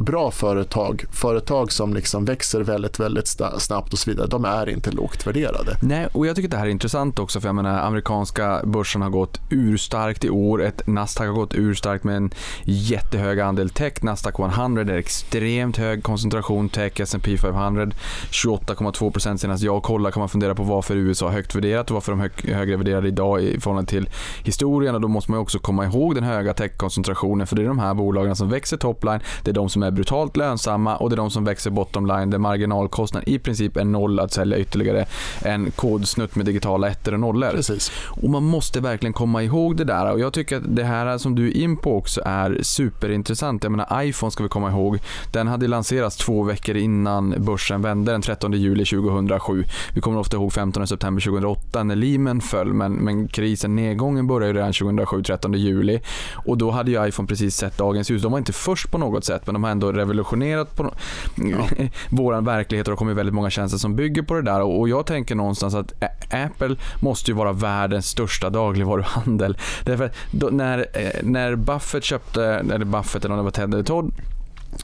bra 0.00 0.30
företag, 0.30 1.04
företag 1.12 1.72
som 1.72 1.94
liksom 1.94 2.24
växer 2.24 2.60
väldigt, 2.60 3.00
väldigt 3.00 3.28
snabbt 3.58 3.92
och 3.92 3.98
så 3.98 4.10
vidare, 4.10 4.26
de 4.26 4.44
är 4.44 4.68
inte 4.68 4.90
lågt 4.90 5.26
värderade. 5.26 5.76
Nej, 5.82 6.08
och 6.12 6.26
jag 6.26 6.36
tycker 6.36 6.48
det 6.48 6.56
här 6.56 6.66
är 6.66 6.70
intressant 6.70 7.18
också 7.18 7.40
för 7.40 7.48
jag 7.48 7.54
menar 7.54 7.80
amerikanska 7.80 8.60
börsen 8.64 9.02
har 9.02 9.10
gått 9.10 9.40
urstarkt 9.50 10.24
i 10.24 10.30
år. 10.30 10.62
Ett 10.62 10.86
Nasdaq 10.86 11.26
har 11.26 11.34
gått 11.34 11.54
urstarkt 11.54 12.04
med 12.04 12.16
en 12.16 12.30
jättehög 12.64 13.40
andel 13.40 13.70
tech. 13.70 14.02
Nasdaq 14.02 14.38
100 14.38 14.82
är 14.82 14.98
extremt 14.98 15.76
hög 15.76 16.02
koncentration 16.02 16.68
tech, 16.68 17.00
S&P 17.00 17.36
500 17.38 17.90
28,2% 18.30 19.36
senast 19.36 19.62
jag 19.62 19.82
kollade 19.82 20.12
kan 20.12 20.20
man 20.20 20.28
fundera 20.28 20.54
på 20.54 20.62
varför 20.62 20.96
USA 20.96 21.28
är 21.28 21.32
högt 21.32 21.54
värderat 21.54 21.90
och 21.90 21.94
varför 21.94 22.12
de 22.12 22.20
är 22.20 22.54
högre 22.54 22.76
värderade 22.76 23.08
idag 23.08 23.42
i 23.42 23.60
förhållande 23.60 23.90
till 23.90 24.08
historien 24.44 24.94
och 24.94 25.00
då 25.00 25.08
måste 25.08 25.30
man 25.30 25.40
också 25.40 25.58
komma 25.58 25.84
ihåg 25.84 26.14
den 26.14 26.24
höga 26.24 26.54
techkoncentrationen. 26.54 27.46
för 27.46 27.56
det 27.56 27.62
är 27.62 27.66
de 27.66 27.78
här 27.78 27.94
bolagen 27.94 28.36
som 28.36 28.48
växer 28.48 28.76
topline, 28.76 29.20
det 29.44 29.50
är 29.50 29.54
de 29.54 29.68
som 29.68 29.82
är 29.82 29.89
är 29.90 29.94
brutalt 29.94 30.36
lönsamma 30.36 30.96
och 30.96 31.10
det 31.10 31.14
är 31.14 31.16
de 31.16 31.30
som 31.30 31.44
växer 31.44 31.70
bottom 31.70 32.06
line 32.06 32.30
där 32.30 32.38
marginalkostnaden 32.38 33.28
i 33.28 33.38
princip 33.38 33.76
är 33.76 33.84
noll 33.84 34.20
att 34.20 34.32
sälja 34.32 34.58
ytterligare 34.58 35.06
en 35.42 35.70
kodsnutt 35.70 36.36
med 36.36 36.46
digitala 36.46 36.88
ettor 36.88 37.14
och 37.14 37.20
nollor. 37.20 37.50
Precis. 37.50 37.92
Och 38.08 38.30
man 38.30 38.42
måste 38.44 38.80
verkligen 38.80 39.12
komma 39.12 39.42
ihåg 39.42 39.76
det 39.76 39.84
där 39.84 40.12
och 40.12 40.20
jag 40.20 40.32
tycker 40.32 40.56
att 40.56 40.62
det 40.66 40.84
här 40.84 41.18
som 41.18 41.34
du 41.34 41.48
är 41.48 41.56
in 41.56 41.76
på 41.76 41.96
också 41.96 42.22
är 42.24 42.58
superintressant. 42.62 43.62
Jag 43.62 43.70
menar 43.70 44.04
iPhone 44.04 44.30
ska 44.30 44.42
vi 44.42 44.48
komma 44.48 44.70
ihåg. 44.70 44.98
Den 45.32 45.46
hade 45.48 45.68
lanserats 45.68 46.16
två 46.16 46.42
veckor 46.42 46.76
innan 46.76 47.34
börsen 47.38 47.82
vände 47.82 48.12
den 48.12 48.22
13 48.22 48.52
juli 48.52 48.84
2007. 48.84 49.64
Vi 49.94 50.00
kommer 50.00 50.18
ofta 50.18 50.36
ihåg 50.36 50.52
15 50.52 50.86
september 50.86 51.22
2008 51.22 51.82
när 51.82 51.96
Lehman 51.96 52.40
föll 52.40 52.72
men, 52.72 52.92
men 52.92 53.28
krisen, 53.28 53.76
nedgången 53.76 54.26
började 54.26 54.58
redan 54.58 54.72
2007, 54.72 55.22
13 55.22 55.54
juli. 55.54 56.00
Och 56.46 56.58
då 56.58 56.70
hade 56.70 56.90
ju 56.90 57.08
iPhone 57.08 57.26
precis 57.28 57.56
sett 57.56 57.78
dagens 57.78 58.10
ljus. 58.10 58.22
De 58.22 58.32
var 58.32 58.38
inte 58.38 58.52
först 58.52 58.90
på 58.90 58.98
något 58.98 59.24
sätt 59.24 59.42
men 59.46 59.54
de 59.54 59.64
har 59.64 59.70
ändå 59.80 59.92
revolutionerat 59.92 60.76
på 60.76 60.94
ja. 61.36 61.68
vår 62.08 62.40
verklighet 62.40 62.88
och 62.88 62.92
det 62.92 62.96
kommer 62.96 63.14
väldigt 63.14 63.34
många 63.34 63.50
tjänster 63.50 63.78
som 63.78 63.96
bygger 63.96 64.22
på 64.22 64.34
det 64.34 64.42
där. 64.42 64.60
Och 64.60 64.88
jag 64.88 65.06
tänker 65.06 65.34
någonstans 65.34 65.74
att 65.74 65.92
Apple 66.30 66.76
måste 67.00 67.30
ju 67.30 67.36
vara 67.36 67.52
världens 67.52 68.06
största 68.06 68.50
dagligvaruhandel. 68.50 69.58
Därför 69.84 70.10
då, 70.30 70.46
när, 70.46 70.78
eh, 70.78 71.22
när 71.22 71.54
Buffett 71.54 72.04
köpte, 72.04 72.44
eller 72.44 72.84
Buffett 72.84 73.24
eller 73.24 73.34
om 73.34 73.38
det 73.38 73.44
var 73.44 73.50
Ted 73.50 73.74
eller 73.74 73.84
Todd, 73.84 74.12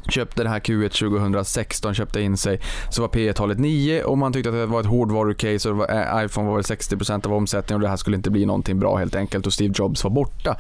köpte 0.09 0.43
det 0.43 0.49
här 0.49 0.61
Q1 0.61 0.89
2016, 0.89 1.95
köpte 1.95 2.21
in 2.21 2.37
sig, 2.37 2.61
så 2.91 3.03
var 3.03 3.09
P 3.09 3.33
talet 3.33 3.59
9 3.59 4.03
och 4.03 4.19
man 4.19 4.33
tyckte 4.33 4.49
att 4.49 4.55
det 4.55 4.67
var 4.67 4.81
ett 4.81 4.87
hårdvaru-case 4.87 5.71
och 5.71 5.77
var, 5.77 6.19
äh, 6.19 6.25
iPhone 6.25 6.49
var 6.49 6.55
väl 6.55 6.65
60% 6.65 7.27
av 7.27 7.33
omsättningen 7.33 7.77
och 7.77 7.83
det 7.83 7.89
här 7.89 7.97
skulle 7.97 8.17
inte 8.17 8.31
bli 8.31 8.47
någonting 8.47 8.79
bra 8.79 8.97
helt 8.97 9.15
enkelt 9.15 9.47
och 9.47 9.53
Steve 9.53 9.75
Jobs 9.77 10.05
var 10.05 10.11
borta. 10.11 10.57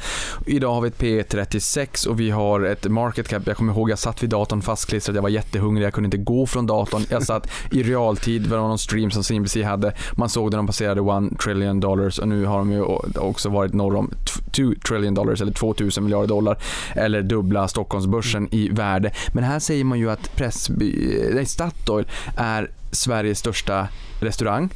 Idag 0.47 0.75
har 0.75 0.81
vi 0.81 0.89
ett 0.89 0.99
P 0.99 1.23
36 1.23 2.07
och 2.07 2.21
vi 2.21 2.31
har 2.31 2.61
ett 2.61 2.85
market 2.85 3.29
cap, 3.29 3.43
jag 3.47 3.57
kommer 3.57 3.73
ihåg 3.73 3.91
jag 3.91 3.99
satt 3.99 4.23
vid 4.23 4.31
datorn 4.31 4.63
fastklistrad, 4.63 5.17
jag 5.17 5.23
var 5.23 5.29
jättehungrig, 5.29 5.87
jag 5.87 5.93
kunde 5.93 6.07
inte 6.07 6.17
gå 6.17 6.47
från 6.47 6.67
datorn. 6.67 7.03
Jag 7.09 7.23
satt 7.23 7.51
i 7.71 7.83
realtid, 7.83 8.43
det 8.43 8.49
var 8.49 8.59
någon 8.59 8.79
stream 8.79 9.11
som 9.11 9.25
CNBC 9.25 9.63
hade, 9.63 9.93
man 10.13 10.29
såg 10.29 10.51
när 10.51 10.57
de 10.57 10.67
passerade 10.67 11.01
1 11.01 11.41
trillion 11.41 11.81
dollars 11.81 12.19
och 12.19 12.29
nu 12.29 12.45
har 12.45 12.59
de 12.59 12.73
ju 12.73 12.83
också 13.15 13.49
varit 13.49 13.73
norr 13.73 13.97
om 13.97 14.11
2 14.53 14.63
trillion 14.89 15.15
dollars 15.15 15.41
eller 15.41 15.53
2000 15.53 16.05
miljarder 16.05 16.29
dollar 16.29 16.59
eller 16.95 17.23
dubbla 17.23 17.69
Stockholmsbörsen 17.69 18.49
i 18.51 18.69
värde. 18.69 19.11
Men 19.29 19.45
här 19.45 19.59
säger 19.59 19.85
man 19.85 19.99
ju 19.99 20.11
att 20.11 20.37
Pressby, 20.37 21.21
nej, 21.35 21.47
Statoil 21.47 22.07
är 22.37 22.71
Sveriges 22.93 23.39
största 23.39 23.89
restaurang 24.21 24.71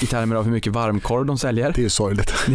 i 0.00 0.06
termer 0.06 0.36
av 0.36 0.44
hur 0.44 0.52
mycket 0.52 0.72
varmkorv 0.72 1.26
de 1.26 1.38
säljer. 1.38 1.72
Det 1.76 1.84
är 1.84 1.88
sorgligt. 1.88 2.34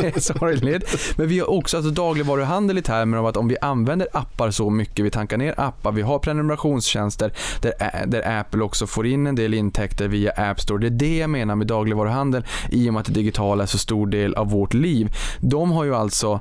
det 0.00 0.16
är 0.16 0.20
sorgligt. 0.20 1.14
Men 1.16 1.28
vi 1.28 1.38
har 1.38 1.50
också 1.50 1.76
alltså 1.76 1.90
dagligvaruhandel 1.90 2.78
i 2.78 2.82
termer 2.82 3.18
av 3.18 3.26
att 3.26 3.36
om 3.36 3.48
vi 3.48 3.56
använder 3.60 4.08
appar 4.12 4.50
så 4.50 4.70
mycket, 4.70 5.04
vi 5.04 5.10
tankar 5.10 5.36
ner 5.36 5.54
appar, 5.60 5.92
vi 5.92 6.02
har 6.02 6.18
prenumerationstjänster 6.18 7.32
där, 7.60 8.06
där 8.06 8.40
Apple 8.40 8.62
också 8.62 8.86
får 8.86 9.06
in 9.06 9.26
en 9.26 9.34
del 9.34 9.54
intäkter 9.54 10.08
via 10.08 10.32
App 10.32 10.60
Store. 10.60 10.78
Det 10.78 10.86
är 10.86 10.90
det 10.90 11.16
jag 11.16 11.30
menar 11.30 11.54
med 11.54 11.66
dagligvaruhandel 11.66 12.44
i 12.70 12.88
och 12.88 12.92
med 12.92 13.00
att 13.00 13.06
det 13.06 13.12
digitala 13.12 13.62
är 13.62 13.66
så 13.66 13.78
stor 13.78 14.06
del 14.06 14.34
av 14.34 14.50
vårt 14.50 14.74
liv. 14.74 15.14
De 15.40 15.72
har 15.72 15.84
ju 15.84 15.94
alltså 15.94 16.40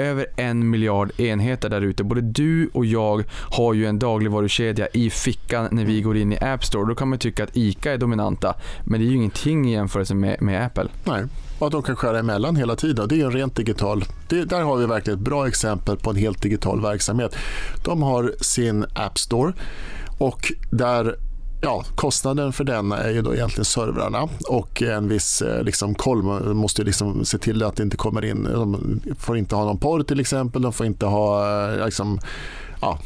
över 0.00 0.26
en 0.36 0.70
miljard 0.70 1.20
enheter 1.20 1.68
där 1.68 1.80
ute. 1.80 2.04
Både 2.04 2.20
du 2.20 2.70
och 2.72 2.86
jag 2.86 3.24
har 3.50 3.74
ju 3.74 3.86
en 3.86 3.98
dagligvarukedja 3.98 4.88
i 4.92 5.10
fickan 5.10 5.68
när 5.70 5.84
vi 5.84 6.00
går 6.00 6.16
in 6.16 6.32
i 6.32 6.38
App 6.40 6.64
Store. 6.64 6.88
Då 6.88 6.94
kan 6.94 7.08
man 7.08 7.18
tycka 7.18 7.44
att 7.44 7.56
ICA 7.56 7.92
är 7.92 7.98
dominanta, 7.98 8.54
men 8.84 9.00
det 9.00 9.06
är 9.06 9.08
ju 9.08 9.16
ingenting 9.16 9.68
i 9.68 9.72
jämförelse 9.72 10.14
med, 10.14 10.42
med 10.42 10.66
Apple. 10.66 10.88
Nej, 11.04 11.24
och 11.58 11.66
att 11.66 11.72
de 11.72 11.82
kan 11.82 11.96
skära 11.96 12.18
emellan 12.18 12.56
hela 12.56 12.76
tiden. 12.76 13.08
Det 13.08 13.20
är 13.20 13.24
en 13.24 13.32
rent 13.32 13.56
digital. 13.56 14.04
Det, 14.28 14.44
där 14.44 14.62
har 14.62 14.76
vi 14.76 14.86
verkligen 14.86 15.18
ett 15.18 15.24
bra 15.24 15.48
exempel 15.48 15.96
på 15.96 16.10
en 16.10 16.16
helt 16.16 16.42
digital 16.42 16.82
verksamhet. 16.82 17.36
De 17.84 18.02
har 18.02 18.34
sin 18.40 18.84
App 18.94 19.18
Store 19.18 19.52
och 20.18 20.52
där 20.70 21.16
Ja, 21.62 21.84
kostnaden 21.94 22.52
för 22.52 22.64
den 22.64 22.92
är 22.92 23.10
ju 23.10 23.22
då 23.22 23.34
egentligen 23.34 23.64
servrarna 23.64 24.28
och 24.48 24.82
en 24.82 25.08
viss 25.08 25.42
eh, 25.42 25.62
liksom, 25.62 25.94
koll. 25.94 26.22
Man 26.22 26.56
måste 26.56 26.82
liksom 26.82 27.24
se 27.24 27.38
till 27.38 27.62
att 27.62 27.76
det 27.76 27.82
inte 27.82 27.96
kommer 27.96 28.24
in. 28.24 28.44
De 28.44 29.00
får 29.18 29.36
inte 29.36 29.54
ha 29.54 29.64
någon 29.64 29.78
porr 29.78 30.02
till 30.02 30.20
exempel. 30.20 30.62
De 30.62 30.72
får 30.72 30.86
inte 30.86 31.06
ha 31.06 31.48
eh, 31.72 31.84
liksom, 31.84 32.20
ja, 32.80 32.98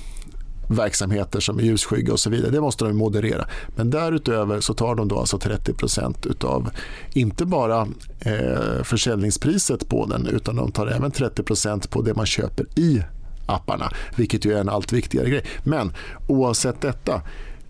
verksamheter 0.68 1.40
som 1.40 1.58
är 1.58 1.62
ljusskygga 1.62 2.12
och 2.12 2.20
så 2.20 2.30
vidare. 2.30 2.50
Det 2.50 2.60
måste 2.60 2.84
de 2.84 2.96
moderera. 2.96 3.46
Men 3.76 3.90
därutöver 3.90 4.60
så 4.60 4.74
tar 4.74 4.94
de 4.94 5.08
då 5.08 5.18
alltså 5.18 5.36
30% 5.36 6.28
utav 6.30 6.70
inte 7.12 7.44
bara 7.44 7.88
eh, 8.20 8.82
försäljningspriset 8.82 9.88
på 9.88 10.06
den 10.06 10.26
utan 10.26 10.56
de 10.56 10.72
tar 10.72 10.86
även 10.86 11.10
30% 11.10 11.88
på 11.88 12.02
det 12.02 12.14
man 12.14 12.26
köper 12.26 12.66
i 12.78 13.02
apparna, 13.46 13.92
vilket 14.16 14.44
ju 14.44 14.52
är 14.52 14.60
en 14.60 14.68
allt 14.68 14.92
viktigare 14.92 15.30
grej. 15.30 15.44
Men 15.64 15.92
oavsett 16.28 16.80
detta 16.80 17.22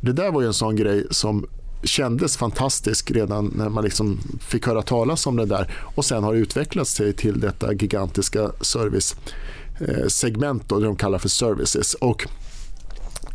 det 0.05 0.13
där 0.13 0.31
var 0.31 0.41
ju 0.41 0.47
en 0.47 0.55
sån 0.55 0.77
grej 0.77 1.07
som 1.11 1.47
kändes 1.83 2.37
fantastisk 2.37 3.11
redan 3.11 3.53
när 3.57 3.69
man 3.69 3.85
liksom 3.85 4.21
fick 4.41 4.67
höra 4.67 4.83
talas 4.83 5.27
om 5.27 5.37
det 5.37 5.47
där 5.47 5.73
och 5.81 6.05
sen 6.05 6.25
har 6.25 6.35
utvecklat 6.35 6.89
sig 6.89 7.13
till 7.13 7.41
detta 7.41 7.73
gigantiska 7.73 8.51
servicesegment 8.61 10.69
då, 10.69 10.79
det 10.79 10.87
de 10.87 10.97
kallar 10.97 11.19
för 11.19 11.29
services. 11.29 11.95
Och 11.95 12.29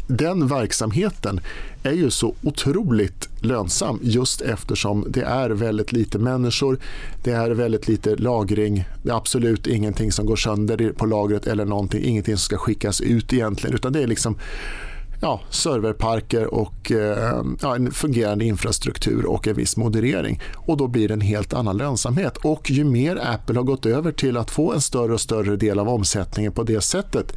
den 0.08 0.48
verksamheten 0.48 1.40
är 1.84 1.92
ju 1.92 2.12
så 2.12 2.36
otroligt 2.44 3.30
lönsam 3.42 4.00
just 4.02 4.42
eftersom 4.42 5.06
det 5.10 5.22
är 5.22 5.50
väldigt 5.50 5.92
lite 5.92 6.20
människor, 6.20 6.80
det 7.24 7.32
är 7.32 7.52
väldigt 7.52 7.88
lite 7.88 8.16
lagring, 8.16 8.84
det 9.04 9.10
är 9.10 9.16
absolut 9.16 9.68
ingenting 9.68 10.12
som 10.12 10.26
går 10.26 10.36
sönder 10.36 10.94
på 10.98 11.06
lagret 11.06 11.48
eller 11.48 11.66
någonting, 11.66 12.04
ingenting 12.04 12.38
som 12.38 12.44
ska 12.44 12.58
skickas 12.58 13.02
ut 13.02 13.34
egentligen 13.34 13.76
utan 13.76 13.94
det 13.94 14.04
är 14.04 14.08
liksom 14.08 14.38
ja, 15.22 15.42
serverparker 15.50 16.54
och 16.54 16.92
eh, 16.92 17.44
ja, 17.62 17.76
en 17.76 17.92
fungerande 17.92 18.46
infrastruktur 18.46 19.26
och 19.26 19.48
en 19.48 19.56
viss 19.56 19.78
moderering. 19.78 20.42
Och 20.56 20.78
Då 20.78 20.88
blir 20.88 21.08
det 21.08 21.14
en 21.14 21.22
helt 21.22 21.54
annan 21.54 21.78
lönsamhet. 21.78 22.38
Och 22.38 22.72
Ju 22.72 22.84
mer 22.84 23.20
Apple 23.34 23.56
har 23.56 23.64
gått 23.64 23.86
över 23.86 24.12
till 24.12 24.38
att 24.38 24.52
få 24.52 24.74
en 24.74 24.82
större 24.82 25.14
och 25.14 25.22
större 25.22 25.56
del 25.56 25.80
av 25.80 25.90
omsättningen 25.90 26.52
på 26.52 26.64
det 26.64 26.82
sättet 26.82 27.34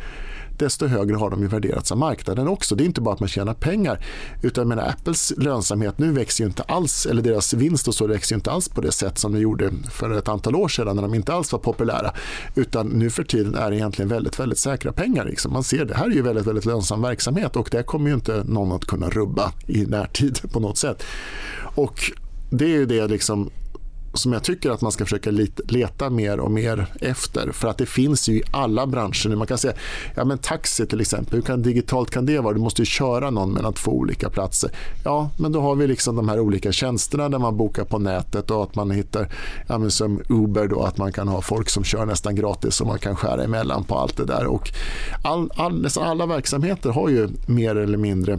desto 0.58 0.86
högre 0.86 1.16
har 1.16 1.30
de 1.30 1.42
ju 1.42 1.48
värderats 1.48 1.92
av 1.92 1.98
marknaden 1.98 2.48
också. 2.48 2.74
Det 2.74 2.84
är 2.84 2.86
inte 2.86 3.00
bara 3.00 3.14
att 3.14 3.20
man 3.20 3.28
tjänar 3.28 3.54
pengar 3.54 4.04
utan 4.42 4.68
menar, 4.68 4.88
Apples 4.88 5.32
lönsamhet 5.36 5.98
nu 5.98 6.12
växer 6.12 6.44
ju 6.44 6.48
inte 6.48 6.62
alls, 6.62 7.06
eller 7.06 7.22
deras 7.22 7.54
vinst 7.54 7.88
och 7.88 7.94
så 7.94 8.06
växer 8.06 8.34
ju 8.34 8.36
inte 8.36 8.50
alls 8.50 8.68
på 8.68 8.80
det 8.80 8.92
sätt 8.92 9.18
som 9.18 9.32
de 9.32 9.40
gjorde 9.40 9.70
för 9.90 10.18
ett 10.18 10.28
antal 10.28 10.56
år 10.56 10.68
sedan 10.68 10.96
när 10.96 11.02
de 11.02 11.14
inte 11.14 11.32
alls 11.32 11.52
var 11.52 11.58
populära. 11.58 12.12
Utan 12.54 12.86
nu 12.86 13.10
för 13.10 13.24
tiden 13.24 13.54
är 13.54 13.70
det 13.70 13.76
egentligen 13.76 14.08
väldigt, 14.08 14.40
väldigt 14.40 14.58
säkra 14.58 14.92
pengar. 14.92 15.24
Liksom. 15.24 15.52
Man 15.52 15.64
ser 15.64 15.84
det 15.84 15.94
här 15.94 16.06
är 16.06 16.10
ju 16.10 16.22
väldigt, 16.22 16.46
väldigt 16.46 16.64
lönsam 16.64 17.02
verksamhet 17.02 17.56
och 17.56 17.68
det 17.70 17.82
kommer 17.82 18.08
ju 18.08 18.14
inte 18.14 18.44
någon 18.44 18.72
att 18.72 18.84
kunna 18.84 19.10
rubba 19.10 19.52
i 19.66 19.86
närtid 19.86 20.52
på 20.52 20.60
något 20.60 20.78
sätt. 20.78 21.02
Och 21.74 22.12
det 22.50 22.64
är 22.64 22.68
ju 22.68 22.86
det 22.86 23.06
liksom 23.06 23.50
som 24.14 24.32
jag 24.32 24.44
tycker 24.44 24.70
att 24.70 24.80
man 24.80 24.92
ska 24.92 25.04
försöka 25.04 25.30
leta 25.68 26.10
mer 26.10 26.40
och 26.40 26.50
mer 26.50 26.86
efter. 27.00 27.52
För 27.52 27.68
att 27.68 27.78
det 27.78 27.86
finns 27.86 28.28
ju 28.28 28.34
i 28.34 28.42
alla 28.50 28.86
branscher. 28.86 29.36
Man 29.36 29.46
kan 29.46 29.58
säga, 29.58 29.74
ja 30.14 30.24
men 30.24 30.38
taxi 30.38 30.86
till 30.86 31.00
exempel, 31.00 31.34
hur 31.34 31.42
kan, 31.42 31.62
digitalt 31.62 32.10
kan 32.10 32.26
det 32.26 32.38
vara? 32.38 32.54
Du 32.54 32.60
måste 32.60 32.82
ju 32.82 32.86
köra 32.86 33.30
någon 33.30 33.52
mellan 33.52 33.72
två 33.72 33.90
olika 33.90 34.30
platser. 34.30 34.70
Ja, 35.04 35.30
men 35.36 35.52
då 35.52 35.60
har 35.60 35.74
vi 35.74 35.86
liksom 35.86 36.16
de 36.16 36.28
här 36.28 36.40
olika 36.40 36.72
tjänsterna 36.72 37.28
där 37.28 37.38
man 37.38 37.56
bokar 37.56 37.84
på 37.84 37.98
nätet 37.98 38.50
och 38.50 38.62
att 38.62 38.74
man 38.74 38.90
hittar, 38.90 39.28
ja 39.68 39.78
men 39.78 39.90
som 39.90 40.20
Uber 40.28 40.68
då, 40.68 40.82
att 40.82 40.98
man 40.98 41.12
kan 41.12 41.28
ha 41.28 41.42
folk 41.42 41.68
som 41.68 41.84
kör 41.84 42.06
nästan 42.06 42.34
gratis 42.34 42.80
och 42.80 42.86
man 42.86 42.98
kan 42.98 43.16
skära 43.16 43.44
emellan 43.44 43.84
på 43.84 43.98
allt 43.98 44.16
det 44.16 44.24
där. 44.24 44.46
Och 44.46 44.70
all, 45.24 45.50
all, 45.56 45.82
nästan 45.82 46.08
alla 46.08 46.26
verksamheter 46.26 46.90
har 46.90 47.08
ju 47.08 47.28
mer 47.46 47.76
eller 47.76 47.98
mindre 47.98 48.38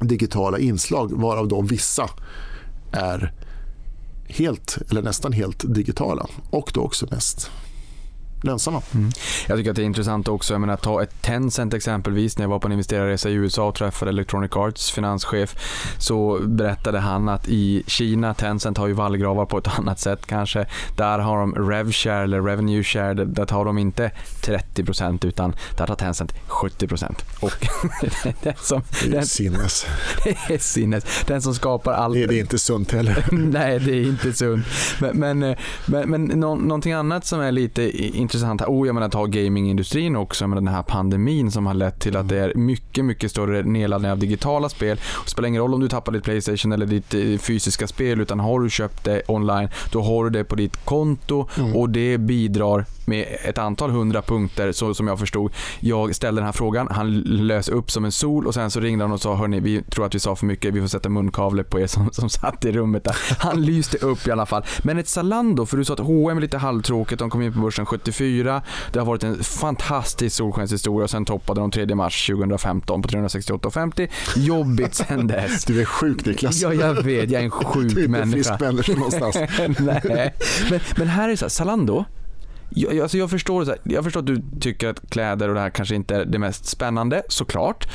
digitala 0.00 0.58
inslag 0.58 1.12
varav 1.20 1.48
då 1.48 1.60
vissa 1.60 2.10
är 2.92 3.32
helt 4.28 4.78
eller 4.90 5.02
nästan 5.02 5.32
helt 5.32 5.74
digitala. 5.74 6.26
Och 6.50 6.70
då 6.74 6.80
också 6.80 7.06
mest 7.10 7.50
lönsamma. 8.42 8.82
Mm. 8.94 9.10
Jag 9.46 9.58
tycker 9.58 9.70
att 9.70 9.76
det 9.76 9.82
är 9.82 9.86
intressant 9.86 10.28
också. 10.28 10.54
Jag 10.54 10.60
menar, 10.60 10.76
ta 10.76 11.02
ett 11.02 11.22
Tencent 11.22 11.74
exempelvis. 11.74 12.38
När 12.38 12.44
jag 12.44 12.50
var 12.50 12.58
på 12.58 12.68
en 12.68 12.72
investerarresa 12.72 13.30
i 13.30 13.32
USA 13.32 13.68
och 13.68 13.74
träffade 13.74 14.08
Electronic 14.08 14.56
Arts 14.56 14.90
finanschef 14.90 15.56
så 15.98 16.38
berättade 16.42 16.98
han 16.98 17.28
att 17.28 17.48
i 17.48 17.82
Kina, 17.86 18.34
Tencent 18.34 18.78
har 18.78 18.86
ju 18.86 18.92
vallgravar 18.92 19.46
på 19.46 19.58
ett 19.58 19.68
annat 19.78 20.00
sätt 20.00 20.26
kanske. 20.26 20.66
Där 20.96 21.18
har 21.18 21.38
de 21.40 21.54
RevShare 21.54 22.22
eller 22.22 22.42
Revenue 22.42 22.82
Share. 22.82 23.14
Där 23.14 23.46
tar 23.46 23.64
de 23.64 23.78
inte 23.78 24.10
30% 24.42 25.26
utan 25.26 25.54
där 25.76 25.86
tar 25.86 25.94
Tencent 25.94 26.34
70%. 26.48 27.14
Och 27.40 27.52
den 28.42 28.54
som, 28.56 28.82
det 29.02 29.08
är 29.08 29.12
den, 29.12 29.26
sinnes. 29.26 29.86
Det 30.24 30.54
är 30.54 30.58
sinnes. 30.58 31.04
Den 31.26 31.42
som 31.42 31.54
skapar 31.54 31.92
allt. 31.92 32.14
Det 32.14 32.22
är, 32.22 32.28
det 32.28 32.38
inte 32.38 32.58
sunt 32.58 32.92
heller. 32.92 33.24
Nej, 33.32 33.78
det 33.78 33.92
är 33.92 34.02
inte 34.02 34.32
sunt. 34.32 34.66
Men, 35.00 35.18
men, 35.18 35.56
men, 35.86 36.10
men 36.10 36.24
nå, 36.24 36.54
någonting 36.54 36.92
annat 36.92 37.26
som 37.26 37.40
är 37.40 37.52
lite 37.52 37.82
intressant 37.98 38.27
här. 38.34 38.66
Oh, 38.66 38.86
jag 38.86 38.94
menar 38.94 39.08
ta 39.08 39.26
gamingindustrin 39.26 40.16
också 40.16 40.46
med 40.46 40.56
den 40.56 40.68
här 40.68 40.82
pandemin 40.82 41.50
som 41.50 41.66
har 41.66 41.74
lett 41.74 42.00
till 42.00 42.16
att 42.16 42.28
det 42.28 42.38
är 42.38 42.54
mycket, 42.54 43.04
mycket 43.04 43.30
större 43.30 43.62
nedladdning 43.62 44.10
av 44.10 44.18
digitala 44.18 44.68
spel. 44.68 45.00
Det 45.24 45.30
spelar 45.30 45.48
ingen 45.48 45.62
roll 45.62 45.74
om 45.74 45.80
du 45.80 45.88
tappar 45.88 46.12
ditt 46.12 46.24
Playstation 46.24 46.72
eller 46.72 46.86
ditt 46.86 47.14
eh, 47.14 47.38
fysiska 47.38 47.86
spel 47.86 48.20
utan 48.20 48.40
har 48.40 48.60
du 48.60 48.70
köpt 48.70 49.04
det 49.04 49.22
online, 49.28 49.68
då 49.92 50.02
har 50.02 50.24
du 50.24 50.30
det 50.30 50.44
på 50.44 50.54
ditt 50.54 50.84
konto 50.84 51.48
mm. 51.58 51.76
och 51.76 51.90
det 51.90 52.18
bidrar 52.18 52.84
med 53.08 53.26
ett 53.44 53.58
antal 53.58 53.90
hundra 53.90 54.22
punkter 54.22 54.72
så 54.72 54.94
som 54.94 55.06
jag 55.06 55.18
förstod. 55.18 55.52
Jag 55.80 56.14
ställde 56.14 56.40
den 56.40 56.46
här 56.46 56.52
frågan, 56.52 56.88
han 56.90 57.20
lös 57.20 57.68
upp 57.68 57.90
som 57.90 58.04
en 58.04 58.12
sol 58.12 58.46
och 58.46 58.54
sen 58.54 58.70
så 58.70 58.80
ringde 58.80 59.04
han 59.04 59.12
och 59.12 59.20
sa 59.20 59.34
hörni, 59.34 59.60
vi 59.60 59.82
tror 59.82 60.06
att 60.06 60.14
vi 60.14 60.20
sa 60.20 60.36
för 60.36 60.46
mycket, 60.46 60.74
vi 60.74 60.80
får 60.80 60.88
sätta 60.88 61.08
munkavle 61.08 61.64
på 61.64 61.80
er 61.80 61.86
som, 61.86 62.12
som 62.12 62.28
satt 62.28 62.64
i 62.64 62.72
rummet 62.72 63.04
där. 63.04 63.16
Han 63.38 63.62
lyste 63.62 63.98
upp 63.98 64.26
i 64.26 64.30
alla 64.30 64.46
fall. 64.46 64.64
Men 64.82 64.98
ett 64.98 65.08
Zalando, 65.08 65.66
för 65.66 65.76
du 65.76 65.84
sa 65.84 65.92
att 65.92 66.00
H&M 66.00 66.36
är 66.36 66.40
lite 66.40 66.58
halvtråkigt, 66.58 67.18
de 67.18 67.30
kom 67.30 67.42
in 67.42 67.52
på 67.52 67.60
börsen 67.60 67.86
74. 67.86 68.62
Det 68.92 68.98
har 68.98 69.06
varit 69.06 69.22
en 69.22 69.42
fantastisk 69.44 70.36
solskenshistoria 70.36 71.04
och 71.04 71.10
sen 71.10 71.24
toppade 71.24 71.60
de 71.60 71.70
3 71.70 71.94
mars 71.94 72.26
2015 72.26 73.02
på 73.02 73.08
368,50. 73.08 74.08
Jobbigt 74.36 74.94
sen 74.94 75.26
dess. 75.26 75.64
Du 75.64 75.80
är 75.80 75.84
sjuk 75.84 76.26
Niklas. 76.26 76.62
Ja, 76.62 76.74
jag 76.74 77.02
vet. 77.02 77.30
Jag 77.30 77.40
är 77.40 77.44
en 77.44 77.50
sjuk 77.50 77.94
du 77.94 78.04
är 78.04 78.08
människa. 78.08 78.56
Du 78.58 78.66
är 78.66 78.72
frisk 78.72 78.88
människa 78.88 78.92
någonstans. 78.92 79.36
Nej. 79.78 80.34
Men, 80.70 80.80
men 80.96 81.08
här 81.08 81.24
är 81.24 81.28
det 81.28 81.36
så 81.36 81.44
här, 81.44 81.50
Zalando, 81.50 82.04
jag, 82.70 82.98
alltså 82.98 83.18
jag, 83.18 83.30
förstår, 83.30 83.76
jag 83.82 84.04
förstår 84.04 84.20
att 84.20 84.26
du 84.26 84.42
tycker 84.60 84.88
att 84.88 85.10
kläder 85.10 85.48
och 85.48 85.54
det 85.54 85.60
här 85.60 85.70
kanske 85.70 85.94
inte 85.94 86.16
är 86.16 86.24
det 86.24 86.38
mest 86.38 86.66
spännande, 86.66 87.22
såklart. 87.28 87.88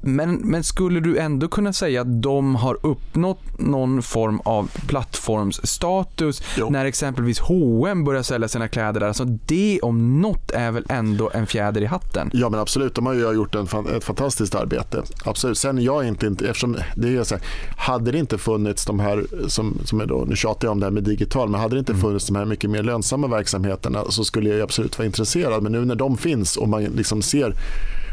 Men, 0.00 0.34
men 0.34 0.64
skulle 0.64 1.00
du 1.00 1.18
ändå 1.18 1.48
kunna 1.48 1.72
säga 1.72 2.00
att 2.00 2.22
de 2.22 2.54
har 2.54 2.78
uppnått 2.82 3.58
någon 3.58 4.02
form 4.02 4.40
av 4.44 4.70
plattformsstatus 4.86 6.42
jo. 6.56 6.70
när 6.70 6.84
exempelvis 6.84 7.38
H&M 7.38 8.04
börjar 8.04 8.22
sälja 8.22 8.48
sina 8.48 8.68
kläder 8.68 9.00
där? 9.00 9.08
Alltså 9.08 9.24
det 9.24 9.80
om 9.82 10.20
något 10.20 10.50
är 10.50 10.70
väl 10.70 10.84
ändå 10.88 11.30
en 11.34 11.46
fjäder 11.46 11.80
i 11.80 11.86
hatten? 11.86 12.30
Ja 12.32 12.48
men 12.48 12.60
absolut, 12.60 12.94
de 12.94 13.06
har 13.06 13.12
ju 13.12 13.32
gjort 13.32 13.54
en, 13.54 13.68
ett 13.96 14.04
fantastiskt 14.04 14.54
arbete. 14.54 15.02
Absolut. 15.24 15.58
Sen 15.58 15.82
jag 15.82 16.04
är 16.04 16.08
inte, 16.08 16.26
eftersom 16.26 16.76
det 16.96 17.16
är 17.16 17.24
så 17.24 17.34
här, 17.34 17.44
hade 17.76 18.12
det 18.12 18.18
inte 18.18 18.38
funnits 18.38 18.84
de 18.84 19.00
här, 19.00 19.26
som, 19.48 19.78
som 19.84 20.00
är 20.00 20.06
då, 20.06 20.24
nu 20.28 20.36
tjatar 20.36 20.68
jag 20.68 20.72
om 20.72 20.80
det 20.80 20.86
här 20.86 20.90
med 20.90 21.02
digital, 21.02 21.48
men 21.48 21.60
hade 21.60 21.74
det 21.76 21.78
inte 21.78 21.92
mm. 21.92 22.02
funnits 22.02 22.26
de 22.26 22.36
här 22.36 22.44
mycket 22.44 22.70
mer 22.70 22.82
lönsamma 22.82 23.26
verksamheterna 23.26 24.04
så 24.08 24.24
skulle 24.24 24.50
jag 24.50 24.60
absolut 24.60 24.98
vara 24.98 25.06
intresserad. 25.06 25.62
Men 25.62 25.72
nu 25.72 25.84
när 25.84 25.94
de 25.94 26.16
finns 26.16 26.56
och 26.56 26.68
man 26.68 26.84
liksom 26.84 27.22
ser 27.22 27.54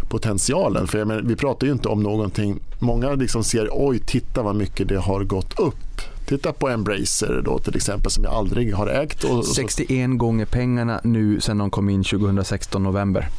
potentialen. 0.10 0.88
För 0.88 1.06
menar, 1.06 1.22
vi 1.22 1.36
pratar 1.36 1.68
ju 1.68 1.74
inte 1.74 1.88
om 1.88 2.04
någonting, 2.04 2.60
många 2.80 3.12
liksom 3.12 3.44
ser 3.44 3.70
oj 3.72 4.00
titta 4.00 4.44
vad 4.44 4.56
mycket 4.56 4.88
det 4.88 5.00
har 5.00 5.24
gått 5.24 5.60
upp. 5.60 6.02
Titta 6.28 6.54
på 6.54 6.70
Embracer 6.70 7.42
då 7.46 7.60
till 7.60 7.76
exempel 7.76 8.12
som 8.12 8.24
jag 8.24 8.34
aldrig 8.34 8.74
har 8.76 8.88
ägt. 8.88 9.24
Och, 9.24 9.38
och 9.38 9.46
61 9.46 10.18
gånger 10.18 10.46
pengarna 10.46 11.02
nu 11.04 11.42
sen 11.42 11.58
de 11.58 11.70
kom 11.70 11.90
in 11.90 12.04
2016 12.04 12.84
november 12.84 13.30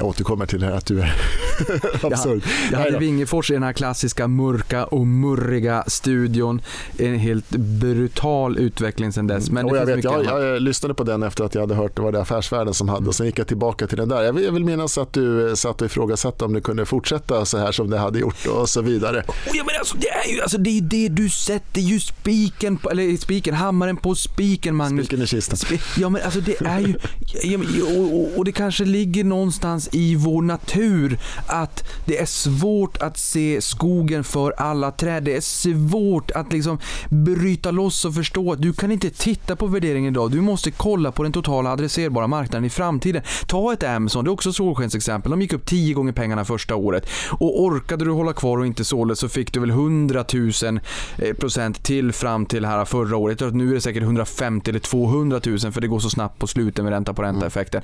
jag 0.00 0.06
återkommer 0.08 0.46
till 0.46 0.60
det 0.60 0.66
här 0.66 0.72
att 0.72 0.86
du 0.86 1.00
är 1.00 1.14
absurd. 2.02 2.42
Jag, 2.72 2.78
hade 2.78 2.98
Wingefors 2.98 3.50
i 3.50 3.54
den 3.54 3.62
här 3.62 3.72
klassiska 3.72 4.28
mörka 4.28 4.84
och 4.84 5.06
murriga 5.06 5.84
studion. 5.86 6.62
En 6.98 7.18
helt 7.18 7.50
brutal 7.50 8.58
utveckling 8.58 9.12
sen 9.12 9.26
dess. 9.26 9.50
Men 9.50 9.64
och 9.64 9.76
jag, 9.76 9.86
vet, 9.86 10.04
jag, 10.04 10.24
jag, 10.24 10.62
lyssnade 10.62 10.94
på 10.94 11.04
den 11.04 11.22
efter 11.22 11.44
att 11.44 11.54
jag 11.54 11.62
hade 11.62 11.74
hört 11.74 11.96
det 11.96 12.02
var 12.02 12.12
det 12.12 12.20
Affärsvärlden 12.20 12.74
som 12.74 12.88
hade 12.88 13.08
och 13.08 13.14
sen 13.14 13.26
gick 13.26 13.38
jag 13.38 13.46
tillbaka 13.46 13.86
till 13.86 13.98
den 13.98 14.08
där. 14.08 14.22
Jag 14.22 14.32
vill, 14.32 14.44
jag 14.44 14.52
vill 14.52 14.64
minnas 14.64 14.98
att 14.98 15.12
du 15.12 15.48
eh, 15.48 15.54
satt 15.54 15.80
och 15.80 15.86
ifrågasatte 15.86 16.44
om 16.44 16.52
det 16.52 16.60
kunde 16.60 16.86
fortsätta 16.86 17.44
så 17.44 17.58
här 17.58 17.72
som 17.72 17.90
det 17.90 17.98
hade 17.98 18.18
gjort 18.18 18.46
och 18.46 18.68
så 18.68 18.82
vidare. 18.82 19.24
Ja, 19.52 19.64
men 19.66 19.74
alltså, 19.78 19.96
det 19.96 20.08
är 20.08 20.34
ju 20.34 20.42
alltså, 20.42 20.58
det, 20.58 20.70
är 20.70 20.80
det 20.80 21.08
du 21.08 21.28
sätter 21.28 21.80
ju 21.80 22.00
spiken 22.00 22.76
på, 22.76 22.90
eller 22.90 23.16
spiken, 23.16 23.54
hammaren 23.54 23.96
på 23.96 24.14
spiken 24.14 24.76
Magnus. 24.76 25.06
Spiken 25.06 25.24
i 25.24 25.26
kistan. 25.26 25.78
ja 25.96 26.08
men 26.08 26.22
alltså 26.22 26.40
det 26.40 26.60
är 26.60 26.80
ju, 26.80 27.82
och, 27.82 28.20
och, 28.20 28.38
och 28.38 28.44
det 28.44 28.52
kanske 28.52 28.84
ligger 28.84 29.24
någonstans 29.24 29.88
i 29.92 30.14
vår 30.14 30.42
natur 30.42 31.18
att 31.50 31.84
det 32.04 32.18
är 32.18 32.26
svårt 32.26 32.96
att 32.96 33.18
se 33.18 33.60
skogen 33.60 34.24
för 34.24 34.54
alla 34.56 34.90
träd. 34.90 35.22
Det 35.22 35.36
är 35.36 35.40
svårt 35.40 36.30
att 36.30 36.52
liksom 36.52 36.78
bryta 37.08 37.70
loss 37.70 38.04
och 38.04 38.14
förstå 38.14 38.52
att 38.52 38.62
du 38.62 38.72
kan 38.72 38.92
inte 38.92 39.10
titta 39.10 39.56
på 39.56 39.66
värderingen 39.66 40.12
idag. 40.12 40.30
Du 40.30 40.40
måste 40.40 40.70
kolla 40.70 41.12
på 41.12 41.22
den 41.22 41.32
totala 41.32 41.70
adresserbara 41.70 42.26
marknaden 42.26 42.64
i 42.64 42.70
framtiden. 42.70 43.22
Ta 43.46 43.72
ett 43.72 43.82
Amazon, 43.82 44.24
det 44.24 44.28
är 44.28 44.32
också 44.32 44.52
solskensexempel. 44.52 45.30
De 45.30 45.40
gick 45.42 45.52
upp 45.52 45.66
10 45.66 45.94
gånger 45.94 46.12
pengarna 46.12 46.44
första 46.44 46.74
året. 46.74 47.06
Och 47.30 47.62
orkade 47.62 48.04
du 48.04 48.10
hålla 48.10 48.32
kvar 48.32 48.58
och 48.58 48.66
inte 48.66 48.84
sålde 48.84 49.16
så 49.16 49.28
fick 49.28 49.52
du 49.52 49.60
väl 49.60 49.70
100 49.70 50.24
000 50.62 50.80
eh, 51.18 51.34
procent 51.34 51.82
till 51.82 52.12
fram 52.12 52.46
till 52.46 52.64
här 52.64 52.84
förra 52.84 53.16
året. 53.16 53.32
Jag 53.32 53.38
tror 53.38 53.48
att 53.48 53.54
nu 53.54 53.70
är 53.70 53.74
det 53.74 53.80
säkert 53.80 54.02
150 54.02 54.70
eller 54.70 54.80
200 54.80 55.40
000 55.46 55.58
för 55.58 55.80
det 55.80 55.88
går 55.88 56.00
så 56.00 56.10
snabbt 56.10 56.38
på 56.38 56.46
slutet 56.46 56.84
med 56.84 56.92
ränta 56.92 57.14
på 57.14 57.22
ränta-effekten 57.22 57.82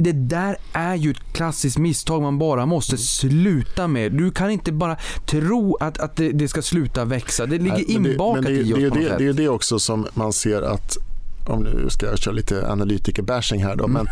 det 0.00 0.12
där 0.12 0.56
är 0.72 0.94
ju 0.94 1.10
ett 1.10 1.32
klassiskt 1.32 1.78
misstag 1.78 2.22
man 2.22 2.38
bara 2.38 2.66
måste 2.66 2.98
sluta 2.98 3.88
med. 3.88 4.12
Du 4.12 4.30
kan 4.30 4.50
inte 4.50 4.72
bara 4.72 4.96
tro 5.26 5.76
att, 5.80 5.98
att 5.98 6.16
det, 6.16 6.32
det 6.32 6.48
ska 6.48 6.62
sluta 6.62 7.04
växa. 7.04 7.46
Det 7.46 7.58
ligger 7.58 7.84
Nej, 7.88 7.92
inbakat 7.92 8.44
det, 8.44 8.52
i 8.52 8.72
oss 8.72 8.78
det, 8.78 8.90
det, 8.90 9.18
det 9.18 9.26
är 9.26 9.32
det 9.32 9.48
också 9.48 9.78
som 9.78 10.06
man 10.14 10.32
ser 10.32 10.62
att 10.62 10.96
om 11.46 11.62
nu 11.62 11.90
ska 11.90 12.06
jag 12.06 12.18
köra 12.18 12.34
lite 12.34 12.68
analytiker-bashing 12.70 13.64
här 13.64 13.76
då, 13.76 13.84
mm. 13.84 14.06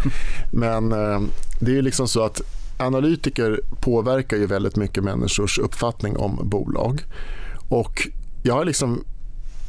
men, 0.53 0.89
men 0.89 1.13
eh, 1.13 1.21
det 1.61 1.71
är 1.71 1.75
ju 1.75 1.83
liksom 1.83 2.09
så 2.09 2.23
att 2.23 2.41
analytiker 2.79 3.61
påverkar 3.81 4.37
ju 4.37 4.47
väldigt 4.47 4.77
mycket 4.77 5.05
människors 5.05 5.59
uppfattning 5.59 6.17
om 6.17 6.41
bolag. 6.43 7.03
Och 7.69 8.09
jag 8.43 8.55
har 8.55 8.65
liksom 8.65 9.05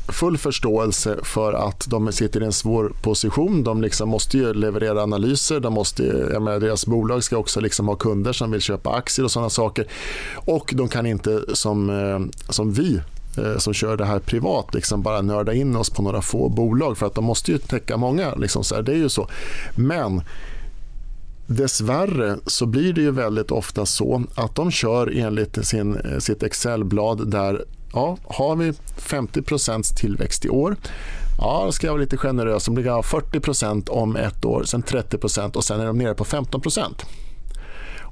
full 0.08 0.38
förståelse 0.38 1.18
för 1.24 1.54
att 1.54 1.86
de 1.90 2.12
sitter 2.12 2.42
i 2.42 2.46
en 2.46 2.54
svår 2.54 2.92
position. 3.02 3.64
De 3.64 3.82
liksom 3.82 4.10
måste 4.10 4.38
ju 4.38 4.54
leverera 4.54 5.04
analyser, 5.04 5.60
de 5.60 5.74
måste, 5.74 6.04
jag 6.32 6.42
menar, 6.42 6.60
deras 6.60 6.86
bolag 6.86 7.24
ska 7.24 7.38
också 7.38 7.60
liksom 7.60 7.88
ha 7.88 7.96
kunder 7.96 8.34
som 8.34 8.52
vill 8.52 8.62
köpa 8.62 8.94
aktier 8.94 9.26
och 9.26 9.32
sådana 9.32 9.50
saker. 9.50 9.88
Och 10.36 10.74
de 10.78 10.88
kan 10.88 11.06
inte 11.06 11.56
som, 11.56 11.90
eh, 11.90 12.50
som 12.50 12.74
vi 12.74 13.02
eh, 13.38 13.58
som 13.58 13.74
kör 13.74 13.98
det 13.98 14.06
här 14.06 14.20
privat 14.20 14.74
liksom 14.74 15.02
bara 15.02 15.22
nörda 15.22 15.54
in 15.54 15.76
oss 15.76 15.90
på 15.90 16.02
några 16.02 16.22
få 16.22 16.50
bolag 16.50 16.98
för 16.98 17.06
att 17.06 17.16
de 17.16 17.24
måste 17.24 17.52
ju 17.52 17.58
täcka 17.58 17.98
många. 17.98 18.36
Liksom 18.36 18.64
så 18.64 18.76
här, 18.76 18.82
det 18.82 18.92
är 18.92 18.98
ju 18.98 19.10
så. 19.10 19.28
Men 19.76 20.22
Dessvärre 21.48 22.38
så 22.46 22.66
blir 22.66 22.94
det 22.94 23.02
ju 23.02 23.12
väldigt 23.12 23.52
ofta 23.52 23.86
så 23.86 24.24
att 24.36 24.56
de 24.56 24.72
kör 24.72 25.18
enligt 25.18 25.66
sin, 25.66 25.96
eh, 25.96 26.20
sitt 26.20 26.44
Excelblad 26.44 27.32
där 27.32 27.66
ja, 27.94 28.18
har 28.24 28.56
vi 28.56 28.72
50% 28.98 29.96
tillväxt 29.96 30.46
i 30.46 30.50
år, 30.50 30.76
ja, 31.38 31.62
då 31.66 31.72
ska 31.72 31.88
jag 31.88 31.94
vara 31.94 32.02
lite 32.02 32.18
generös, 32.18 32.64
så 32.64 32.72
blir 32.72 32.84
det 32.84 32.90
40% 32.90 33.90
om 33.90 34.16
ett 34.16 34.46
år, 34.46 34.64
sen 34.64 34.84
30% 34.84 35.56
och 35.56 35.64
sen 35.64 35.80
är 35.80 35.86
de 35.86 35.98
nere 35.98 36.14
på 36.14 36.24
15% 36.24 37.06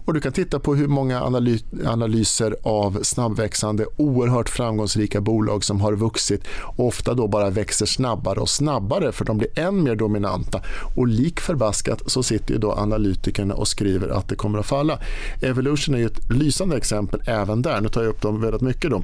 och 0.05 0.13
du 0.13 0.21
kan 0.21 0.31
titta 0.31 0.59
på 0.59 0.75
hur 0.75 0.87
många 0.87 1.21
analy 1.21 1.59
analyser 1.85 2.55
av 2.63 2.99
snabbväxande, 3.03 3.85
oerhört 3.97 4.49
framgångsrika 4.49 5.21
bolag 5.21 5.63
som 5.63 5.81
har 5.81 5.93
vuxit 5.93 6.43
och 6.61 6.87
ofta 6.87 7.13
då 7.13 7.27
bara 7.27 7.49
växer 7.49 7.85
snabbare 7.85 8.39
och 8.39 8.49
snabbare 8.49 9.11
för 9.11 9.25
de 9.25 9.37
blir 9.37 9.59
än 9.59 9.83
mer 9.83 9.95
dominanta. 9.95 10.61
Och 10.95 11.07
lik 11.07 11.39
förbaskat 11.39 12.01
så 12.05 12.23
sitter 12.23 12.53
ju 12.53 12.59
då 12.59 12.71
analytikerna 12.71 13.53
och 13.53 13.67
skriver 13.67 14.09
att 14.09 14.29
det 14.29 14.35
kommer 14.35 14.59
att 14.59 14.65
falla. 14.65 14.99
Evolution 15.41 15.95
är 15.95 15.99
ju 15.99 16.05
ett 16.05 16.31
lysande 16.31 16.77
exempel 16.77 17.21
även 17.25 17.61
där. 17.61 17.81
Nu 17.81 17.89
tar 17.89 18.03
jag 18.03 18.09
upp 18.09 18.21
dem 18.21 18.41
väldigt 18.41 18.61
mycket. 18.61 18.91
Då. 18.91 19.01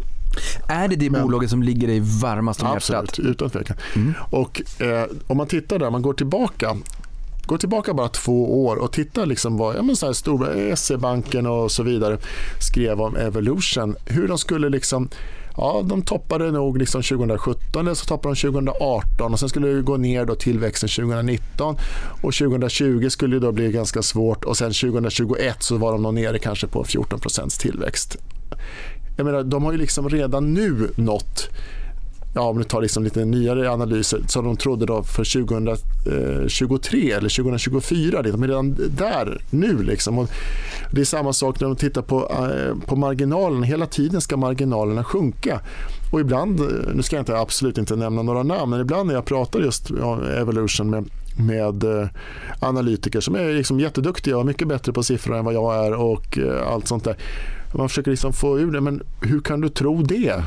Är 0.67 0.87
det 0.87 0.95
det 0.95 1.09
Men, 1.09 1.21
bolaget 1.21 1.49
som 1.49 1.63
ligger 1.63 1.87
dig 1.87 1.99
varmast 1.99 2.61
om 2.61 2.67
hjärtat? 2.67 3.09
Absolut, 3.09 3.31
utan 3.31 3.49
tvekan. 3.49 3.77
Mm. 3.95 4.13
Och, 4.29 4.81
eh, 4.81 5.05
om 5.27 5.37
man 5.37 5.47
tittar 5.47 5.79
där, 5.79 5.89
man 5.89 6.01
går 6.01 6.13
tillbaka 6.13 6.77
Gå 7.45 7.57
tillbaka 7.57 7.93
bara 7.93 8.07
två 8.07 8.65
år 8.65 8.75
och 8.75 8.91
titta 8.91 9.25
liksom 9.25 9.57
vad 9.57 9.75
ja, 9.75 9.81
men 9.81 9.95
så 9.95 10.05
här 10.05 10.13
stora 10.13 10.75
SE-banken 10.75 11.47
och 11.47 11.71
så 11.71 11.83
vidare 11.83 12.17
skrev 12.59 13.01
om 13.01 13.15
Evolution. 13.15 13.95
Hur 14.05 14.27
de 14.27 14.37
skulle 14.37 14.69
liksom 14.69 15.09
Ja, 15.57 15.81
de 15.85 16.01
toppade 16.01 16.51
nog 16.51 16.77
liksom 16.77 17.03
2017 17.03 17.81
eller 17.81 17.93
så 17.93 18.05
toppade 18.05 18.35
de 18.35 18.41
2018 18.41 19.33
och 19.33 19.39
sen 19.39 19.49
skulle 19.49 19.67
det 19.67 19.81
gå 19.81 19.97
ner 19.97 20.25
då 20.25 20.35
tillväxten 20.35 20.89
2019 20.89 21.77
och 22.21 22.33
2020 22.33 23.09
skulle 23.09 23.35
det 23.35 23.39
då 23.39 23.51
bli 23.51 23.71
ganska 23.71 24.01
svårt 24.01 24.43
och 24.43 24.57
sen 24.57 24.73
2021 24.73 25.63
så 25.63 25.77
var 25.77 25.91
de 25.91 26.01
nog 26.01 26.13
nere 26.13 26.39
kanske 26.39 26.67
på 26.67 26.83
14% 26.83 27.61
tillväxt. 27.61 28.17
Jag 29.17 29.25
menar, 29.25 29.43
de 29.43 29.63
har 29.63 29.71
ju 29.71 29.77
liksom 29.77 30.09
redan 30.09 30.53
nu 30.53 30.89
nått 30.95 31.49
ja, 32.33 32.41
om 32.41 32.57
du 32.57 32.63
tar 32.63 32.81
liksom 32.81 33.03
lite 33.03 33.25
nyare 33.25 33.71
analyser, 33.71 34.21
som 34.27 34.45
de 34.45 34.57
trodde 34.57 34.85
då 34.85 35.03
för 35.03 35.45
2023 35.45 37.11
eh, 37.11 37.17
eller 37.17 37.29
2024. 37.29 38.21
Liksom, 38.21 38.41
de 38.41 38.43
är 38.43 38.47
redan 38.47 38.75
där 38.97 39.41
nu. 39.49 39.83
Liksom. 39.83 40.19
Och 40.19 40.29
det 40.91 41.01
är 41.01 41.05
samma 41.05 41.33
sak 41.33 41.59
när 41.59 41.67
de 41.67 41.75
tittar 41.75 42.01
på, 42.01 42.31
eh, 42.31 42.87
på 42.87 42.95
marginalen. 42.95 43.63
Hela 43.63 43.85
tiden 43.85 44.21
ska 44.21 44.37
marginalerna 44.37 45.03
sjunka. 45.03 45.59
Och 46.11 46.19
ibland, 46.19 46.59
eh, 46.59 46.65
nu 46.93 47.03
ska 47.03 47.15
jag 47.15 47.21
inte, 47.21 47.37
absolut 47.37 47.77
inte 47.77 47.95
nämna 47.95 48.21
några 48.21 48.43
namn, 48.43 48.69
men 48.69 48.81
ibland 48.81 49.07
när 49.07 49.13
jag 49.13 49.25
pratar 49.25 49.59
just 49.59 49.91
om 49.91 50.23
Evolution 50.23 50.89
med 50.89 51.05
med 51.37 52.09
analytiker 52.59 53.19
som 53.19 53.35
är 53.35 53.53
liksom 53.53 53.79
jätteduktiga 53.79 54.37
och 54.37 54.45
mycket 54.45 54.67
bättre 54.67 54.93
på 54.93 55.03
siffror 55.03 55.37
än 55.37 55.45
vad 55.45 55.53
jag 55.53 55.85
är 55.85 55.93
och 55.93 56.39
allt 56.67 56.87
sånt 56.87 57.03
där. 57.03 57.15
Man 57.73 57.89
försöker 57.89 58.11
liksom 58.11 58.33
få 58.33 58.59
ur 58.59 58.71
det, 58.71 58.81
men 58.81 59.03
hur 59.21 59.41
kan 59.41 59.61
du 59.61 59.69
tro 59.69 60.01
det? 60.01 60.43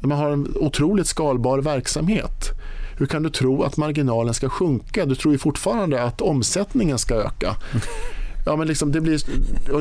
Man 0.00 0.18
har 0.18 0.30
en 0.30 0.56
otroligt 0.56 1.06
skalbar 1.06 1.58
verksamhet. 1.58 2.50
Hur 2.98 3.06
kan 3.06 3.22
du 3.22 3.30
tro 3.30 3.62
att 3.62 3.76
marginalen 3.76 4.34
ska 4.34 4.48
sjunka? 4.48 5.06
Du 5.06 5.14
tror 5.14 5.34
ju 5.34 5.38
fortfarande 5.38 6.02
att 6.02 6.20
omsättningen 6.20 6.98
ska 6.98 7.14
öka. 7.14 7.56
Ja, 8.46 8.56
men 8.56 8.68
liksom 8.68 8.92
det 8.92 9.00
blir... 9.00 9.20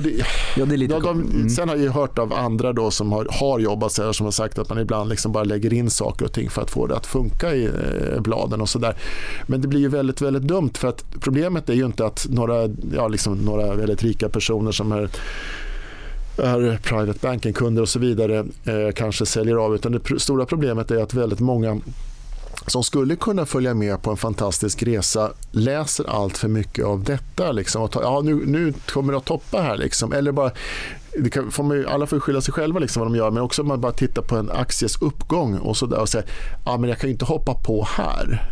Det, 0.02 0.26
ja, 0.58 0.66
det 0.66 0.76
är 0.76 0.78
lite... 0.78 1.00
De, 1.00 1.22
mm. 1.22 1.50
Sen 1.50 1.70
har 1.70 1.76
jag 1.76 1.92
hört 1.92 2.20
av 2.20 2.34
andra 2.34 2.74
då 2.74 2.92
som 2.92 3.12
har, 3.12 3.28
har 3.32 3.60
jobbat 3.60 3.92
så 3.92 4.04
här, 4.04 4.12
som 4.12 4.26
har 4.26 4.32
sagt 4.32 4.60
att 4.60 4.70
man 4.70 4.80
ibland 4.80 5.10
liksom 5.10 5.32
bara 5.32 5.44
lägger 5.44 5.74
in 5.74 5.90
saker 5.90 6.26
och 6.26 6.34
ting 6.34 6.50
för 6.50 6.62
att 6.62 6.72
få 6.72 6.88
det 6.88 6.96
att 6.96 7.06
funka 7.06 7.56
i 7.56 7.66
eh, 7.66 8.22
bladen 8.22 8.62
och 8.62 8.70
sådär. 8.70 8.96
Men 9.48 9.62
det 9.62 9.68
blir 9.68 9.80
ju 9.80 9.88
väldigt, 9.88 10.22
väldigt 10.22 10.44
dumt 10.44 10.72
för 10.74 10.88
att 10.88 11.06
problemet 11.20 11.70
är 11.70 11.74
ju 11.74 11.86
inte 11.86 12.06
att 12.06 12.28
några, 12.30 12.70
ja, 12.96 13.08
liksom 13.08 13.38
några 13.38 13.76
väldigt 13.76 14.04
rika 14.04 14.30
personer 14.30 14.72
som 14.72 14.92
är 14.92 15.10
är 16.38 16.80
private 16.84 17.20
banking-kunder 17.22 17.82
och 17.82 17.90
så 17.90 18.00
vidare 18.00 18.46
eh, 18.66 18.94
kanske 18.96 19.26
säljer 19.26 19.56
av. 19.56 19.76
Utan 19.76 19.92
det 19.92 20.20
stora 20.20 20.46
problemet 20.46 20.92
är 20.92 21.04
att 21.04 21.14
väldigt 21.14 21.40
många 21.40 21.82
som 22.68 22.84
skulle 22.84 23.16
kunna 23.16 23.46
följa 23.46 23.74
med 23.74 24.02
på 24.02 24.12
en 24.12 24.18
fantastisk 24.18 24.84
resa 24.84 25.32
läser 25.52 26.10
allt 26.10 26.38
för 26.38 26.48
mycket 26.48 26.86
av 26.86 27.04
detta. 27.04 27.52
Liksom, 27.52 27.82
och 27.82 27.92
ta, 27.92 28.02
ja, 28.02 28.22
nu, 28.22 28.46
nu 28.46 28.74
kommer 28.74 29.14
det 29.14 29.18
att 29.18 29.26
toppa 29.26 29.62
här. 29.62 29.78
Liksom. 29.78 30.14
Eller 30.14 30.32
bara, 30.32 30.52
det 31.18 31.30
kan, 31.30 31.52
får 31.52 31.64
man, 31.64 31.86
alla 31.88 32.08
får 32.08 32.20
skylla 32.20 32.42
sig 32.42 32.54
själva 32.54 32.80
liksom, 32.80 33.00
vad 33.00 33.12
de 33.12 33.18
gör, 33.18 33.32
men 33.32 33.44
också 33.44 33.62
om 33.62 33.68
man 33.68 33.82
bara 33.82 33.92
tittar 33.92 34.22
på 34.22 34.36
en 34.36 34.52
akties 34.52 35.02
uppgång 35.02 35.58
och, 35.58 35.78
så 35.78 35.86
där 35.86 36.00
och 36.00 36.10
säger 36.10 36.28
ja, 36.66 36.78
men 36.78 36.90
jag 36.90 37.00
kan 37.00 37.08
ju 37.10 37.14
inte 37.14 37.26
hoppa 37.26 37.54
på 37.54 37.88
här. 37.90 38.50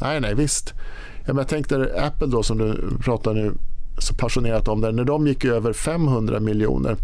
Nej, 0.00 0.20
nej, 0.20 0.34
visst. 0.34 0.72
Ja, 1.16 1.26
men 1.26 1.36
jag 1.36 1.48
tänkte 1.48 1.92
Apple 1.98 2.26
då 2.26 2.42
som 2.42 2.58
du 2.58 2.98
pratar 3.04 3.34
nu 3.34 3.52
så 3.98 4.14
passionerat 4.14 4.68
om 4.68 4.80
det. 4.80 4.92
När 4.92 5.04
de 5.04 5.26
gick 5.26 5.44
över 5.44 5.72
500 5.72 6.40
miljoner, 6.40 6.96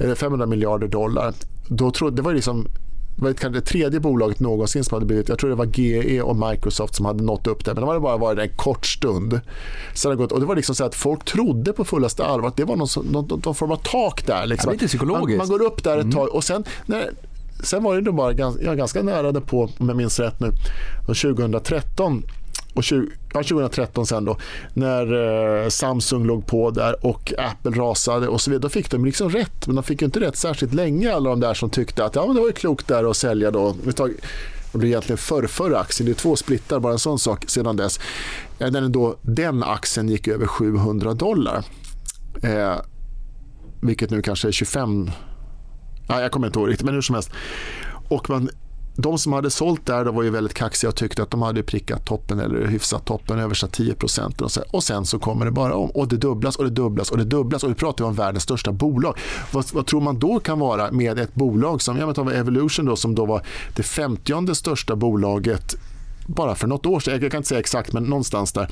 eller 0.00 0.14
500 0.14 0.46
miljarder 0.46 0.88
dollar, 0.88 1.34
då 1.68 1.90
trodde, 1.90 2.16
det 2.16 2.22
var 2.22 2.34
liksom 2.34 2.66
var 3.20 3.32
kanske 3.32 3.60
det 3.60 3.66
tredje 3.66 4.00
bolaget 4.00 4.40
någonsin 4.40 4.84
som 4.84 4.94
hade 4.94 5.06
blivit, 5.06 5.28
jag 5.28 5.38
tror 5.38 5.50
det 5.50 5.56
var 5.56 5.78
GE 5.80 6.22
och 6.22 6.36
Microsoft 6.36 6.94
som 6.94 7.06
hade 7.06 7.24
nått 7.24 7.46
upp 7.46 7.64
det, 7.64 7.74
men 7.74 7.80
de 7.80 7.88
hade 7.88 8.00
bara 8.00 8.16
varit 8.16 8.36
där 8.36 8.42
en 8.42 8.56
kort 8.56 8.86
stund. 8.86 9.40
Sen 9.94 10.16
gått, 10.16 10.32
och 10.32 10.40
det 10.40 10.46
var 10.46 10.56
liksom 10.56 10.74
så 10.74 10.84
att 10.84 10.94
folk 10.94 11.24
trodde 11.24 11.72
på 11.72 11.84
fullaste 11.84 12.24
allvar 12.24 12.48
att 12.48 12.56
det 12.56 12.64
var 12.64 12.76
någon, 12.76 12.88
någon, 13.12 13.40
någon 13.44 13.54
form 13.54 13.70
av 13.70 13.76
tak 13.76 14.26
där. 14.26 14.46
Liksom. 14.46 14.78
psykologiskt. 14.78 15.38
Man, 15.38 15.48
man, 15.48 15.58
går 15.58 15.66
upp 15.66 15.84
där 15.84 15.98
ett 15.98 16.02
mm. 16.04 16.16
tag 16.16 16.28
och 16.28 16.44
sen, 16.44 16.64
när, 16.86 17.10
sen 17.62 17.82
var 17.82 17.94
det 17.94 18.00
då 18.00 18.12
bara 18.12 18.32
ganska, 18.32 18.64
ja, 18.64 18.74
ganska 18.74 19.02
nära 19.02 19.40
på, 19.40 19.70
om 19.78 19.88
jag 19.88 19.96
minns 19.96 20.20
rätt 20.20 20.40
nu, 20.40 20.50
2013 21.06 22.22
och 22.74 22.84
20, 22.84 23.06
ja, 23.32 23.42
2013 23.42 24.06
sen 24.06 24.24
då 24.24 24.36
när 24.74 25.62
eh, 25.62 25.68
Samsung 25.68 26.24
låg 26.24 26.46
på 26.46 26.70
där 26.70 27.06
och 27.06 27.32
Apple 27.38 27.70
rasade 27.70 28.28
och 28.28 28.40
så 28.40 28.50
vidare. 28.50 28.62
Då 28.62 28.68
fick 28.68 28.90
de 28.90 29.04
liksom 29.04 29.30
rätt, 29.30 29.66
men 29.66 29.76
de 29.76 29.84
fick 29.84 30.02
inte 30.02 30.20
rätt 30.20 30.36
särskilt 30.36 30.74
länge 30.74 31.14
alla 31.14 31.30
de 31.30 31.40
där 31.40 31.54
som 31.54 31.70
tyckte 31.70 32.04
att 32.04 32.14
ja, 32.14 32.26
men 32.26 32.34
det 32.34 32.40
var 32.40 32.48
ju 32.48 32.52
klokt 32.52 32.88
där 32.88 33.10
att 33.10 33.16
sälja 33.16 33.50
då. 33.50 33.76
Det 34.72 34.78
blir 34.78 34.88
egentligen 34.88 35.18
förrförra 35.18 35.78
aktien, 35.78 36.06
det 36.06 36.12
är 36.12 36.14
två 36.14 36.36
splittar, 36.36 36.80
bara 36.80 36.92
en 36.92 36.98
sån 36.98 37.18
sak 37.18 37.44
sedan 37.50 37.76
dess. 37.76 38.00
Den, 38.58 38.92
då, 38.92 39.16
den 39.22 39.62
aktien 39.62 40.08
gick 40.08 40.28
över 40.28 40.46
700 40.46 41.14
dollar. 41.14 41.64
Eh, 42.42 42.74
vilket 43.82 44.10
nu 44.10 44.22
kanske 44.22 44.48
är 44.48 44.52
25, 44.52 45.10
Nej, 46.08 46.22
jag 46.22 46.32
kommer 46.32 46.46
inte 46.46 46.58
ihåg 46.58 46.68
riktigt, 46.68 46.84
men 46.84 46.94
hur 46.94 47.02
som 47.02 47.14
helst. 47.14 47.30
Och 48.08 48.30
man 48.30 48.50
de 49.00 49.18
som 49.18 49.32
hade 49.32 49.50
sålt 49.50 49.86
där 49.86 50.04
då 50.04 50.12
var 50.12 50.22
ju 50.22 50.30
väldigt 50.30 50.54
kaxiga 50.54 50.88
och 50.88 50.96
tyckte 50.96 51.22
att 51.22 51.30
de 51.30 51.42
hade 51.42 51.62
prickat 51.62 52.06
toppen 52.06 52.40
eller 52.40 52.66
hyfsat 52.66 53.04
toppen, 53.04 53.38
översatt 53.38 53.72
10 53.72 53.94
procent. 53.94 54.40
Och, 54.40 54.50
och 54.70 54.84
sen 54.84 55.06
så 55.06 55.18
kommer 55.18 55.44
det 55.44 55.50
bara 55.50 55.74
om 55.74 55.90
och 55.90 56.08
det 56.08 56.16
dubblas 56.16 56.56
och 56.56 56.64
det 56.64 56.70
dubblas 56.70 57.10
och 57.10 57.18
det 57.18 57.24
dubblas 57.24 57.64
och 57.64 57.70
vi 57.70 57.74
pratar 57.74 58.04
ju 58.04 58.08
om 58.08 58.14
världens 58.14 58.42
största 58.42 58.72
bolag. 58.72 59.18
Vad, 59.50 59.64
vad, 59.72 59.86
tror 59.86 60.00
man 60.00 60.18
då 60.18 60.40
kan 60.40 60.58
vara 60.58 60.90
med 60.90 61.18
ett 61.18 61.34
bolag 61.34 61.82
som 61.82 61.96
jag 61.96 62.14
tar 62.14 62.30
Evolution 62.30 62.86
då, 62.86 62.96
som 62.96 63.14
då 63.14 63.26
var 63.26 63.42
det 63.76 63.82
femtionde 63.82 64.54
största 64.54 64.96
bolaget 64.96 65.76
bara 66.30 66.54
för 66.54 66.66
något 66.66 66.86
år 66.86 67.00
sedan, 67.00 67.18
jag 67.22 67.30
kan 67.30 67.38
inte 67.38 67.48
säga 67.48 67.60
exakt 67.60 67.92
men 67.92 68.02
någonstans 68.02 68.52
där, 68.52 68.68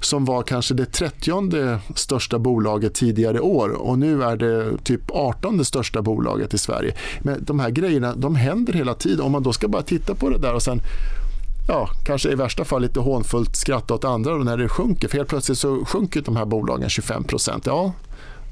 som 0.00 0.24
var 0.24 0.42
kanske 0.42 0.74
det 0.74 0.86
30 0.86 1.78
största 1.94 2.38
bolaget 2.38 2.94
tidigare 2.94 3.40
år 3.40 3.68
och 3.68 3.98
nu 3.98 4.22
är 4.22 4.36
det 4.36 4.78
typ 4.84 5.10
18 5.10 5.64
största 5.64 6.02
bolaget 6.02 6.54
i 6.54 6.58
Sverige. 6.58 6.94
Men 7.20 7.44
de 7.44 7.60
här 7.60 7.70
grejerna 7.70 8.14
de 8.14 8.36
händer 8.36 8.72
hela 8.72 8.94
tiden. 8.94 9.20
Om 9.20 9.32
man 9.32 9.42
då 9.42 9.52
ska 9.52 9.68
bara 9.68 9.82
titta 9.82 10.14
på 10.14 10.30
det 10.30 10.38
där 10.38 10.54
och 10.54 10.62
sen 10.62 10.80
ja, 11.68 11.88
kanske 12.04 12.30
i 12.30 12.34
värsta 12.34 12.64
fall 12.64 12.82
lite 12.82 13.00
hånfullt 13.00 13.56
skratta 13.56 13.94
åt 13.94 14.04
andra 14.04 14.36
när 14.36 14.56
det 14.56 14.68
sjunker. 14.68 15.08
För 15.08 15.16
helt 15.16 15.28
plötsligt 15.28 15.58
så 15.58 15.84
sjunker 15.84 16.22
de 16.22 16.36
här 16.36 16.44
bolagen 16.44 16.88
25% 16.88 17.60
Ja, 17.64 17.92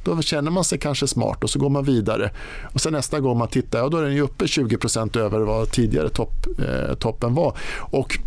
då 0.04 0.22
känner 0.22 0.50
man 0.50 0.64
sig 0.64 0.78
kanske 0.78 1.06
smart 1.06 1.44
och 1.44 1.50
så 1.50 1.58
går 1.58 1.70
man 1.70 1.84
vidare. 1.84 2.30
Och 2.74 2.80
sen 2.80 2.92
nästa 2.92 3.20
gång 3.20 3.38
man 3.38 3.48
tittar, 3.48 3.78
ja, 3.78 3.88
då 3.88 3.96
är 3.96 4.02
den 4.02 4.14
ju 4.14 4.20
uppe 4.20 4.44
20% 4.44 5.16
över 5.18 5.40
vad 5.40 5.70
tidigare 5.70 6.08
topp, 6.08 6.46
eh, 6.58 6.94
toppen 6.94 7.34
var. 7.34 7.56
Och 7.78 8.18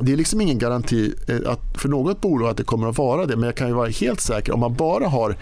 det 0.00 0.12
är 0.12 0.16
liksom 0.16 0.40
ingen 0.40 0.58
garanti 0.58 1.14
eh, 1.28 1.52
att 1.52 1.60
för 1.74 1.88
något 1.88 2.20
bolag 2.20 2.50
att 2.50 2.56
det 2.56 2.64
kommer 2.64 2.88
att 2.88 2.98
vara 2.98 3.26
det, 3.26 3.36
men 3.36 3.44
jag 3.44 3.56
kan 3.56 3.68
ju 3.68 3.74
vara 3.74 3.88
helt 3.88 4.20
säker 4.20 4.54
om 4.54 4.60
man 4.60 4.74
bara 4.74 5.08
har 5.08 5.36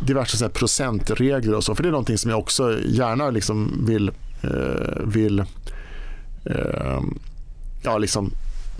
diverse 0.00 0.36
så 0.36 0.48
procentregler 0.48 1.54
och 1.54 1.64
så, 1.64 1.74
för 1.74 1.82
det 1.82 1.88
är 1.88 1.90
någonting 1.90 2.18
som 2.18 2.30
jag 2.30 2.40
också 2.40 2.78
gärna 2.84 3.30
liksom 3.30 3.84
vill, 3.86 4.08
eh, 4.42 5.04
vill 5.04 5.38
eh, 6.44 7.00
ja, 7.82 7.98
liksom 7.98 8.32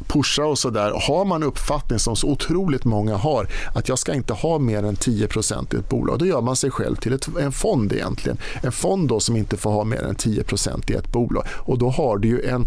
pusha 0.06 0.44
och 0.44 0.58
sådär. 0.58 0.92
Har 1.08 1.24
man 1.24 1.42
uppfattning 1.42 1.98
som 1.98 2.16
så 2.16 2.28
otroligt 2.28 2.84
många 2.84 3.16
har 3.16 3.48
att 3.74 3.88
jag 3.88 3.98
ska 3.98 4.14
inte 4.14 4.32
ha 4.32 4.58
mer 4.58 4.82
än 4.82 4.96
10% 4.96 5.74
i 5.74 5.78
ett 5.78 5.88
bolag, 5.88 6.18
då 6.18 6.26
gör 6.26 6.40
man 6.40 6.56
sig 6.56 6.70
själv 6.70 6.96
till 6.96 7.12
ett, 7.12 7.28
en 7.40 7.52
fond 7.52 7.92
egentligen. 7.92 8.38
En 8.62 8.72
fond 8.72 9.08
då 9.08 9.20
som 9.20 9.36
inte 9.36 9.56
får 9.56 9.70
ha 9.70 9.84
mer 9.84 10.02
än 10.02 10.16
10% 10.16 10.90
i 10.90 10.94
ett 10.94 11.12
bolag. 11.12 11.44
Och 11.50 11.78
då 11.78 11.90
har 11.90 12.18
du 12.18 12.28
ju 12.28 12.42
en 12.42 12.66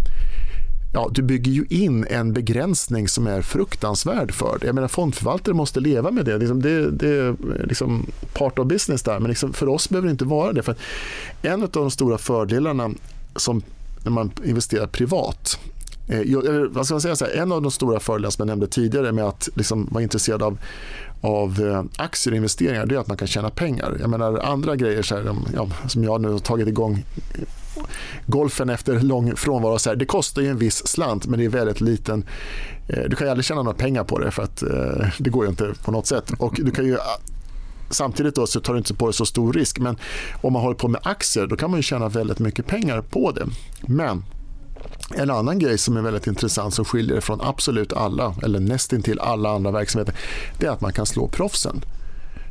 ja, 0.94 1.10
du 1.12 1.22
bygger 1.22 1.52
ju 1.52 1.66
in 1.70 2.06
en 2.10 2.34
begränsning 2.34 3.08
som 3.08 3.28
är 3.28 3.42
fruktansvärd 3.42 4.32
för 4.32 4.60
dig. 4.60 4.68
Jag 4.68 4.76
menar, 4.76 4.88
fondförvaltare 4.88 5.56
måste 5.56 5.80
leva 5.80 6.12
med 6.12 6.26
det. 6.26 6.38
Liksom, 6.38 6.62
det, 6.62 6.92
det 6.92 7.10
är 7.10 7.36
liksom 7.64 8.06
part 8.34 8.60
of 8.60 8.68
business 8.68 9.04
där. 9.04 9.20
Men 9.20 9.30
liksom 9.30 9.54
för 9.54 9.70
oss 9.70 9.90
behöver 9.90 10.08
det 10.08 10.12
inte 10.12 10.26
vara 10.26 10.54
det. 10.54 10.62
För 10.64 10.76
en 11.42 11.64
av 11.64 11.70
de 11.70 11.92
stora 11.92 12.18
fördelarna 12.18 12.92
som 13.36 13.62
när 14.04 14.12
man 14.12 14.32
investerar 14.46 14.88
privat 14.88 15.60
eh, 16.08 16.22
vad 16.70 16.86
ska 16.86 16.94
man 16.94 17.02
säga, 17.02 17.16
så 17.16 17.26
här, 17.26 17.32
en 17.32 17.52
av 17.52 17.62
de 17.62 17.72
stora 17.72 18.00
fördelarna 18.00 18.32
som 18.32 18.42
jag 18.42 18.48
nämnde 18.48 18.68
tidigare 18.68 19.12
med 19.12 19.26
att 19.26 19.50
liksom 19.56 19.88
vara 19.92 20.04
intresserad 20.04 20.44
av, 20.44 20.58
av 21.22 21.62
eh, 21.62 22.04
aktier 22.04 22.34
och 22.34 22.38
investeringar 22.38 22.86
det 22.86 22.96
är 22.96 23.00
att 23.00 23.08
man 23.08 23.18
kan 23.18 23.28
tjäna 23.28 23.50
pengar. 23.50 23.98
Jag 24.00 24.10
menar 24.10 24.40
andra 24.40 24.76
grejer 24.76 25.02
så 25.02 25.16
här, 25.16 25.36
ja, 25.56 25.70
som 25.88 26.04
jag 26.04 26.22
nu 26.22 26.32
har 26.32 26.40
tagit 26.40 26.68
igång 26.68 27.06
golfen 28.26 28.70
efter 28.70 29.00
lång 29.00 29.36
frånvaro. 29.36 29.80
Så 29.80 29.90
här, 29.90 29.96
det 29.96 30.06
kostar 30.06 30.42
ju 30.42 30.48
en 30.48 30.58
viss 30.58 30.88
slant 30.88 31.28
men 31.28 31.40
det 31.40 31.46
är 31.46 31.50
väldigt 31.50 31.82
liten. 31.82 32.26
Eh, 32.88 33.04
du 33.10 33.16
kan 33.16 33.28
ju 33.28 33.32
aldrig 33.32 33.46
tjäna 33.46 33.62
några 33.62 33.78
pengar 33.78 34.04
på 34.04 34.20
det 34.20 34.32
för 34.32 34.44
att 34.44 34.62
eh, 34.64 35.08
det 35.18 35.30
går 35.30 35.46
ju 35.46 35.50
inte 35.50 35.74
på 35.84 35.92
något 35.92 36.08
sätt. 36.08 36.32
Och 36.38 36.54
du 36.58 36.72
kan 36.72 36.86
ju 36.86 36.98
ah, 36.98 37.20
Samtidigt 37.92 38.36
då 38.36 38.48
så 38.48 38.60
tar 38.60 38.74
du 38.74 38.80
inte 38.80 38.94
på 38.94 39.06
dig 39.06 39.14
så 39.14 39.26
stor 39.26 39.54
risk. 39.54 39.80
Men 39.80 39.98
om 40.42 40.54
man 40.54 40.62
håller 40.62 40.76
på 40.76 40.88
med 40.88 41.02
aktier 41.04 41.48
då 41.48 41.56
kan 41.56 41.72
man 41.72 41.80
ju 41.80 41.84
tjäna 41.84 42.10
väldigt 42.10 42.40
mycket 42.40 42.68
pengar 42.68 43.02
på 43.02 43.32
det. 43.32 43.46
Men 43.82 44.24
en 45.16 45.30
annan 45.30 45.60
grej 45.60 45.78
som 45.78 45.98
är 45.98 46.02
väldigt 46.02 46.28
intressant 46.28 46.74
som 46.74 46.86
skiljer 46.86 47.16
det 47.16 47.22
från 47.22 47.42
absolut 47.42 47.94
alla 47.94 48.36
eller 48.44 48.60
nästintill 48.60 49.20
alla 49.20 49.50
andra 49.50 49.72
verksamheter 49.72 50.16
det 50.60 50.66
är 50.66 50.72
att 50.72 50.82
man 50.82 50.94
kan 50.94 51.06
slå 51.06 51.28
proffsen 51.28 51.82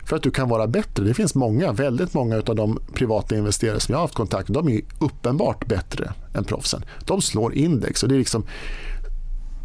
för 0.09 0.17
att 0.17 0.23
du 0.23 0.31
kan 0.31 0.49
vara 0.49 0.67
bättre. 0.67 1.05
Det 1.05 1.15
finns 1.15 1.35
många, 1.35 1.73
väldigt 1.73 2.15
många 2.15 2.37
av 2.37 2.57
de 2.57 2.79
privata 2.95 3.37
investerare 3.37 3.81
som 3.81 3.93
jag 3.93 3.99
har 3.99 4.05
haft 4.05 4.15
kontakt 4.15 4.49
med, 4.49 4.55
de 4.55 4.69
är 4.69 4.81
uppenbart 4.99 5.67
bättre 5.67 6.13
än 6.35 6.45
proffsen. 6.45 6.85
De 7.05 7.23
slår 7.23 7.55
index 7.55 8.03
och 8.03 8.09
det 8.09 8.15
är 8.15 8.19
liksom 8.19 8.45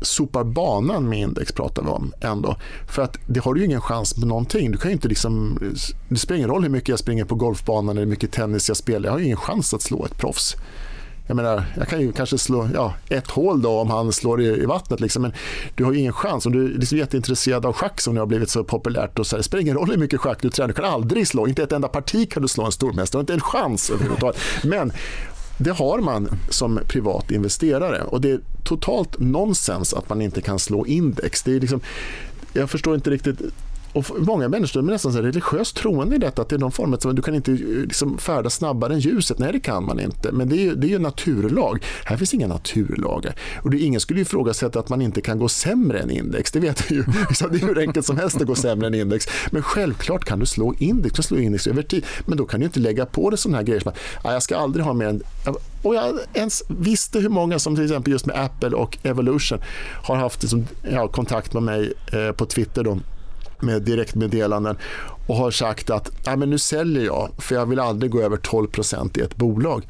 sopar 0.01 0.43
banan 0.43 1.09
med 1.09 1.19
index 1.19 1.51
pratar 1.51 1.83
vi 1.83 1.89
om 1.89 2.13
ändå. 2.21 2.55
För 2.87 3.01
att 3.01 3.17
det 3.27 3.39
har 3.39 3.53
du 3.53 3.59
ju 3.59 3.65
ingen 3.65 3.81
chans 3.81 4.17
med 4.17 4.27
någonting. 4.27 4.71
Du 4.71 4.77
kan 4.77 4.91
inte 4.91 5.07
liksom, 5.07 5.59
det 6.09 6.17
spelar 6.17 6.37
ingen 6.37 6.49
roll 6.49 6.63
hur 6.63 6.69
mycket 6.69 6.89
jag 6.89 6.99
springer 6.99 7.25
på 7.25 7.35
golfbanan 7.35 7.89
eller 7.89 8.01
hur 8.01 8.09
mycket 8.09 8.31
tennis 8.31 8.67
jag 8.67 8.77
spelar. 8.77 9.09
Jag 9.09 9.11
har 9.11 9.19
ingen 9.19 9.37
chans 9.37 9.73
att 9.73 9.81
slå 9.81 10.05
ett 10.05 10.17
proffs. 10.17 10.55
Jag 11.27 11.35
menar, 11.35 11.65
jag 11.77 11.87
kan 11.87 12.01
ju 12.01 12.11
kanske 12.11 12.37
slå 12.37 12.69
ja, 12.73 12.93
ett 13.09 13.27
hål 13.27 13.61
då 13.61 13.79
om 13.79 13.89
han 13.89 14.11
slår 14.11 14.41
i, 14.41 14.45
i 14.45 14.65
vattnet. 14.65 14.99
Liksom, 14.99 15.21
men 15.21 15.33
du 15.75 15.83
har 15.83 15.93
ju 15.93 15.99
ingen 15.99 16.13
chans. 16.13 16.45
Om 16.45 16.51
du 16.51 16.65
är 16.65 16.69
liksom 16.69 16.97
jätteintresserad 16.97 17.65
av 17.65 17.73
schack 17.73 18.01
som 18.01 18.13
nu 18.13 18.19
har 18.19 18.27
blivit 18.27 18.49
så 18.49 18.63
populärt. 18.63 19.19
Och 19.19 19.27
så 19.27 19.35
här, 19.35 19.37
det 19.37 19.43
spelar 19.43 19.61
ingen 19.61 19.75
roll 19.75 19.89
hur 19.89 19.97
mycket 19.97 20.19
schack 20.19 20.41
du 20.41 20.49
tränar. 20.49 20.67
Du 20.67 20.73
kan 20.73 20.85
aldrig 20.85 21.27
slå, 21.27 21.47
inte 21.47 21.63
ett 21.63 21.71
enda 21.71 21.87
parti 21.87 22.31
kan 22.31 22.41
du 22.41 22.47
slå 22.47 22.65
en 22.65 22.71
stormästare. 22.71 23.19
Inte 23.19 23.33
en 23.33 23.41
chans 23.41 23.89
överhuvudtaget. 23.89 24.41
Men 24.63 24.91
det 25.57 25.71
har 25.71 25.99
man 25.99 26.29
som 26.49 26.79
privat 26.87 27.31
investerare 27.31 28.01
och 28.03 28.21
det 28.21 28.31
är 28.31 28.39
totalt 28.63 29.19
nonsens 29.19 29.93
att 29.93 30.09
man 30.09 30.21
inte 30.21 30.41
kan 30.41 30.59
slå 30.59 30.85
index. 30.85 31.43
Det 31.43 31.55
är 31.55 31.59
liksom, 31.59 31.81
jag 32.53 32.69
förstår 32.69 32.95
inte 32.95 33.09
riktigt 33.09 33.41
och 33.93 34.05
många 34.17 34.49
människor 34.49 34.79
är 34.79 34.83
nästan 34.83 35.13
så 35.13 35.21
religiöst 35.21 35.75
troende 35.75 36.15
i 36.15 36.19
detta 36.19 36.41
att 36.41 36.49
det 36.49 36.55
är 36.55 36.59
någon 36.59 36.71
form 36.71 36.93
av 36.93 37.15
du 37.15 37.21
kan 37.21 37.35
inte 37.35 37.51
eh, 37.51 37.57
liksom 37.57 38.17
färdas 38.17 38.55
snabbare 38.55 38.93
än 38.93 38.99
ljuset. 38.99 39.39
Nej, 39.39 39.51
det 39.51 39.59
kan 39.59 39.85
man 39.85 39.99
inte. 39.99 40.31
Men 40.31 40.49
det 40.49 40.55
är 40.55 40.61
ju, 40.61 40.75
det 40.75 40.87
är 40.87 40.89
ju 40.89 40.99
naturlag. 40.99 41.83
Här 42.05 42.17
finns 42.17 42.33
inga 42.33 42.47
naturlagar. 42.47 43.35
Och 43.63 43.69
det, 43.69 43.79
ingen 43.79 44.01
skulle 44.01 44.21
ifrågasätta 44.21 44.79
att 44.79 44.89
man 44.89 45.01
inte 45.01 45.21
kan 45.21 45.39
gå 45.39 45.49
sämre 45.49 45.99
än 45.99 46.09
index. 46.09 46.51
Det 46.51 46.59
vet 46.59 46.91
ju. 46.91 47.03
Liksom, 47.29 47.51
det 47.51 47.57
är 47.57 47.67
hur 47.67 47.79
enkelt 47.79 48.05
som 48.05 48.17
helst 48.17 48.41
att 48.41 48.47
gå 48.47 48.55
sämre 48.55 48.87
än 48.87 48.93
index. 48.93 49.25
Men 49.51 49.61
självklart 49.61 50.25
kan 50.25 50.39
du 50.39 50.45
slå 50.45 50.73
index, 50.77 51.15
du 51.15 51.23
slå 51.23 51.37
index 51.37 51.67
över 51.67 51.83
tid. 51.83 52.05
Men 52.25 52.37
då 52.37 52.45
kan 52.45 52.59
du 52.59 52.65
inte 52.65 52.79
lägga 52.79 53.05
på 53.05 53.29
det 53.29 53.37
sådana 53.37 53.57
här 53.57 53.63
grejer 53.63 53.79
som 53.79 53.89
att 53.89 53.97
ah, 54.21 54.33
jag 54.33 54.43
ska 54.43 54.57
aldrig 54.57 54.85
ha 54.85 54.93
mer 54.93 55.07
än 55.07 55.23
och 55.83 55.95
jag 55.95 56.19
ens 56.33 56.63
visste 56.67 57.19
hur 57.19 57.29
många 57.29 57.59
som 57.59 57.75
till 57.75 57.83
exempel 57.85 58.13
just 58.13 58.25
med 58.25 58.35
Apple 58.35 58.69
och 58.69 58.97
Evolution 59.03 59.59
har 60.03 60.15
haft 60.15 60.41
liksom, 60.41 60.67
ja, 60.91 61.07
kontakt 61.07 61.53
med 61.53 61.63
mig 61.63 61.93
eh, 62.13 62.31
på 62.31 62.45
Twitter 62.45 62.83
då, 62.83 62.99
med 63.63 63.81
direktmeddelanden 63.81 64.77
och 65.27 65.35
har 65.35 65.51
sagt 65.51 65.89
att 65.89 66.11
Nej, 66.25 66.37
men 66.37 66.49
nu 66.49 66.57
säljer 66.57 67.05
jag 67.05 67.31
för 67.37 67.55
jag 67.55 67.65
vill 67.65 67.79
aldrig 67.79 68.11
gå 68.11 68.21
över 68.21 68.37
12% 68.37 69.19
i 69.19 69.21
ett 69.21 69.35
bolag. 69.35 69.87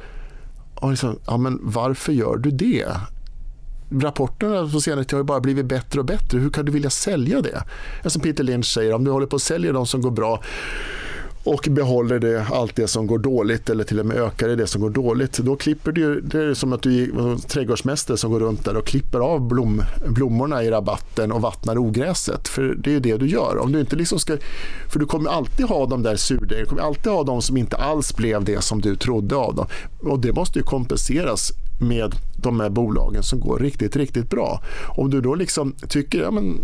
Och 0.75 0.89
liksom, 0.89 1.19
ja, 1.27 1.37
men 1.37 1.59
varför 1.61 2.13
gör 2.13 2.37
du 2.37 2.51
det? 2.51 2.87
Rapporterna 3.91 4.69
på 4.69 4.81
senare 4.81 5.05
tid 5.05 5.17
har 5.17 5.23
bara 5.23 5.39
blivit 5.39 5.65
bättre 5.65 5.99
och 5.99 6.05
bättre. 6.05 6.39
Hur 6.39 6.49
kan 6.49 6.65
du 6.65 6.71
vilja 6.71 6.89
sälja 6.89 7.41
det? 7.41 7.63
Som 8.09 8.21
Peter 8.21 8.43
Lynch 8.43 8.65
säger, 8.65 8.93
om 8.93 9.03
du 9.03 9.11
håller 9.11 9.27
på 9.27 9.35
att 9.35 9.41
sälja 9.41 9.71
de 9.71 9.87
som 9.87 10.01
går 10.01 10.11
bra 10.11 10.43
och 11.43 11.67
behåller 11.71 12.19
det, 12.19 12.45
allt 12.51 12.75
det 12.75 12.87
som 12.87 13.07
går 13.07 13.19
dåligt 13.19 13.69
eller 13.69 13.83
till 13.83 13.99
och 13.99 14.05
med 14.05 14.17
ökar 14.17 14.47
det, 14.47 14.55
det 14.55 14.67
som 14.67 14.81
går 14.81 14.89
dåligt. 14.89 15.37
Då 15.37 15.55
klipper 15.55 15.91
du, 15.91 16.21
det 16.21 16.43
är 16.43 16.53
som 16.53 16.73
att 16.73 16.81
du 16.81 17.03
är 17.03 17.47
trädgårdsmästare 17.47 18.17
som 18.17 18.31
går 18.31 18.39
runt 18.39 18.65
där 18.65 18.77
och 18.77 18.85
klipper 18.85 19.19
av 19.19 19.47
blom, 19.47 19.81
blommorna 20.07 20.63
i 20.63 20.71
rabatten 20.71 21.31
och 21.31 21.41
vattnar 21.41 21.77
ogräset. 21.77 22.47
För 22.47 22.75
det 22.77 22.95
är 22.95 22.99
det 22.99 23.17
du 23.17 23.27
gör. 23.27 23.57
Om 23.57 23.71
du 23.71 23.79
inte 23.79 23.95
liksom 23.95 24.19
ska, 24.19 24.37
för 24.89 24.99
du 24.99 25.05
kommer 25.05 25.29
alltid 25.29 25.65
ha 25.65 25.85
de 25.85 26.03
där 26.03 26.15
surdegen, 26.15 26.63
du 26.63 26.69
kommer 26.69 26.81
alltid 26.81 27.11
ha 27.11 27.23
de 27.23 27.41
som 27.41 27.57
inte 27.57 27.77
alls 27.77 28.15
blev 28.15 28.43
det 28.43 28.63
som 28.63 28.81
du 28.81 28.95
trodde 28.95 29.35
av 29.35 29.55
dem. 29.55 29.67
Och 29.99 30.19
det 30.19 30.33
måste 30.33 30.59
ju 30.59 30.63
kompenseras 30.63 31.51
med 31.79 32.15
de 32.37 32.59
här 32.59 32.69
bolagen 32.69 33.23
som 33.23 33.39
går 33.39 33.59
riktigt, 33.59 33.95
riktigt 33.95 34.29
bra. 34.29 34.61
Om 34.97 35.09
du 35.09 35.21
då 35.21 35.35
liksom 35.35 35.75
tycker, 35.87 36.21
ja, 36.21 36.31
men, 36.31 36.59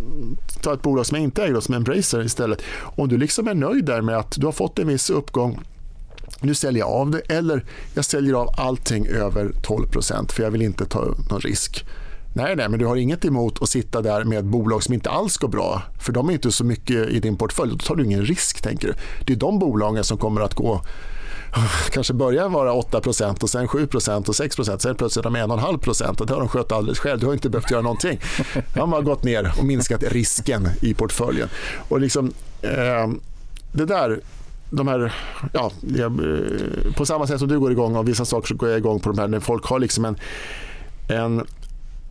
ta 0.61 0.73
ett 0.73 0.81
bolag 0.81 1.05
som 1.05 1.15
jag 1.15 1.23
inte 1.23 1.43
äger, 1.43 1.59
som 1.59 1.75
Embracer 1.75 2.25
istället. 2.25 2.61
Om 2.81 3.07
du 3.07 3.17
liksom 3.17 3.47
är 3.47 3.53
nöjd 3.53 3.85
där 3.85 4.01
med 4.01 4.17
att 4.17 4.31
du 4.31 4.45
har 4.45 4.53
fått 4.53 4.79
en 4.79 4.87
viss 4.87 5.09
uppgång 5.09 5.59
nu 6.41 6.55
säljer 6.55 6.79
jag 6.79 6.89
av 6.89 7.11
det 7.11 7.19
eller 7.19 7.65
jag 7.93 8.05
säljer 8.05 8.33
av 8.33 8.49
allting 8.57 9.07
över 9.07 9.45
12% 9.45 10.31
för 10.31 10.43
jag 10.43 10.51
vill 10.51 10.61
inte 10.61 10.85
ta 10.85 11.15
någon 11.29 11.39
risk. 11.39 11.85
Nej, 12.33 12.55
nej, 12.55 12.69
men 12.69 12.79
du 12.79 12.85
har 12.85 12.95
inget 12.95 13.25
emot 13.25 13.61
att 13.61 13.69
sitta 13.69 14.01
där 14.01 14.23
med 14.23 14.39
ett 14.39 14.45
bolag 14.45 14.83
som 14.83 14.93
inte 14.93 15.09
alls 15.09 15.37
går 15.37 15.47
bra. 15.47 15.81
För 15.99 16.13
de 16.13 16.29
är 16.29 16.33
inte 16.33 16.51
så 16.51 16.63
mycket 16.63 17.09
i 17.09 17.19
din 17.19 17.37
portfölj. 17.37 17.71
Då 17.71 17.77
tar 17.77 17.95
du 17.95 18.05
ingen 18.05 18.25
risk, 18.25 18.61
tänker 18.61 18.87
du. 18.87 18.93
Det 19.25 19.33
är 19.33 19.37
de 19.37 19.59
bolagen 19.59 20.03
som 20.03 20.17
kommer 20.17 20.41
att 20.41 20.53
gå 20.53 20.81
kanske 21.91 22.13
börjar 22.13 22.49
vara 22.49 22.73
8% 22.73 23.43
och 23.43 23.49
sen 23.49 23.67
7% 23.67 24.27
och 24.27 24.33
6% 24.33 24.77
sen 24.77 24.95
plötsligt 24.95 25.25
är 25.25 25.29
de 25.29 25.37
1,5% 25.37 26.21
och 26.21 26.27
det 26.27 26.33
har 26.33 26.39
de 26.39 26.49
skött 26.49 26.71
alldeles 26.71 26.99
själv. 26.99 27.19
Du 27.19 27.25
har 27.25 27.33
inte 27.33 27.49
behövt 27.49 27.71
göra 27.71 27.81
någonting. 27.81 28.19
De 28.73 28.93
har 28.93 29.01
gått 29.01 29.23
ner 29.23 29.53
och 29.57 29.65
minskat 29.65 30.03
risken 30.03 30.67
i 30.81 30.93
portföljen. 30.93 31.49
Och 31.89 31.99
liksom, 31.99 32.33
eh, 32.61 33.07
det 33.71 33.85
där 33.85 34.19
de 34.69 34.87
här, 34.87 35.13
ja, 35.53 35.71
eh, 35.97 36.11
på 36.95 37.05
samma 37.05 37.27
sätt 37.27 37.39
som 37.39 37.47
du 37.47 37.59
går 37.59 37.71
igång 37.71 37.95
av 37.95 38.05
vissa 38.05 38.25
saker 38.25 38.47
så 38.47 38.55
går 38.55 38.69
jag 38.69 38.77
igång 38.77 38.99
på 38.99 39.09
de 39.09 39.19
här 39.19 39.27
när 39.27 39.39
folk 39.39 39.65
har 39.65 39.79
liksom 39.79 40.05
en, 40.05 40.15
en 41.07 41.45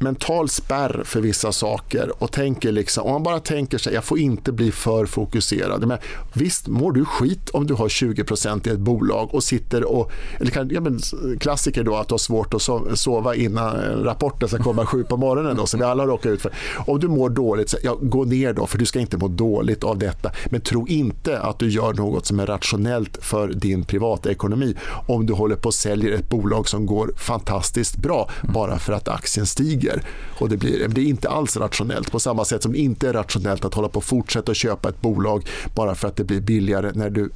mental 0.01 0.49
spärr 0.49 1.03
för 1.05 1.21
vissa 1.21 1.53
saker 1.53 2.13
och 2.23 2.33
tänker 2.33 2.73
liksom, 2.73 3.05
om 3.05 3.13
man 3.13 3.23
bara 3.23 3.41
tänker 3.41 3.79
sig 3.79 3.95
jag 3.95 4.05
får 4.05 4.19
inte 4.19 4.53
bli 4.53 4.73
för 4.73 5.07
fokuserad. 5.07 5.87
Men 5.87 5.99
visst 6.33 6.69
mår 6.69 6.93
du 6.93 7.05
skit 7.05 7.51
om 7.51 7.67
du 7.67 7.75
har 7.75 7.89
20% 7.89 8.69
i 8.69 8.71
ett 8.71 8.79
bolag 8.79 9.35
och 9.35 9.45
sitter 9.45 9.85
och, 9.85 10.11
eller 10.41 10.51
kan, 10.51 10.71
ja, 10.71 10.81
men, 10.81 11.01
klassiker 11.41 11.85
då 11.85 11.97
att 11.97 12.09
du 12.09 12.13
har 12.13 12.19
svårt 12.19 12.55
att 12.55 12.63
sova 12.99 13.35
innan 13.35 13.77
rapporten 14.05 14.49
ska 14.49 14.63
komma 14.63 14.87
sju 14.87 15.05
på 15.05 15.17
morgonen 15.17 15.57
då, 15.57 15.67
som 15.67 15.81
vi 15.81 15.87
alla 15.87 16.07
råkar 16.07 16.31
ut 16.31 16.43
för. 16.43 16.53
Om 16.87 17.01
du 17.01 17.09
mår 17.09 17.31
dåligt, 17.31 17.71
så, 17.71 17.77
ja, 17.83 17.99
gå 18.03 18.25
ner 18.25 18.53
då 18.53 18.67
för 18.67 18.79
du 18.79 18.87
ska 18.87 19.01
inte 19.01 19.17
må 19.17 19.29
dåligt 19.29 19.85
av 19.85 19.99
detta. 19.99 20.31
Men 20.47 20.61
tro 20.61 20.89
inte 20.89 21.41
att 21.41 21.59
du 21.59 21.71
gör 21.71 21.93
något 21.93 22.27
som 22.27 22.41
är 22.41 22.47
rationellt 22.47 23.19
för 23.21 23.49
din 23.49 23.85
privatekonomi 23.85 24.75
om 25.07 25.27
du 25.27 25.33
håller 25.33 25.57
på 25.57 25.69
och 25.69 25.75
säljer 25.75 26.13
ett 26.13 26.29
bolag 26.29 26.69
som 26.69 26.87
går 26.87 27.13
fantastiskt 27.17 27.97
bra 27.97 28.31
bara 28.43 28.79
för 28.79 28.93
att 28.93 29.09
aktien 29.09 29.47
stiger 29.47 29.88
stiger. 29.89 30.03
Och 30.39 30.49
det, 30.49 30.57
blir, 30.57 30.89
det 30.89 31.01
är 31.01 31.05
inte 31.05 31.29
alls 31.29 31.57
rationellt 31.57 32.13
på 32.13 32.21
samma 32.21 32.45
sätt 32.45 32.63
som 32.63 32.73
det 32.73 32.79
inte 32.79 33.09
är 33.09 33.13
rationellt 33.13 33.65
att 33.65 33.75
hålla 33.75 33.89
på 33.89 33.99
och 33.99 34.05
fortsätta 34.05 34.55
köpa 34.55 34.89
ett 34.89 35.01
bolag 35.01 35.47
bara 35.75 35.95
för 35.95 36.09
att 36.09 36.17
det 36.17 36.25
blir 36.25 36.41
billigare 36.41 36.93
när 36.95 37.11
du 37.11 37.31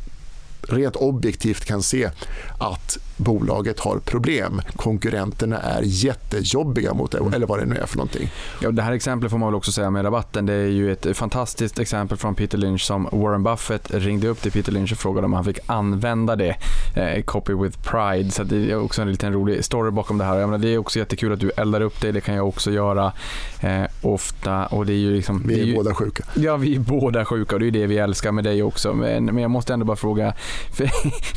rent 0.68 0.96
objektivt 0.96 1.64
kan 1.64 1.82
se 1.82 2.10
att 2.58 2.98
bolaget 3.16 3.80
har 3.80 3.98
problem. 3.98 4.62
Konkurrenterna 4.76 5.58
är 5.58 5.82
jättejobbiga 5.84 6.94
mot 6.94 7.12
det, 7.12 7.18
mm. 7.18 7.34
eller 7.34 7.46
vad 7.46 7.58
det 7.58 7.66
nu 7.66 7.76
är 7.76 7.86
för 7.86 7.96
någonting. 7.96 8.30
Ja, 8.60 8.70
det 8.70 8.82
här 8.82 8.92
exemplet 8.92 9.30
får 9.30 9.38
man 9.38 9.48
väl 9.48 9.54
också 9.54 9.72
säga 9.72 9.90
med 9.90 10.04
rabatten. 10.04 10.46
Det 10.46 10.52
är 10.52 10.66
ju 10.66 10.92
ett 10.92 11.16
fantastiskt 11.16 11.78
exempel 11.78 12.18
från 12.18 12.34
Peter 12.34 12.58
Lynch 12.58 12.82
som 12.82 13.08
Warren 13.12 13.42
Buffett 13.42 13.94
ringde 13.94 14.28
upp 14.28 14.42
till 14.42 14.52
Peter 14.52 14.72
Lynch 14.72 14.92
och 14.92 14.98
frågade 14.98 15.24
om 15.24 15.32
han 15.32 15.44
fick 15.44 15.58
använda 15.66 16.36
det. 16.36 16.56
Eh, 16.94 17.22
copy 17.22 17.54
with 17.54 17.78
pride. 17.82 18.30
Så 18.30 18.44
det 18.44 18.70
är 18.70 18.80
också 18.80 19.02
en 19.02 19.10
liten 19.10 19.32
rolig 19.32 19.64
story 19.64 19.90
bakom 19.90 20.18
det 20.18 20.24
här. 20.24 20.38
Jag 20.38 20.48
menar, 20.48 20.62
det 20.62 20.68
är 20.68 20.78
också 20.78 20.98
jättekul 20.98 21.32
att 21.32 21.40
du 21.40 21.50
eldar 21.56 21.80
upp 21.80 22.00
det. 22.00 22.12
Det 22.12 22.20
kan 22.20 22.34
jag 22.34 22.48
också 22.48 22.70
göra 22.70 23.12
eh, 23.60 23.84
ofta. 24.02 24.66
Och 24.66 24.86
det 24.86 24.92
är 24.92 24.96
ju 24.96 25.16
liksom, 25.16 25.42
vi 25.46 25.54
är, 25.54 25.62
är 25.62 25.66
ju, 25.66 25.74
båda 25.74 25.94
sjuka. 25.94 26.24
Ja, 26.34 26.56
vi 26.56 26.74
är 26.74 26.80
båda 26.80 27.24
sjuka 27.24 27.56
och 27.56 27.60
det 27.60 27.66
är 27.66 27.70
det 27.70 27.86
vi 27.86 27.98
älskar 27.98 28.32
med 28.32 28.44
dig 28.44 28.62
också. 28.62 28.94
Men, 28.94 29.24
men 29.24 29.38
jag 29.38 29.50
måste 29.50 29.72
ändå 29.72 29.86
bara 29.86 29.96
fråga 29.96 30.34
för 30.72 30.90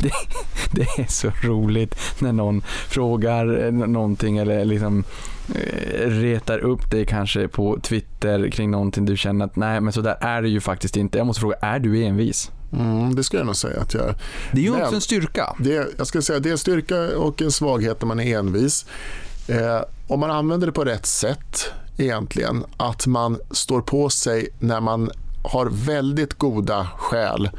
det, 0.04 0.12
det 0.72 1.02
är 1.02 1.12
så 1.12 1.32
roligt 1.42 1.96
när 2.20 2.34
någon 2.34 2.62
frågar 2.90 3.72
någonting 3.72 4.38
eller 4.38 4.66
liksom 4.66 5.04
eh, 5.56 6.10
retar 6.10 6.60
upp 6.60 6.92
dig 6.92 7.06
kanske 7.06 7.48
på 7.48 7.80
Twitter 7.80 8.50
kring 8.50 8.72
någonting 8.72 9.06
du 9.06 9.18
känner 9.18 9.46
att 9.46 9.56
nej 9.56 9.82
men 9.82 9.94
så 9.94 10.02
där 10.02 10.18
är 10.22 10.42
det 10.42 10.50
ju 10.50 10.62
faktiskt 10.62 10.98
inte. 10.98 11.18
Jag 11.18 11.28
måste 11.28 11.40
fråga, 11.40 11.56
är 11.62 11.80
du 11.80 12.04
envis? 12.04 12.52
Mm, 12.74 13.16
det 13.16 13.24
skulle 13.24 13.40
jag 13.40 13.46
nog 13.46 13.56
säga 13.56 13.82
att 13.82 13.94
jag 13.94 14.04
är. 14.04 14.16
Det 14.52 14.60
är 14.60 14.64
ju 14.64 14.82
också 14.82 14.96
en 14.96 15.02
styrka. 15.02 15.56
Det, 15.60 15.88
jag 15.98 16.08
skulle 16.08 16.22
säga 16.22 16.40
det 16.40 16.50
är 16.50 16.52
en 16.52 16.58
styrka 16.58 17.18
och 17.18 17.42
en 17.42 17.52
svaghet 17.52 18.02
när 18.02 18.08
man 18.08 18.20
är 18.20 18.38
envis. 18.38 18.86
Eh, 19.48 19.82
om 20.08 20.20
man 20.20 20.32
använder 20.32 20.68
det 20.68 20.74
på 20.74 20.84
rätt 20.84 21.06
sätt 21.06 21.74
egentligen, 21.98 22.66
att 22.78 23.08
man 23.08 23.40
står 23.52 23.82
på 23.82 24.10
sig 24.10 24.50
när 24.60 24.82
man 24.82 25.12
har 25.44 25.70
väldigt 25.72 26.34
goda 26.34 26.88
skäl 26.98 27.50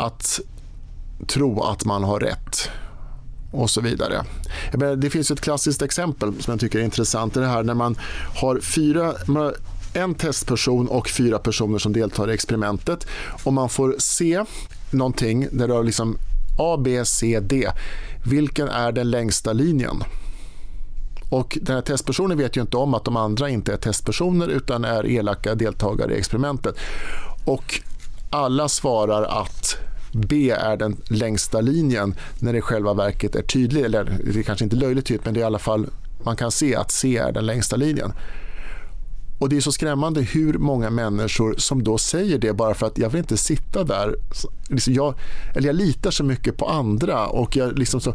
att 0.00 0.40
tro 1.26 1.62
att 1.62 1.84
man 1.84 2.04
har 2.04 2.20
rätt 2.20 2.70
och 3.52 3.70
så 3.70 3.80
vidare. 3.80 4.24
Menar, 4.72 4.96
det 4.96 5.10
finns 5.10 5.30
ett 5.30 5.40
klassiskt 5.40 5.82
exempel 5.82 6.42
som 6.42 6.52
jag 6.52 6.60
tycker 6.60 6.78
är 6.78 6.82
intressant. 6.82 7.34
Det 7.34 7.40
det 7.40 7.46
här 7.46 7.62
när 7.62 7.74
man 7.74 7.98
har 8.36 8.60
fyra, 8.60 9.14
man 9.26 9.42
har 9.42 9.54
en 9.94 10.14
testperson 10.14 10.88
och 10.88 11.08
fyra 11.08 11.38
personer 11.38 11.78
som 11.78 11.92
deltar 11.92 12.30
i 12.30 12.34
experimentet 12.34 13.06
och 13.44 13.52
man 13.52 13.68
får 13.68 13.94
se 13.98 14.44
någonting 14.90 15.48
där 15.52 15.68
du 15.68 15.74
har 15.74 15.84
liksom 15.84 16.18
A, 16.58 16.76
B, 16.84 17.04
C, 17.04 17.40
D. 17.40 17.70
Vilken 18.24 18.68
är 18.68 18.92
den 18.92 19.10
längsta 19.10 19.52
linjen? 19.52 20.02
Och 21.30 21.58
den 21.62 21.74
här 21.74 21.82
testpersonen 21.82 22.38
vet 22.38 22.56
ju 22.56 22.60
inte 22.60 22.76
om 22.76 22.94
att 22.94 23.04
de 23.04 23.16
andra 23.16 23.48
inte 23.48 23.72
är 23.72 23.76
testpersoner 23.76 24.48
utan 24.48 24.84
är 24.84 25.06
elaka 25.06 25.54
deltagare 25.54 26.14
i 26.14 26.18
experimentet. 26.18 26.74
Och 27.44 27.80
alla 28.30 28.68
svarar 28.68 29.22
att 29.22 29.76
B 30.12 30.50
är 30.50 30.76
den 30.76 30.96
längsta 31.08 31.60
linjen 31.60 32.14
när 32.38 32.52
det 32.52 32.58
i 32.58 32.60
själva 32.60 32.94
verket 32.94 33.34
är 33.34 33.42
tydligt, 33.42 33.84
eller 33.84 34.18
det 34.24 34.38
är 34.38 34.42
kanske 34.42 34.64
inte 34.64 34.76
löjligt 34.76 35.06
tydligt 35.06 35.24
men 35.24 35.34
det 35.34 35.40
är 35.40 35.42
i 35.42 35.44
alla 35.44 35.58
fall 35.58 35.86
man 36.22 36.36
kan 36.36 36.50
se 36.50 36.76
att 36.76 36.90
C 36.90 37.16
är 37.16 37.32
den 37.32 37.46
längsta 37.46 37.76
linjen. 37.76 38.12
Och 39.40 39.48
Det 39.48 39.56
är 39.56 39.60
så 39.60 39.72
skrämmande 39.72 40.20
hur 40.20 40.58
många 40.58 40.90
människor 40.90 41.54
som 41.58 41.84
då 41.84 41.98
säger 41.98 42.38
det 42.38 42.52
bara 42.52 42.74
för 42.74 42.86
att 42.86 42.98
jag 42.98 43.10
vill 43.10 43.18
inte 43.18 43.36
sitta 43.36 43.84
där. 43.84 44.16
Liksom 44.68 44.94
jag, 44.94 45.14
eller 45.54 45.66
jag 45.66 45.76
litar 45.76 46.10
så 46.10 46.24
mycket 46.24 46.56
på 46.56 46.66
andra 46.66 47.26
och 47.26 47.56
jag 47.56 47.78
liksom 47.78 48.00
så, 48.00 48.14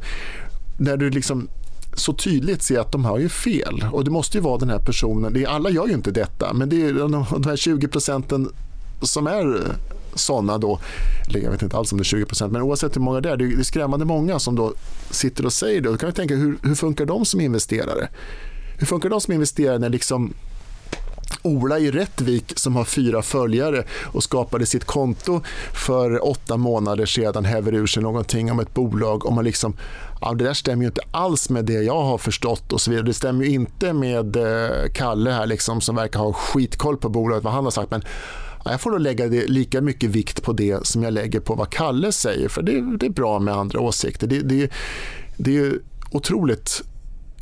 när 0.77 0.97
du 0.97 1.09
liksom 1.09 1.47
så 1.93 2.13
tydligt 2.13 2.63
ser 2.63 2.79
att 2.79 2.91
de 2.91 3.05
har 3.05 3.19
ju 3.19 3.29
fel. 3.29 3.85
Och 3.91 4.03
det 4.03 4.11
måste 4.11 4.37
ju 4.37 4.41
vara 4.41 4.57
den 4.57 4.69
här 4.69 4.79
personen, 4.79 5.45
alla 5.47 5.69
gör 5.69 5.87
ju 5.87 5.93
inte 5.93 6.11
detta, 6.11 6.53
men 6.53 6.69
det 6.69 6.85
är 6.87 6.93
de, 6.93 7.25
de 7.31 7.43
här 7.43 7.55
20 7.55 7.87
procenten 7.87 8.49
som 9.01 9.27
är 9.27 9.75
sådana 10.15 10.57
då, 10.57 10.79
eller 11.27 11.39
jag 11.39 11.51
vet 11.51 11.61
inte 11.61 11.77
alls 11.77 11.91
om 11.91 11.97
det 11.97 12.01
är 12.01 12.05
20 12.05 12.25
procent, 12.25 12.51
men 12.51 12.61
oavsett 12.61 12.95
hur 12.95 13.01
många 13.01 13.21
det 13.21 13.29
är, 13.29 13.37
det 13.37 13.45
är 13.45 13.63
skrämmande 13.63 14.05
många 14.05 14.39
som 14.39 14.55
då 14.55 14.73
sitter 15.09 15.45
och 15.45 15.53
säger 15.53 15.81
det. 15.81 15.89
Då 15.89 15.97
kan 15.97 16.07
jag 16.07 16.15
tänka, 16.15 16.35
hur, 16.35 16.57
hur 16.63 16.75
funkar 16.75 17.05
de 17.05 17.25
som 17.25 17.41
investerare? 17.41 18.07
Hur 18.77 18.87
funkar 18.87 19.09
de 19.09 19.21
som 19.21 19.33
investerare 19.33 19.77
när 19.77 19.89
liksom 19.89 20.33
Ola 21.41 21.79
i 21.79 21.91
Rättvik 21.91 22.53
som 22.55 22.75
har 22.75 22.83
fyra 22.83 23.21
följare 23.21 23.83
och 24.03 24.23
skapade 24.23 24.65
sitt 24.65 24.85
konto 24.85 25.41
för 25.73 26.27
åtta 26.27 26.57
månader 26.57 27.05
sedan 27.05 27.45
häver 27.45 27.73
ur 27.73 27.87
sig 27.87 28.03
någonting 28.03 28.51
om 28.51 28.59
ett 28.59 28.73
bolag 28.73 29.25
och 29.25 29.33
man 29.33 29.43
liksom 29.43 29.77
ja, 30.21 30.33
det 30.33 30.43
där 30.43 30.53
stämmer 30.53 30.83
ju 30.83 30.87
inte 30.87 31.01
alls 31.11 31.49
med 31.49 31.65
det 31.65 31.83
jag 31.83 32.03
har 32.03 32.17
förstått 32.17 32.73
och 32.73 32.81
så 32.81 32.91
vidare. 32.91 33.05
Det 33.05 33.13
stämmer 33.13 33.45
ju 33.45 33.51
inte 33.51 33.93
med 33.93 34.35
eh, 34.35 34.91
Kalle 34.93 35.31
här 35.31 35.45
liksom 35.45 35.81
som 35.81 35.95
verkar 35.95 36.19
ha 36.19 36.33
skitkoll 36.33 36.97
på 36.97 37.09
bolaget 37.09 37.43
vad 37.43 37.53
han 37.53 37.63
har 37.63 37.71
sagt 37.71 37.91
men 37.91 38.03
jag 38.71 38.81
får 38.81 38.91
nog 38.91 38.99
lägga 38.99 39.27
det, 39.27 39.47
lika 39.47 39.81
mycket 39.81 40.09
vikt 40.09 40.43
på 40.43 40.53
det 40.53 40.87
som 40.87 41.03
jag 41.03 41.13
lägger 41.13 41.39
på 41.39 41.55
vad 41.55 41.69
Kalle 41.69 42.11
säger 42.11 42.49
för 42.49 42.61
det, 42.61 42.97
det 42.97 43.05
är 43.05 43.09
bra 43.09 43.39
med 43.39 43.53
andra 43.53 43.79
åsikter. 43.79 44.27
Det, 44.27 44.39
det, 44.39 44.71
det 45.37 45.57
är 45.57 45.79
otroligt 46.11 46.83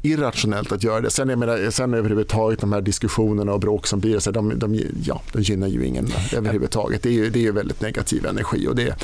irrationellt 0.03 0.71
att 0.71 0.83
göra 0.83 1.01
det. 1.01 1.09
Sen, 1.09 1.29
jag 1.29 1.39
menar, 1.39 1.71
sen 1.71 1.93
överhuvudtaget 1.93 2.59
de 2.59 2.73
här 2.73 2.81
diskussionerna 2.81 3.53
och 3.53 3.59
bråk 3.59 3.87
som 3.87 3.99
blir, 3.99 4.19
så 4.19 4.31
de, 4.31 4.59
de, 4.59 4.79
ja, 5.03 5.21
de 5.33 5.41
gynnar 5.41 5.67
ju 5.67 5.85
ingen 5.85 6.07
överhuvudtaget. 6.35 7.03
Det 7.03 7.09
är 7.09 7.13
ju, 7.13 7.29
det 7.29 7.39
är 7.39 7.43
ju 7.43 7.51
väldigt 7.51 7.81
negativ 7.81 8.25
energi 8.25 8.67
och 8.67 8.75
det, 8.75 8.95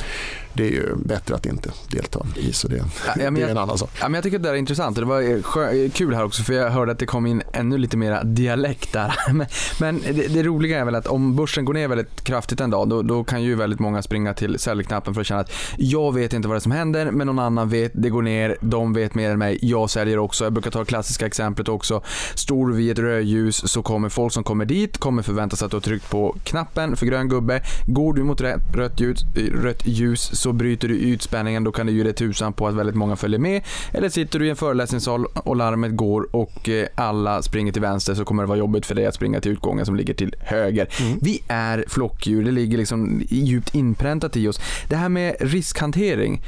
det 0.59 0.67
är 0.67 0.71
ju 0.71 0.95
bättre 0.95 1.35
att 1.35 1.45
inte 1.45 1.69
delta 1.91 2.25
i. 2.35 2.53
Så 2.53 2.67
det, 2.67 2.75
Ja, 2.75 2.83
det 3.15 3.21
är 3.21 3.31
jag- 3.41 3.49
en 3.49 3.57
annan 3.57 3.77
sak. 3.77 3.89
Ja, 3.99 4.03
men 4.09 4.13
jag 4.13 4.23
tycker 4.23 4.37
att 4.37 4.43
det 4.43 4.49
där 4.49 4.53
är 4.53 4.59
intressant 4.59 4.97
och 4.97 5.03
det 5.03 5.07
var 5.09 5.21
eh, 5.21 5.83
eh, 5.83 5.91
kul 5.91 6.13
här 6.13 6.23
också 6.23 6.43
för 6.43 6.53
jag 6.53 6.69
hörde 6.69 6.91
att 6.91 6.99
det 6.99 7.05
kom 7.05 7.25
in 7.25 7.41
ännu 7.53 7.77
lite 7.77 7.97
mera 7.97 8.23
dialekt 8.23 8.93
där. 8.93 9.15
Men, 9.33 9.47
men 9.79 10.01
det, 10.01 10.27
det 10.33 10.43
roliga 10.43 10.79
är 10.79 10.85
väl 10.85 10.95
att 10.95 11.07
om 11.07 11.35
börsen 11.35 11.65
går 11.65 11.73
ner 11.73 11.87
väldigt 11.87 12.23
kraftigt 12.23 12.61
en 12.61 12.69
dag 12.69 12.89
då, 12.89 13.01
då 13.01 13.23
kan 13.23 13.43
ju 13.43 13.55
väldigt 13.55 13.79
många 13.79 14.01
springa 14.01 14.33
till 14.33 14.59
säljknappen 14.59 15.13
för 15.13 15.21
att 15.21 15.27
känna 15.27 15.41
att 15.41 15.51
jag 15.77 16.13
vet 16.13 16.33
inte 16.33 16.47
vad 16.47 16.55
det 16.55 16.59
är 16.59 16.61
som 16.61 16.71
händer 16.71 17.11
men 17.11 17.27
någon 17.27 17.39
annan 17.39 17.69
vet, 17.69 17.91
det 17.95 18.09
går 18.09 18.21
ner, 18.21 18.57
de 18.61 18.93
vet 18.93 19.15
mer 19.15 19.29
än 19.29 19.39
mig, 19.39 19.59
jag 19.61 19.89
säljer 19.89 20.17
också. 20.19 20.43
Jag 20.43 20.53
brukar 20.53 20.71
ta 20.71 20.85
klassiska 20.85 21.25
exemplet 21.25 21.69
också. 21.69 22.01
Står 22.35 22.67
du 22.67 22.75
vid 22.75 22.91
ett 22.91 22.99
rödljus 22.99 23.71
så 23.71 23.81
kommer 23.83 24.09
folk 24.09 24.33
som 24.33 24.43
kommer 24.43 24.65
dit 24.65 24.97
kommer 24.97 25.23
förvänta 25.23 25.55
sig 25.55 25.65
att 25.65 25.71
du 25.71 25.77
har 25.77 25.81
tryckt 25.81 26.09
på 26.09 26.35
knappen 26.43 26.95
för 26.95 27.05
grön 27.05 27.29
gubbe. 27.29 27.61
Går 27.87 28.13
du 28.13 28.23
mot 28.23 28.41
rött, 28.41 28.75
rött, 28.75 28.99
ljus, 28.99 29.19
rött 29.53 29.87
ljus 29.87 30.29
så 30.41 30.48
bryter 30.53 30.87
du 30.87 30.95
ut 30.95 31.21
spänningen, 31.21 31.63
då 31.63 31.71
kan 31.71 31.85
du 31.85 31.93
ju 31.93 32.03
det 32.03 32.13
tusan 32.13 32.53
på 32.53 32.67
att 32.67 32.75
väldigt 32.75 32.95
många 32.95 33.15
följer 33.15 33.39
med. 33.39 33.61
Eller 33.93 34.09
sitter 34.09 34.39
du 34.39 34.47
i 34.47 34.49
en 34.49 34.55
föreläsningssal 34.55 35.25
och 35.25 35.55
larmet 35.55 35.95
går 35.95 36.35
och 36.35 36.69
eh, 36.69 36.87
alla 36.95 37.41
springer 37.41 37.71
till 37.71 37.81
vänster 37.81 38.15
så 38.15 38.25
kommer 38.25 38.43
det 38.43 38.47
vara 38.47 38.59
jobbigt 38.59 38.85
för 38.85 38.95
dig 38.95 39.05
att 39.05 39.15
springa 39.15 39.41
till 39.41 39.51
utgången 39.51 39.85
som 39.85 39.95
ligger 39.95 40.13
till 40.13 40.35
höger. 40.39 40.87
Vi 41.21 41.41
är 41.47 41.85
flockdjur, 41.87 42.43
det 42.43 42.51
ligger 42.51 42.77
liksom 42.77 43.21
djupt 43.29 43.75
inpräntat 43.75 44.37
i 44.37 44.47
oss. 44.47 44.59
Det 44.89 44.95
här 44.95 45.09
med 45.09 45.35
riskhantering. 45.39 46.41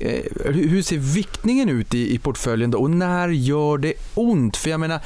Eh, 0.00 0.22
hur 0.44 0.68
hur 0.68 0.82
ser 0.82 0.98
viktningen 0.98 1.68
ut 1.68 1.94
i, 1.94 2.14
i 2.14 2.18
portföljen 2.18 2.70
då 2.70 2.78
och 2.78 2.90
när 2.90 3.28
gör 3.28 3.78
det 3.78 3.94
ont? 4.14 4.56
För 4.56 4.70
jag 4.70 4.80
menar, 4.80 5.00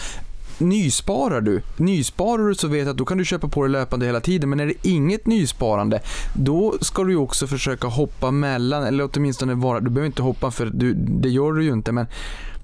nysparar 0.59 1.41
du, 1.41 1.63
nysparar 1.77 2.49
du 2.49 2.55
så 2.55 2.69
vet 2.69 2.81
jag 2.81 2.89
att 2.89 2.97
då 2.97 3.05
kan 3.05 3.19
du 3.19 3.25
köpa 3.25 3.49
på 3.49 3.63
det 3.63 3.69
löpande 3.69 4.07
hela 4.07 4.21
tiden. 4.21 4.51
Men 4.51 4.61
är 4.61 4.67
det 4.67 4.89
inget 4.89 5.27
nysparande, 5.27 6.01
då 6.35 6.75
ska 6.81 7.05
du 7.05 7.11
ju 7.11 7.17
också 7.17 7.47
försöka 7.47 7.87
hoppa 7.87 8.31
mellan, 8.31 8.85
eller 8.85 9.09
åtminstone 9.13 9.55
vara, 9.55 9.81
du 9.81 9.91
behöver 9.91 10.07
inte 10.07 10.23
hoppa 10.23 10.51
för 10.51 10.67
du, 10.67 10.95
det 10.95 11.29
gör 11.29 11.53
du 11.53 11.65
ju 11.65 11.73
inte, 11.73 11.93
men 11.93 12.07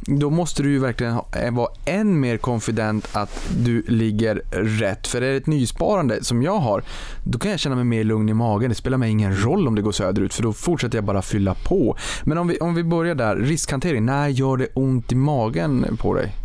då 0.06 0.30
måste 0.30 0.62
du 0.62 0.70
ju 0.70 0.78
verkligen 0.78 1.18
eh, 1.36 1.54
vara 1.54 1.68
än 1.84 2.20
mer 2.20 2.36
konfident 2.36 3.08
att 3.12 3.48
du 3.58 3.82
ligger 3.88 4.42
rätt. 4.52 5.06
För 5.06 5.22
är 5.22 5.30
det 5.30 5.36
ett 5.36 5.46
nysparande 5.46 6.24
som 6.24 6.42
jag 6.42 6.58
har, 6.58 6.82
då 7.24 7.38
kan 7.38 7.50
jag 7.50 7.60
känna 7.60 7.76
mig 7.76 7.84
mer 7.84 8.04
lugn 8.04 8.28
i 8.28 8.34
magen. 8.34 8.68
Det 8.68 8.74
spelar 8.74 8.98
mig 8.98 9.10
ingen 9.10 9.44
roll 9.44 9.68
om 9.68 9.74
det 9.74 9.82
går 9.82 9.92
söderut, 9.92 10.34
för 10.34 10.42
då 10.42 10.52
fortsätter 10.52 10.98
jag 10.98 11.04
bara 11.04 11.22
fylla 11.22 11.54
på. 11.54 11.96
Men 12.24 12.38
om 12.38 12.48
vi, 12.48 12.58
om 12.58 12.74
vi 12.74 12.84
börjar 12.84 13.14
där, 13.14 13.36
riskhantering, 13.36 14.04
när 14.04 14.28
gör 14.28 14.56
det 14.56 14.68
ont 14.74 15.12
i 15.12 15.14
magen 15.14 15.96
på 16.00 16.14
dig? 16.14 16.43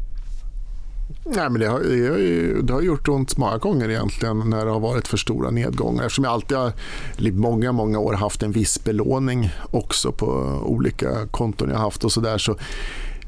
Nej, 1.36 1.50
men 1.50 1.62
det, 1.62 1.68
har, 1.68 1.80
det, 1.80 2.08
har 2.10 2.18
ju, 2.18 2.62
det 2.62 2.74
har 2.74 2.82
gjort 2.82 3.08
ont 3.08 3.38
många 3.38 3.58
gånger 3.58 3.90
egentligen 3.90 4.40
när 4.50 4.66
det 4.66 4.72
har 4.72 4.80
varit 4.80 5.08
för 5.08 5.18
stora 5.18 5.52
nedgångar. 5.52 6.04
Eftersom 6.04 6.24
jag 6.24 6.34
alltid 6.34 6.58
har, 6.58 6.72
i 7.18 7.32
många, 7.32 7.72
många 7.72 8.00
år 8.00 8.14
haft 8.14 8.44
en 8.44 8.52
viss 8.52 8.84
belåning 8.84 9.50
också 9.72 10.12
på 10.12 10.28
olika 10.66 11.26
konton 11.32 11.70
jag 11.70 11.78
haft 11.78 12.04
och 12.04 12.12
sådär. 12.12 12.38
Så 12.38 12.56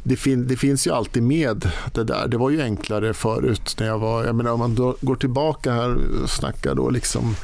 det, 0.03 0.15
fin, 0.15 0.47
det 0.47 0.55
finns 0.55 0.87
ju 0.87 0.91
alltid 0.91 1.23
med 1.23 1.69
det 1.93 2.03
där. 2.03 2.27
Det 2.27 2.37
var 2.37 2.49
ju 2.49 2.61
enklare 2.61 3.13
förut 3.13 3.75
när 3.79 3.87
jag 3.87 3.99
var, 3.99 4.25
jag 4.25 4.35
menar 4.35 4.51
om 4.51 4.59
man 4.59 4.75
då 4.75 4.95
går 5.01 5.15
tillbaka 5.15 5.71
här 5.71 5.97
och 6.23 6.29
snackar 6.29 6.75
då 6.75 6.89
liksom 6.89 7.35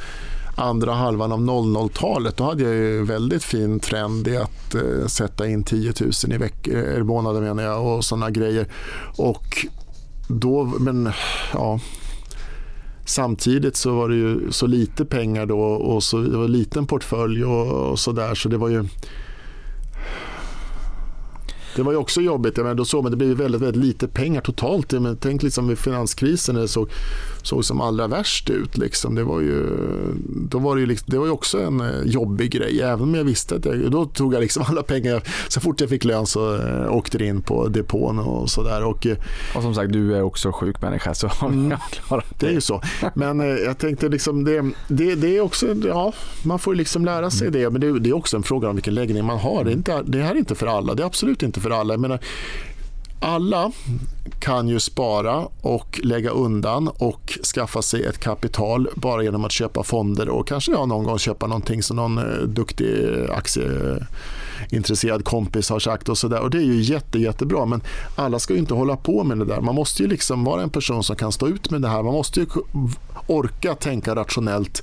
andra 0.56 0.92
halvan 0.94 1.32
av 1.32 1.38
00-talet, 1.40 2.36
då 2.36 2.44
hade 2.44 2.62
jag 2.62 2.74
ju 2.74 3.04
väldigt 3.04 3.44
fin 3.44 3.80
trend 3.80 4.28
i 4.28 4.36
att 4.36 4.74
eh, 4.74 5.06
sätta 5.06 5.48
in 5.48 5.64
10 5.64 5.92
000 6.00 6.10
i, 6.34 6.36
veck- 6.38 6.68
eh, 6.96 7.04
månaden 7.04 7.42
menar 7.42 7.62
jag 7.62 7.86
och 7.86 8.04
såna 8.04 8.30
grejer. 8.30 8.66
Och 9.16 9.66
då, 10.28 10.64
men 10.64 11.12
ja, 11.52 11.80
samtidigt 13.04 13.76
så 13.76 13.96
var 13.96 14.08
det 14.08 14.16
ju 14.16 14.52
så 14.52 14.66
lite 14.66 15.04
pengar 15.04 15.46
då 15.46 15.60
och 15.60 16.02
så 16.02 16.18
det 16.18 16.38
var 16.38 16.48
liten 16.48 16.86
portfölj 16.86 17.44
och, 17.44 17.90
och 17.90 17.98
så 17.98 18.12
där 18.12 18.34
så 18.34 18.48
det 18.48 18.56
var 18.56 18.68
ju 18.68 18.84
det 21.76 21.82
var 21.82 21.92
ju 21.92 21.98
också 21.98 22.20
jobbigt, 22.20 22.56
jag 22.56 22.64
menar, 22.64 22.74
då 22.74 22.84
såg 22.84 23.02
man 23.02 23.10
det 23.10 23.16
blev 23.16 23.36
väldigt, 23.36 23.62
väldigt 23.62 23.84
lite 23.84 24.08
pengar 24.08 24.40
totalt. 24.40 24.92
Men 24.92 25.16
tänk 25.16 25.42
liksom 25.42 25.68
vid 25.68 25.78
finanskrisen 25.78 26.54
när 26.54 26.62
det 26.62 26.68
såg, 26.68 26.90
såg 27.48 27.64
som 27.64 27.80
allra 27.80 28.06
värst 28.06 28.50
ut. 28.50 28.78
Liksom. 28.78 29.14
Det, 29.14 29.24
var 29.24 29.40
ju, 29.40 29.66
då 30.26 30.58
var 30.58 30.74
det, 30.74 30.80
ju 30.80 30.86
liksom, 30.86 31.06
det 31.10 31.18
var 31.18 31.26
ju 31.26 31.32
också 31.32 31.60
en 31.62 31.80
eh, 31.80 31.86
jobbig 32.04 32.50
grej. 32.50 32.80
Även 32.82 33.02
om 33.02 33.14
jag 33.14 33.24
visste 33.24 33.54
att 33.54 33.64
jag, 33.64 33.90
då 33.90 34.04
tog 34.06 34.34
jag 34.34 34.40
liksom 34.40 34.64
alla 34.68 34.82
pengar. 34.82 35.22
Så 35.48 35.60
fort 35.60 35.80
jag 35.80 35.90
fick 35.90 36.04
lön 36.04 36.26
så 36.26 36.54
eh, 36.56 36.92
åkte 36.92 37.18
det 37.18 37.26
in 37.26 37.42
på 37.42 37.68
depån 37.68 38.18
och 38.18 38.50
sådär. 38.50 38.84
Och, 38.84 39.06
eh, 39.06 39.16
Och 39.56 39.62
som 39.62 39.74
sagt, 39.74 39.92
du 39.92 40.14
är 40.16 40.22
också 40.22 40.52
sjuk 40.52 40.82
människa 40.82 41.14
så 41.14 41.26
har 41.28 41.48
Mm. 41.58 41.70
jag 41.70 41.80
klarat 41.80 42.24
det 42.38 42.46
är 42.46 42.50
ju 42.52 42.60
så. 42.60 42.82
Men 43.14 43.40
jag 43.40 43.78
tänkte 43.78 44.08
liksom 44.08 44.44
det, 44.44 44.70
det, 44.88 45.14
det 45.14 45.36
är 45.36 45.40
också, 45.40 45.74
ja, 45.86 46.12
man 46.42 46.58
får 46.58 46.74
liksom 46.74 47.04
lära 47.04 47.30
sig 47.30 47.50
det. 47.50 47.70
Men 47.70 47.80
det, 47.80 47.98
det 47.98 48.10
är 48.10 48.16
också 48.16 48.36
en 48.36 48.42
fråga 48.42 48.68
om 48.68 48.74
vilken 48.76 48.94
läggning 48.94 49.24
man 49.24 49.38
har. 49.38 49.64
Det 49.64 49.70
är, 49.70 49.74
inte, 49.74 50.02
det 50.02 50.22
här 50.22 50.34
är 50.34 50.38
inte 50.38 50.54
för 50.54 50.66
alla. 50.66 50.94
Det 50.94 51.02
är 51.02 51.06
absolut 51.06 51.42
inte 51.42 51.60
för 51.60 51.70
alla. 51.70 51.94
Jag 51.94 52.00
menar, 52.00 52.18
alla 53.20 53.72
kan 54.38 54.68
ju 54.68 54.80
spara 54.80 55.48
och 55.60 56.00
lägga 56.02 56.30
undan 56.30 56.88
och 56.88 57.38
skaffa 57.54 57.82
sig 57.82 58.04
ett 58.04 58.18
kapital 58.18 58.88
bara 58.94 59.22
genom 59.22 59.44
att 59.44 59.52
köpa 59.52 59.82
fonder 59.82 60.28
och 60.28 60.48
kanske 60.48 60.72
ja, 60.72 60.86
någon 60.86 61.04
gång 61.04 61.18
köpa 61.18 61.46
någonting 61.46 61.82
som 61.82 61.96
någon 61.96 62.18
eh, 62.18 62.24
duktig 62.46 63.08
aktieintresserad 63.30 65.24
kompis 65.24 65.70
har 65.70 65.78
sagt 65.78 66.08
och 66.08 66.18
sådär. 66.18 66.40
Och 66.40 66.50
det 66.50 66.58
är 66.58 66.62
ju 66.62 66.80
jätte, 66.80 67.18
jättebra 67.18 67.66
men 67.66 67.80
alla 68.16 68.38
ska 68.38 68.52
ju 68.52 68.58
inte 68.58 68.74
hålla 68.74 68.96
på 68.96 69.24
med 69.24 69.38
det 69.38 69.44
där. 69.44 69.60
Man 69.60 69.74
måste 69.74 70.02
ju 70.02 70.08
liksom 70.08 70.44
vara 70.44 70.62
en 70.62 70.70
person 70.70 71.04
som 71.04 71.16
kan 71.16 71.32
stå 71.32 71.48
ut 71.48 71.70
med 71.70 71.82
det 71.82 71.88
här. 71.88 72.02
Man 72.02 72.12
måste 72.12 72.40
ju 72.40 72.46
orka 73.26 73.74
tänka 73.74 74.14
rationellt 74.14 74.82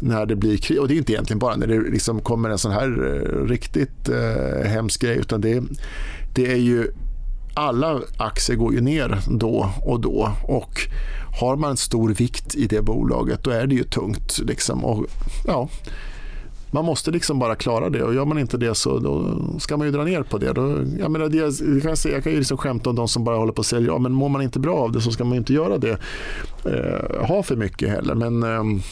när 0.00 0.26
det 0.26 0.36
blir 0.36 0.56
krig. 0.56 0.80
Och 0.80 0.88
det 0.88 0.94
är 0.94 0.98
inte 0.98 1.12
egentligen 1.12 1.38
bara 1.38 1.56
när 1.56 1.66
det 1.66 1.80
liksom 1.80 2.20
kommer 2.20 2.50
en 2.50 2.58
sån 2.58 2.72
här 2.72 2.88
eh, 2.88 3.46
riktigt 3.48 4.08
eh, 4.08 4.70
hemsk 4.70 5.02
grej 5.02 5.16
utan 5.16 5.40
det, 5.40 5.62
det 6.34 6.52
är 6.52 6.56
ju 6.56 6.92
alla 7.56 8.00
aktier 8.16 8.56
går 8.56 8.74
ju 8.74 8.80
ner 8.80 9.18
då 9.30 9.70
och 9.84 10.00
då 10.00 10.32
och 10.42 10.80
har 11.40 11.56
man 11.56 11.70
en 11.70 11.76
stor 11.76 12.08
vikt 12.08 12.54
i 12.54 12.66
det 12.66 12.82
bolaget 12.82 13.44
då 13.44 13.50
är 13.50 13.66
det 13.66 13.74
ju 13.74 13.84
tungt. 13.84 14.38
Liksom. 14.38 14.84
Och, 14.84 15.06
ja, 15.46 15.68
man 16.70 16.84
måste 16.84 17.10
liksom 17.10 17.38
bara 17.38 17.54
klara 17.54 17.90
det 17.90 18.02
och 18.02 18.14
gör 18.14 18.24
man 18.24 18.38
inte 18.38 18.56
det 18.56 18.74
så 18.74 18.98
då 18.98 19.38
ska 19.58 19.76
man 19.76 19.86
ju 19.86 19.92
dra 19.92 20.04
ner 20.04 20.22
på 20.22 20.38
det. 20.38 20.52
Då, 20.52 20.84
jag, 20.98 21.10
menar, 21.10 21.28
det 21.28 21.36
jag, 21.36 21.82
kan 21.82 21.96
säga, 21.96 22.14
jag 22.14 22.24
kan 22.24 22.32
ju 22.32 22.38
liksom 22.38 22.58
skämta 22.58 22.90
om 22.90 22.96
de 22.96 23.08
som 23.08 23.24
bara 23.24 23.36
håller 23.36 23.52
på 23.52 23.60
att 23.60 23.66
sälja. 23.66 23.92
Ja, 23.92 23.98
men 23.98 24.12
mår 24.12 24.28
man 24.28 24.42
inte 24.42 24.58
bra 24.58 24.76
av 24.76 24.92
det 24.92 25.00
så 25.00 25.10
ska 25.10 25.24
man 25.24 25.36
inte 25.38 25.52
göra 25.52 25.78
det. 25.78 25.98
Eh, 26.64 27.26
ha 27.26 27.42
för 27.42 27.56
mycket 27.56 27.90
heller. 27.90 28.14
Men, 28.14 28.42
eh, 28.42 28.82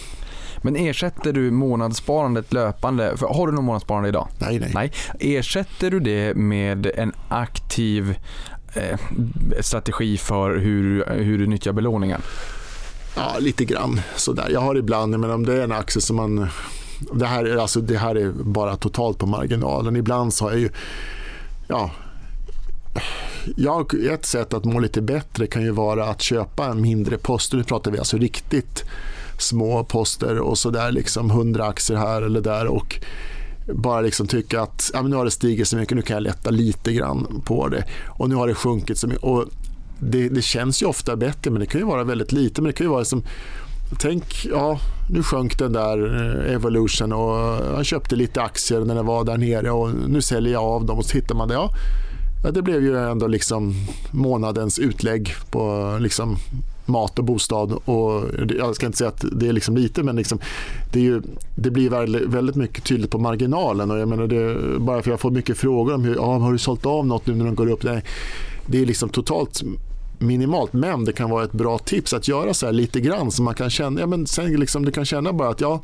men 0.63 0.77
ersätter 0.77 1.33
du 1.33 1.51
månadssparandet 1.51 2.53
löpande? 2.53 3.17
För 3.17 3.27
har 3.27 3.47
du 3.47 3.53
något 3.53 3.65
månadssparande 3.65 4.09
idag? 4.09 4.29
Nej, 4.39 4.59
nej. 4.59 4.71
nej. 4.75 4.93
Ersätter 5.21 5.91
du 5.91 6.01
det 6.01 6.35
med 6.35 6.87
en 6.87 7.13
aktiv 7.29 8.17
Eh, 8.75 8.99
strategi 9.61 10.19
för 10.19 10.57
hur, 10.57 11.05
hur 11.07 11.39
du 11.39 11.47
nyttjar 11.47 11.73
belåningen? 11.73 12.21
Ja, 13.17 13.37
lite 13.39 13.65
grann 13.65 14.01
sådär. 14.17 14.49
Jag 14.51 14.61
har 14.61 14.75
ibland, 14.75 15.19
men 15.19 15.31
om 15.31 15.47
det 15.47 15.55
är 15.55 15.65
en 15.65 15.73
aktie 15.73 16.03
som 16.03 16.17
man 16.17 16.49
det 17.13 17.27
här, 17.27 17.45
är, 17.45 17.57
alltså, 17.57 17.81
det 17.81 17.99
här 17.99 18.15
är 18.15 18.33
bara 18.33 18.77
totalt 18.77 19.19
på 19.19 19.27
marginalen. 19.27 19.97
Ibland 19.97 20.35
så 20.35 20.45
har 20.45 20.51
jag 20.51 20.61
ju... 20.61 20.71
Ja, 21.69 21.91
jag, 23.57 23.95
ett 23.95 24.27
sätt 24.27 24.55
att 24.55 24.65
må 24.65 24.81
lite 24.81 25.03
bättre 25.03 25.47
kan 25.47 25.63
ju 25.63 25.71
vara 25.71 26.05
att 26.05 26.23
köpa 26.23 26.75
mindre 26.75 27.19
poster. 27.19 27.57
Nu 27.57 27.65
pratar 27.65 27.91
vi 27.91 27.99
alltså 27.99 28.17
riktigt 28.17 28.85
små 29.39 29.85
poster 29.85 30.39
och 30.39 30.59
så 30.59 30.71
där 30.71 30.93
liksom 30.93 31.31
100 31.31 31.67
aktier 31.67 31.99
här 31.99 32.23
eller 32.23 32.41
där 32.41 32.67
och 32.67 33.01
bara 33.73 34.01
liksom 34.01 34.27
tycka 34.27 34.61
att 34.61 34.91
ja, 34.95 35.03
men 35.03 35.11
nu 35.11 35.17
har 35.17 35.25
det 35.25 35.31
stigit 35.31 35.69
så 35.69 35.77
mycket, 35.77 35.97
nu 35.97 36.03
kan 36.03 36.15
jag 36.15 36.23
lätta 36.23 36.51
lite 36.51 36.93
grann 36.93 37.43
på 37.45 37.69
det. 37.69 37.85
Och 38.07 38.29
nu 38.29 38.35
har 38.35 38.49
det 38.49 38.55
sjunkit 38.55 38.99
så 38.99 39.07
mycket. 39.07 39.25
Och 39.25 39.45
det, 40.01 40.29
det 40.29 40.43
känns 40.43 40.83
ju 40.83 40.87
ofta 40.87 41.17
bättre, 41.17 41.51
men 41.51 41.61
det 41.61 41.67
kan 41.67 41.81
ju 41.81 41.87
vara 41.87 42.05
väldigt 42.05 42.33
lite. 42.33 42.63
Men 42.63 42.67
det 42.67 42.73
kan 42.73 42.87
ju 42.87 42.91
vara 42.91 43.05
som 43.05 43.23
Tänk, 43.99 44.47
ja, 44.51 44.79
nu 45.11 45.23
sjönk 45.23 45.59
den 45.59 45.73
där 45.73 46.15
eh, 46.47 46.55
Evolution 46.55 47.13
och 47.13 47.37
jag 47.77 47.87
köpte 47.87 48.17
lite 48.17 48.43
aktier 48.43 48.81
när 48.81 48.95
den 48.95 49.07
var 49.07 49.25
där 49.25 49.39
nere 49.39 49.71
och 49.71 49.91
nu 50.09 50.23
säljer 50.23 50.53
jag 50.53 50.63
av 50.63 50.87
dem 50.87 50.99
och 50.99 51.05
så 51.05 51.17
hittar 51.17 51.35
man 51.35 51.49
det. 51.49 51.55
Ja, 51.55 51.71
det 52.51 52.63
blev 52.63 52.83
ju 52.83 52.99
ändå 52.99 53.27
liksom 53.27 53.75
månadens 54.11 54.79
utlägg 54.79 55.35
på 55.51 55.97
liksom 56.01 56.37
mat 56.87 57.19
och 57.19 57.25
bostad. 57.25 57.73
Och 57.73 58.23
jag 58.59 58.77
ska 58.77 58.87
inte 58.87 58.99
säga 58.99 59.09
att 59.09 59.25
det 59.33 59.49
är 59.49 59.53
liksom 59.53 59.77
lite 59.77 60.03
men 60.03 60.17
liksom, 60.17 60.39
det, 60.93 61.01
ju, 61.01 61.23
det, 61.57 61.71
blir 61.71 62.27
väldigt 62.27 62.57
mycket 62.57 62.85
tydligt 62.85 63.11
på 63.11 63.19
marginalen. 63.19 63.91
Och 63.91 63.99
jag 63.99 64.09
menar 64.09 64.27
det, 64.27 64.79
bara 64.79 65.03
för 65.03 65.11
jag 65.11 65.21
får 65.21 65.31
mycket 65.31 65.59
frågor 65.59 65.95
om 65.95 66.05
hur, 66.05 66.15
ja, 66.15 66.39
har 66.39 66.53
du 66.53 66.59
sålt 66.59 66.87
av 66.87 67.07
något 67.07 67.27
nu 67.27 67.35
när 67.35 67.45
de 67.45 67.55
går 67.55 67.71
upp. 67.71 67.85
Nej, 67.85 68.05
det 68.67 68.83
är 68.83 68.87
liksom 68.87 69.09
totalt 69.09 69.63
minimalt 70.19 70.73
men 70.73 71.05
det 71.05 71.13
kan 71.13 71.31
vara 71.31 71.45
ett 71.45 71.53
bra 71.53 71.79
tips 71.79 72.13
att 72.13 72.29
göra 72.29 72.55
så 72.55 72.67
här 72.67 72.73
lite 72.73 73.01
grann 73.01 73.31
så 73.31 73.43
man 73.43 73.55
kan 73.55 73.71
känna, 73.71 74.01
ja, 74.01 74.07
men 74.07 74.27
sen 74.27 74.61
liksom, 74.61 74.85
du 74.85 74.93
kan 74.93 75.05
känna 75.05 75.33
bara 75.33 75.49
att 75.49 75.61
ja 75.61 75.81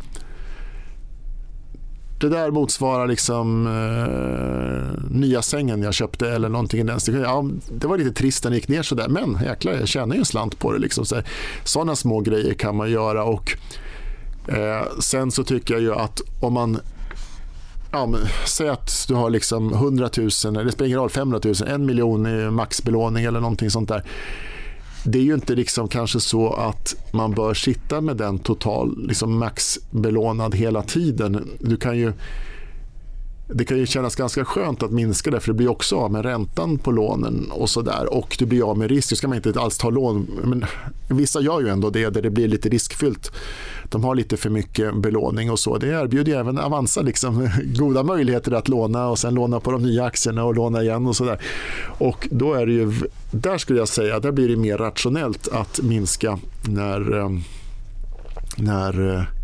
det 2.21 2.29
där 2.29 2.51
motsvarar 2.51 3.07
liksom 3.07 3.67
eh, 3.67 5.11
nya 5.11 5.43
sängen 5.43 5.83
jag 5.83 5.95
köpte 5.95 6.31
eller 6.31 6.49
någonting 6.49 6.81
i 6.81 6.83
den 6.83 6.99
ja, 7.23 7.45
Det 7.79 7.87
var 7.87 7.99
lite 7.99 8.13
trist 8.13 8.45
när 8.45 8.51
det 8.51 8.57
gick 8.57 8.69
ner 8.69 8.83
sådär 8.83 9.09
men 9.09 9.39
jäklar 9.45 9.73
jag 9.73 9.89
tjänar 9.89 10.15
ju 10.15 10.19
en 10.19 10.25
slant 10.25 10.59
på 10.59 10.73
det. 10.73 10.79
Liksom. 10.79 11.05
Sådana 11.65 11.97
små 11.97 12.21
grejer 12.21 12.55
kan 12.55 12.77
man 12.77 12.91
göra 12.91 13.25
och 13.25 13.57
eh, 14.49 14.83
sen 14.99 15.31
så 15.31 15.45
tycker 15.45 15.75
jag 15.75 15.83
ju 15.83 15.95
att 15.95 16.21
om 16.41 16.53
man 16.53 16.81
ja, 17.93 18.07
men, 18.07 18.21
säg 18.47 18.69
att 18.69 19.05
du 19.09 19.15
har 19.15 19.31
liksom 19.31 19.73
100 19.73 20.11
000, 20.17 20.27
det 20.27 20.73
spelar 20.73 20.87
ingen 20.87 20.99
roll, 20.99 21.11
500 21.11 21.41
000, 21.45 21.55
en 21.69 21.87
miljon 21.87 22.27
i 22.27 22.51
maxbelåning 22.51 23.25
eller 23.25 23.41
någonting 23.41 23.71
sånt 23.71 23.89
där. 23.89 24.05
Det 25.05 25.19
är 25.19 25.23
ju 25.23 25.35
inte 25.35 25.55
liksom 25.55 25.89
kanske 25.89 26.21
så 26.21 26.53
att 26.53 26.95
man 27.13 27.33
bör 27.33 27.55
sitta 27.55 28.01
med 28.01 28.17
den 28.17 28.39
total 28.39 29.07
liksom 29.07 29.39
maxbelånad 29.39 30.55
hela 30.55 30.83
tiden. 30.83 31.49
Du 31.61 31.77
kan 31.77 31.99
ju 31.99 32.13
det 33.53 33.65
kan 33.65 33.79
ju 33.79 33.87
kännas 33.87 34.17
ganska 34.17 34.45
skönt 34.45 34.83
att 34.83 34.91
minska 34.91 35.31
det 35.31 35.41
för 35.41 35.49
det 35.49 35.55
blir 35.55 35.71
också 35.71 35.97
av 35.97 36.13
med 36.13 36.25
räntan 36.25 36.79
på 36.79 36.91
lånen 36.91 37.51
och 37.51 37.71
sådär 37.71 38.15
och 38.15 38.37
du 38.39 38.47
blir 38.47 38.71
av 38.71 38.79
med 38.79 38.91
risk. 38.91 39.11
Det 39.11 39.17
ska 39.17 39.29
man 39.29 39.37
inte 39.37 39.61
alls 39.61 39.79
ta 39.79 39.91
lån. 39.91 40.27
Men 40.45 40.65
vissa 41.09 41.41
gör 41.41 41.61
ju 41.61 41.69
ändå 41.69 41.91
det 41.91 42.11
där 42.11 42.23
det 42.23 42.31
blir 42.31 42.49
lite 42.49 42.69
riskfyllt. 42.69 43.33
De 43.85 44.05
har 44.05 44.15
lite 44.15 44.37
för 44.37 44.51
mycket 44.51 44.97
belåning 44.97 45.51
och 45.51 45.59
så. 45.59 45.79
Det 45.79 45.87
erbjuder 45.87 46.39
även 46.39 46.59
Avanza 46.59 47.03
liksom 47.03 47.51
goda 47.79 48.03
möjligheter 48.03 48.53
att 48.53 48.69
låna 48.69 49.09
och 49.09 49.19
sen 49.19 49.35
låna 49.35 49.61
på 49.61 49.71
de 49.71 49.83
nya 49.83 50.05
aktierna 50.05 50.45
och 50.45 50.55
låna 50.55 50.83
igen 50.83 51.07
och 51.07 51.17
sådär. 51.17 51.41
Och 51.99 52.29
då 52.31 52.55
är 52.55 52.67
det 52.67 52.73
ju, 52.73 52.93
där 53.31 53.59
skulle 53.59 53.79
jag 53.79 53.89
säga, 53.89 54.21
där 54.21 54.33
blir 54.33 54.49
det 54.49 54.57
mer 54.57 54.79
rationellt 54.79 55.49
att 55.49 55.81
minska 55.83 56.39
när, 56.69 57.19
eh, 57.19 57.31
när 58.57 59.17
eh, 59.17 59.40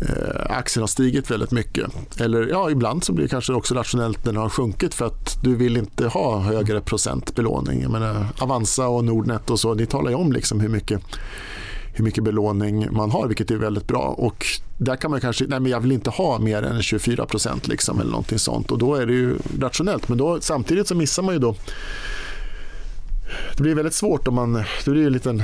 eh, 0.00 0.56
aktien 0.56 0.82
har 0.82 0.88
stigit 0.88 1.30
väldigt 1.30 1.50
mycket. 1.50 2.20
Eller 2.20 2.46
ja, 2.46 2.70
ibland 2.70 3.04
så 3.04 3.12
blir 3.12 3.24
det 3.24 3.28
kanske 3.28 3.52
också 3.52 3.74
rationellt 3.74 4.24
när 4.24 4.32
den 4.32 4.42
har 4.42 4.48
sjunkit 4.48 4.94
för 4.94 5.06
att 5.06 5.38
du 5.42 5.56
vill 5.56 5.76
inte 5.76 6.06
ha 6.06 6.38
högre 6.38 6.80
procent 6.80 7.34
belåning. 7.34 7.82
Jag 7.82 7.90
menar, 7.90 8.26
Avanza 8.38 8.88
och 8.88 9.04
Nordnet 9.04 9.50
och 9.50 9.60
så, 9.60 9.74
ni 9.74 9.86
talar 9.86 10.10
ju 10.10 10.16
om 10.16 10.32
liksom 10.32 10.60
hur 10.60 10.68
mycket 10.68 11.00
hur 11.96 12.04
mycket 12.04 12.24
belåning 12.24 12.88
man 12.92 13.10
har, 13.10 13.26
vilket 13.26 13.50
är 13.50 13.56
väldigt 13.56 13.86
bra. 13.86 14.14
Och 14.18 14.46
där 14.78 14.96
kan 14.96 15.10
man 15.10 15.20
kanske, 15.20 15.44
nej 15.48 15.60
men 15.60 15.72
jag 15.72 15.80
vill 15.80 15.92
inte 15.92 16.10
ha 16.10 16.38
mer 16.38 16.62
än 16.62 16.82
24 16.82 17.26
procent 17.26 17.68
liksom, 17.68 18.00
eller 18.00 18.10
någonting 18.10 18.38
sånt. 18.38 18.70
Och 18.70 18.78
då 18.78 18.94
är 18.94 19.06
det 19.06 19.12
ju 19.12 19.38
rationellt. 19.60 20.08
Men 20.08 20.18
då, 20.18 20.40
samtidigt 20.40 20.88
så 20.88 20.94
missar 20.94 21.22
man 21.22 21.34
ju 21.34 21.38
då 21.38 21.54
det 23.56 23.62
blir 23.62 23.74
väldigt 23.74 23.94
svårt 23.94 24.28
om 24.28 24.34
man, 24.34 24.52
det 24.84 24.90
blir 24.90 25.06
en 25.06 25.12
liten 25.12 25.42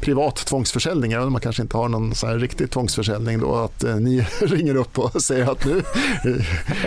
privat 0.00 0.36
tvångsförsäljning, 0.36 1.12
även 1.12 1.26
om 1.26 1.32
man 1.32 1.40
kanske 1.40 1.62
inte 1.62 1.76
har 1.76 1.88
någon 1.88 2.14
så 2.14 2.26
här 2.26 2.38
riktig 2.38 2.70
tvångsförsäljning 2.70 3.40
då, 3.40 3.54
att 3.54 3.84
eh, 3.84 3.96
ni 3.96 4.26
ringer 4.40 4.74
upp 4.74 4.98
och 4.98 5.22
säger 5.22 5.52
att 5.52 5.64
nu, 5.64 5.82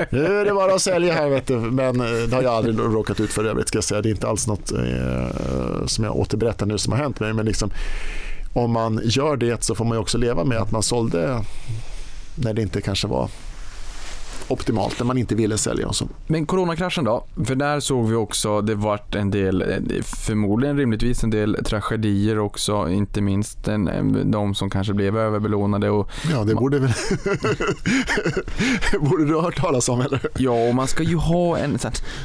nu 0.09 0.25
är 0.25 0.45
det 0.45 0.53
bara 0.53 0.73
att 0.73 0.81
sälja 0.81 1.13
här 1.13 1.29
vet 1.29 1.47
du. 1.47 1.57
Men 1.57 2.01
eh, 2.01 2.27
det 2.29 2.35
har 2.35 2.43
jag 2.43 2.53
aldrig 2.53 2.79
råkat 2.79 3.19
ut 3.19 3.33
för 3.33 3.45
övrigt 3.45 3.67
ska 3.67 3.77
jag 3.77 3.83
säga. 3.83 4.01
Det 4.01 4.09
är 4.09 4.11
inte 4.11 4.27
alls 4.27 4.47
något 4.47 4.71
eh, 4.71 5.85
som 5.85 6.03
jag 6.03 6.15
återberättar 6.15 6.65
nu 6.65 6.77
som 6.77 6.93
har 6.93 6.99
hänt 6.99 7.19
mig. 7.19 7.33
Men 7.33 7.45
liksom, 7.45 7.71
om 8.53 8.71
man 8.71 9.01
gör 9.03 9.37
det 9.37 9.63
så 9.63 9.75
får 9.75 9.85
man 9.85 9.97
också 9.97 10.17
leva 10.17 10.43
med 10.43 10.57
att 10.57 10.71
man 10.71 10.83
sålde 10.83 11.43
när 12.35 12.53
det 12.53 12.61
inte 12.61 12.81
kanske 12.81 13.07
var 13.07 13.29
optimalt 14.47 14.99
när 14.99 15.05
man 15.05 15.17
inte 15.17 15.35
ville 15.35 15.57
sälja. 15.57 15.93
Så. 15.93 16.07
Men 16.27 16.45
coronakraschen 16.45 17.03
då? 17.03 17.25
För 17.45 17.55
där 17.55 17.79
såg 17.79 18.09
vi 18.09 18.15
också, 18.15 18.61
det 18.61 18.75
vart 18.75 19.15
en 19.15 19.31
del, 19.31 19.63
förmodligen 20.03 20.77
rimligtvis 20.77 21.23
en 21.23 21.29
del 21.29 21.57
tragedier 21.65 22.39
också, 22.39 22.89
inte 22.89 23.21
minst 23.21 23.63
den, 23.63 24.31
de 24.31 24.55
som 24.55 24.69
kanske 24.69 24.93
blev 24.93 25.17
överbelånade. 25.17 25.89
Och 25.89 26.11
ja, 26.31 26.43
det 26.43 26.55
borde 26.55 26.79
väl 26.79 26.91
borde 28.99 29.25
du 29.25 29.35
ha 29.35 29.41
hört 29.41 29.61
talas 29.61 29.89
om 29.89 30.01
eller? 30.01 30.19
Ja, 30.37 30.69
och 30.69 30.75
man 30.75 30.87
ska 30.87 31.03
ju 31.03 31.15
ha 31.15 31.57
en, 31.57 31.77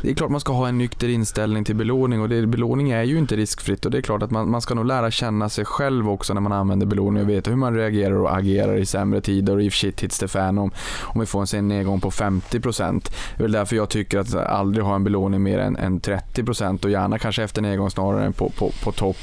det 0.03 0.11
är 0.11 0.15
klart 0.15 0.31
man 0.31 0.41
ska 0.41 0.53
ha 0.53 0.69
en 0.69 0.79
nykter 0.79 1.09
inställning 1.09 1.65
till 1.65 1.77
belåning 1.77 2.21
och 2.21 2.29
det, 2.29 2.47
belåning 2.47 2.91
är 2.91 3.03
ju 3.03 3.19
inte 3.19 3.37
riskfritt 3.37 3.85
och 3.85 3.91
det 3.91 3.99
är 3.99 4.03
klart 4.03 4.23
att 4.23 4.31
man, 4.31 4.51
man 4.51 4.61
ska 4.61 4.75
nog 4.75 4.87
lära 4.87 5.11
känna 5.11 5.49
sig 5.49 5.65
själv 5.65 6.11
också 6.11 6.35
när 6.35 6.41
man 6.41 6.53
använder 6.53 6.87
belåning 6.87 7.23
och 7.23 7.29
veta 7.29 7.51
hur 7.51 7.57
man 7.57 7.75
reagerar 7.75 8.17
och 8.17 8.37
agerar 8.37 8.77
i 8.77 8.87
sämre 8.87 9.21
tider 9.21 9.57
och 9.57 9.63
if 9.63 9.75
shit 9.75 10.01
hits 10.01 10.19
the 10.19 10.29
fan 10.29 10.59
om, 10.59 10.71
om 11.01 11.21
vi 11.21 11.27
får 11.27 11.55
en 11.55 11.69
nedgång 11.69 12.01
på 12.01 12.10
50 12.11 12.61
procent. 12.61 13.13
Det 13.37 13.41
är 13.41 13.43
väl 13.43 13.53
därför 13.53 13.77
jag 13.77 13.89
tycker 13.89 14.19
att 14.19 14.35
aldrig 14.35 14.85
ha 14.85 14.95
en 14.95 15.05
belåning 15.05 15.43
mer 15.43 15.59
än, 15.59 15.77
än 15.77 16.01
30 16.01 16.45
procent 16.45 16.85
och 16.85 16.91
gärna 16.91 17.19
kanske 17.19 17.43
efter 17.43 17.63
nedgång 17.63 17.91
snarare 17.91 18.25
än 18.25 18.33
på, 18.33 18.49
på, 18.49 18.71
på 18.85 18.93
topp. 18.93 19.17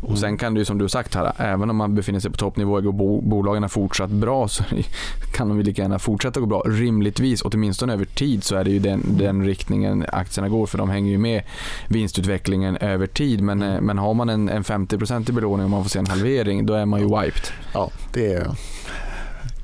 Och 0.00 0.18
sen 0.18 0.36
kan 0.36 0.54
det 0.54 0.58
ju 0.58 0.64
som 0.64 0.78
du 0.78 0.88
sagt 0.88 1.14
här, 1.14 1.32
även 1.36 1.70
om 1.70 1.76
man 1.76 1.94
befinner 1.94 2.20
sig 2.20 2.30
på 2.30 2.36
toppnivå 2.36 2.74
och 2.74 2.94
bo, 2.94 3.20
bolagen 3.20 3.62
har 3.62 3.68
fortsatt 3.68 4.10
bra 4.10 4.48
så 4.48 4.64
kan 5.32 5.48
de 5.48 5.60
lika 5.60 5.82
gärna 5.82 5.98
fortsätta 5.98 6.40
gå 6.40 6.46
bra. 6.46 6.62
Rimligtvis, 6.66 7.42
åtminstone 7.42 7.92
över 7.92 8.04
tid, 8.04 8.44
så 8.44 8.56
är 8.56 8.64
det 8.64 8.70
ju 8.70 8.78
den, 8.78 9.02
den 9.08 9.44
riktningen 9.44 10.04
aktierna 10.12 10.48
går 10.48 10.66
för 10.66 10.78
de 10.78 10.90
hänger 10.90 11.10
ju 11.10 11.18
med 11.18 11.42
vinstutvecklingen 11.88 12.76
över 12.76 13.06
tid. 13.06 13.42
Men, 13.42 13.62
mm. 13.62 13.84
men 13.84 13.98
har 13.98 14.14
man 14.14 14.28
en, 14.28 14.48
en 14.48 14.64
50 14.64 14.96
i 15.28 15.32
belåning 15.32 15.64
och 15.64 15.70
man 15.70 15.82
får 15.82 15.90
se 15.90 15.98
en 15.98 16.06
halvering, 16.06 16.66
då 16.66 16.74
är 16.74 16.86
man 16.86 17.00
ju 17.00 17.06
wiped. 17.06 17.44
Ja, 17.74 17.90
det 18.12 18.32
är 18.32 18.50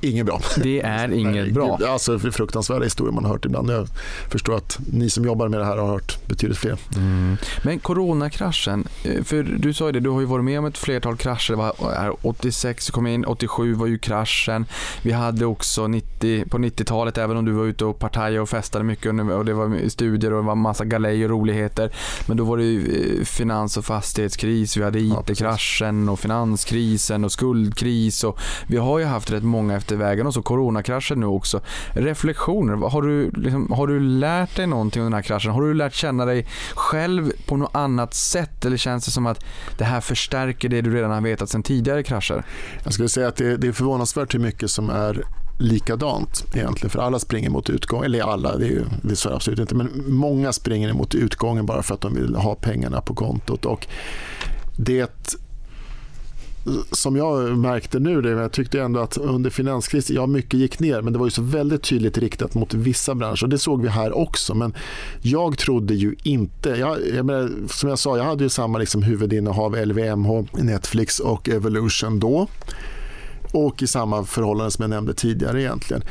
inget 0.01 0.25
bra. 0.25 0.41
Det 0.63 0.81
är 0.81 1.13
inget 1.13 1.33
Nej, 1.33 1.51
bra. 1.51 1.79
Alltså 1.87 2.19
fruktansvärda 2.19 2.83
historier 2.83 3.13
man 3.13 3.25
har 3.25 3.31
hört 3.31 3.45
ibland. 3.45 3.69
Jag 3.69 3.87
förstår 4.29 4.55
att 4.55 4.79
ni 4.93 5.09
som 5.09 5.25
jobbar 5.25 5.47
med 5.47 5.59
det 5.59 5.65
här 5.65 5.77
har 5.77 5.87
hört 5.87 6.27
betydligt 6.27 6.57
fler. 6.57 6.77
Mm. 6.95 7.37
Men 7.63 7.79
coronakraschen, 7.79 8.87
eh, 9.03 9.23
för 9.23 9.43
du 9.43 9.73
sa 9.73 9.85
ju 9.85 9.91
det, 9.91 9.99
du 9.99 10.09
har 10.09 10.19
ju 10.19 10.25
varit 10.25 10.45
med 10.45 10.59
om 10.59 10.65
ett 10.65 10.77
flertal 10.77 11.17
krascher. 11.17 11.51
Det 11.51 11.55
var 11.55 11.73
här 11.95 12.13
86 12.21 12.89
kom 12.89 13.07
in, 13.07 13.25
87 13.25 13.73
var 13.73 13.87
ju 13.87 13.97
kraschen. 13.97 14.65
Vi 15.01 15.11
hade 15.11 15.45
också 15.45 15.87
90, 15.87 16.45
på 16.49 16.57
90-talet, 16.57 17.17
även 17.17 17.37
om 17.37 17.45
du 17.45 17.51
var 17.51 17.65
ute 17.65 17.85
och 17.85 17.99
partajade 17.99 18.39
och 18.39 18.49
festade 18.49 18.83
mycket 18.83 19.11
och 19.31 19.45
det 19.45 19.53
var 19.53 19.89
studier 19.89 20.33
och 20.33 20.41
det 20.41 20.47
var 20.47 20.55
massa 20.55 20.85
galej 20.85 21.23
och 21.23 21.29
roligheter. 21.29 21.91
Men 22.25 22.37
då 22.37 22.43
var 22.43 22.57
det 22.57 22.63
ju 22.63 23.17
eh, 23.19 23.25
finans 23.25 23.77
och 23.77 23.85
fastighetskris, 23.85 24.77
vi 24.77 24.83
hade. 24.83 24.99
IT-kraschen 24.99 26.09
och 26.09 26.19
finanskrisen 26.19 27.25
och 27.25 27.31
skuldkris 27.31 28.23
och 28.23 28.39
vi 28.67 28.77
har 28.77 28.99
ju 28.99 29.05
haft 29.05 29.31
rätt 29.31 29.43
många 29.43 29.75
efter 29.87 29.95
vägen 29.95 30.27
och 30.27 30.33
så 30.33 30.41
coronakraschen 30.41 31.19
nu 31.19 31.25
också. 31.25 31.61
Reflektioner, 31.93 32.89
har 32.89 33.01
du, 33.01 33.31
liksom, 33.31 33.71
har 33.71 33.87
du 33.87 33.99
lärt 33.99 34.55
dig 34.55 34.67
någonting 34.67 35.01
av 35.01 35.05
den 35.05 35.13
här 35.13 35.21
kraschen? 35.21 35.51
Har 35.51 35.61
du 35.61 35.73
lärt 35.73 35.93
känna 35.93 36.25
dig 36.25 36.45
själv 36.75 37.31
på 37.45 37.57
något 37.57 37.75
annat 37.75 38.13
sätt 38.13 38.65
eller 38.65 38.77
känns 38.77 39.05
det 39.05 39.11
som 39.11 39.25
att 39.25 39.45
det 39.77 39.83
här 39.83 40.01
förstärker 40.01 40.69
det 40.69 40.81
du 40.81 40.95
redan 40.95 41.11
har 41.11 41.21
vetat 41.21 41.49
sedan 41.49 41.63
tidigare 41.63 42.03
krascher? 42.03 42.43
Jag 42.83 42.93
skulle 42.93 43.09
säga 43.09 43.27
att 43.27 43.35
det, 43.35 43.57
det 43.57 43.67
är 43.67 43.71
förvånansvärt 43.71 44.33
hur 44.33 44.39
mycket 44.39 44.71
som 44.71 44.89
är 44.89 45.23
likadant 45.59 46.45
egentligen. 46.53 46.89
För 46.89 46.99
alla 46.99 47.19
springer 47.19 47.49
mot 47.49 47.69
utgången. 47.69 48.05
eller 48.05 48.23
alla, 48.23 48.57
det 48.57 48.65
är 48.65 48.69
ju 48.69 48.85
det 49.01 49.11
är 49.11 49.15
så 49.15 49.29
absolut 49.29 49.59
inte, 49.59 49.75
men 49.75 50.03
många 50.07 50.53
springer 50.53 50.93
mot 50.93 51.15
utgången 51.15 51.65
bara 51.65 51.83
för 51.83 51.93
att 51.93 52.01
de 52.01 52.15
vill 52.15 52.35
ha 52.35 52.55
pengarna 52.55 53.01
på 53.01 53.15
kontot. 53.15 53.65
Och 53.65 53.87
det 54.77 55.37
som 56.91 57.15
jag 57.15 57.57
märkte 57.57 57.99
nu, 57.99 58.21
det, 58.21 58.29
jag 58.29 58.51
tyckte 58.51 58.81
ändå 58.81 58.99
att 58.99 59.17
under 59.17 59.49
finanskrisen, 59.49 60.15
ja 60.15 60.25
mycket 60.25 60.53
gick 60.53 60.79
ner 60.79 61.01
men 61.01 61.13
det 61.13 61.19
var 61.19 61.25
ju 61.25 61.31
så 61.31 61.41
väldigt 61.41 61.83
tydligt 61.83 62.17
riktat 62.17 62.55
mot 62.55 62.73
vissa 62.73 63.15
branscher. 63.15 63.47
Det 63.47 63.57
såg 63.57 63.81
vi 63.81 63.89
här 63.89 64.17
också 64.17 64.55
men 64.55 64.73
jag 65.21 65.57
trodde 65.57 65.93
ju 65.93 66.15
inte, 66.23 66.69
jag, 66.69 66.97
jag 67.15 67.25
menar, 67.25 67.51
som 67.67 67.89
jag 67.89 67.99
sa, 67.99 68.17
jag 68.17 68.23
hade 68.23 68.43
ju 68.43 68.49
samma 68.49 68.77
liksom 68.77 69.03
huvudinnehav 69.03 69.85
LVMH, 69.85 70.43
Netflix 70.53 71.19
och 71.19 71.49
Evolution 71.49 72.19
då 72.19 72.47
och 73.51 73.83
i 73.83 73.87
samma 73.87 74.23
förhållande 74.23 74.71
som 74.71 74.81
jag 74.83 74.89
nämnde 74.89 75.13
tidigare 75.13 75.61
egentligen. 75.61 76.03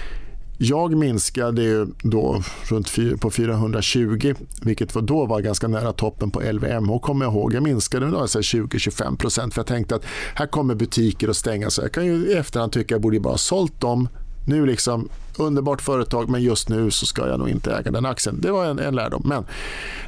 Jag 0.59 0.97
minskade 0.97 1.62
ju 1.62 1.87
då 2.03 2.43
runt 2.65 3.20
på 3.20 3.31
420, 3.31 4.35
vilket 4.62 4.95
då 4.95 5.27
var 5.27 5.41
ganska 5.41 5.69
nära 5.69 5.93
toppen 5.93 6.31
på 6.31 6.41
LVMH 6.41 6.99
kommer 6.99 7.24
jag 7.24 7.35
ihåg. 7.35 7.55
Jag 7.55 7.62
minskade 7.62 8.07
med 8.07 8.15
20-25 8.15 9.51
för 9.51 9.59
jag 9.59 9.66
tänkte 9.66 9.95
att 9.95 10.05
här 10.35 10.47
kommer 10.47 10.74
butiker 10.74 11.28
att 11.28 11.37
stänga 11.37 11.70
så 11.70 11.83
jag 11.83 11.93
kan 11.93 12.07
ju 12.07 12.27
i 12.27 12.35
efterhand 12.35 12.73
tycka 12.73 12.85
att 12.85 12.91
jag 12.91 13.01
borde 13.01 13.20
bara 13.20 13.33
ha 13.33 13.39
sålt 13.39 13.81
dem. 13.81 14.09
Nu 14.47 14.66
liksom 14.66 15.09
underbart 15.39 15.83
företag 15.83 16.28
men 16.28 16.43
just 16.43 16.69
nu 16.69 16.91
så 16.91 17.07
ska 17.07 17.28
jag 17.28 17.39
nog 17.39 17.49
inte 17.49 17.74
äga 17.77 17.91
den 17.91 18.07
aktien. 18.07 18.41
Det 18.41 18.51
var 18.51 18.65
en, 18.65 18.78
en 18.78 18.95
lärdom. 18.95 19.23
Men 19.24 19.45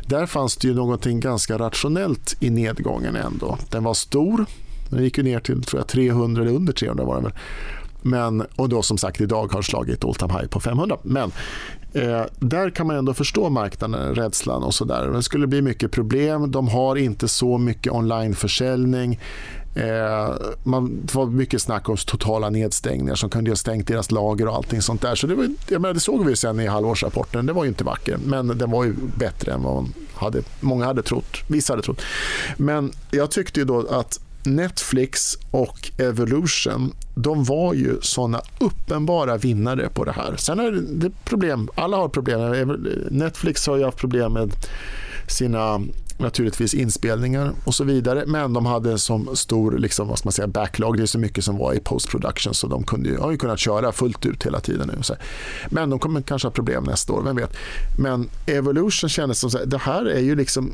där 0.07 0.27
fanns 0.27 0.57
det 0.57 0.69
ju 0.69 0.75
någonting 0.75 1.21
ganska 1.21 1.59
rationellt 1.59 2.37
i 2.41 2.51
nedgången 2.51 3.17
ändå. 3.17 3.59
Den 3.71 3.85
var 3.85 3.95
stor. 3.95 4.47
Den 4.91 5.05
gick 5.05 5.19
ju 5.19 5.25
ner 5.25 5.41
till 5.41 5.63
tror 5.63 5.81
jag, 5.81 5.89
300 5.89 6.43
eller 6.43 6.53
under 6.53 6.73
300 6.73 7.05
var 7.05 7.15
den 7.15 7.25
väl. 7.25 7.33
Men, 8.09 8.47
och 8.57 8.69
då 8.69 8.83
som 8.83 8.99
sagt 8.99 9.21
idag 9.21 9.53
har 9.53 9.63
slagit 9.63 10.05
all 10.05 10.15
time 10.15 10.33
high 10.33 10.47
på 10.47 10.61
500. 10.61 10.97
Men 11.03 11.33
eh, 11.93 12.23
där 12.39 12.71
kan 12.71 12.87
man 12.87 12.97
ändå 12.97 13.15
förstå 13.15 13.51
marknaden, 13.51 14.15
rädslan 14.15 14.63
och 14.63 14.75
sådär. 14.75 15.07
Det 15.07 15.23
skulle 15.23 15.47
bli 15.47 15.63
mycket 15.63 15.91
problem. 15.91 16.51
De 16.51 16.69
har 16.69 16.97
inte 16.97 17.29
så 17.29 17.59
mycket 17.59 17.93
onlineförsäljning. 17.93 19.21
Eh, 19.75 20.35
man, 20.63 21.01
det 21.05 21.15
var 21.15 21.27
mycket 21.27 21.63
snack 21.63 21.89
om 21.89 21.97
totala 21.97 22.51
nedstängningar 22.51 23.15
som 23.15 23.31
kunde 23.31 23.51
ha 23.51 23.57
stängt 23.57 23.89
deras 23.89 24.11
lager 24.11 24.49
och 24.49 24.55
allting 24.55 24.83
sånt 24.83 25.03
där. 25.03 25.15
Så 25.15 25.27
det, 25.27 25.35
var, 25.35 25.49
jag 25.69 25.81
menar, 25.81 25.95
det 25.95 26.01
såg 26.01 26.27
vi 26.27 26.37
sen 26.37 26.61
i 26.61 26.67
halvårsrapporten. 26.67 27.47
Det 27.47 27.53
var 27.53 27.65
ju 27.65 27.69
inte 27.69 27.85
vacker, 27.85 28.19
men 28.25 28.59
den 28.59 28.71
var 28.71 28.85
ju 28.85 28.95
bättre 29.17 29.53
än 29.53 29.63
vad 29.63 29.87
hade, 30.15 30.43
många 30.61 30.85
hade 30.85 31.03
trott. 31.03 31.37
Vissa 31.49 31.73
hade 31.73 31.83
trott. 31.83 32.01
Men 32.57 32.93
jag 33.11 33.31
tyckte 33.31 33.61
ju 33.61 33.67
då 33.67 33.87
att 33.91 34.21
Netflix 34.45 35.39
och 35.51 35.91
Evolution 35.99 36.93
de 37.15 37.45
var 37.45 37.75
ju 37.75 38.01
såna 38.01 38.41
uppenbara 38.61 39.37
vinnare 39.37 39.89
på 39.89 40.05
det 40.05 40.13
här. 40.13 40.37
Sen 40.37 40.61
är 40.61 40.71
det 40.73 41.11
problem, 41.25 41.69
alla 41.75 41.97
har 41.97 42.09
problem. 42.09 42.87
Netflix 43.11 43.67
har 43.67 43.77
ju 43.77 43.85
haft 43.85 43.99
problem 43.99 44.33
med 44.33 44.53
sina 45.29 45.81
naturligtvis 46.19 46.75
inspelningar 46.75 47.53
och 47.65 47.75
så 47.75 47.85
vidare. 47.85 48.25
Men 48.27 48.53
de 48.53 48.67
hade 48.67 48.99
som 48.99 49.37
stor 49.37 49.79
liksom, 49.79 50.09
vad 50.09 50.19
ska 50.19 50.27
man 50.27 50.33
säga, 50.33 50.49
backlog. 50.49 50.97
Det 50.97 51.03
är 51.03 51.07
så 51.07 51.19
mycket 51.19 51.45
som 51.45 51.59
var 51.59 51.75
i 51.75 51.81
post 51.81 52.09
production 52.09 52.55
så 52.55 52.67
de 52.67 52.83
kunde 52.83 53.09
ju, 53.09 53.19
har 53.19 53.31
ju 53.31 53.37
kunnat 53.37 53.59
köra 53.59 53.93
fullt 53.93 54.27
ut 54.27 54.47
hela 54.47 54.61
tiden 54.61 54.91
nu. 54.95 55.17
Men 55.69 55.91
de 55.91 55.99
kommer 55.99 56.21
kanske 56.21 56.49
ha 56.49 56.53
problem 56.53 56.85
nästa 56.85 57.13
år, 57.13 57.23
vem 57.23 57.37
vet. 57.37 57.57
Men 57.99 58.29
Evolution 58.47 59.11
kändes 59.11 59.39
som 59.39 59.49
att 59.49 59.71
det 59.71 59.79
här 59.79 60.05
är 60.05 60.21
ju 60.21 60.37
liksom 60.37 60.73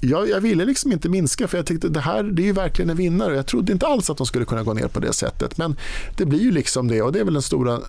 jag, 0.00 0.28
jag, 0.28 0.40
ville 0.40 0.64
liksom 0.64 0.92
inte 0.92 1.08
minska 1.08 1.48
för 1.48 1.58
jag 1.58 1.66
tyckte 1.66 1.88
det 1.88 2.00
här 2.00 2.22
det 2.22 2.42
är 2.42 2.46
ju 2.46 2.52
verkligen 2.52 2.90
en 2.90 2.96
vinnare. 2.96 3.36
Jag 3.36 3.46
trodde 3.46 3.72
inte 3.72 3.86
alls 3.86 4.10
att 4.10 4.16
de 4.16 4.26
skulle 4.26 4.44
kunna 4.44 4.62
gå 4.62 4.74
ner 4.74 4.88
på 4.88 5.00
det 5.00 5.12
sättet. 5.12 5.58
Men 5.58 5.76
det 6.16 6.26
blir 6.26 6.40
ju 6.40 6.50
liksom 6.50 6.88
det 6.88 7.02
och 7.02 7.12
det 7.12 7.20
är 7.20 7.24
väl 7.24 7.34
den 7.34 7.42
stora 7.42 7.80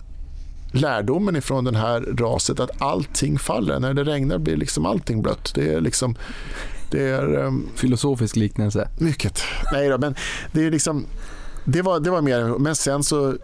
lärdomen 0.72 1.36
ifrån 1.36 1.64
den 1.64 1.74
här 1.74 2.00
raset 2.00 2.60
att 2.60 2.82
allting 2.82 3.38
faller. 3.38 3.80
När 3.80 3.94
det 3.94 4.04
regnar 4.04 4.38
blir 4.38 4.56
liksom 4.56 4.86
allting 4.86 5.22
blött. 5.22 5.52
Det 5.54 5.74
är 5.74 5.80
liksom 5.80 6.16
det 6.90 7.02
är 7.02 7.34
um, 7.34 7.68
Filosofisk 7.74 8.36
liknelse. 8.36 8.88
mycket. 8.98 9.42
Nej 9.72 9.88
då, 9.88 9.98
men 9.98 10.14
det 10.52 10.64
är 10.64 10.70
liksom 10.70 11.06
det 11.64 11.82
var, 11.82 12.00
det 12.00 12.10
var 12.10 12.22
mer, 12.22 12.58
men 12.58 12.76
sen 12.76 13.02
så 13.02 13.36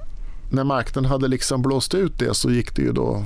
när 0.50 0.64
marknaden 0.64 1.10
hade 1.10 1.28
liksom 1.28 1.62
blåst 1.62 1.94
ut 1.94 2.18
det 2.18 2.34
så 2.34 2.50
gick 2.50 2.76
det 2.76 2.82
ju 2.82 2.92
då 2.92 3.24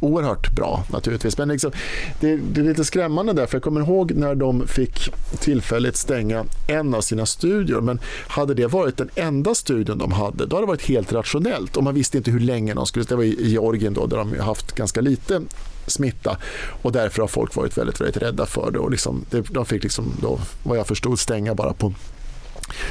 oerhört 0.00 0.50
bra 0.50 0.84
naturligtvis. 0.92 1.38
Men 1.38 1.48
liksom, 1.48 1.72
det, 2.20 2.36
det, 2.36 2.60
är 2.60 2.64
lite 2.64 2.84
skrämmande 2.84 3.32
där, 3.32 3.46
för 3.46 3.54
jag 3.54 3.62
kommer 3.62 3.80
ihåg 3.80 4.12
när 4.14 4.34
de 4.34 4.66
fick 4.66 5.10
tillfälligt 5.40 5.96
stänga 5.96 6.44
en 6.66 6.94
av 6.94 7.00
sina 7.00 7.26
studior. 7.26 7.80
Men 7.80 8.00
hade 8.28 8.54
det 8.54 8.66
varit 8.66 8.96
den 8.96 9.10
enda 9.14 9.54
studion 9.54 9.98
de 9.98 10.12
hade, 10.12 10.46
då 10.46 10.56
hade 10.56 10.66
det 10.66 10.70
varit 10.70 10.88
helt 10.88 11.12
rationellt. 11.12 11.76
Och 11.76 11.84
man 11.84 11.94
visste 11.94 12.16
inte 12.16 12.30
hur 12.30 12.40
länge 12.40 12.74
de 12.74 12.86
skulle... 12.86 13.04
Det 13.04 13.16
var 13.16 13.22
i 13.22 13.48
Georgien 13.48 13.94
då, 13.94 14.06
där 14.06 14.16
de 14.16 14.38
haft 14.40 14.72
ganska 14.72 15.00
lite 15.00 15.42
smitta 15.86 16.36
och 16.82 16.92
därför 16.92 17.22
har 17.22 17.28
folk 17.28 17.56
varit 17.56 17.78
väldigt, 17.78 18.00
väldigt 18.00 18.22
rädda 18.22 18.46
för 18.46 18.70
det. 18.70 18.78
Och 18.78 18.90
liksom, 18.90 19.24
de 19.30 19.66
fick, 19.66 19.82
liksom 19.82 20.12
då, 20.22 20.38
vad 20.62 20.78
jag 20.78 20.86
förstod, 20.86 21.18
stänga 21.18 21.54
bara 21.54 21.72
på 21.72 21.94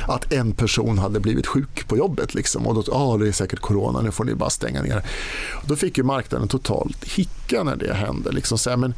att 0.08 0.34
en 0.34 0.52
person 0.52 0.98
hade 0.98 1.20
blivit 1.20 1.48
sjuk 1.48 1.88
på 1.88 1.98
jobbet. 1.98 2.34
Liksom. 2.34 2.68
Och 2.68 2.76
då, 2.76 2.94
ah, 2.94 3.18
det 3.18 3.28
är 3.28 3.32
säkert 3.32 3.60
corona, 3.60 4.02
nu 4.02 4.12
får 4.12 4.24
ni 4.24 4.36
bara 4.36 4.50
stänga 4.50 4.82
ner. 4.82 5.06
Då 5.66 5.76
fick 5.76 5.98
ju 5.98 6.04
marknaden 6.04 6.48
totalt 6.48 7.04
hicka 7.04 7.64
när 7.64 7.76
det 7.76 7.94
hände. 7.94 8.32
Liksom. 8.32 8.58
Så 8.58 8.70
här, 8.70 8.78
men 8.78 8.94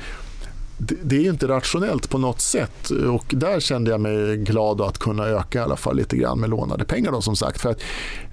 det, 0.77 1.15
är 1.15 1.19
ju 1.21 1.29
inte 1.29 1.47
rationellt 1.47 2.09
på 2.09 2.17
något 2.17 2.41
sätt 2.41 2.89
och 2.89 3.25
där 3.29 3.59
kände 3.59 3.91
jag 3.91 4.01
mig 4.01 4.37
glad 4.37 4.81
att 4.81 4.97
kunna 4.97 5.25
öka 5.25 5.59
i 5.59 5.61
alla 5.61 5.75
fall 5.75 5.95
lite 5.95 6.17
grann 6.17 6.39
med 6.39 6.49
lånade 6.49 6.85
pengar 6.85 7.11
då, 7.11 7.21
som 7.21 7.35
sagt. 7.35 7.61
För 7.61 7.69
att 7.69 7.81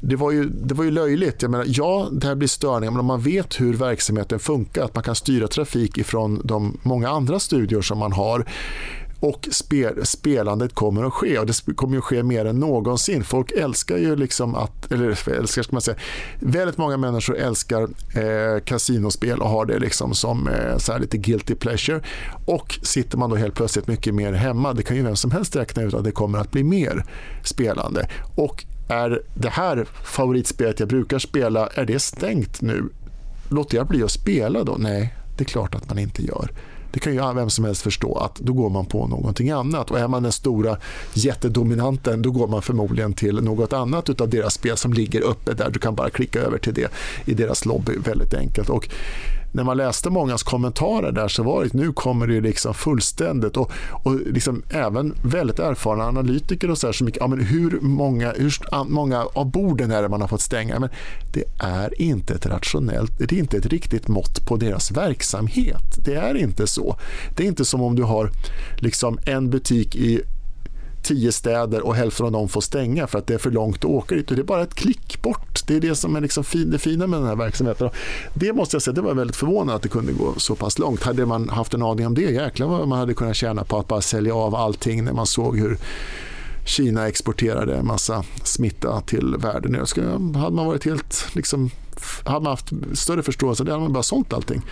det, 0.01 0.17
var 0.17 0.31
ju, 0.31 0.45
det 0.45 0.75
var 0.75 0.85
ju 0.85 0.91
löjligt. 0.91 1.43
Jag 1.43 1.51
menar, 1.51 1.67
ja, 1.69 2.09
det 2.13 2.27
här 2.27 2.35
blir 2.35 2.49
störningar 2.49 2.91
men 2.91 3.01
om 3.01 3.07
man 3.07 3.21
vet 3.21 3.61
hur 3.61 3.75
verksamheten 3.75 4.39
funkar, 4.39 4.85
att 4.85 4.95
man 4.95 5.05
kan 5.05 5.15
styra 5.15 5.49
trafik 5.49 5.99
ifrån 5.99 6.41
de 6.45 6.79
många 6.83 7.09
andra 7.09 7.39
studior 7.39 7.83
som 7.83 7.99
man 7.99 8.13
har 8.13 8.47
och 9.25 9.49
spel, 9.51 10.07
spelandet 10.07 10.75
kommer 10.75 11.05
att 11.05 11.13
ske 11.13 11.39
och 11.39 11.47
det 11.47 11.77
kommer 11.77 11.99
att 11.99 12.05
ske 12.05 12.23
mer 12.23 12.45
än 12.45 12.61
någonsin. 12.61 13.25
Folk 13.25 13.53
älskar 13.53 13.97
ju 13.97 14.17
liksom 14.17 14.55
att, 14.55 14.93
eller 14.93 15.29
älskar 15.31 15.63
ska 15.63 15.73
man 15.73 15.83
säga, 15.83 15.97
väldigt 16.41 16.79
många 16.79 16.97
människor 16.97 17.37
älskar 17.37 17.83
eh, 18.17 18.61
kasinospel 18.65 19.41
och 19.41 19.49
har 19.49 19.67
det 19.67 19.79
liksom 19.79 20.15
som 20.15 20.49
eh, 20.49 20.77
så 20.79 20.93
här 20.93 20.99
lite 20.99 21.19
guilty 21.19 21.55
pleasure. 21.55 22.01
Och 22.47 22.79
sitter 22.83 23.19
man 23.19 23.31
då 23.31 23.37
helt 23.37 23.55
plötsligt 23.55 23.87
mycket 23.87 24.15
mer 24.15 24.33
hemma, 24.33 24.73
det 24.73 24.83
kan 24.83 24.97
ju 24.97 25.03
vem 25.03 25.17
som 25.17 25.31
helst 25.31 25.57
räkna 25.57 25.83
ut 25.83 25.95
att 25.95 26.05
det 26.05 26.13
kommer 26.13 26.39
att 26.39 26.51
bli 26.51 26.65
mer 26.65 27.05
spelande. 27.45 28.09
Och 28.37 28.65
är 28.89 29.23
det 29.35 29.51
här 29.51 29.87
favoritspelet 30.05 30.81
jag 30.81 30.89
brukar 30.89 31.19
spela, 31.19 31.67
är 31.67 31.85
det 31.85 31.99
stängt 31.99 32.61
nu? 32.61 32.89
Låter 33.49 33.77
jag 33.77 33.87
bli 33.87 34.03
att 34.03 34.11
spela 34.11 34.65
då? 34.65 34.77
Nej, 34.79 35.15
det 35.37 35.45
är 35.45 35.49
klart 35.49 35.75
att 35.75 35.89
man 35.89 35.99
inte 35.99 36.23
gör. 36.23 36.51
Det 36.95 37.01
kan 37.01 37.15
ju 37.15 37.35
vem 37.35 37.51
som 37.51 37.65
helst 37.65 37.83
förstå 37.83 38.15
att 38.19 38.35
då 38.35 38.53
går 38.53 38.71
man 38.71 38.87
på 38.87 39.07
någonting 39.07 39.51
annat. 39.51 39.91
Och 39.91 39.99
är 39.99 40.09
man 40.09 40.23
den 40.23 40.33
stora 40.33 40.77
jättedominanten 41.15 42.23
då 42.23 42.31
går 42.31 42.49
man 42.49 42.63
förmodligen 42.63 43.13
till 43.13 43.35
något 43.35 43.73
annat 43.73 44.21
av 44.21 44.29
deras 44.29 44.55
spel 44.55 44.77
som 44.77 44.93
ligger 44.93 45.21
uppe 45.21 45.55
där. 45.55 45.71
Du 45.71 45.79
kan 45.79 45.95
bara 45.95 46.11
klicka 46.11 46.41
över 46.41 46.59
till 46.59 46.75
det 46.75 46.93
i 47.25 47.35
deras 47.35 47.65
lobby 47.65 47.93
väldigt 48.05 48.35
enkelt. 48.35 48.69
Och 48.69 48.89
när 49.55 49.65
man 49.65 49.77
läste 49.77 50.11
mångas 50.11 50.43
kommentarer 50.43 51.13
där 51.13 51.29
så 51.29 51.43
var 51.43 51.65
det 51.65 51.75
nu 51.75 51.93
kommer 51.93 52.27
det 52.27 52.41
liksom 52.41 52.75
fullständigt 52.75 53.57
och, 53.57 53.73
och 53.91 54.15
liksom 54.15 54.63
även 54.71 55.15
väldigt 55.23 55.59
erfarna 55.59 56.05
analytiker 56.05 56.71
och 56.71 56.79
så 56.79 56.87
här, 56.87 56.93
så 56.93 57.05
mycket, 57.05 57.21
ja, 57.21 57.27
men 57.27 57.41
hur, 57.41 57.81
många, 57.81 58.33
hur 58.37 58.85
många 58.89 59.25
av 59.25 59.51
borden 59.51 59.91
är 59.91 60.03
det 60.03 60.09
man 60.09 60.21
har 60.21 60.29
fått 60.29 60.41
stänga? 60.41 60.79
Men 60.79 60.89
det 61.33 61.45
är 61.59 62.03
inte 62.03 62.35
ett 62.35 62.47
rationellt, 62.47 63.19
det 63.19 63.33
är 63.33 63.39
inte 63.39 63.57
ett 63.57 63.67
riktigt 63.67 64.09
mått 64.09 64.47
på 64.47 64.57
deras 64.57 64.91
verksamhet. 64.91 66.05
Det 66.05 66.15
är 66.15 66.35
inte 66.35 66.67
så. 66.67 66.97
Det 67.37 67.43
är 67.43 67.47
inte 67.47 67.65
som 67.65 67.83
om 67.83 67.97
du 67.97 68.03
har 68.03 68.31
liksom 68.77 69.19
en 69.27 69.51
butik 69.51 69.97
i 69.97 70.23
tio 71.05 71.33
städer 71.33 71.87
och 71.87 71.95
hälften 71.95 72.27
av 72.27 72.33
dem 72.33 72.49
får 72.49 72.61
stänga 72.61 73.07
för 73.07 73.19
att 73.19 73.27
det 73.27 73.35
är 73.35 73.39
för 73.39 73.51
långt 73.51 73.77
att 73.77 73.85
åka 73.85 74.15
dit. 74.15 74.29
Det 74.29 74.35
är 74.35 74.43
bara 74.43 74.63
ett 74.63 74.75
klick 74.75 75.23
bort 75.23 75.67
Det 75.67 75.77
är 75.77 75.81
det 75.81 75.95
som 75.95 76.17
är 76.17 76.21
liksom 76.21 76.45
fin, 76.45 76.71
det 76.71 76.79
fina 76.79 77.07
med 77.07 77.21
den 77.21 77.29
här 77.29 77.37
verksamheten. 77.37 77.91
Det 78.35 78.53
måste 78.53 78.75
jag 78.75 78.83
säga, 78.83 78.95
det 78.95 79.01
var 79.01 79.15
väldigt 79.15 79.37
förvånande 79.37 79.75
att 79.75 79.83
det 79.83 79.89
kunde 79.89 80.13
gå 80.13 80.35
så 80.37 80.55
pass 80.55 80.79
långt. 80.79 81.03
Hade 81.03 81.27
man 81.27 81.49
haft 81.49 81.75
en 81.75 81.83
aning 81.83 82.07
om 82.07 82.15
det, 82.15 82.23
jäklar 82.23 82.67
vad 82.67 82.89
man 82.89 82.99
hade 82.99 83.15
kunnat 83.15 83.37
tjäna 83.37 83.65
på 83.65 83.79
att 83.79 83.89
bara 83.89 84.01
sälja 84.01 84.35
av 84.35 84.55
allting 84.55 85.05
när 85.05 85.13
man 85.13 85.27
såg 85.27 85.59
hur 85.59 85.79
Kina 86.67 87.09
exporterade 87.09 87.77
en 87.77 87.87
massa 87.87 88.25
smitta 88.45 89.01
till 89.01 89.37
världen. 89.39 89.75
Jag 89.75 89.89
skulle, 89.89 90.07
hade 90.39 90.57
man 90.57 90.67
varit 90.67 90.85
helt, 90.85 91.27
liksom, 91.33 91.71
hade 92.25 92.41
man 92.41 92.51
haft 92.51 92.73
större 92.93 93.23
förståelse, 93.23 93.65
det 93.65 93.71
hade 93.71 93.83
man 93.83 93.93
bara 93.93 94.03
sålt 94.03 94.33
allting. 94.33 94.63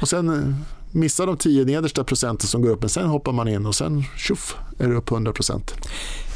Och 0.00 0.08
sen 0.08 0.28
eh, 0.28 0.54
missar 0.92 1.26
de 1.26 1.36
tio 1.36 1.64
nedersta 1.64 2.04
procenten 2.04 2.48
som 2.48 2.62
går 2.62 2.70
upp, 2.70 2.80
men 2.80 2.88
sen 2.88 3.06
hoppar 3.06 3.32
man 3.32 3.48
in 3.48 3.66
och 3.66 3.74
sen 3.74 4.04
tjoff 4.16 4.56
är 4.78 4.88
det 4.88 4.94
upp 4.94 5.10
100 5.10 5.32
procent. 5.32 5.74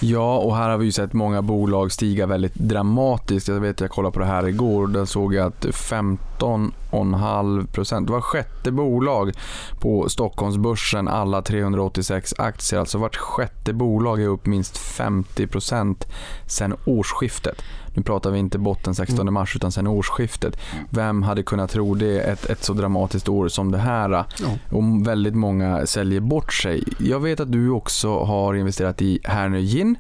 Ja, 0.01 0.39
och 0.39 0.57
här 0.57 0.71
har 0.71 0.79
vi 0.79 0.85
ju 0.85 0.93
sett 0.93 1.13
många 1.13 1.43
bolag 1.43 1.93
stiga 1.93 2.27
väldigt 2.27 2.55
dramatiskt. 2.55 3.49
Jag 3.49 3.61
vet, 3.61 3.81
jag 3.81 3.91
kollade 3.91 4.13
på 4.13 4.19
det 4.19 4.27
här 4.27 4.49
igår 4.49 4.83
och 4.83 4.91
där 4.91 5.05
såg 5.05 5.35
jag 5.35 5.47
att 5.47 5.65
15,5 5.65 7.67
procent, 7.67 8.07
det 8.07 8.13
var 8.13 8.21
sjätte 8.21 8.73
bolag 8.73 9.33
på 9.81 10.09
Stockholmsbörsen, 10.09 11.09
alla 11.09 11.43
386 11.43 12.35
aktier. 12.39 12.81
Alltså 12.81 12.99
vart 12.99 13.17
sjätte 13.17 13.73
bolag 13.73 14.23
är 14.23 14.29
upp 14.29 14.47
minst 14.47 14.79
50 14.79 15.47
procent 15.47 16.07
sen 16.47 16.75
årsskiftet. 16.85 17.63
Nu 17.95 18.03
pratar 18.03 18.31
vi 18.31 18.39
inte 18.39 18.59
botten 18.59 18.95
16 18.95 19.33
mars 19.33 19.57
utan 19.57 19.73
sen 19.73 19.87
årsskiftet. 19.87 20.59
Vem 20.91 21.23
hade 21.23 21.43
kunnat 21.43 21.71
tro 21.71 21.95
det 21.95 22.21
ett, 22.21 22.51
ett 22.51 22.65
så 22.65 22.73
dramatiskt 22.73 23.29
år 23.29 23.49
som 23.49 23.73
det 23.73 23.79
här? 23.79 24.25
Och 24.71 25.07
väldigt 25.07 25.35
många 25.35 25.87
säljer 25.87 26.21
bort 26.21 26.53
sig. 26.53 26.85
Jag 26.99 27.21
vet 27.21 27.41
att 27.41 27.53
du 27.53 27.71
också 27.71 28.19
har 28.25 28.55
investerat 28.55 29.03
i 29.03 29.21
Härnö 29.25 29.61
Gin 29.61 29.97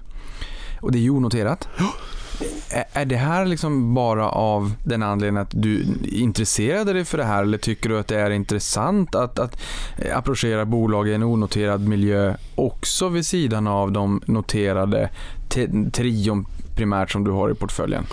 och 0.80 0.92
det 0.92 0.98
är 0.98 1.02
ju 1.02 1.10
onoterat. 1.10 1.68
Är 2.92 3.04
det 3.04 3.16
här 3.16 3.46
liksom 3.46 3.94
bara 3.94 4.28
av 4.28 4.72
den 4.84 5.02
anledningen 5.02 5.42
att 5.42 5.62
du 5.62 5.86
intresserade 6.04 6.92
dig 6.92 7.04
för 7.04 7.18
det 7.18 7.24
här 7.24 7.42
eller 7.42 7.58
tycker 7.58 7.88
du 7.88 7.98
att 7.98 8.06
det 8.06 8.20
är 8.20 8.30
intressant 8.30 9.14
att, 9.14 9.38
att 9.38 9.60
approchera 10.14 10.64
bolag 10.64 11.08
i 11.08 11.14
en 11.14 11.22
onoterad 11.22 11.88
miljö 11.88 12.36
också 12.54 13.08
vid 13.08 13.26
sidan 13.26 13.66
av 13.66 13.92
de 13.92 14.22
noterade 14.26 15.10
trion 15.92 16.46
primärt 16.76 17.10
som 17.10 17.24
du 17.24 17.30
har 17.30 17.50
i 17.50 17.54
portföljen? 17.54 18.06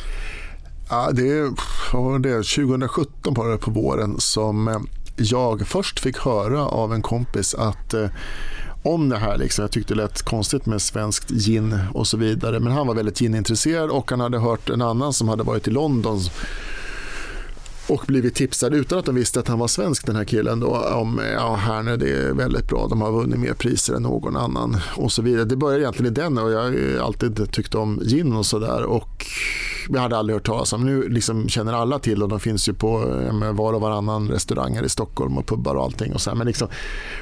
Ja, 0.89 1.09
det, 1.11 1.29
är, 1.29 2.19
det 2.19 2.29
2017 2.43 3.33
på 3.59 3.71
våren 3.71 4.15
som 4.19 4.67
eh, 4.67 4.79
jag 5.15 5.67
först 5.67 5.99
fick 5.99 6.17
höra 6.17 6.65
av 6.65 6.93
en 6.93 7.01
kompis 7.01 7.55
att 7.55 7.93
eh, 7.93 8.07
om 8.83 9.09
det 9.09 9.17
här. 9.17 9.37
Liksom. 9.37 9.61
Jag 9.61 9.71
tyckte 9.71 9.93
det 9.93 10.01
lät 10.01 10.21
konstigt 10.21 10.65
med 10.65 10.81
svenskt 10.81 11.29
gin 11.29 11.79
och 11.93 12.07
så 12.07 12.17
vidare. 12.17 12.59
Men 12.59 12.71
han 12.71 12.87
var 12.87 12.95
väldigt 12.95 13.21
ginintresserad 13.21 13.89
och 13.89 14.11
han 14.11 14.19
hade 14.19 14.39
hört 14.39 14.69
en 14.69 14.81
annan 14.81 15.13
som 15.13 15.29
hade 15.29 15.43
varit 15.43 15.67
i 15.67 15.71
London 15.71 16.19
och 17.89 18.03
blivit 18.07 18.35
tipsad 18.35 18.73
utan 18.73 18.99
att 18.99 19.05
de 19.05 19.15
visste 19.15 19.39
att 19.39 19.47
han 19.47 19.59
var 19.59 19.67
svensk 19.67 20.05
den 20.05 20.15
här 20.15 20.25
killen 20.25 20.59
då 20.59 20.67
om 20.77 21.21
ja, 21.33 21.55
här 21.55 21.83
nu 21.83 21.97
det 21.97 22.09
är 22.09 22.33
väldigt 22.33 22.67
bra, 22.67 22.87
de 22.89 23.01
har 23.01 23.11
vunnit 23.11 23.39
mer 23.39 23.53
priser 23.53 23.93
än 23.93 24.03
någon 24.03 24.37
annan 24.37 24.77
och 24.95 25.11
så 25.11 25.21
vidare. 25.21 25.45
Det 25.45 25.55
började 25.55 25.83
egentligen 25.83 26.11
i 26.11 26.15
den 26.15 26.37
och 26.37 26.51
jag 26.51 26.61
har 26.61 27.05
alltid 27.05 27.51
tyckt 27.51 27.75
om 27.75 27.99
gin 28.03 28.33
och 28.33 28.45
sådär 28.45 28.83
och 28.83 29.25
jag 29.89 30.01
hade 30.01 30.17
aldrig 30.17 30.35
hört 30.35 30.45
talas 30.45 30.73
om. 30.73 30.85
Nu 30.85 31.09
liksom 31.09 31.49
känner 31.49 31.73
alla 31.73 31.99
till 31.99 32.23
och 32.23 32.29
de 32.29 32.39
finns 32.39 32.69
ju 32.69 32.73
på 32.73 32.97
var 33.53 33.73
och 33.73 33.81
varannan 33.81 34.29
restauranger 34.29 34.83
i 34.83 34.89
Stockholm 34.89 35.37
och 35.37 35.47
pubbar 35.47 35.75
och 35.75 35.83
allting. 35.83 36.13
Och 36.13 36.21
så 36.21 36.29
här. 36.29 36.37
Men 36.37 36.47
liksom, 36.47 36.67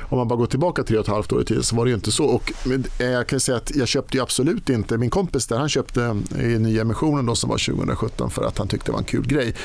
om 0.09 0.17
man 0.17 0.27
bara 0.27 0.35
går 0.35 0.45
tillbaka 0.45 0.83
tre 0.83 0.97
och 0.97 1.03
ett 1.03 1.11
halvt 1.11 1.31
år 1.31 1.41
i 1.41 1.45
tiden 1.45 1.63
så 1.63 1.75
var 1.75 1.85
det 1.85 1.89
ju 1.89 1.95
inte 1.95 2.11
så. 2.11 2.25
Och 2.25 2.53
eh, 2.99 3.05
jag 3.07 3.27
kan 3.27 3.39
säga 3.39 3.57
att 3.57 3.75
jag 3.75 3.87
köpte 3.87 4.17
ju 4.17 4.23
absolut 4.23 4.69
inte, 4.69 4.97
min 4.97 5.09
kompis 5.09 5.47
där 5.47 5.57
han 5.57 5.69
köpte 5.69 6.21
i 6.39 6.59
nyemissionen 6.59 7.25
då 7.25 7.35
som 7.35 7.49
var 7.49 7.75
2017 7.75 8.29
för 8.29 8.43
att 8.43 8.57
han 8.57 8.67
tyckte 8.67 8.85
det 8.85 8.91
var 8.91 8.99
en 8.99 9.05
kul 9.05 9.27
grej. 9.27 9.55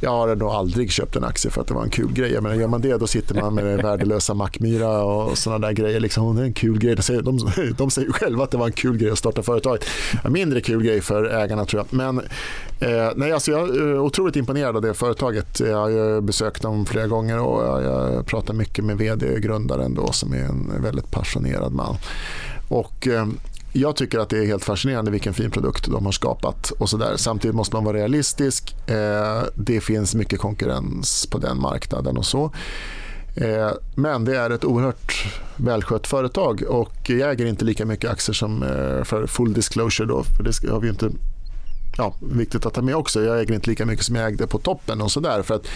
Jag 0.00 0.10
har 0.10 0.28
nog 0.46 0.54
aldrig 0.54 0.92
köpt 0.92 1.16
en 1.16 1.24
aktie 1.24 1.50
för 1.50 1.60
att 1.60 1.66
det 1.66 1.74
var 1.74 1.82
en 1.82 1.90
kul 1.90 2.12
grej. 2.12 2.40
Men 2.40 2.58
gör 2.58 2.68
man 2.68 2.80
det 2.80 2.96
då 2.96 3.06
sitter 3.06 3.34
man 3.40 3.54
med 3.54 3.82
värdelösa 3.82 4.34
Mackmyra 4.34 5.04
och 5.04 5.38
sådana 5.38 5.66
där 5.66 5.74
grejer. 5.74 6.00
Liksom, 6.00 6.36
det 6.36 6.42
är 6.42 6.46
en 6.46 6.52
kul 6.52 6.78
grej. 6.78 6.94
De 6.96 7.02
säger, 7.02 7.22
de, 7.22 7.38
de 7.78 7.90
säger 7.90 8.12
själva 8.12 8.44
att 8.44 8.50
det 8.50 8.56
var 8.56 8.66
en 8.66 8.72
kul 8.72 8.96
grej 8.96 9.10
att 9.10 9.18
starta 9.18 9.42
företaget. 9.42 9.84
En 10.24 10.32
mindre 10.32 10.60
kul 10.60 10.82
grej 10.82 11.00
för 11.00 11.24
ägarna 11.24 11.64
tror 11.64 11.80
jag. 11.90 11.96
Men 11.96 12.22
Eh, 12.80 13.12
nej, 13.16 13.32
alltså 13.32 13.50
jag 13.50 13.76
är 13.76 13.98
otroligt 13.98 14.36
imponerad 14.36 14.76
av 14.76 14.82
det 14.82 14.94
företaget. 14.94 15.60
Jag 15.60 15.76
har 15.76 16.20
besökt 16.20 16.62
dem 16.62 16.86
flera 16.86 17.06
gånger 17.06 17.38
och 17.38 17.64
jag, 17.64 17.82
jag 17.82 18.26
pratar 18.26 18.54
mycket 18.54 18.84
med 18.84 18.98
vd-grundaren 18.98 19.94
då, 19.94 20.12
som 20.12 20.32
är 20.32 20.42
en 20.42 20.82
väldigt 20.82 21.10
passionerad 21.10 21.72
man. 21.72 21.96
Och, 22.68 23.08
eh, 23.08 23.26
jag 23.80 23.96
tycker 23.96 24.18
att 24.18 24.28
det 24.28 24.38
är 24.38 24.46
helt 24.46 24.64
fascinerande 24.64 25.10
vilken 25.10 25.34
fin 25.34 25.50
produkt 25.50 25.90
de 25.90 26.04
har 26.04 26.12
skapat. 26.12 26.70
och 26.70 26.88
så 26.88 26.96
där. 26.96 27.16
Samtidigt 27.16 27.54
måste 27.54 27.76
man 27.76 27.84
vara 27.84 27.96
realistisk. 27.96 28.74
Eh, 28.86 29.42
det 29.54 29.80
finns 29.80 30.14
mycket 30.14 30.40
konkurrens 30.40 31.26
på 31.26 31.38
den 31.38 31.60
marknaden 31.60 32.16
och 32.16 32.26
så. 32.26 32.52
Eh, 33.36 33.70
men 33.94 34.24
det 34.24 34.36
är 34.36 34.50
ett 34.50 34.64
oerhört 34.64 35.26
välskött 35.56 36.06
företag 36.06 36.62
och 36.68 37.10
jag 37.10 37.30
äger 37.30 37.46
inte 37.46 37.64
lika 37.64 37.86
mycket 37.86 38.10
aktier 38.10 38.34
som 38.34 38.62
eh, 38.62 39.04
för 39.04 39.26
full 39.26 39.52
disclosure. 39.52 40.08
Då, 40.08 40.24
för 40.24 40.42
det 40.42 40.70
har 40.70 40.80
vi 40.80 40.88
inte 40.88 41.10
ja, 41.96 42.14
viktigt 42.20 42.66
att 42.66 42.74
ta 42.74 42.82
med 42.82 42.96
också. 42.96 43.22
Jag 43.22 43.40
äger 43.40 43.54
inte 43.54 43.70
lika 43.70 43.86
mycket 43.86 44.04
som 44.04 44.16
jag 44.16 44.26
ägde 44.26 44.46
på 44.46 44.58
toppen 44.58 45.02
och 45.02 45.12
sådär. 45.12 45.42
För 45.42 45.54
att 45.54 45.66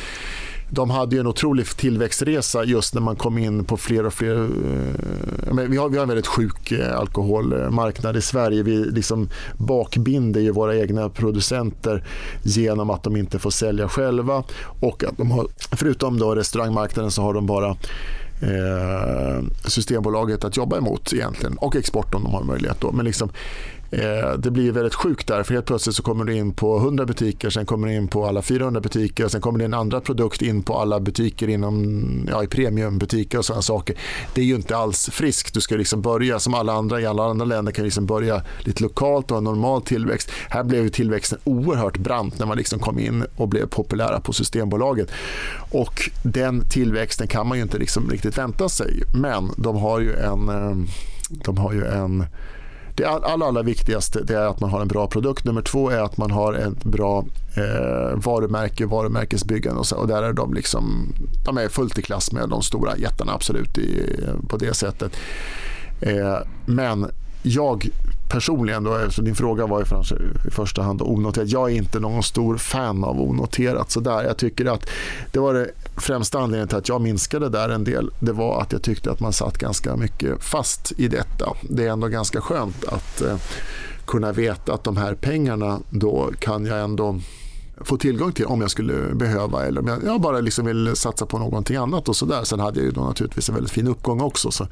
de 0.70 0.90
hade 0.90 1.16
ju 1.16 1.20
en 1.20 1.26
otrolig 1.26 1.66
tillväxtresa 1.66 2.64
just 2.64 2.94
när 2.94 3.01
man 3.01 3.16
kom 3.16 3.38
in 3.38 3.64
på 3.64 3.76
fler 3.76 4.06
och 4.06 4.14
fler... 4.14 4.36
Eh, 4.36 5.55
vi, 5.68 5.76
har, 5.76 5.88
vi 5.88 5.97
har 5.97 6.02
en 6.02 6.09
väldigt 6.09 6.26
sjuk 6.26 6.72
eh, 6.72 6.98
alkoholmarknad 6.98 8.16
i 8.16 8.20
Sverige. 8.20 8.62
Vi 8.62 8.76
liksom 8.76 9.28
bakbinder 9.56 10.40
ju 10.40 10.51
våra 10.51 10.76
egna 10.76 11.09
producenter 11.09 12.05
genom 12.42 12.90
att 12.90 13.02
de 13.02 13.16
inte 13.16 13.38
får 13.38 13.51
sälja 13.51 13.88
själva. 13.88 14.44
Och 14.80 15.05
att 15.05 15.16
de 15.16 15.30
har, 15.30 15.47
förutom 15.56 16.18
då 16.18 16.34
restaurangmarknaden 16.34 17.10
så 17.10 17.22
har 17.22 17.34
de 17.34 17.47
bara 17.47 17.70
eh, 18.40 19.44
Systembolaget 19.64 20.44
att 20.44 20.56
jobba 20.56 20.76
emot 20.76 21.12
egentligen 21.12 21.56
och 21.56 21.76
export 21.76 22.14
om 22.14 22.22
de 22.22 22.32
har 22.32 22.44
möjlighet. 22.44 22.80
Då. 22.80 22.92
Men 22.92 23.05
liksom, 23.05 23.30
Eh, 23.90 24.32
det 24.38 24.50
blir 24.50 24.72
väldigt 24.72 24.94
sjukt 24.94 25.28
där 25.28 25.42
för 25.42 25.54
helt 25.54 25.66
plötsligt 25.66 25.96
så 25.96 26.02
kommer 26.02 26.24
du 26.24 26.34
in 26.34 26.54
på 26.54 26.78
100 26.78 27.06
butiker, 27.06 27.50
sen 27.50 27.66
kommer 27.66 27.88
du 27.88 27.94
in 27.94 28.08
på 28.08 28.26
alla 28.26 28.42
400 28.42 28.80
butiker, 28.80 29.28
sen 29.28 29.40
kommer 29.40 29.58
din 29.58 29.74
andra 29.74 30.00
produkt 30.00 30.42
in 30.42 30.62
på 30.62 30.78
alla 30.78 31.00
butiker 31.00 31.48
inom, 31.48 32.28
ja, 32.30 32.44
i 32.44 32.46
premiumbutiker 32.46 33.38
och 33.38 33.44
sådana 33.44 33.62
saker. 33.62 33.96
Det 34.34 34.40
är 34.40 34.44
ju 34.44 34.54
inte 34.54 34.76
alls 34.76 35.10
friskt. 35.12 35.54
Du 35.54 35.60
ska 35.60 35.74
liksom 35.74 36.02
börja 36.02 36.38
som 36.38 36.54
alla 36.54 36.72
andra 36.72 37.00
i 37.00 37.06
alla 37.06 37.24
andra 37.24 37.44
länder 37.44 37.72
kan 37.72 37.84
liksom 37.84 38.06
börja 38.06 38.42
lite 38.58 38.82
lokalt 38.82 39.30
och 39.30 39.36
ha 39.36 39.40
normal 39.40 39.82
tillväxt. 39.82 40.30
Här 40.48 40.64
blev 40.64 40.88
tillväxten 40.88 41.38
oerhört 41.44 41.98
brant 41.98 42.38
när 42.38 42.46
man 42.46 42.56
liksom 42.56 42.78
kom 42.78 42.98
in 42.98 43.24
och 43.36 43.48
blev 43.48 43.66
populära 43.66 44.20
på 44.20 44.32
Systembolaget. 44.32 45.10
Och 45.70 46.10
den 46.22 46.68
tillväxten 46.68 47.28
kan 47.28 47.46
man 47.46 47.58
ju 47.58 47.62
inte 47.62 47.78
liksom 47.78 48.10
riktigt 48.10 48.38
vänta 48.38 48.68
sig. 48.68 49.02
Men 49.14 49.50
de 49.56 49.76
har 49.76 50.00
ju 50.00 50.14
en, 50.14 50.48
eh, 50.48 50.76
de 51.44 51.58
har 51.58 51.72
ju 51.72 51.84
en 51.84 52.26
det 53.01 53.09
allra, 53.09 53.47
allra 53.47 53.62
viktigaste 53.62 54.22
det 54.22 54.35
är 54.35 54.47
att 54.47 54.60
man 54.60 54.70
har 54.70 54.81
en 54.81 54.89
bra 54.89 55.06
produkt. 55.06 55.44
Nummer 55.44 55.62
två 55.62 55.90
är 55.90 56.02
att 56.02 56.16
man 56.16 56.31
har 56.31 56.55
ett 56.55 56.85
bra 56.85 57.24
eh, 57.56 58.16
varumärke, 58.16 58.86
varumärkesbyggande 58.86 59.81
och, 59.81 59.86
så, 59.86 59.97
och 59.97 60.09
där 60.09 60.22
är 60.22 60.32
de 60.32 60.55
liksom, 60.55 61.12
de 61.44 61.59
är 61.59 61.68
fullt 61.68 61.98
i 61.98 62.02
klass 62.02 62.32
med 62.32 62.48
de 62.48 62.62
stora 62.62 62.97
jättarna 62.97 63.32
absolut 63.32 63.78
i, 63.78 64.16
på 64.48 64.56
det 64.56 64.74
sättet. 64.74 65.12
Eh, 66.01 66.39
men 66.66 67.10
jag 67.43 67.89
personligen, 68.31 68.85
då, 68.85 68.94
eftersom 68.94 69.24
din 69.24 69.35
fråga 69.35 69.66
var 69.66 69.82
i 70.47 70.51
första 70.51 70.82
hand 70.82 71.02
onoterat. 71.02 71.48
Jag 71.48 71.70
är 71.70 71.74
inte 71.74 72.01
någon 72.01 72.23
stor 72.23 72.57
fan 72.57 73.05
av 73.05 73.20
onoterat. 73.20 73.90
Så 73.90 74.01
där. 74.01 74.24
Jag 74.24 74.36
tycker 74.36 74.66
att 74.66 74.90
det 75.32 75.39
var 75.39 75.55
det 75.55 75.70
främsta 75.97 76.39
anledningen 76.39 76.69
till 76.69 76.78
att 76.78 76.89
jag 76.89 77.01
minskade 77.01 77.48
där 77.48 77.69
en 77.69 77.85
del. 77.85 78.11
Det 78.20 78.32
var 78.32 78.62
att 78.62 78.73
jag 78.73 78.82
tyckte 78.82 79.11
att 79.11 79.20
man 79.20 79.32
satt 79.32 79.59
ganska 79.59 79.97
mycket 79.97 80.44
fast 80.44 80.93
i 80.97 81.09
detta. 81.09 81.57
Det 81.62 81.86
är 81.86 81.90
ändå 81.90 82.09
ganska 82.09 82.40
skönt 82.40 82.85
att 82.85 83.23
eh, 83.23 83.36
kunna 84.07 84.32
veta 84.32 84.73
att 84.73 84.85
de 84.85 84.97
här 84.97 85.15
pengarna 85.15 85.81
då 85.90 86.31
kan 86.39 86.66
jag 86.66 86.81
ändå 86.81 87.20
få 87.81 87.97
tillgång 87.97 88.32
till 88.32 88.47
om 88.47 88.61
jag 88.61 88.70
skulle 88.70 89.15
behöva 89.15 89.66
eller 89.66 89.81
om 89.81 90.01
jag, 90.05 90.20
bara 90.20 90.40
liksom 90.40 90.66
vill 90.66 90.97
satsa 90.97 91.27
på 91.27 91.39
någonting 91.39 91.77
annat 91.77 92.09
och 92.09 92.16
sådär. 92.16 92.44
Sen 92.44 92.61
hade 92.61 92.78
jag 92.78 92.86
ju 92.86 92.93
då 92.93 93.01
naturligtvis 93.01 93.48
en 93.48 93.55
väldigt 93.55 93.73
fin 93.73 93.89
uppgång 93.89 94.20
också 94.20 94.51
så 94.51 94.66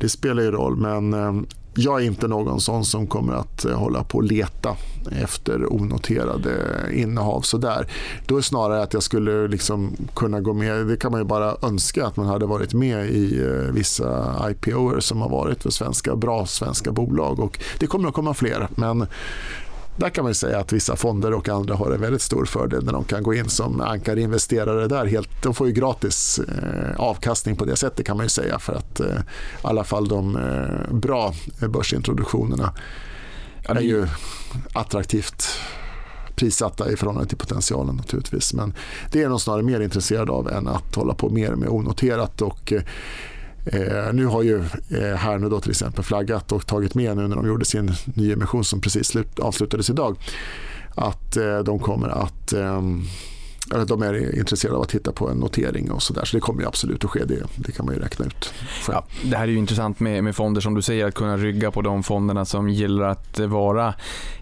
det 0.00 0.08
spelar 0.08 0.42
ju 0.42 0.50
roll 0.50 0.76
men 0.76 1.14
eh, 1.14 1.32
jag 1.74 2.02
är 2.02 2.04
inte 2.06 2.28
någon 2.28 2.60
sån 2.60 2.84
som 2.84 3.06
kommer 3.06 3.32
att 3.32 3.64
eh, 3.64 3.78
hålla 3.78 4.04
på 4.04 4.18
och 4.18 4.24
leta 4.24 4.76
efter 5.22 5.72
onoterade 5.72 6.52
innehav. 6.92 7.40
Sådär. 7.40 7.86
Då 8.26 8.34
är 8.34 8.38
det 8.38 8.42
snarare 8.42 8.82
att 8.82 8.94
jag 8.94 9.02
skulle 9.02 9.48
liksom 9.48 9.96
kunna 10.14 10.40
gå 10.40 10.52
med, 10.52 10.86
det 10.86 10.96
kan 10.96 11.10
man 11.10 11.20
ju 11.20 11.24
bara 11.24 11.56
önska 11.62 12.06
att 12.06 12.16
man 12.16 12.26
hade 12.26 12.46
varit 12.46 12.74
med 12.74 13.10
i 13.10 13.42
eh, 13.42 13.72
vissa 13.72 14.36
IPOer 14.50 15.00
som 15.00 15.20
har 15.20 15.28
varit 15.28 15.62
för 15.62 15.70
svenska, 15.70 16.16
bra 16.16 16.46
svenska 16.46 16.92
bolag. 16.92 17.40
Och 17.40 17.60
det 17.78 17.86
kommer 17.86 18.08
att 18.08 18.14
komma 18.14 18.34
fler 18.34 18.68
men 18.74 19.06
där 19.96 20.10
kan 20.10 20.24
man 20.24 20.34
säga 20.34 20.58
att 20.58 20.72
vissa 20.72 20.96
fonder 20.96 21.32
och 21.32 21.48
andra 21.48 21.74
har 21.74 21.90
en 21.90 22.00
väldigt 22.00 22.22
stor 22.22 22.44
fördel 22.44 22.84
när 22.84 22.92
de 22.92 23.04
kan 23.04 23.22
gå 23.22 23.34
in 23.34 23.48
som 23.48 23.80
ankarinvesterare 23.80 24.88
där. 24.88 25.06
Helt, 25.06 25.42
de 25.42 25.54
får 25.54 25.66
ju 25.66 25.72
gratis 25.72 26.38
eh, 26.38 27.00
avkastning 27.00 27.56
på 27.56 27.64
det 27.64 27.76
sättet 27.76 28.06
kan 28.06 28.16
man 28.16 28.26
ju 28.26 28.30
säga 28.30 28.58
för 28.58 28.72
att 28.72 29.00
eh, 29.00 29.06
i 29.06 29.10
alla 29.62 29.84
fall 29.84 30.08
de 30.08 30.36
eh, 30.36 30.94
bra 30.94 31.34
börsintroduktionerna 31.68 32.74
är 33.64 33.80
ju 33.80 34.06
attraktivt 34.72 35.44
prissatta 36.36 36.90
i 36.90 36.96
förhållande 36.96 37.28
till 37.28 37.38
potentialen 37.38 37.96
naturligtvis. 37.96 38.54
Men 38.54 38.74
det 39.12 39.22
är 39.22 39.28
nog 39.28 39.40
snarare 39.40 39.62
mer 39.62 39.80
intresserad 39.80 40.30
av 40.30 40.50
än 40.50 40.68
att 40.68 40.94
hålla 40.94 41.14
på 41.14 41.30
mer 41.30 41.54
med 41.54 41.68
onoterat. 41.68 42.42
Och, 42.42 42.72
Eh, 43.66 44.12
nu 44.12 44.26
har 44.26 44.42
ju 44.42 44.58
eh, 44.90 45.16
Härnö 45.16 45.48
då 45.48 45.60
till 45.60 45.70
exempel 45.70 46.04
flaggat 46.04 46.52
och 46.52 46.66
tagit 46.66 46.94
med 46.94 47.16
nu 47.16 47.28
när 47.28 47.36
de 47.36 47.46
gjorde 47.46 47.64
sin 47.64 47.92
nyemission 48.04 48.64
som 48.64 48.80
precis 48.80 49.06
slut, 49.06 49.38
avslutades 49.38 49.90
idag 49.90 50.16
att 50.94 51.36
eh, 51.36 51.58
de 51.58 51.78
kommer 51.78 52.08
att 52.08 52.52
eh, 52.52 52.82
eller 53.72 53.84
de 53.84 54.02
är 54.02 54.38
intresserade 54.38 54.76
av 54.76 54.82
att 54.82 54.88
titta 54.88 55.12
på 55.12 55.28
en 55.28 55.36
notering 55.36 55.90
och 55.90 56.02
sådär. 56.02 56.24
Så 56.24 56.36
det 56.36 56.40
kommer 56.40 56.60
ju 56.62 56.68
absolut 56.68 57.04
att 57.04 57.10
ske, 57.10 57.24
det, 57.24 57.42
det 57.56 57.72
kan 57.72 57.86
man 57.86 57.94
ju 57.94 58.00
räkna 58.00 58.26
ut. 58.26 58.54
Ja, 58.88 59.04
det 59.24 59.36
här 59.36 59.44
är 59.44 59.52
ju 59.52 59.58
intressant 59.58 60.00
med, 60.00 60.24
med 60.24 60.36
fonder 60.36 60.60
som 60.60 60.74
du 60.74 60.82
säger, 60.82 61.06
att 61.06 61.14
kunna 61.14 61.36
rygga 61.36 61.70
på 61.70 61.82
de 61.82 62.02
fonderna 62.02 62.44
som 62.44 62.68
gillar 62.68 63.08
att 63.08 63.38
vara 63.38 63.94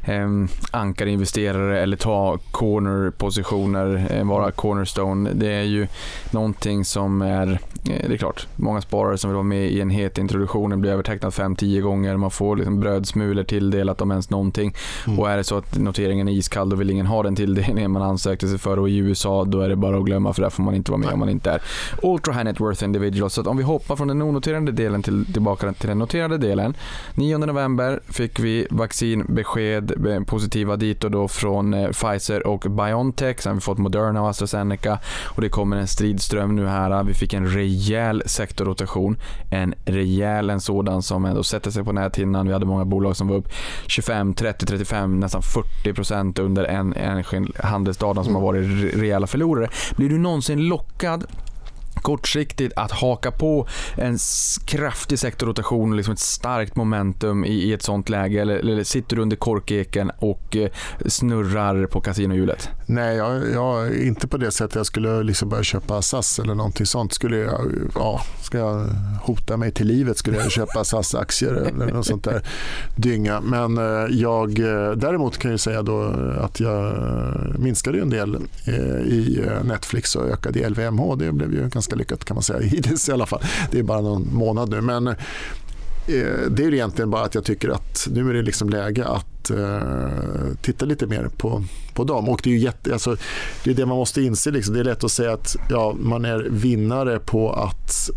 eh, 0.04 0.28
ankarinvesterare 0.70 1.80
eller 1.80 1.96
ta 1.96 2.38
corner-positioner, 2.50 4.06
eh, 4.10 4.24
vara 4.24 4.50
cornerstone. 4.50 5.30
Det 5.32 5.52
är 5.52 5.62
ju 5.62 5.86
någonting 6.30 6.84
som 6.84 7.22
är, 7.22 7.52
eh, 7.52 8.08
det 8.08 8.14
är 8.14 8.16
klart, 8.16 8.46
många 8.56 8.80
sparare 8.80 9.18
som 9.18 9.30
vill 9.30 9.34
vara 9.34 9.44
med 9.44 9.70
i 9.70 9.80
en 9.80 9.90
het 9.90 10.18
introduktion 10.18 10.80
blir 10.80 10.90
övertecknat 10.90 11.34
5-10 11.34 11.80
gånger, 11.80 12.16
man 12.16 12.30
får 12.30 12.56
liksom 12.56 12.80
brödsmulor 12.80 13.44
tilldelat 13.44 14.00
om 14.00 14.10
ens 14.10 14.30
någonting. 14.30 14.74
Mm. 15.06 15.18
Och 15.18 15.30
är 15.30 15.36
det 15.36 15.44
så 15.44 15.56
att 15.56 15.78
noteringen 15.78 16.28
är 16.28 16.32
iskall, 16.32 16.68
då 16.68 16.76
vill 16.76 16.90
ingen 16.90 17.06
ha 17.06 17.22
den 17.22 17.36
tilldelningen 17.36 17.90
man 17.90 18.02
ansökte 18.02 18.48
sig 18.48 18.58
för 18.58 18.78
och 18.78 18.88
i 18.88 18.92
USA, 19.12 19.44
då 19.44 19.60
är 19.60 19.68
det 19.68 19.76
bara 19.76 19.98
att 19.98 20.04
glömma 20.04 20.32
för 20.32 20.42
där 20.42 20.50
får 20.50 20.62
man 20.62 20.74
inte 20.74 20.90
vara 20.90 21.00
med 21.00 21.12
om 21.12 21.18
man 21.18 21.28
inte 21.28 21.50
är 21.50 21.62
Ultra 22.02 22.32
High 22.32 22.44
Net 22.44 22.60
Worth 22.60 22.84
Individual. 22.84 23.30
Så 23.30 23.42
om 23.42 23.56
vi 23.56 23.62
hoppar 23.62 23.96
från 23.96 24.08
den 24.08 24.22
onoterade 24.22 24.72
delen 24.72 25.02
till, 25.02 25.32
tillbaka 25.32 25.72
till 25.72 25.88
den 25.88 25.98
noterade 25.98 26.38
delen. 26.38 26.74
9 27.14 27.38
november 27.38 28.00
fick 28.08 28.40
vi 28.40 28.66
vaccinbesked, 28.70 30.06
eh, 30.06 30.22
positiva 30.22 30.76
dit 30.76 31.04
och 31.04 31.10
då 31.10 31.28
från 31.28 31.74
eh, 31.74 31.88
Pfizer 31.88 32.46
och 32.46 32.60
Biontech. 32.60 33.40
Sen 33.40 33.50
har 33.50 33.54
vi 33.54 33.60
fått 33.60 33.78
Moderna 33.78 34.22
och 34.22 34.28
AstraZeneca 34.28 34.98
och 35.24 35.42
det 35.42 35.48
kommer 35.48 35.76
en 35.76 35.88
stridström 35.88 36.56
nu 36.56 36.66
här. 36.66 37.04
Vi 37.04 37.14
fick 37.14 37.32
en 37.34 37.46
rejäl 37.46 38.22
sektorrotation. 38.26 39.16
En 39.50 39.74
rejäl 39.84 40.50
en 40.50 40.60
sådan 40.60 41.02
som 41.02 41.24
ändå 41.24 41.42
sätter 41.42 41.70
sig 41.70 41.84
på 41.84 41.92
näthinnan. 41.92 42.46
Vi 42.46 42.52
hade 42.52 42.66
många 42.66 42.84
bolag 42.84 43.16
som 43.16 43.28
var 43.28 43.36
upp 43.36 43.48
25, 43.86 44.34
30, 44.34 44.66
35, 44.66 45.20
nästan 45.20 45.42
40 45.42 45.92
procent 45.92 46.38
under 46.38 46.64
en 46.64 46.92
enskild 46.92 47.56
handelsdag 47.60 48.24
som 48.24 48.34
har 48.34 48.42
varit 48.42 48.94
rejäla 49.02 49.26
förlorare. 49.26 49.68
Blir 49.96 50.08
du 50.08 50.18
någonsin 50.18 50.68
lockad 50.68 51.26
kortsiktigt 52.02 52.72
att 52.76 52.90
haka 52.90 53.30
på 53.30 53.68
en 53.96 54.18
kraftig 54.64 55.18
sektorrotation 55.18 55.90
och 55.90 55.96
liksom 55.96 56.12
ett 56.12 56.18
starkt 56.18 56.76
momentum 56.76 57.44
i, 57.44 57.52
i 57.52 57.72
ett 57.72 57.82
sånt 57.82 58.08
läge? 58.08 58.40
Eller, 58.40 58.56
eller, 58.56 58.84
sitter 58.84 59.16
du 59.16 59.22
under 59.22 59.36
korkeken 59.36 60.10
och 60.18 60.56
eh, 60.56 60.70
snurrar 61.06 61.86
på 61.86 62.00
kasinohjulet? 62.00 62.68
Nej, 62.86 63.16
jag, 63.16 63.50
jag, 63.52 63.94
inte 63.94 64.28
på 64.28 64.36
det 64.36 64.50
sättet. 64.50 64.74
Jag 64.74 64.86
skulle 64.86 65.22
liksom 65.22 65.48
börja 65.48 65.62
köpa 65.62 66.02
SAS 66.02 66.38
eller 66.38 66.54
någonting 66.54 66.86
sånt. 66.86 67.12
Skulle 67.12 67.36
jag, 67.36 67.72
ja, 67.94 68.20
ska 68.42 68.58
jag 68.58 68.88
hota 69.22 69.56
mig 69.56 69.72
till 69.72 69.86
livet 69.86 70.18
skulle 70.18 70.36
jag 70.36 70.50
köpa 70.50 70.84
SAS-aktier 70.84 71.52
eller 71.52 71.92
något 71.92 72.06
sånt 72.06 72.24
där 72.24 72.42
dynga. 72.96 73.40
Men 73.40 73.78
eh, 73.78 74.06
jag, 74.10 74.58
eh, 74.58 74.92
däremot 74.92 75.38
kan 75.38 75.50
jag 75.50 75.60
säga 75.60 75.82
då 75.82 76.02
att 76.40 76.60
jag 76.60 76.94
minskade 77.58 78.00
en 78.00 78.10
del 78.10 78.36
i 79.06 79.40
Netflix 79.64 80.16
och 80.16 80.28
ökade 80.28 80.58
i 80.58 80.70
LVMH. 80.70 81.16
Det 81.16 81.32
blev 81.32 81.52
ju 81.52 81.68
ganska 81.68 81.91
lyckat 81.96 82.24
kan 82.24 82.34
man 82.34 82.42
säga 82.42 82.60
hittills 82.62 83.08
i 83.08 83.12
alla 83.12 83.26
fall. 83.26 83.42
Det 83.70 83.78
är 83.78 83.82
bara 83.82 84.00
någon 84.00 84.34
månad 84.34 84.70
nu. 84.70 84.80
Men 84.80 85.06
eh, 85.06 85.14
det 86.50 86.64
är 86.64 86.74
egentligen 86.74 87.10
bara 87.10 87.24
att 87.24 87.34
jag 87.34 87.44
tycker 87.44 87.68
att 87.68 88.08
nu 88.10 88.30
är 88.30 88.34
det 88.34 88.42
liksom 88.42 88.68
läge 88.68 89.04
att 89.04 89.50
eh, 89.50 90.56
titta 90.62 90.84
lite 90.84 91.06
mer 91.06 91.28
på, 91.36 91.64
på 91.94 92.04
dem. 92.04 92.28
Och 92.28 92.40
det 92.44 92.50
är, 92.50 92.56
jätte, 92.56 92.92
alltså, 92.92 93.16
det, 93.64 93.70
är 93.70 93.74
det 93.74 93.86
man 93.86 93.96
måste 93.96 94.22
inse. 94.22 94.50
Liksom. 94.50 94.74
Det 94.74 94.80
är 94.80 94.84
lätt 94.84 95.04
att 95.04 95.12
säga 95.12 95.32
att 95.32 95.56
ja, 95.70 95.94
man 95.98 96.24
är 96.24 96.46
vinnare 96.50 97.18
på 97.18 97.52
att 97.52 98.10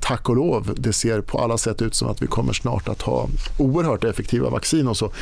tack 0.00 0.28
och 0.28 0.36
lov, 0.36 0.74
det 0.76 0.92
ser 0.92 1.20
på 1.20 1.38
alla 1.38 1.58
sätt 1.58 1.82
ut 1.82 1.94
som 1.94 2.08
att 2.08 2.22
vi 2.22 2.26
kommer 2.26 2.52
snart 2.52 2.88
att 2.88 3.02
ha 3.02 3.28
oerhört 3.58 4.04
effektiva 4.04 4.50
vaccin 4.50 4.88
och 4.88 4.96
så. 4.96 5.12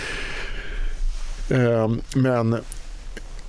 Eh, 1.51 1.91
men 2.15 2.57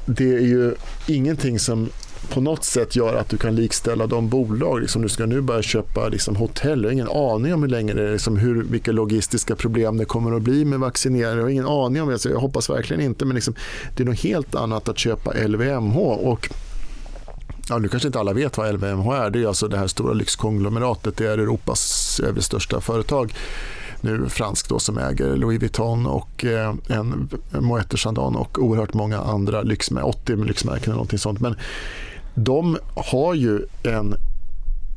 det 0.06 0.34
är 0.34 0.42
ju 0.42 0.76
ingenting 1.08 1.60
som 1.60 1.90
på 2.30 2.42
något 2.42 2.64
sätt 2.64 2.96
gör 2.96 3.16
att 3.16 3.30
du 3.30 3.38
kan 3.38 3.56
likställa 3.56 4.08
de 4.08 4.30
bolag. 4.30 4.82
Liksom, 4.82 5.02
du 5.02 5.10
ska 5.10 5.26
nu 5.26 5.42
börja 5.42 5.62
köpa 5.62 6.08
liksom, 6.08 6.36
hotell. 6.36 6.84
Jag 6.84 6.90
har 6.90 6.94
ingen 6.94 7.10
aning 7.10 7.54
om 7.54 7.62
hur 7.62 7.70
länge 7.70 7.94
det 7.94 8.08
är, 8.08 8.12
liksom, 8.12 8.38
hur, 8.38 8.64
vilka 8.64 8.92
logistiska 8.92 9.56
problem 9.56 9.98
det 9.98 10.06
kommer 10.06 10.36
att 10.36 10.42
bli 10.42 10.66
med 10.66 10.80
vaccinering. 10.80 11.38
Jag 11.38 11.44
har 11.44 11.50
ingen 11.50 11.68
aning 11.68 12.02
om 12.02 12.08
det. 12.08 12.14
Alltså, 12.14 12.30
jag 12.30 12.40
hoppas 12.40 12.70
verkligen 12.70 13.02
inte. 13.02 13.26
Men 13.26 13.36
liksom, 13.36 13.54
det 13.96 14.04
är 14.04 14.08
något 14.08 14.20
helt 14.20 14.56
annat 14.56 14.90
att 14.90 14.98
köpa 14.98 15.34
LVMH. 15.48 15.98
Och 15.98 16.50
Ja, 17.70 17.78
nu 17.78 17.88
kanske 17.88 18.08
inte 18.08 18.20
alla 18.20 18.34
vet 18.34 18.58
vad 18.58 18.74
LVMH 18.74 19.12
är. 19.12 19.30
Det 19.30 19.44
är 19.44 19.48
alltså 19.48 19.68
det 19.68 19.78
här 19.78 19.88
stora 19.88 20.14
lyxkonglomeratet. 20.14 21.18
Det 21.18 21.26
är 21.26 21.38
Europas 21.38 22.22
största 22.40 22.82
företag 22.82 23.34
nu 24.04 24.30
fransk 24.30 24.70
då 24.70 24.80
som 24.80 24.98
äger 24.98 25.36
Louis 25.36 25.62
Vuitton 25.62 26.06
och 26.06 26.46
eh, 26.46 26.74
en 26.88 27.30
Moët 27.52 27.98
Chandon 27.98 28.36
och 28.36 28.60
oerhört 28.60 28.94
många 28.94 29.20
andra 29.20 29.62
lyxmärken, 29.62 30.10
80 30.10 30.36
lyxmärken 30.36 30.84
eller 30.84 30.94
någonting 30.94 31.20
sånt. 31.20 31.40
Men 31.40 31.56
de 32.36 32.78
har 32.96 33.34
ju 33.34 33.66
en 33.84 34.16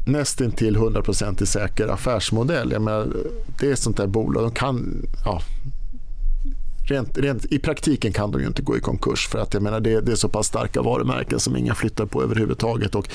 nästintill 0.07 0.77
100% 0.77 1.45
säker 1.45 1.89
affärsmodell. 1.89 2.73
Jag 2.73 2.83
menar, 2.83 3.09
det 3.61 3.69
är 3.69 3.73
ett 3.73 3.79
sånt 3.79 3.97
där 3.97 4.07
bolag. 4.07 4.43
De 4.43 4.51
kan, 4.51 5.07
ja, 5.25 5.43
rent, 6.89 7.19
rent, 7.19 7.45
I 7.45 7.59
praktiken 7.59 8.13
kan 8.13 8.31
de 8.31 8.41
ju 8.41 8.47
inte 8.47 8.63
gå 8.63 8.77
i 8.77 8.81
konkurs 8.81 9.29
för 9.29 9.39
att 9.39 9.55
jag 9.55 9.63
menar, 9.63 9.81
det, 9.81 10.01
det, 10.01 10.13
är 10.13 10.17
så 10.17 10.29
pass 10.29 10.47
starka 10.47 10.83
varumärken 10.83 11.41
som 11.41 11.57
ingen 11.57 11.75
flyttar 11.75 12.07
på 12.07 12.23
överhuvudtaget. 12.23 12.95
Och, 12.95 13.09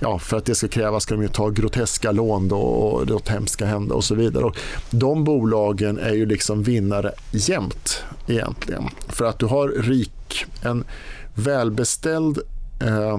ja, 0.00 0.18
för 0.18 0.36
att 0.36 0.44
det 0.44 0.54
ska 0.54 0.68
krävas 0.68 1.02
ska 1.02 1.14
de 1.14 1.22
ju 1.22 1.28
ta 1.28 1.48
groteska 1.48 2.12
lån 2.12 2.48
då, 2.48 2.58
och 2.58 3.08
något 3.08 3.28
hemskt 3.28 3.52
ska 3.52 3.64
hända 3.64 3.94
och 3.94 4.04
så 4.04 4.14
vidare. 4.14 4.44
Och 4.44 4.56
de 4.90 5.24
bolagen 5.24 5.98
är 5.98 6.12
ju 6.12 6.26
liksom 6.26 6.62
vinnare 6.62 7.12
jämt 7.30 8.02
egentligen. 8.26 8.84
För 9.08 9.24
att 9.24 9.38
du 9.38 9.46
har 9.46 9.68
rik, 9.68 10.44
en 10.62 10.84
välbeställd 11.34 12.38
eh, 12.80 13.18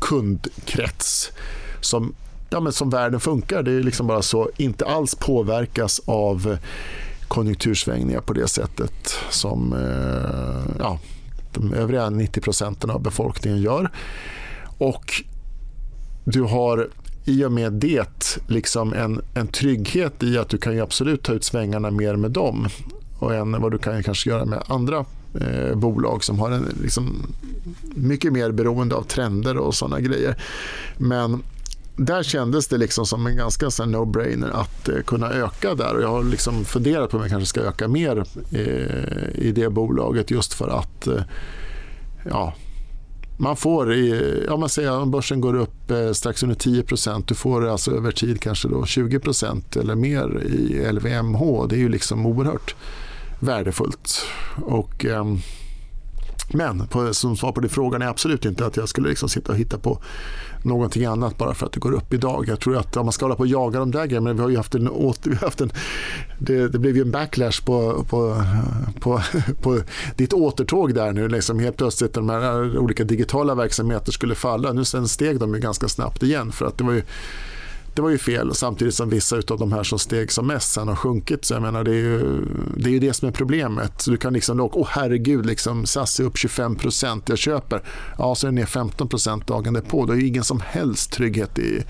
kundkrets 0.00 1.32
som, 1.80 2.14
ja, 2.50 2.60
men 2.60 2.72
som 2.72 2.90
världen 2.90 3.20
funkar. 3.20 3.62
Det 3.62 3.72
är 3.72 3.82
liksom 3.82 4.06
bara 4.06 4.22
så, 4.22 4.50
inte 4.56 4.86
alls 4.86 5.14
påverkas 5.14 6.00
av 6.04 6.58
konjunktursvängningar 7.28 8.20
på 8.20 8.32
det 8.32 8.48
sättet 8.48 9.14
som 9.30 9.72
eh, 9.72 10.76
ja, 10.78 10.98
de 11.52 11.72
övriga 11.74 12.10
90 12.10 12.40
procenten 12.40 12.90
av 12.90 13.02
befolkningen 13.02 13.60
gör. 13.60 13.90
Och 14.78 15.22
du 16.24 16.42
har 16.42 16.88
i 17.24 17.44
och 17.44 17.52
med 17.52 17.72
det 17.72 18.38
liksom 18.46 18.92
en, 18.92 19.20
en 19.34 19.46
trygghet 19.46 20.22
i 20.22 20.38
att 20.38 20.48
du 20.48 20.58
kan 20.58 20.80
absolut 20.80 21.22
ta 21.22 21.32
ut 21.32 21.44
svängarna 21.44 21.90
mer 21.90 22.16
med 22.16 22.30
dem 22.30 22.68
och 23.18 23.34
än 23.34 23.62
vad 23.62 23.72
du 23.72 23.78
kan 23.78 24.02
kanske 24.02 24.30
göra 24.30 24.44
med 24.44 24.62
andra 24.66 25.04
eh, 25.40 25.74
bolag 25.74 26.24
som 26.24 26.38
har 26.38 26.50
en 26.50 26.66
liksom, 26.82 27.34
mycket 27.82 28.32
mer 28.32 28.50
beroende 28.50 28.94
av 28.94 29.02
trender 29.02 29.56
och 29.56 29.74
sådana 29.74 30.00
grejer. 30.00 30.42
Men 30.96 31.42
där 31.96 32.22
kändes 32.22 32.68
det 32.68 32.78
liksom 32.78 33.06
som 33.06 33.26
en 33.26 33.36
ganska 33.36 33.66
no-brainer 33.66 34.50
att 34.50 34.88
eh, 34.88 35.00
kunna 35.06 35.30
öka 35.30 35.74
där. 35.74 35.94
Och 35.94 36.02
jag 36.02 36.08
har 36.08 36.24
liksom 36.24 36.64
funderat 36.64 37.10
på 37.10 37.16
om 37.16 37.22
jag 37.22 37.30
kanske 37.30 37.46
ska 37.46 37.60
öka 37.60 37.88
mer 37.88 38.24
eh, 38.52 39.44
i 39.44 39.52
det 39.54 39.70
bolaget 39.70 40.30
just 40.30 40.54
för 40.54 40.68
att 40.68 41.06
eh, 41.06 41.22
ja, 42.30 42.54
man 43.40 43.56
får, 43.56 43.94
i, 43.94 44.44
ja, 44.46 44.56
man 44.56 44.68
säger 44.68 45.00
om 45.00 45.10
börsen 45.10 45.40
går 45.40 45.54
upp 45.54 45.90
eh, 45.90 46.12
strax 46.12 46.42
under 46.42 46.56
10% 46.56 47.24
du 47.26 47.34
får 47.34 47.68
alltså 47.68 47.90
över 47.90 48.12
tid 48.12 48.40
kanske 48.40 48.68
då 48.68 48.82
20% 48.82 49.80
eller 49.80 49.94
mer 49.94 50.42
i 50.42 50.92
LVMH. 50.92 51.66
Det 51.68 51.76
är 51.76 51.80
ju 51.80 51.88
liksom 51.88 52.26
oerhört 52.26 52.74
värdefullt. 53.40 54.26
Och, 54.62 55.04
ehm, 55.04 55.38
men 56.52 56.86
på, 56.86 57.14
som 57.14 57.36
svar 57.36 57.52
på 57.52 57.60
din 57.60 57.70
fråga, 57.70 57.98
är 57.98 58.08
absolut 58.08 58.44
inte 58.44 58.66
att 58.66 58.76
jag 58.76 58.88
skulle 58.88 59.08
liksom 59.08 59.28
sitta 59.28 59.52
och 59.52 59.58
hitta 59.58 59.78
på 59.78 59.98
någonting 60.62 61.04
annat 61.04 61.38
bara 61.38 61.54
för 61.54 61.66
att 61.66 61.72
det 61.72 61.80
går 61.80 61.92
upp 61.92 62.14
idag. 62.14 62.44
Jag 62.48 62.60
tror 62.60 62.76
att 62.76 62.96
om 62.96 63.06
man 63.06 63.12
ska 63.12 63.24
hålla 63.24 63.34
på 63.34 63.40
och 63.40 63.46
jaga 63.46 63.78
de 63.78 63.90
där 63.90 64.06
grejerna, 64.06 64.32
vi 64.32 64.40
har 64.40 64.48
ju 64.48 64.56
haft 64.56 64.74
en, 64.74 64.84
vi 65.24 65.34
har 65.34 65.44
haft 65.44 65.60
en 65.60 65.72
det, 66.38 66.68
det 66.68 66.78
blev 66.78 66.96
ju 66.96 67.02
en 67.02 67.10
backlash 67.10 67.64
på, 67.64 68.04
på, 68.08 68.42
på, 69.00 69.22
på 69.62 69.80
ditt 70.16 70.32
återtåg 70.32 70.94
där 70.94 71.12
nu. 71.12 71.28
Liksom 71.28 71.58
helt 71.58 71.76
plötsligt 71.76 72.12
de 72.12 72.28
här 72.28 72.78
olika 72.78 73.04
digitala 73.04 73.54
verksamheter 73.54 74.12
skulle 74.12 74.34
falla. 74.34 74.72
Nu 74.72 74.84
sen 74.84 75.08
steg 75.08 75.40
de 75.40 75.54
ju 75.54 75.60
ganska 75.60 75.88
snabbt 75.88 76.22
igen 76.22 76.52
för 76.52 76.66
att 76.66 76.78
det 76.78 76.84
var 76.84 76.92
ju 76.92 77.02
det 77.98 78.02
var 78.02 78.10
ju 78.10 78.18
fel 78.18 78.54
samtidigt 78.54 78.94
som 78.94 79.10
vissa 79.10 79.36
av 79.36 79.58
de 79.58 79.72
här 79.72 79.82
som 79.82 79.98
steg 79.98 80.32
som 80.32 80.46
mest 80.46 80.72
sen 80.72 80.88
har 80.88 80.96
sjunkit. 80.96 81.44
Så 81.44 81.54
jag 81.54 81.62
menar, 81.62 81.84
det, 81.84 81.90
är 81.90 81.94
ju, 81.94 82.44
det 82.76 82.88
är 82.88 82.92
ju 82.92 82.98
det 82.98 83.12
som 83.12 83.28
är 83.28 83.32
problemet. 83.32 84.02
Så 84.02 84.10
du 84.10 84.16
kan 84.16 84.32
liksom, 84.32 84.60
åh 84.60 84.66
oh, 84.72 84.88
herregud, 84.90 85.46
liksom, 85.46 85.86
SAS 85.86 86.20
är 86.20 86.24
upp 86.24 86.36
25 86.36 86.76
procent, 86.76 87.28
jag 87.28 87.38
köper. 87.38 87.82
Ja, 88.18 88.34
så 88.34 88.46
är 88.46 88.48
den 88.48 88.54
ner 88.54 88.66
15 88.66 89.08
procent 89.08 89.46
dagen 89.46 89.74
därpå. 89.74 90.06
Du 90.06 90.12
har 90.12 90.20
ju 90.20 90.26
ingen 90.26 90.44
som 90.44 90.60
helst 90.60 91.12
trygghet 91.12 91.58
i, 91.58 91.82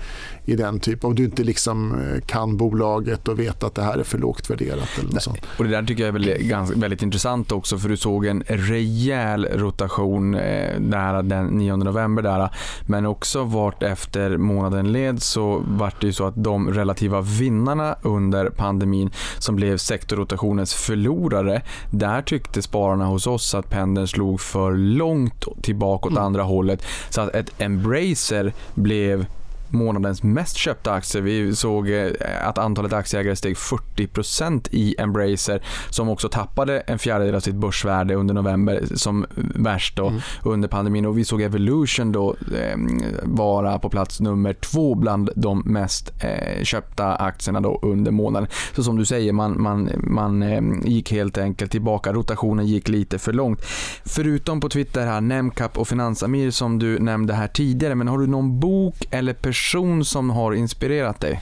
i 0.49 0.55
den 0.55 0.79
typen. 0.79 1.09
Om 1.09 1.15
du 1.15 1.23
inte 1.23 1.43
liksom 1.43 1.91
eh, 1.91 2.21
kan 2.25 2.57
bolaget 2.57 3.27
och 3.27 3.39
vet 3.39 3.63
att 3.63 3.75
det 3.75 3.81
här 3.81 3.97
är 3.97 4.03
för 4.03 4.17
lågt 4.17 4.49
värderat. 4.49 4.89
Eller 4.99 5.13
något 5.13 5.23
sånt. 5.23 5.45
Och 5.57 5.63
det 5.63 5.69
där 5.69 5.83
tycker 5.83 6.03
jag 6.03 6.07
är 6.07 6.13
väldigt, 6.13 6.41
ganska, 6.41 6.79
väldigt 6.79 7.03
intressant 7.03 7.51
också 7.51 7.77
för 7.77 7.89
du 7.89 7.97
såg 7.97 8.25
en 8.25 8.43
rejäl 8.47 9.47
rotation 9.53 10.35
eh, 10.35 10.79
där 10.79 11.23
den 11.23 11.47
9 11.47 11.75
november 11.75 12.23
där. 12.23 12.49
Men 12.85 13.05
också 13.05 13.43
vart 13.43 13.83
efter 13.83 14.37
månaden 14.37 14.91
led 14.91 15.21
så 15.21 15.63
vart 15.67 16.01
det 16.01 16.07
ju 16.07 16.13
så 16.13 16.25
att 16.25 16.43
de 16.43 16.73
relativa 16.73 17.21
vinnarna 17.21 17.95
under 18.01 18.49
pandemin 18.49 19.11
som 19.37 19.55
blev 19.55 19.77
sektorrotationens 19.77 20.73
förlorare, 20.73 21.61
där 21.91 22.21
tyckte 22.21 22.61
spararna 22.61 23.05
hos 23.05 23.27
oss 23.27 23.55
att 23.55 23.69
pendeln 23.69 24.07
slog 24.07 24.41
för 24.41 24.73
långt 24.73 25.45
tillbaka 25.61 26.07
åt 26.07 26.11
mm. 26.11 26.23
andra 26.23 26.43
hållet. 26.43 26.85
Så 27.09 27.21
att 27.21 27.35
ett 27.35 27.61
Embracer 27.61 28.53
blev 28.75 29.25
månadens 29.71 30.23
mest 30.23 30.55
köpta 30.55 30.91
aktier. 30.91 31.21
Vi 31.21 31.55
såg 31.55 31.89
eh, 31.89 32.11
att 32.43 32.57
antalet 32.57 32.93
aktieägare 32.93 33.35
steg 33.35 33.55
40% 33.55 34.67
i 34.71 34.95
Embracer 34.97 35.63
som 35.89 36.09
också 36.09 36.29
tappade 36.29 36.79
en 36.79 36.99
fjärdedel 36.99 37.35
av 37.35 37.39
sitt 37.39 37.55
börsvärde 37.55 38.15
under 38.15 38.33
november 38.33 38.83
som 38.95 39.25
värst 39.55 39.95
då 39.95 40.07
mm. 40.07 40.21
under 40.43 40.67
pandemin. 40.67 41.05
Och 41.05 41.17
vi 41.17 41.25
såg 41.25 41.41
Evolution 41.41 42.11
då 42.11 42.35
eh, 42.55 42.77
vara 43.23 43.79
på 43.79 43.89
plats 43.89 44.19
nummer 44.19 44.53
två 44.53 44.95
bland 44.95 45.29
de 45.35 45.59
mest 45.65 46.13
eh, 46.23 46.63
köpta 46.63 47.15
aktierna 47.15 47.61
då 47.61 47.79
under 47.81 48.11
månaden. 48.11 48.49
Så 48.75 48.83
som 48.83 48.97
du 48.97 49.05
säger, 49.05 49.33
man, 49.33 49.61
man, 49.61 49.89
man 49.97 50.43
eh, 50.43 50.61
gick 50.83 51.11
helt 51.11 51.37
enkelt 51.37 51.71
tillbaka. 51.71 52.13
Rotationen 52.13 52.67
gick 52.67 52.89
lite 52.89 53.19
för 53.19 53.33
långt. 53.33 53.61
Förutom 54.05 54.59
på 54.61 54.69
Twitter 54.69 55.05
här, 55.05 55.21
Nemcap 55.21 55.77
och 55.77 55.87
Finansamir 55.87 56.51
som 56.51 56.79
du 56.79 56.99
nämnde 56.99 57.33
här 57.33 57.47
tidigare, 57.47 57.95
men 57.95 58.07
har 58.07 58.17
du 58.17 58.27
någon 58.27 58.59
bok 58.59 58.95
eller 59.11 59.33
person 59.33 59.58
person 59.59 60.05
som 60.05 60.29
har 60.29 60.53
inspirerat 60.53 61.19
dig? 61.19 61.41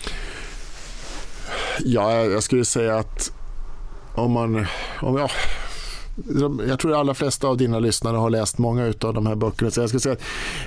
Ja, 1.85 2.14
jag 2.14 2.44
skulle 2.44 2.65
säga 2.65 2.98
att 2.98 3.31
om 4.15 4.31
man... 4.31 4.65
Om 5.02 5.18
jag, 5.18 5.30
jag 6.68 6.80
tror 6.80 6.91
att 6.91 6.95
de 6.95 6.99
allra 6.99 7.14
flesta 7.14 7.48
av 7.48 7.57
dina 7.57 7.80
lyssnare 7.80 8.18
har 8.18 8.30
läst 8.30 8.57
många 8.57 8.94
av 9.02 9.14
de 9.14 9.27
här 9.27 9.35
böckerna. 9.35 9.72
Så 9.72 9.81
jag 9.81 9.89
ska 9.89 9.99
säga 9.99 10.14
att 10.14 10.22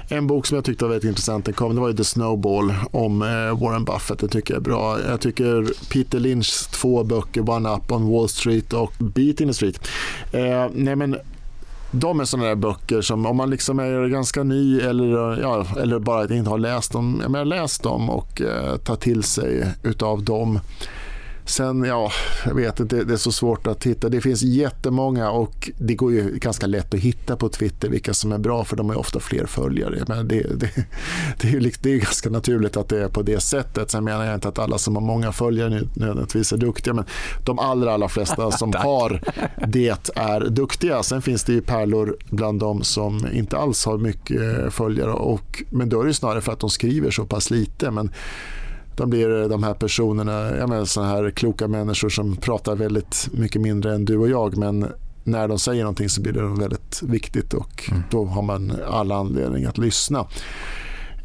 en 0.08 0.26
bok 0.26 0.46
som 0.46 0.54
jag 0.54 0.64
tyckte 0.64 0.84
var 0.84 0.90
väldigt 0.90 1.08
intressant 1.08 1.44
den 1.44 1.54
kom, 1.54 1.74
det 1.74 1.80
var 1.80 1.88
ju 1.88 1.96
The 1.96 2.04
Snowball 2.04 2.74
om 2.90 3.22
eh, 3.22 3.60
Warren 3.60 3.84
Buffett. 3.84 4.18
Det 4.18 4.28
tycker 4.28 4.54
jag 4.54 4.60
är 4.60 4.64
bra. 4.64 4.98
Jag 5.08 5.20
tycker 5.20 5.66
Peter 5.90 6.20
Lynchs 6.20 6.66
två 6.66 7.04
böcker, 7.04 7.50
One 7.50 7.68
Up 7.68 7.92
on 7.92 8.10
Wall 8.10 8.28
Street 8.28 8.72
och 8.72 8.92
Beat 8.98 9.40
in 9.40 9.48
the 9.48 9.54
Street. 9.54 9.88
Eh, 10.32 10.66
nej 10.72 10.96
men 10.96 11.16
de 11.90 12.20
är 12.20 12.24
sådana 12.24 12.48
där 12.48 12.54
böcker 12.54 13.00
som 13.00 13.26
om 13.26 13.36
man 13.36 13.50
liksom 13.50 13.78
är 13.78 14.08
ganska 14.08 14.42
ny 14.42 14.80
eller, 14.80 15.40
ja, 15.40 15.66
eller 15.80 15.98
bara 15.98 16.34
inte 16.34 16.50
har 16.50 16.58
läst 16.58 16.92
dem, 16.92 17.18
jag 17.22 17.30
menar, 17.30 17.44
läs 17.44 17.78
dem 17.78 18.10
och 18.10 18.40
eh, 18.40 18.76
ta 18.76 18.96
till 18.96 19.22
sig 19.22 19.66
utav 19.82 20.22
dem. 20.24 20.60
Sen, 21.44 21.84
ja, 21.84 22.12
jag 22.46 22.54
vet 22.54 22.80
inte, 22.80 23.04
det 23.04 23.12
är 23.12 23.16
så 23.16 23.32
svårt 23.32 23.66
att 23.66 23.86
hitta. 23.86 24.08
Det 24.08 24.20
finns 24.20 24.42
jättemånga 24.42 25.30
och 25.30 25.70
det 25.78 25.94
går 25.94 26.12
ju 26.12 26.38
ganska 26.38 26.66
lätt 26.66 26.94
att 26.94 27.00
hitta 27.00 27.36
på 27.36 27.48
Twitter 27.48 27.88
vilka 27.88 28.14
som 28.14 28.32
är 28.32 28.38
bra 28.38 28.64
för 28.64 28.76
de 28.76 28.88
har 28.88 28.96
ofta 28.96 29.20
fler 29.20 29.46
följare. 29.46 30.04
Men 30.08 30.28
det, 30.28 30.42
det, 30.42 30.70
det, 31.40 31.48
är, 31.48 31.52
ju, 31.52 31.70
det 31.80 31.92
är 31.92 31.98
ganska 31.98 32.30
naturligt 32.30 32.76
att 32.76 32.88
det 32.88 33.02
är 33.02 33.08
på 33.08 33.22
det 33.22 33.40
sättet. 33.40 33.90
Sen 33.90 34.04
menar 34.04 34.24
jag 34.24 34.34
inte 34.34 34.48
att 34.48 34.58
alla 34.58 34.78
som 34.78 34.96
har 34.96 35.02
många 35.02 35.32
följare 35.32 35.82
nödvändigtvis 35.94 36.52
är 36.52 36.56
duktiga 36.56 36.94
men 36.94 37.04
de 37.44 37.58
allra, 37.58 37.94
allra 37.94 38.08
flesta 38.08 38.50
som 38.60 38.72
har 38.76 39.20
det 39.66 40.12
är 40.16 40.50
duktiga. 40.50 41.02
Sen 41.02 41.22
finns 41.22 41.44
det 41.44 41.52
ju 41.52 41.60
pärlor 41.60 42.16
bland 42.30 42.60
dem 42.60 42.82
som 42.82 43.26
inte 43.32 43.56
alls 43.56 43.86
har 43.86 43.98
mycket 43.98 44.72
följare 44.72 45.12
och, 45.12 45.62
men 45.70 45.88
då 45.88 46.02
är 46.02 46.06
det 46.06 46.14
snarare 46.14 46.40
för 46.40 46.52
att 46.52 46.60
de 46.60 46.70
skriver 46.70 47.10
så 47.10 47.26
pass 47.26 47.50
lite. 47.50 47.90
Men 47.90 48.10
de 49.00 49.10
blir 49.10 49.48
de 49.48 49.62
här 49.62 49.74
personerna, 49.74 50.56
jag 50.56 50.68
menar 50.68 50.84
sådana 50.84 51.10
här 51.10 51.30
kloka 51.30 51.68
människor 51.68 52.08
som 52.08 52.36
pratar 52.36 52.76
väldigt 52.76 53.28
mycket 53.32 53.62
mindre 53.62 53.94
än 53.94 54.04
du 54.04 54.18
och 54.18 54.28
jag 54.28 54.56
men 54.56 54.86
när 55.24 55.48
de 55.48 55.58
säger 55.58 55.82
någonting 55.82 56.08
så 56.08 56.22
blir 56.22 56.32
det 56.32 56.42
väldigt 56.42 57.02
viktigt 57.02 57.54
och 57.54 57.88
mm. 57.90 58.02
då 58.10 58.24
har 58.24 58.42
man 58.42 58.72
alla 58.90 59.14
anledning 59.14 59.64
att 59.64 59.78
lyssna. 59.78 60.18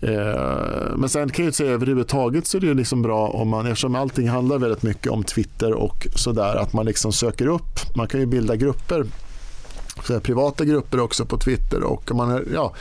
Eh, 0.01 0.95
men 0.97 1.09
sen 1.09 1.29
kan 1.29 1.45
jag 1.45 1.53
säga 1.53 1.71
överhuvudtaget 1.71 2.47
så 2.47 2.57
är 2.57 2.61
det 2.61 2.73
liksom 2.73 3.01
bra 3.01 3.27
om 3.27 3.49
man, 3.49 3.65
eftersom 3.65 3.95
allting 3.95 4.29
handlar 4.29 4.57
väldigt 4.57 4.83
mycket 4.83 5.11
om 5.11 5.23
Twitter 5.23 5.73
och 5.73 6.07
sådär, 6.15 6.55
att 6.55 6.73
man 6.73 6.85
liksom 6.85 7.11
söker 7.13 7.47
upp, 7.47 7.95
man 7.95 8.07
kan 8.07 8.19
ju 8.19 8.25
bilda 8.25 8.55
grupper 8.55 9.05
så 10.03 10.19
privata 10.19 10.65
grupper 10.65 10.99
också 10.99 11.25
på 11.25 11.37
Twitter 11.37 11.83
och 11.83 12.11
om 12.11 12.17
man 12.17 12.31
är, 12.31 12.43
ja, 12.53 12.73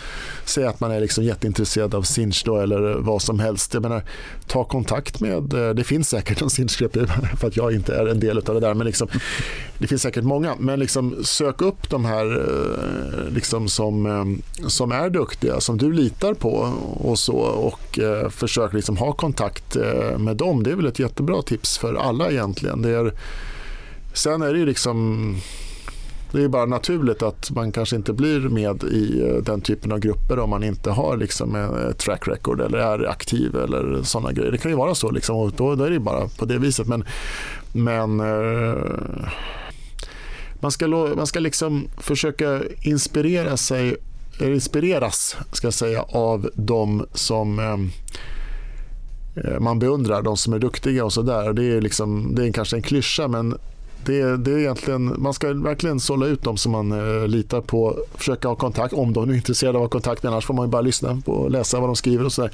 säger 0.44 0.68
att 0.68 0.80
man 0.80 0.90
är 0.90 1.00
liksom 1.00 1.24
jätteintresserad 1.24 1.94
av 1.94 2.02
Sinch 2.02 2.42
då, 2.44 2.56
eller 2.56 2.94
vad 2.94 3.22
som 3.22 3.38
helst. 3.38 3.74
Jag 3.74 3.82
menar, 3.82 4.02
ta 4.46 4.64
kontakt 4.64 5.20
med, 5.20 5.54
eh, 5.54 5.70
det 5.70 5.84
finns 5.84 6.08
säkert 6.08 6.42
en 6.42 6.50
Sinch-grupp 6.50 6.96
för 7.40 7.48
att 7.48 7.56
jag 7.56 7.74
inte 7.74 7.94
är 7.94 8.06
en 8.06 8.20
del 8.20 8.38
av 8.38 8.54
det 8.54 8.60
där, 8.60 8.74
men 8.74 8.86
liksom, 8.86 9.08
det 9.78 9.86
finns 9.86 10.02
säkert 10.02 10.24
många. 10.24 10.54
Men 10.58 10.78
liksom, 10.80 11.24
sök 11.24 11.62
upp 11.62 11.90
de 11.90 12.04
här 12.04 12.26
eh, 12.26 13.32
liksom, 13.32 13.68
som, 13.68 14.06
eh, 14.06 14.68
som 14.68 14.92
är 14.92 15.10
duktiga, 15.10 15.60
som 15.60 15.78
du 15.78 15.92
litar 15.92 16.34
på 16.34 16.72
och 17.00 17.18
så 17.18 17.36
och 17.36 17.98
eh, 17.98 18.28
försök 18.28 18.72
liksom 18.72 18.96
ha 18.96 19.12
kontakt 19.12 19.76
med 20.18 20.36
dem. 20.36 20.62
Det 20.62 20.70
är 20.70 20.76
väl 20.76 20.86
ett 20.86 20.98
jättebra 20.98 21.42
tips 21.42 21.78
för 21.78 21.94
alla 21.94 22.30
egentligen. 22.30 22.82
Det 22.82 22.90
är, 22.90 23.12
sen 24.12 24.42
är 24.42 24.52
det 24.52 24.58
ju 24.58 24.66
liksom 24.66 25.36
det 26.34 26.44
är 26.44 26.48
bara 26.48 26.66
naturligt 26.66 27.22
att 27.22 27.50
man 27.50 27.72
kanske 27.72 27.96
inte 27.96 28.12
blir 28.12 28.40
med 28.40 28.84
i 28.84 29.22
eh, 29.22 29.42
den 29.42 29.60
typen 29.60 29.92
av 29.92 29.98
grupper 29.98 30.38
om 30.38 30.50
man 30.50 30.64
inte 30.64 30.90
har 30.90 31.16
liksom 31.16 31.54
ett 31.90 31.98
track 31.98 32.28
record 32.28 32.60
eller 32.60 32.78
är 32.78 33.08
aktiv 33.08 33.56
eller 33.56 34.02
sådana 34.02 34.32
grejer. 34.32 34.52
Det 34.52 34.58
kan 34.58 34.70
ju 34.70 34.76
vara 34.76 34.94
så 34.94 35.10
liksom, 35.10 35.36
och 35.36 35.52
då, 35.56 35.74
då 35.74 35.84
är 35.84 35.90
det 35.90 36.00
bara 36.00 36.28
på 36.28 36.44
det 36.44 36.58
viset. 36.58 36.86
Men, 36.86 37.04
men 37.72 38.20
eh, 38.20 38.74
man 40.60 40.70
ska, 40.70 40.86
man 41.16 41.26
ska 41.26 41.40
liksom 41.40 41.88
försöka 41.98 42.62
inspirera 42.82 43.56
sig 43.56 43.96
inspireras 44.40 45.36
ska 45.52 45.66
jag 45.66 45.74
säga, 45.74 46.02
av 46.02 46.50
de 46.54 47.06
som 47.12 47.58
eh, 47.58 47.76
man 49.60 49.78
beundrar, 49.78 50.22
de 50.22 50.36
som 50.36 50.52
är 50.52 50.58
duktiga 50.58 51.04
och 51.04 51.12
sådär. 51.12 51.52
Det 51.52 51.64
är, 51.64 51.80
liksom, 51.80 52.34
det 52.34 52.48
är 52.48 52.52
kanske 52.52 52.76
en 52.76 52.82
klyscha 52.82 53.28
men 53.28 53.58
det, 54.06 54.36
det 54.36 54.52
är 54.52 54.58
egentligen, 54.58 55.14
man 55.18 55.34
ska 55.34 55.52
verkligen 55.52 56.00
sålla 56.00 56.26
ut 56.26 56.42
dem 56.42 56.56
som 56.56 56.72
man 56.72 56.92
eh, 56.92 57.28
litar 57.28 57.60
på. 57.60 57.98
Försöka 58.14 58.48
ha 58.48 58.54
kontakt, 58.54 58.94
om 58.94 59.12
de 59.12 59.30
är 59.30 59.34
intresserade 59.34 59.78
av 59.78 59.84
att 59.84 59.92
ha 59.92 60.00
kontakt. 60.00 60.24
Annars 60.24 60.46
får 60.46 60.54
man 60.54 60.70
bara 60.70 60.82
lyssna 60.82 61.22
på 61.24 61.32
och 61.32 61.50
läsa 61.50 61.80
vad 61.80 61.88
de 61.88 61.96
skriver 61.96 62.24
och 62.24 62.32
sådär. 62.32 62.50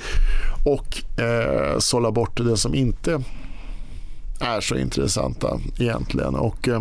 Och 0.64 1.20
eh, 1.22 1.78
sålla 1.78 2.10
bort 2.10 2.36
det 2.36 2.56
som 2.56 2.74
inte 2.74 3.22
är 4.40 4.60
så 4.60 4.76
intressanta 4.76 5.60
egentligen. 5.78 6.34
Och, 6.34 6.68
eh, 6.68 6.80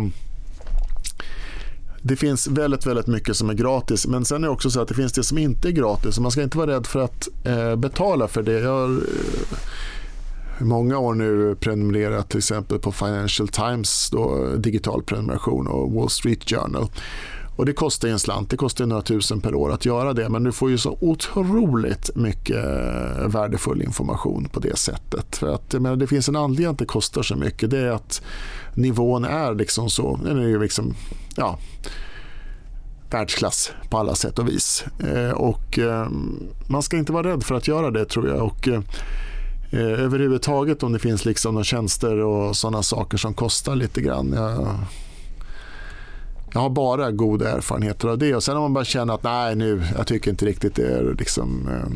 det 2.02 2.16
finns 2.16 2.48
väldigt, 2.48 2.86
väldigt 2.86 3.06
mycket 3.06 3.36
som 3.36 3.50
är 3.50 3.54
gratis. 3.54 4.06
Men 4.06 4.24
sen 4.24 4.44
är 4.44 4.48
det 4.48 4.52
också 4.52 4.70
så 4.70 4.80
att 4.80 4.88
det 4.88 4.94
finns 4.94 5.12
det 5.12 5.24
som 5.24 5.38
inte 5.38 5.68
är 5.68 5.72
gratis. 5.72 6.18
man 6.18 6.30
ska 6.30 6.42
inte 6.42 6.58
vara 6.58 6.70
rädd 6.70 6.86
för 6.86 7.00
att 7.00 7.28
eh, 7.44 7.76
betala 7.76 8.28
för 8.28 8.42
det. 8.42 8.60
Jag, 8.60 8.90
eh, 8.90 8.98
många 10.60 10.98
år 10.98 11.14
nu 11.14 11.56
prenumererat 11.60 12.28
till 12.28 12.38
exempel 12.38 12.78
på 12.78 12.92
Financial 12.92 13.48
Times 13.48 14.10
då, 14.10 14.46
digital 14.56 15.02
prenumeration 15.02 15.66
och 15.66 15.92
Wall 15.92 16.10
Street 16.10 16.50
Journal. 16.50 16.88
Och 17.56 17.66
Det 17.66 17.72
kostar 17.72 18.08
en 18.08 18.18
slant, 18.18 18.50
det 18.50 18.56
kostar 18.56 18.86
några 18.86 19.02
tusen 19.02 19.40
per 19.40 19.54
år 19.54 19.72
att 19.72 19.84
göra 19.84 20.12
det 20.12 20.28
men 20.28 20.44
du 20.44 20.52
får 20.52 20.70
ju 20.70 20.78
så 20.78 20.98
otroligt 21.00 22.16
mycket 22.16 22.56
eh, 22.56 23.26
värdefull 23.26 23.82
information 23.82 24.48
på 24.52 24.60
det 24.60 24.78
sättet. 24.78 25.36
För 25.36 25.54
att, 25.54 25.72
menar, 25.72 25.96
det 25.96 26.06
finns 26.06 26.28
en 26.28 26.36
anledning 26.36 26.66
att 26.66 26.78
det 26.78 26.84
kostar 26.84 27.22
så 27.22 27.36
mycket. 27.36 27.70
Det 27.70 27.78
är 27.78 27.90
att 27.90 28.22
nivån 28.74 29.24
är 29.24 29.54
liksom 29.54 29.90
så, 29.90 30.20
den 30.24 30.38
är 30.38 30.48
ju 30.48 30.60
liksom, 30.62 30.94
ja, 31.36 31.58
världsklass 33.10 33.72
på 33.90 33.98
alla 33.98 34.14
sätt 34.14 34.38
och 34.38 34.48
vis. 34.48 34.84
Eh, 35.14 35.30
och 35.30 35.78
eh, 35.78 36.08
Man 36.66 36.82
ska 36.82 36.96
inte 36.96 37.12
vara 37.12 37.28
rädd 37.28 37.42
för 37.44 37.54
att 37.54 37.68
göra 37.68 37.90
det 37.90 38.04
tror 38.04 38.28
jag. 38.28 38.42
Och, 38.42 38.68
eh, 38.68 38.80
eh, 39.70 40.04
överhuvudtaget 40.04 40.82
om 40.82 40.92
det 40.92 40.98
finns 40.98 41.24
liksom 41.24 41.54
några 41.54 41.64
tjänster 41.64 42.16
och 42.16 42.56
sådana 42.56 42.82
saker 42.82 43.18
som 43.18 43.34
kostar 43.34 43.76
lite 43.76 44.00
grann. 44.00 44.32
Jag, 44.32 44.78
jag 46.52 46.60
har 46.60 46.70
bara 46.70 47.10
goda 47.10 47.50
erfarenheter 47.50 48.08
av 48.08 48.18
det. 48.18 48.34
Och 48.34 48.42
Sen 48.42 48.56
om 48.56 48.62
man 48.62 48.72
bara 48.72 48.84
känner 48.84 49.14
att 49.14 49.22
nej, 49.22 49.56
nu, 49.56 49.82
jag 49.96 50.06
tycker 50.06 50.30
inte 50.30 50.46
riktigt 50.46 50.74
det 50.74 50.86
är 50.86 51.14
liksom, 51.18 51.68
eh, 51.68 51.92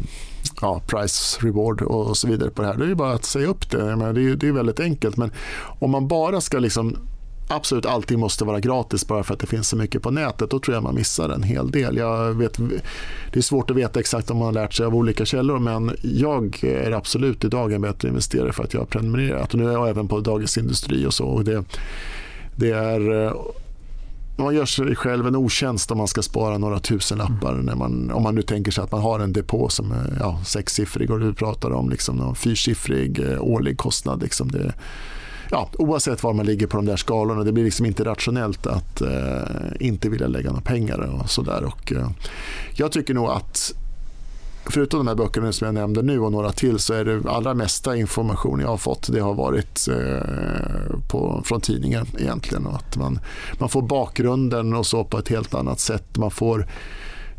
ja, 0.61 0.81
price 0.87 1.47
reward 1.47 1.83
och 1.83 2.07
och 2.07 2.17
så 2.17 2.29
vidare 2.29 2.51
på 2.51 2.63
det 2.63 2.69
här. 2.69 2.77
Det 2.77 2.91
är 2.91 2.95
bara 2.95 3.13
att 3.13 3.25
säga 3.25 3.47
upp 3.47 3.71
det. 3.71 3.85
Menar, 3.85 4.13
det, 4.13 4.23
är, 4.23 4.37
det 4.37 4.49
är 4.49 4.53
väldigt 4.53 4.81
enkelt. 4.81 5.17
Men 5.17 5.33
om 5.79 5.91
man 5.91 6.09
bara 6.09 6.41
ska 6.41 6.59
liksom 6.59 6.99
absolut 7.49 7.87
allting 7.87 8.21
måste 8.21 8.45
vara 8.45 8.61
gratis 8.61 9.07
bara 9.07 9.25
för 9.25 9.35
att 9.35 9.41
det 9.41 9.47
finns 9.47 9.69
så 9.69 9.77
mycket 9.77 10.03
på 10.03 10.11
nätet, 10.11 10.51
då 10.51 10.59
tror 10.59 10.75
jag 10.75 10.83
man 10.83 10.95
missar 10.95 11.29
en 11.29 11.43
hel 11.43 11.71
del. 11.71 11.97
Jag 11.97 12.35
vet, 12.35 12.59
det 13.33 13.39
är 13.39 13.41
svårt 13.41 13.71
att 13.71 13.77
veta 13.77 14.01
exakt 14.01 14.31
om 14.31 14.37
man 14.37 14.47
har 14.47 14.53
lärt 14.53 14.75
sig 14.75 14.87
av 14.87 14.95
olika 14.95 15.25
källor 15.25 15.59
men 15.59 15.97
jag 16.03 16.65
är 16.65 16.93
absolut 16.93 17.45
idag 17.45 17.73
en 17.73 17.81
bättre 17.81 18.09
investerare 18.09 18.53
för 18.53 18.65
att 18.65 18.75
jag 18.75 18.81
har 18.81 18.87
prenumererat. 18.87 19.55
Och 19.55 19.61
nu 19.61 19.69
är 19.69 19.73
jag 19.73 19.89
även 19.89 20.09
på 20.09 20.21
Dagens 20.21 20.59
Industri 20.59 21.07
och 21.07 21.15
så. 21.15 21.25
Och 21.25 21.45
det, 21.45 21.65
det 22.57 22.71
är 22.71 23.27
eh, 23.27 23.33
man 24.37 24.55
gör 24.55 24.67
sig 24.67 24.97
själv 24.97 25.27
en 25.27 25.37
otjänst 25.37 25.91
om 25.91 25.99
man 25.99 26.09
ska 26.09 26.23
spara 26.23 26.59
några 26.59 26.81
tusenlappar. 26.81 27.55
när 27.55 27.75
man, 27.75 28.11
om 28.11 28.23
man 28.23 28.35
nu 28.35 28.43
tänker 28.43 28.73
sig 28.73 28.85
att 28.85 28.93
man 28.93 29.01
har 29.01 29.21
en 29.21 29.33
depå 29.33 29.69
som 29.69 29.93
är 29.93 30.17
ja, 30.21 30.41
sexsiffrig 30.45 31.11
och 31.11 31.21
du 31.21 31.35
pratar 31.35 31.71
om 31.71 31.91
liksom 31.91 32.17
någon 32.17 32.35
fyrsiffrig 32.35 33.19
eh, 33.19 33.43
årlig 33.43 33.79
kostnad. 33.79 34.23
Liksom 34.23 34.51
det, 34.51 34.75
ja, 35.55 35.69
oavsett 35.79 36.23
var 36.23 36.33
man 36.33 36.47
ligger 36.47 36.67
på 36.67 36.77
de 36.77 36.87
där 36.87 36.97
skalorna, 36.97 37.45
det 37.45 37.53
blir 37.53 37.65
liksom 37.65 37.87
inte 37.87 38.05
rationellt 38.05 38.67
att 38.67 39.01
eh, 39.01 39.09
inte 39.81 40.09
vilja 40.09 40.27
lägga 40.27 40.51
några 40.51 40.63
pengar 40.63 40.99
och 40.99 41.31
sådär. 41.31 41.73
eh, 41.93 42.11
jag 42.77 42.93
tycker 42.93 43.15
nog 43.15 43.29
att 43.29 43.75
förutom 44.65 44.99
de 44.99 45.07
här 45.07 45.15
böckerna 45.15 45.53
som 45.53 45.65
jag 45.67 45.75
nämnde 45.75 46.03
nu 46.03 46.21
och 46.21 46.33
några 46.33 46.53
till 46.53 46.79
så 46.79 46.95
är 46.95 47.05
det 47.05 47.31
allra 47.31 47.55
mesta 47.55 47.97
information 47.97 48.61
jag 48.61 48.69
har 48.69 48.77
fått 48.77 49.13
det 49.13 49.21
har 49.21 49.35
varit 49.35 49.89
eh, 49.89 50.99
på, 51.11 51.43
från 51.45 51.61
tidningen 51.61 52.07
egentligen. 52.19 52.67
Och 52.67 52.75
att 52.75 52.97
man, 52.97 53.19
man 53.59 53.69
får 53.69 53.83
bakgrunden 53.83 54.75
och 54.75 54.87
så 54.87 55.05
på 55.05 55.19
ett 55.19 55.29
helt 55.29 55.55
annat 55.55 55.81
sätt. 55.81 56.17
Man 56.17 56.31
får 56.31 56.67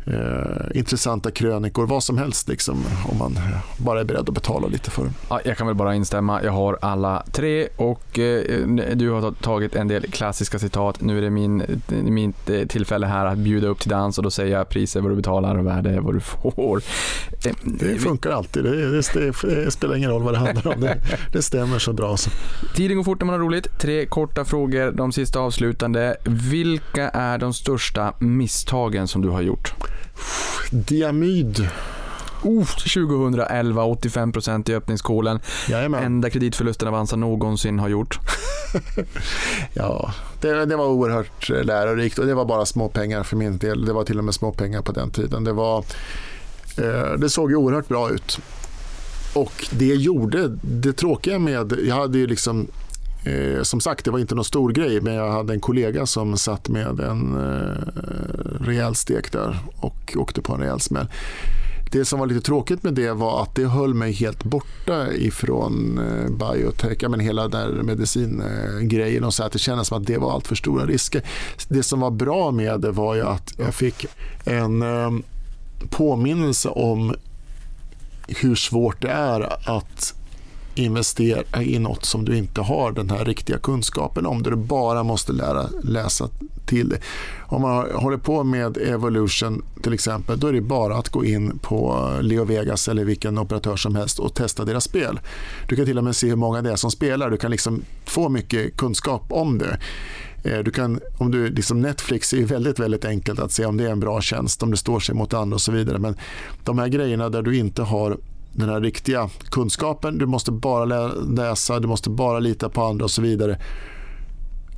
eh, 0.06 0.78
intressanta 0.78 1.30
krönikor, 1.30 1.86
vad 1.86 2.04
som 2.04 2.18
helst 2.18 2.48
liksom, 2.48 2.84
om 3.10 3.18
man 3.18 3.38
bara 3.76 4.00
är 4.00 4.04
beredd 4.04 4.28
att 4.28 4.34
betala 4.34 4.66
lite 4.68 4.90
för 4.90 5.04
det. 5.04 5.10
Ja, 5.30 5.40
jag 5.44 5.56
kan 5.56 5.66
väl 5.66 5.76
bara 5.76 5.94
instämma. 5.94 6.42
Jag 6.42 6.52
har 6.52 6.78
alla 6.82 7.24
tre 7.32 7.68
och 7.76 8.18
eh, 8.18 8.66
du 8.94 9.10
har 9.10 9.32
tagit 9.32 9.76
en 9.76 9.88
del 9.88 10.06
klassiska 10.10 10.58
citat. 10.58 11.00
Nu 11.00 11.18
är 11.18 11.22
det 11.22 11.30
min, 11.30 11.82
mitt 11.88 12.50
eh, 12.50 12.66
tillfälle 12.66 13.06
här 13.06 13.26
att 13.26 13.38
bjuda 13.38 13.68
upp 13.68 13.80
till 13.80 13.90
dans 13.90 14.18
och 14.18 14.24
då 14.24 14.30
säger 14.30 14.56
jag 14.56 14.68
priser 14.68 15.00
vad 15.00 15.10
du 15.10 15.16
betalar 15.16 15.58
och 15.58 15.66
värde 15.66 16.00
vad 16.00 16.14
du 16.14 16.20
får. 16.20 16.82
Eh, 17.44 17.52
det 17.64 17.98
funkar 17.98 18.30
alltid. 18.30 18.64
Det, 18.64 18.90
det, 18.90 19.12
det, 19.14 19.64
det, 19.64 19.70
spelar 19.70 19.96
ingen 19.96 20.10
roll 20.10 20.22
vad 20.22 20.34
det 20.34 20.38
handlar 20.38 20.74
om. 20.74 20.80
Det, 20.80 20.98
det 21.32 21.42
stämmer 21.42 21.78
så 21.78 21.92
bra. 21.92 22.16
Så. 22.16 22.30
Tiden 22.74 22.96
går 22.96 23.04
fort 23.04 23.20
när 23.20 23.26
man 23.26 23.32
har 23.32 23.40
roligt. 23.40 23.78
Tre 23.78 24.06
korta 24.06 24.44
frågor, 24.44 24.92
de 24.92 25.12
sista 25.12 25.38
avslutande. 25.38 26.16
Vilka 26.24 27.08
är 27.08 27.38
de 27.38 27.54
största 27.54 28.14
misstagen 28.18 29.08
som 29.08 29.22
du 29.22 29.28
har 29.28 29.42
gjort? 29.42 29.74
Diamyd. 30.70 31.68
Oh, 32.42 32.64
2011, 32.64 33.84
85% 33.84 34.70
i 34.70 34.74
öppningskolen. 34.74 35.40
Jajamän. 35.68 36.04
Enda 36.04 36.30
kreditförlusten 36.30 36.88
Avanza 36.88 37.16
någonsin 37.16 37.78
har 37.78 37.88
gjort. 37.88 38.18
ja, 39.74 40.14
det, 40.40 40.64
det, 40.64 40.76
var 40.76 40.86
oerhört 40.86 41.48
lärorikt 41.48 42.18
och 42.18 42.26
det 42.26 42.34
var 42.34 42.44
bara 42.44 42.66
små 42.66 42.88
pengar 42.88 43.22
för 43.22 43.36
min 43.36 43.58
del. 43.58 43.84
Det 43.84 43.92
var 43.92 44.04
till 44.04 44.18
och 44.18 44.24
med 44.24 44.34
små 44.34 44.52
pengar 44.52 44.82
på 44.82 44.92
den 44.92 45.10
tiden. 45.10 45.44
Det, 45.44 45.52
var, 45.52 45.84
eh, 46.78 47.12
det 47.18 47.30
såg 47.30 47.50
ju 47.50 47.56
oerhört 47.56 47.88
bra 47.88 48.10
ut. 48.10 48.38
Och 49.34 49.68
det 49.70 49.94
gjorde, 49.94 50.48
det 50.62 50.92
tråkiga 50.92 51.38
med, 51.38 51.72
jag 51.86 51.94
hade 51.94 52.18
ju 52.18 52.26
liksom 52.26 52.68
Eh, 53.26 53.62
som 53.62 53.80
sagt, 53.80 54.04
det 54.04 54.10
var 54.10 54.18
inte 54.18 54.34
någon 54.34 54.44
stor 54.44 54.72
grej 54.72 55.00
men 55.00 55.14
jag 55.14 55.30
hade 55.30 55.52
en 55.52 55.60
kollega 55.60 56.06
som 56.06 56.38
satt 56.38 56.68
med 56.68 57.00
en 57.00 57.34
eh, 57.34 58.64
rejäl 58.64 58.94
stek 58.94 59.32
där 59.32 59.58
och 59.76 60.16
åkte 60.16 60.42
på 60.42 60.54
en 60.54 60.60
rejäl 60.60 60.80
smäll. 60.80 61.08
Det 61.92 62.04
som 62.04 62.18
var 62.20 62.26
lite 62.26 62.40
tråkigt 62.40 62.82
med 62.82 62.94
det 62.94 63.12
var 63.12 63.42
att 63.42 63.54
det 63.54 63.66
höll 63.66 63.94
mig 63.94 64.12
helt 64.12 64.44
borta 64.44 65.12
ifrån 65.12 65.98
eh, 65.98 66.30
biotech, 66.30 67.08
men 67.08 67.20
hela 67.20 67.42
här 67.48 67.82
medicingrejen 67.82 69.24
och 69.24 69.34
så 69.34 69.42
att 69.42 69.52
det 69.52 69.58
kändes 69.58 69.88
som 69.88 69.98
att 69.98 70.06
det 70.06 70.18
var 70.18 70.32
allt 70.32 70.46
för 70.46 70.54
stora 70.54 70.86
risker. 70.86 71.22
Det 71.68 71.82
som 71.82 72.00
var 72.00 72.10
bra 72.10 72.50
med 72.50 72.80
det 72.80 72.90
var 72.90 73.14
ju 73.14 73.22
att 73.22 73.54
jag 73.58 73.74
fick 73.74 74.06
en 74.44 74.82
eh, 74.82 75.10
påminnelse 75.90 76.68
om 76.68 77.14
hur 78.28 78.54
svårt 78.54 79.02
det 79.02 79.10
är 79.10 79.70
att 79.76 80.15
investera 80.78 81.62
i 81.62 81.78
något 81.78 82.04
som 82.04 82.24
du 82.24 82.36
inte 82.36 82.60
har 82.60 82.92
den 82.92 83.10
här 83.10 83.24
riktiga 83.24 83.58
kunskapen 83.58 84.26
om, 84.26 84.42
där 84.42 84.50
du 84.50 84.56
bara 84.56 85.02
måste 85.02 85.32
lära 85.32 85.66
läsa 85.82 86.28
till 86.66 86.88
det. 86.88 86.98
Om 87.38 87.62
man 87.62 87.90
håller 87.94 88.16
på 88.16 88.44
med 88.44 88.76
Evolution 88.76 89.62
till 89.82 89.92
exempel, 89.92 90.40
då 90.40 90.46
är 90.46 90.52
det 90.52 90.60
bara 90.60 90.96
att 90.96 91.08
gå 91.08 91.24
in 91.24 91.58
på 91.58 92.10
Leo 92.20 92.44
Vegas 92.44 92.88
eller 92.88 93.04
vilken 93.04 93.38
operatör 93.38 93.76
som 93.76 93.96
helst 93.96 94.18
och 94.18 94.34
testa 94.34 94.64
deras 94.64 94.84
spel. 94.84 95.20
Du 95.68 95.76
kan 95.76 95.84
till 95.84 95.98
och 95.98 96.04
med 96.04 96.16
se 96.16 96.28
hur 96.28 96.36
många 96.36 96.62
det 96.62 96.72
är 96.72 96.76
som 96.76 96.90
spelar, 96.90 97.30
du 97.30 97.36
kan 97.36 97.50
liksom 97.50 97.82
få 98.04 98.28
mycket 98.28 98.76
kunskap 98.76 99.22
om 99.28 99.58
det. 99.58 99.78
Eh, 100.44 100.58
du 100.58 100.70
kan, 100.70 101.00
om 101.18 101.30
du, 101.30 101.50
liksom 101.50 101.80
Netflix 101.80 102.32
är 102.32 102.44
väldigt, 102.44 102.78
väldigt 102.78 103.04
enkelt 103.04 103.38
att 103.38 103.52
se 103.52 103.64
om 103.64 103.76
det 103.76 103.84
är 103.84 103.90
en 103.90 104.00
bra 104.00 104.20
tjänst, 104.20 104.62
om 104.62 104.70
det 104.70 104.76
står 104.76 105.00
sig 105.00 105.14
mot 105.14 105.34
andra 105.34 105.54
och 105.54 105.60
så 105.60 105.72
vidare. 105.72 105.98
Men 105.98 106.16
de 106.64 106.78
här 106.78 106.88
grejerna 106.88 107.28
där 107.28 107.42
du 107.42 107.56
inte 107.56 107.82
har 107.82 108.16
den 108.56 108.68
här 108.68 108.80
riktiga 108.80 109.28
kunskapen. 109.50 110.18
Du 110.18 110.26
måste 110.26 110.52
bara 110.52 111.06
läsa, 111.08 111.80
du 111.80 111.88
måste 111.88 112.10
bara 112.10 112.38
lita 112.38 112.68
på 112.68 112.84
andra 112.84 113.04
och 113.04 113.10
så 113.10 113.22
vidare. 113.22 113.58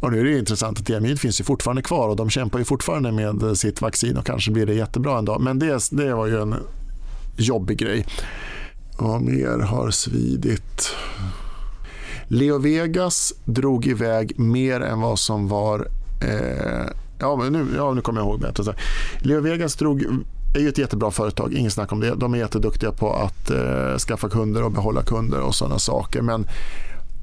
Och 0.01 0.13
nu 0.13 0.21
är 0.21 0.25
det 0.25 0.39
intressant 0.39 0.79
att 0.79 0.87
Diamid 0.87 1.21
finns 1.21 1.41
ju 1.41 1.45
fortfarande 1.45 1.83
kvar 1.83 2.09
och 2.09 2.17
de 2.17 2.31
kämpar 2.31 2.59
ju 2.59 2.65
fortfarande 2.65 3.13
med 3.13 3.59
sitt 3.59 3.81
vaccin 3.81 4.17
och 4.17 4.27
kanske 4.27 4.51
blir 4.51 4.67
det 4.67 4.75
jättebra 4.75 5.19
en 5.19 5.25
dag. 5.25 5.41
Men 5.41 5.59
det, 5.59 5.89
det 5.91 6.15
var 6.15 6.27
ju 6.27 6.43
en 6.43 6.55
jobbig 7.37 7.79
grej. 7.79 8.07
Vad 8.99 9.23
mer 9.23 9.59
har 9.59 9.91
svidit? 9.91 10.91
Leo 12.29 12.59
Vegas 12.59 13.35
drog 13.45 13.87
iväg 13.87 14.39
mer 14.39 14.81
än 14.81 15.01
vad 15.01 15.19
som 15.19 15.49
var... 15.49 15.89
Eh, 16.21 16.93
ja, 17.19 17.37
men 17.37 17.53
nu, 17.53 17.67
ja, 17.77 17.95
nu 17.95 18.01
kommer 18.01 18.21
jag 18.21 18.29
ihåg 18.29 18.41
bättre. 18.41 18.75
Leo 19.19 19.41
Vegas 19.41 19.77
drog 19.77 20.07
är 20.55 20.61
ju 20.61 20.69
ett 20.69 20.79
jättebra 20.79 21.11
företag, 21.11 21.53
ingen 21.55 21.71
snack 21.71 21.93
om 21.93 22.01
det. 22.01 22.15
De 22.15 22.35
är 22.35 22.39
jätteduktiga 22.39 22.93
på 22.93 23.13
att 23.13 23.51
eh, 23.51 23.97
skaffa 23.99 24.29
kunder 24.29 24.63
och 24.63 24.73
behålla 24.73 25.03
kunder 25.03 25.41
och 25.41 25.55
sådana 25.55 25.79
saker. 25.79 26.23
Men 26.23 26.47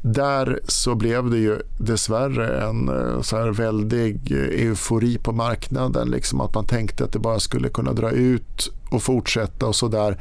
där 0.01 0.59
så 0.67 0.95
blev 0.95 1.29
det 1.29 1.37
ju 1.37 1.59
dessvärre 1.77 2.67
en 2.67 2.89
eh, 2.89 3.21
så 3.21 3.37
här 3.37 3.49
väldig 3.49 4.31
eh, 4.31 4.67
eufori 4.67 5.17
på 5.17 5.31
marknaden. 5.31 6.09
Liksom 6.09 6.41
att 6.41 6.55
man 6.55 6.65
tänkte 6.65 7.03
att 7.03 7.11
det 7.11 7.19
bara 7.19 7.39
skulle 7.39 7.69
kunna 7.69 7.93
dra 7.93 8.11
ut 8.11 8.71
och 8.91 9.03
fortsätta 9.03 9.65
och 9.65 9.75
sådär. 9.75 10.17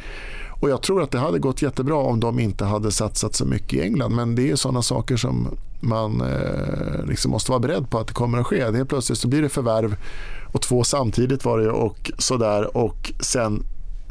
Och 0.60 0.70
jag 0.70 0.82
tror 0.82 1.02
att 1.02 1.10
det 1.10 1.18
hade 1.18 1.39
gått 1.39 1.62
jättebra 1.62 1.97
om 1.97 2.20
de 2.20 2.39
inte 2.39 2.64
hade 2.64 2.90
satsat 2.90 3.35
så 3.35 3.44
mycket 3.44 3.72
i 3.72 3.81
England. 3.81 4.14
Men 4.14 4.35
det 4.35 4.51
är 4.51 4.56
sådana 4.56 4.82
saker 4.82 5.16
som 5.16 5.48
man 5.81 6.20
eh, 6.20 7.05
liksom 7.06 7.31
måste 7.31 7.51
vara 7.51 7.60
beredd 7.60 7.90
på 7.90 7.98
att 7.98 8.06
det 8.06 8.14
kommer 8.14 8.39
att 8.39 8.47
ske. 8.47 8.70
Det 8.70 8.85
plötsligt 8.85 9.18
så 9.18 9.28
blir 9.28 9.43
det 9.43 9.48
förvärv 9.48 9.97
och 10.55 10.62
två 10.62 10.85
samtidigt 10.85 11.44
var 11.44 11.59
det 11.59 11.70
och 11.70 12.12
sådär 12.18 12.76
och 12.76 13.12
sen 13.20 13.62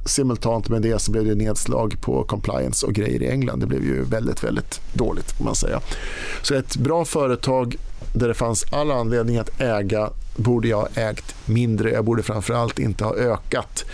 simultant 0.06 0.70
med 0.70 0.82
det 0.82 1.00
så 1.00 1.12
blev 1.12 1.26
det 1.26 1.36
nedslag 1.36 1.98
på 2.02 2.24
compliance 2.24 2.86
och 2.86 2.94
grejer 2.94 3.22
i 3.22 3.30
England. 3.30 3.60
Det 3.60 3.66
blev 3.66 3.84
ju 3.84 4.04
väldigt, 4.04 4.44
väldigt 4.44 4.82
dåligt 4.94 5.32
får 5.32 5.46
man 5.46 5.56
säga. 5.56 5.82
Så 6.42 6.56
ett 6.56 6.78
bra 6.78 7.06
företag 7.06 7.76
där 8.14 8.28
det 8.28 8.34
fanns 8.34 8.66
all 8.72 8.92
anledning 8.92 9.38
att 9.38 9.62
äga 9.62 10.10
borde 10.36 10.68
jag 10.68 10.78
ha 10.78 10.88
ägt 10.96 11.36
mindre. 11.46 11.92
Jag 11.92 12.06
borde 12.06 12.24
framförallt 12.24 12.80
inte 12.80 13.04
ha 13.04 13.16
ökat 13.16 13.86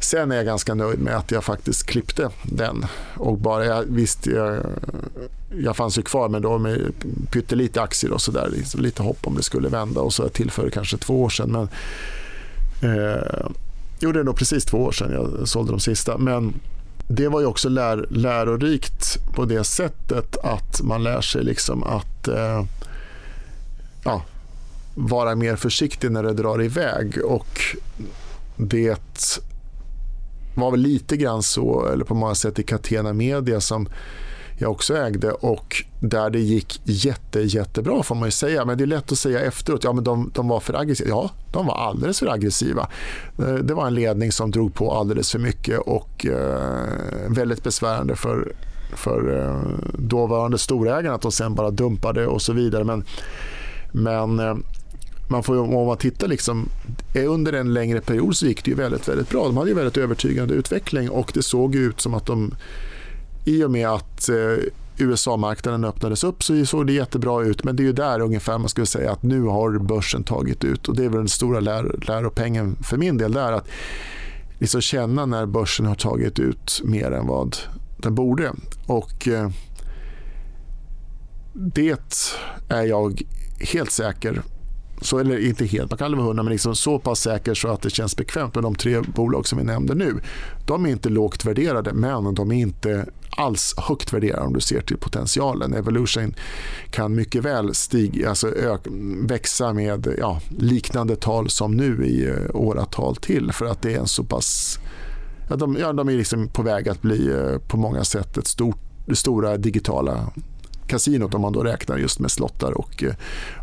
Sen 0.00 0.32
är 0.32 0.36
jag 0.36 0.44
ganska 0.44 0.74
nöjd 0.74 0.98
med 0.98 1.16
att 1.16 1.30
jag 1.30 1.44
faktiskt 1.44 1.86
klippte 1.86 2.30
den. 2.42 2.86
Och 3.16 3.38
bara, 3.38 3.64
jag, 3.64 3.84
visst, 3.88 4.26
jag, 4.26 4.66
jag 5.62 5.76
fanns 5.76 5.98
ju 5.98 6.02
kvar 6.02 6.28
men 6.28 6.42
då 6.42 6.58
med 6.58 6.92
pyttelite 7.30 7.82
aktier 7.82 8.12
och 8.12 8.22
sådär. 8.22 8.48
Liksom 8.52 8.80
lite 8.80 9.02
hopp 9.02 9.26
om 9.26 9.34
det 9.34 9.42
skulle 9.42 9.68
vända 9.68 10.00
och 10.00 10.12
så 10.12 10.28
tillför 10.28 10.70
kanske 10.70 10.96
två 10.96 11.22
år 11.22 11.28
sedan. 11.28 11.50
Men, 11.50 11.68
eh, 12.90 13.48
gjorde 14.00 14.18
det 14.18 14.24
nog 14.24 14.36
precis 14.36 14.64
två 14.64 14.78
år 14.78 14.92
sedan 14.92 15.12
jag 15.12 15.48
sålde 15.48 15.72
de 15.72 15.80
sista. 15.80 16.18
Men 16.18 16.54
det 17.08 17.28
var 17.28 17.40
ju 17.40 17.46
också 17.46 17.68
lär, 17.68 18.06
lärorikt 18.10 19.18
på 19.34 19.44
det 19.44 19.64
sättet 19.64 20.36
att 20.36 20.82
man 20.82 21.02
lär 21.02 21.20
sig 21.20 21.44
liksom 21.44 21.82
att 21.82 22.28
eh, 22.28 22.64
ja, 24.04 24.22
vara 24.94 25.34
mer 25.34 25.56
försiktig 25.56 26.10
när 26.10 26.22
det 26.22 26.32
drar 26.32 26.62
iväg. 26.62 27.18
Och 27.24 27.60
det 28.56 28.98
var 30.60 30.70
väl 30.70 30.80
lite 30.80 31.16
grann 31.16 31.42
så, 31.42 31.86
eller 31.92 32.04
på 32.04 32.14
många 32.14 32.34
sätt 32.34 32.58
i 32.58 32.62
Catena 32.62 33.12
Media 33.12 33.60
som 33.60 33.88
jag 34.60 34.70
också 34.70 34.96
ägde 34.96 35.32
och 35.32 35.84
där 36.00 36.30
det 36.30 36.38
gick 36.38 36.80
jätte, 36.84 37.40
jättebra 37.40 38.02
får 38.02 38.14
man 38.14 38.24
ju 38.24 38.30
säga. 38.30 38.64
Men 38.64 38.78
det 38.78 38.84
är 38.84 38.86
lätt 38.86 39.12
att 39.12 39.18
säga 39.18 39.40
efteråt, 39.40 39.84
ja 39.84 39.92
men 39.92 40.04
de, 40.04 40.30
de 40.34 40.48
var 40.48 40.60
för 40.60 40.74
aggressiva. 40.74 41.08
Ja, 41.10 41.30
de 41.52 41.66
var 41.66 41.74
alldeles 41.74 42.18
för 42.18 42.26
aggressiva. 42.26 42.88
Eh, 43.38 43.54
det 43.54 43.74
var 43.74 43.86
en 43.86 43.94
ledning 43.94 44.32
som 44.32 44.50
drog 44.50 44.74
på 44.74 44.92
alldeles 44.92 45.32
för 45.32 45.38
mycket 45.38 45.78
och 45.78 46.26
eh, 46.26 47.28
väldigt 47.28 47.62
besvärande 47.62 48.16
för, 48.16 48.52
för 48.96 49.38
eh, 49.38 49.88
dåvarande 49.98 50.58
storägarna 50.58 51.14
att 51.14 51.22
de 51.22 51.32
sen 51.32 51.54
bara 51.54 51.70
dumpade 51.70 52.26
och 52.26 52.42
så 52.42 52.52
vidare. 52.52 52.84
Men, 52.84 53.04
men 53.92 54.38
eh, 54.38 54.54
man 55.28 55.42
får, 55.42 55.58
om 55.58 55.86
man 55.86 55.96
tittar 55.96 56.28
liksom, 56.28 56.68
eh, 57.14 57.32
under 57.32 57.52
en 57.52 57.74
längre 57.74 58.00
period 58.00 58.36
så 58.36 58.46
gick 58.46 58.64
det 58.64 58.70
ju 58.70 58.76
väldigt, 58.76 59.08
väldigt 59.08 59.30
bra. 59.30 59.44
De 59.44 59.56
hade 59.56 59.70
ju 59.70 59.76
väldigt 59.76 59.96
övertygande 59.96 60.54
utveckling 60.54 61.10
och 61.10 61.30
det 61.34 61.42
såg 61.42 61.74
ut 61.74 62.00
som 62.00 62.14
att 62.14 62.26
de 62.26 62.54
i 63.44 63.64
och 63.64 63.70
med 63.70 63.88
att 63.88 64.28
eh, 64.28 64.56
USA-marknaden 64.98 65.84
öppnades 65.84 66.24
upp 66.24 66.42
så 66.42 66.66
såg 66.66 66.86
det 66.86 66.92
jättebra 66.92 67.42
ut 67.42 67.64
men 67.64 67.76
det 67.76 67.82
är 67.82 67.84
ju 67.84 67.92
där 67.92 68.20
ungefär 68.20 68.58
man 68.58 68.68
skulle 68.68 68.86
säga 68.86 69.12
att 69.12 69.22
nu 69.22 69.42
har 69.42 69.78
börsen 69.78 70.24
tagit 70.24 70.64
ut 70.64 70.88
och 70.88 70.96
det 70.96 71.04
är 71.04 71.08
väl 71.08 71.18
den 71.18 71.28
stora 71.28 71.60
lär, 71.60 71.98
läropengen 72.06 72.76
för 72.82 72.96
min 72.96 73.18
del 73.18 73.32
där 73.32 73.52
att 73.52 73.68
liksom 74.58 74.80
känna 74.80 75.26
när 75.26 75.46
börsen 75.46 75.86
har 75.86 75.94
tagit 75.94 76.38
ut 76.38 76.80
mer 76.84 77.10
än 77.10 77.26
vad 77.26 77.56
den 77.96 78.14
borde. 78.14 78.52
Och 78.86 79.28
eh, 79.28 79.50
det 81.52 82.30
är 82.68 82.82
jag 82.82 83.22
helt 83.60 83.90
säker 83.90 84.42
så, 85.00 85.18
eller 85.18 85.46
inte 85.46 85.64
helt, 85.64 85.90
man 85.90 85.98
kan 85.98 86.04
aldrig 86.04 86.18
vara 86.18 86.28
hundra, 86.28 86.42
men 86.42 86.52
liksom 86.52 86.76
så 86.76 86.98
pass 86.98 87.20
säker 87.20 87.54
så 87.54 87.68
att 87.68 87.82
det 87.82 87.90
känns 87.90 88.16
bekvämt 88.16 88.54
med 88.54 88.64
de 88.64 88.74
tre 88.74 89.00
bolag 89.00 89.46
som 89.46 89.58
vi 89.58 89.64
nämnde 89.64 89.94
nu. 89.94 90.14
De 90.66 90.86
är 90.86 90.90
inte 90.90 91.08
lågt 91.08 91.44
värderade, 91.44 91.92
men 91.92 92.34
de 92.34 92.52
är 92.52 92.56
inte 92.56 93.06
alls 93.30 93.74
högt 93.76 94.12
värderade 94.12 94.46
om 94.46 94.52
du 94.52 94.60
ser 94.60 94.80
till 94.80 94.96
potentialen. 94.96 95.74
Evolution 95.74 96.34
kan 96.90 97.14
mycket 97.14 97.44
väl 97.44 97.74
stiga, 97.74 98.28
alltså 98.28 98.52
växa 99.28 99.72
med 99.72 100.14
ja, 100.18 100.40
liknande 100.58 101.16
tal 101.16 101.50
som 101.50 101.76
nu 101.76 102.06
i 102.06 102.28
eh, 102.28 102.34
åratal 102.54 103.16
till 103.16 103.52
för 103.52 103.66
att 103.66 103.82
det 103.82 103.94
är 103.94 103.98
en 103.98 104.06
så 104.06 104.24
pass 104.24 104.78
Ja, 105.50 105.56
de, 105.56 105.76
ja, 105.80 105.92
de 105.92 106.08
är 106.08 106.12
liksom 106.12 106.48
på 106.48 106.62
väg 106.62 106.88
att 106.88 107.02
bli 107.02 107.30
eh, 107.30 107.58
på 107.58 107.76
många 107.76 108.04
sätt 108.04 108.36
ett 108.36 108.46
stort, 108.46 108.78
stora 109.12 109.56
digitala 109.56 110.32
kasinot 110.88 111.34
om 111.34 111.40
man 111.40 111.52
då 111.52 111.62
räknar 111.62 111.96
just 111.98 112.20
med 112.20 112.30
slottar 112.30 112.78
och, 112.78 113.02
eh, 113.02 113.14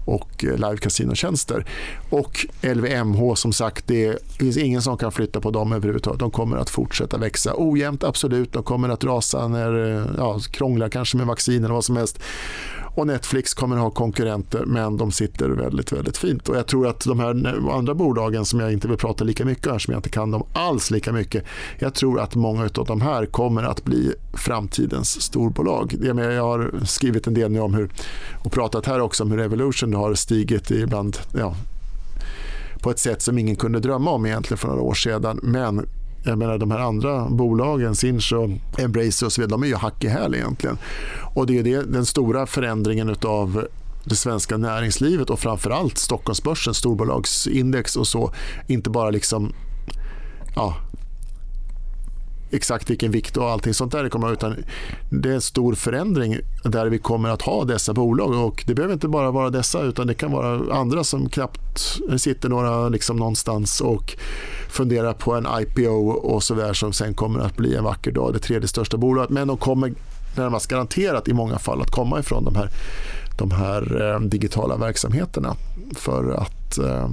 och 0.06 0.46
eh, 0.46 0.56
live-kasinotjänster. 0.56 1.66
Och 2.10 2.46
LVMH 2.62 3.36
som 3.36 3.54
sagt, 3.54 3.88
det 3.88 4.18
finns 4.40 4.58
ingen 4.58 4.82
som 4.82 4.98
kan 4.98 5.12
flytta 5.12 5.42
på 5.42 5.52
dem 5.52 5.74
överhuvudtaget. 5.74 6.20
De 6.20 6.32
kommer 6.32 6.58
att 6.58 6.70
fortsätta 6.70 7.18
växa. 7.18 7.54
Ojämnt 7.58 8.04
absolut, 8.04 8.54
de 8.54 8.64
kommer 8.64 8.90
att 8.90 9.04
rasa 9.04 9.48
när 9.48 9.98
eh, 9.98 10.06
ja, 10.18 10.40
krånglar 10.52 10.90
kanske 10.90 11.18
med 11.18 11.28
vaccin 11.28 11.64
eller 11.64 11.74
vad 11.74 11.86
som 11.86 11.98
helst. 11.98 12.20
Och 12.96 13.08
Netflix 13.08 13.54
kommer 13.54 13.76
att 13.76 13.82
ha 13.82 13.90
konkurrenter 13.92 14.66
men 14.66 14.98
de 14.98 15.12
sitter 15.12 15.50
väldigt, 15.50 15.92
väldigt 15.92 16.18
fint. 16.18 16.50
Och 16.50 16.56
jag 16.56 16.68
tror 16.68 16.88
att 16.88 17.06
de 17.06 17.20
här 17.20 17.30
andra 17.72 17.94
bolagen 17.94 18.46
som 18.46 18.60
jag 18.60 18.74
inte 18.74 18.88
vill 18.88 18.98
prata 18.98 19.24
lika 19.24 19.46
mycket 19.46 19.68
om, 19.68 19.80
som 19.80 19.92
jag 19.92 20.00
inte 20.00 20.10
kan 20.10 20.32
dem 20.32 20.44
alls 20.54 20.92
lika 20.92 21.12
mycket. 21.12 21.44
Jag 21.80 21.94
tror 21.94 22.20
att 22.20 22.36
många 22.36 22.64
av 22.64 22.86
de 22.86 23.02
här 23.02 23.26
kommer 23.26 23.64
att 23.64 23.84
bli 23.84 24.14
framtidens 24.34 25.22
storbolag. 25.22 25.96
Jag 26.02 26.44
har 26.44 26.86
skrivit 26.86 27.28
en 27.28 27.34
del 27.34 27.52
nu 27.52 27.60
om 27.60 27.74
hur, 27.74 27.90
och 28.44 28.52
pratat 28.52 28.86
här 28.86 29.00
också 29.00 29.24
om 29.24 29.32
hur 29.32 29.40
Evolution 29.40 29.94
har 29.94 30.14
stigit 30.14 30.72
ibland 30.72 31.18
ja, 31.38 31.56
på 32.80 32.92
ett 32.92 33.00
sätt 33.00 33.22
som 33.22 33.38
ingen 33.38 33.56
kunde 33.56 33.80
drömma 33.80 34.12
om 34.12 34.26
egentligen 34.26 34.58
för 34.58 34.68
några 34.68 34.82
år 34.82 34.94
sedan. 34.94 35.40
Men 35.44 35.86
jag 36.26 36.38
menar 36.38 36.58
de 36.58 36.72
här 36.72 36.80
andra 36.80 37.30
bolagen, 37.30 37.96
Sinch 37.96 38.34
och 38.34 38.80
Embracer 38.80 39.26
och 39.26 39.32
så 39.32 39.42
vidare, 39.42 39.52
de 39.52 39.64
är 39.64 39.68
ju 39.68 39.76
hack 39.76 40.04
i 40.04 40.08
häl 40.08 40.36
egentligen. 40.36 40.78
Och 41.36 41.48
det 41.48 41.60
är 41.60 41.64
det, 41.64 41.82
den 41.82 42.06
stora 42.06 42.46
förändringen 42.46 43.16
av 43.26 43.68
det 44.04 44.16
svenska 44.16 44.58
näringslivet 44.58 45.30
och 45.30 45.40
framförallt 45.40 45.98
Stockholmsbörsen, 45.98 46.74
storbolagsindex 46.74 47.96
och 47.96 48.08
så. 48.08 48.32
Inte 48.68 48.90
bara 48.90 49.10
liksom 49.10 49.54
ja, 50.56 50.76
exakt 52.56 52.90
vilken 52.90 53.12
vikt 53.12 53.38
och 53.38 53.50
allting 53.50 53.74
sånt 53.74 53.92
där 53.92 54.04
det 54.04 54.10
kommer 54.10 54.34
utan 54.34 54.56
det 55.10 55.30
är 55.30 55.34
en 55.34 55.42
stor 55.42 55.76
förändring 55.76 56.38
där 56.64 56.86
vi 56.88 56.98
kommer 56.98 57.30
att 57.30 57.42
ha 57.42 57.64
dessa 57.64 57.94
bolag. 57.94 58.46
Och 58.46 58.64
det 58.68 58.74
behöver 58.74 58.94
inte 58.94 59.08
bara 59.08 59.32
vara 59.32 59.50
dessa 59.50 59.82
utan 59.82 60.08
det 60.08 60.14
kan 60.14 60.32
vara 60.32 60.76
andra 60.76 61.04
som 61.04 61.30
knappt 61.30 62.00
sitter 62.18 62.50
några 62.50 62.90
liksom 62.90 63.18
någonstans 63.18 63.82
och 63.82 64.18
funderar 64.70 65.14
på 65.14 65.34
en 65.34 65.48
IPO 65.62 66.10
och 66.10 66.44
så 66.44 66.54
där 66.54 66.74
som 66.74 66.94
sen 66.94 67.14
kommer 67.14 67.40
att 67.40 67.56
bli 67.58 67.76
en 67.76 67.84
vacker 67.84 68.12
dag 68.12 68.34
det 68.34 68.40
tredje 68.40 68.68
största 68.68 68.98
bolaget. 68.98 69.30
Men 69.30 69.48
de 69.48 69.58
kommer 69.58 69.94
närmast 70.36 70.68
garanterat 70.68 71.28
i 71.28 71.34
många 71.34 71.60
fall 71.60 71.82
att 71.82 71.92
komma 71.92 72.20
ifrån 72.20 72.44
de 72.44 72.56
här, 72.56 72.70
de 73.38 73.52
här 73.52 74.12
eh, 74.12 74.20
digitala 74.20 74.78
verksamheterna 74.78 75.56
för 75.96 76.32
att 76.32 76.78
eh, 76.78 77.10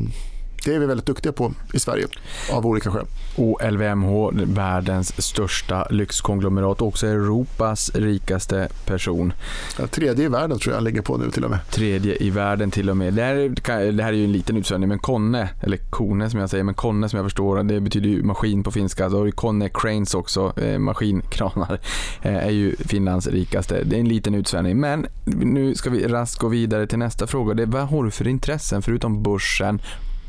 det 0.65 0.75
är 0.75 0.79
vi 0.79 0.87
väldigt 0.87 1.07
duktiga 1.07 1.33
på 1.33 1.53
i 1.73 1.79
Sverige 1.79 2.07
av 2.53 2.67
olika 2.67 2.91
skäl. 2.91 3.07
Och 3.37 3.73
LVMH, 3.73 4.31
världens 4.33 5.23
största 5.23 5.87
lyxkonglomerat 5.91 6.81
och 6.81 6.89
också 6.89 7.07
Europas 7.07 7.91
rikaste 7.95 8.69
person. 8.87 9.33
Ja, 9.79 9.87
tredje 9.87 10.25
i 10.25 10.29
världen 10.29 10.59
tror 10.59 10.75
jag 10.75 10.85
ligger 10.85 11.03
på 11.03 11.17
nu 11.17 11.31
till 11.31 11.45
och 11.45 11.51
med. 11.51 11.59
Tredje 11.71 12.17
i 12.23 12.31
världen 12.31 12.71
till 12.71 12.91
och 12.91 12.97
med. 12.97 13.15
Det 13.15 13.23
här, 13.23 13.93
det 13.93 14.03
här 14.03 14.13
är 14.13 14.17
ju 14.17 14.25
en 14.25 14.33
liten 14.33 14.57
utsvävning, 14.57 14.89
men 14.89 14.99
Konne, 14.99 15.49
eller 15.61 15.77
Kone 15.77 16.31
som 16.31 16.41
jag 16.41 16.51
säger, 16.51 16.65
men 16.65 16.75
Konne 16.75 17.09
som 17.09 17.17
jag 17.17 17.27
förstår, 17.27 17.63
det 17.63 17.81
betyder 17.81 18.09
ju 18.09 18.23
maskin 18.23 18.63
på 18.63 18.71
finska. 18.71 19.09
Då 19.09 19.19
har 19.19 19.27
ju 19.27 19.33
Konne 19.33 19.69
Cranes 19.69 20.15
också, 20.15 20.53
eh, 20.61 20.79
maskinkranar, 20.79 21.81
eh, 22.23 22.37
är 22.47 22.51
ju 22.51 22.77
Finlands 22.77 23.27
rikaste. 23.27 23.85
Det 23.85 23.97
är 23.97 24.01
en 24.01 24.09
liten 24.09 24.35
utsvävning, 24.35 24.81
men 24.81 25.07
nu 25.25 25.75
ska 25.75 25.91
vi 25.91 26.09
raskt 26.09 26.41
gå 26.41 26.49
vidare 26.49 26.87
till 26.87 26.99
nästa 26.99 27.27
fråga. 27.27 27.55
Det 27.55 27.63
är, 27.63 27.67
vad 27.67 27.89
har 27.89 28.05
du 28.05 28.11
för 28.11 28.29
intressen 28.29 28.83
förutom 28.83 29.23
börsen 29.23 29.81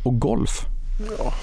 och 0.03 0.19
golf? 0.19 0.65
Ja, 1.17 1.33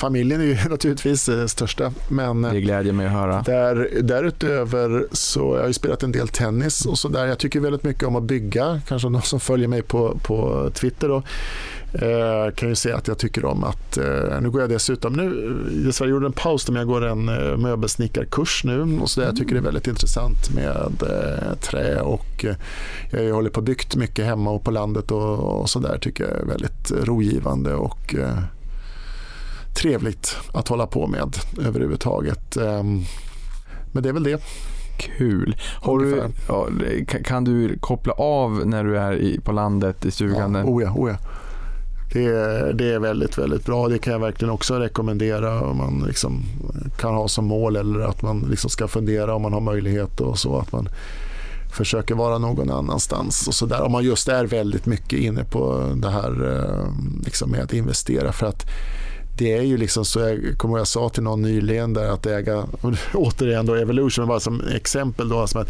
familjen 0.00 0.40
är 0.40 0.44
ju 0.44 0.54
naturligtvis 0.70 1.26
det 1.26 1.40
eh, 1.40 1.46
största. 1.46 1.92
Men 2.08 2.42
det 2.42 2.60
glädjer 2.60 2.92
mig 2.92 3.06
att 3.06 3.12
höra. 3.12 3.42
Där, 3.42 4.02
därutöver 4.02 5.06
så 5.12 5.40
jag 5.40 5.60
har 5.60 5.66
jag 5.66 5.74
spelat 5.74 6.02
en 6.02 6.12
del 6.12 6.28
tennis 6.28 6.86
och 6.86 6.98
så 6.98 7.08
där. 7.08 7.26
Jag 7.26 7.38
tycker 7.38 7.60
väldigt 7.60 7.84
mycket 7.84 8.04
om 8.04 8.16
att 8.16 8.22
bygga. 8.22 8.80
Kanske 8.88 9.08
någon 9.08 9.22
som 9.22 9.40
följer 9.40 9.68
mig 9.68 9.82
på, 9.82 10.18
på 10.22 10.70
Twitter 10.74 11.08
då. 11.08 11.22
Eh, 11.92 12.54
kan 12.54 12.68
ju 12.68 12.74
säga 12.74 12.96
att 12.96 13.08
jag 13.08 13.18
tycker 13.18 13.44
om 13.44 13.64
att, 13.64 13.96
eh, 13.96 14.40
nu 14.40 14.50
går 14.50 14.60
jag 14.60 14.70
dessutom, 14.70 15.12
nu, 15.12 15.92
jag 16.00 16.08
gjorde 16.08 16.26
en 16.26 16.32
paus 16.32 16.68
men 16.68 16.76
jag 16.76 16.86
går 16.86 17.04
en 17.04 17.28
eh, 17.28 17.56
möbelsnickarkurs 17.56 18.64
nu 18.64 18.98
och 19.00 19.10
så 19.10 19.20
där. 19.20 19.26
jag 19.26 19.36
tycker 19.36 19.54
det 19.54 19.60
är 19.60 19.64
väldigt 19.64 19.86
intressant 19.86 20.54
med 20.54 21.02
eh, 21.02 21.54
trä 21.54 22.00
och 22.00 22.44
eh, 22.44 23.20
jag 23.22 23.34
håller 23.34 23.50
på 23.50 23.60
byggt 23.60 23.96
mycket 23.96 24.24
hemma 24.24 24.50
och 24.50 24.64
på 24.64 24.70
landet 24.70 25.10
och, 25.10 25.60
och 25.60 25.70
så 25.70 25.78
där 25.78 25.98
tycker 25.98 26.24
jag 26.24 26.40
är 26.40 26.46
väldigt 26.46 26.90
rogivande 26.90 27.74
och 27.74 28.14
eh, 28.14 28.38
trevligt 29.74 30.36
att 30.52 30.68
hålla 30.68 30.86
på 30.86 31.06
med 31.06 31.36
överhuvudtaget. 31.58 32.56
Ehm, 32.56 33.02
men 33.92 34.02
det 34.02 34.08
är 34.08 34.12
väl 34.12 34.22
det. 34.22 34.42
Kul. 34.98 35.56
Du, 35.84 36.22
ja, 36.48 36.68
kan 37.24 37.44
du 37.44 37.78
koppla 37.78 38.12
av 38.12 38.66
när 38.66 38.84
du 38.84 38.98
är 38.98 39.40
på 39.40 39.52
landet 39.52 40.04
i 40.04 40.10
stugan? 40.10 40.54
Ja, 40.54 40.64
oh 40.64 40.82
ja, 40.82 40.92
oh 40.96 41.10
ja. 41.10 41.16
Det 42.12 42.24
är, 42.24 42.72
det 42.72 42.92
är 42.92 42.98
väldigt, 42.98 43.38
väldigt 43.38 43.64
bra. 43.64 43.88
Det 43.88 43.98
kan 43.98 44.12
jag 44.12 44.20
verkligen 44.20 44.52
också 44.52 44.78
rekommendera 44.78 45.60
om 45.60 45.76
man 45.76 46.04
liksom 46.06 46.42
kan 46.98 47.14
ha 47.14 47.28
som 47.28 47.44
mål 47.44 47.76
eller 47.76 48.00
att 48.00 48.22
man 48.22 48.46
liksom 48.50 48.70
ska 48.70 48.88
fundera 48.88 49.34
om 49.34 49.42
man 49.42 49.52
har 49.52 49.60
möjlighet 49.60 50.20
och 50.20 50.38
så. 50.38 50.58
Att 50.58 50.72
man 50.72 50.88
försöker 51.72 52.14
vara 52.14 52.38
någon 52.38 52.70
annanstans 52.70 53.48
och 53.48 53.54
så 53.54 53.66
där. 53.66 53.82
Om 53.82 53.92
man 53.92 54.04
just 54.04 54.28
är 54.28 54.44
väldigt 54.44 54.86
mycket 54.86 55.18
inne 55.18 55.44
på 55.44 55.92
det 55.96 56.10
här 56.10 56.56
eh, 56.56 56.92
liksom 57.24 57.50
med 57.50 57.60
att 57.60 57.72
investera. 57.72 58.32
För 58.32 58.46
att 58.46 58.66
det 59.38 59.52
är 59.52 59.62
ju 59.62 59.76
liksom 59.76 60.04
så, 60.04 60.20
jag 60.20 60.58
kommer 60.58 60.78
jag 60.78 60.88
sa 60.88 61.08
till 61.08 61.22
någon 61.22 61.42
nyligen 61.42 61.92
där 61.92 62.08
att 62.08 62.26
äga, 62.26 62.64
återigen 63.14 63.66
då 63.66 63.74
Evolution, 63.74 64.28
bara 64.28 64.40
som 64.40 64.60
exempel 64.60 65.28
då, 65.28 65.38
alltså 65.38 65.58
att, 65.58 65.68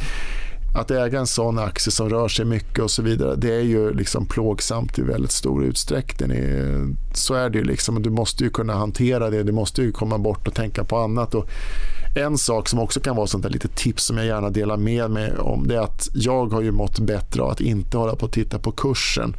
att 0.74 0.90
äga 0.90 1.18
en 1.18 1.26
sån 1.26 1.58
aktie 1.58 1.92
som 1.92 2.10
rör 2.10 2.28
sig 2.28 2.44
mycket 2.44 2.84
och 2.84 2.90
så 2.90 3.02
vidare, 3.02 3.36
det 3.36 3.54
är 3.54 3.62
ju 3.62 3.94
liksom 3.94 4.26
plågsamt 4.26 4.98
i 4.98 5.02
väldigt 5.02 5.32
stor 5.32 5.64
utsträckning. 5.64 6.30
Så 7.14 7.34
är 7.34 7.50
det 7.50 7.58
ju 7.58 7.64
liksom, 7.64 8.02
du 8.02 8.10
måste 8.10 8.44
ju 8.44 8.50
kunna 8.50 8.74
hantera 8.74 9.30
det, 9.30 9.42
du 9.42 9.52
måste 9.52 9.82
ju 9.82 9.92
komma 9.92 10.18
bort 10.18 10.48
och 10.48 10.54
tänka 10.54 10.84
på 10.84 10.98
annat. 10.98 11.34
Och 11.34 11.48
en 12.16 12.38
sak 12.38 12.68
som 12.68 12.78
också 12.78 13.00
kan 13.00 13.16
vara 13.16 13.26
sånt 13.26 13.42
där 13.42 13.50
lite 13.50 13.68
tips 13.68 14.04
som 14.04 14.16
jag 14.16 14.26
gärna 14.26 14.50
delar 14.50 14.76
med 14.76 15.10
mig 15.10 15.32
om, 15.38 15.68
det 15.68 15.76
är 15.76 15.80
att 15.80 16.08
jag 16.14 16.46
har 16.46 16.60
ju 16.60 16.72
mått 16.72 16.98
bättre 16.98 17.42
av 17.42 17.50
att 17.50 17.60
inte 17.60 17.96
hålla 17.96 18.16
på 18.16 18.26
och 18.26 18.32
titta 18.32 18.58
på 18.58 18.72
kursen 18.72 19.36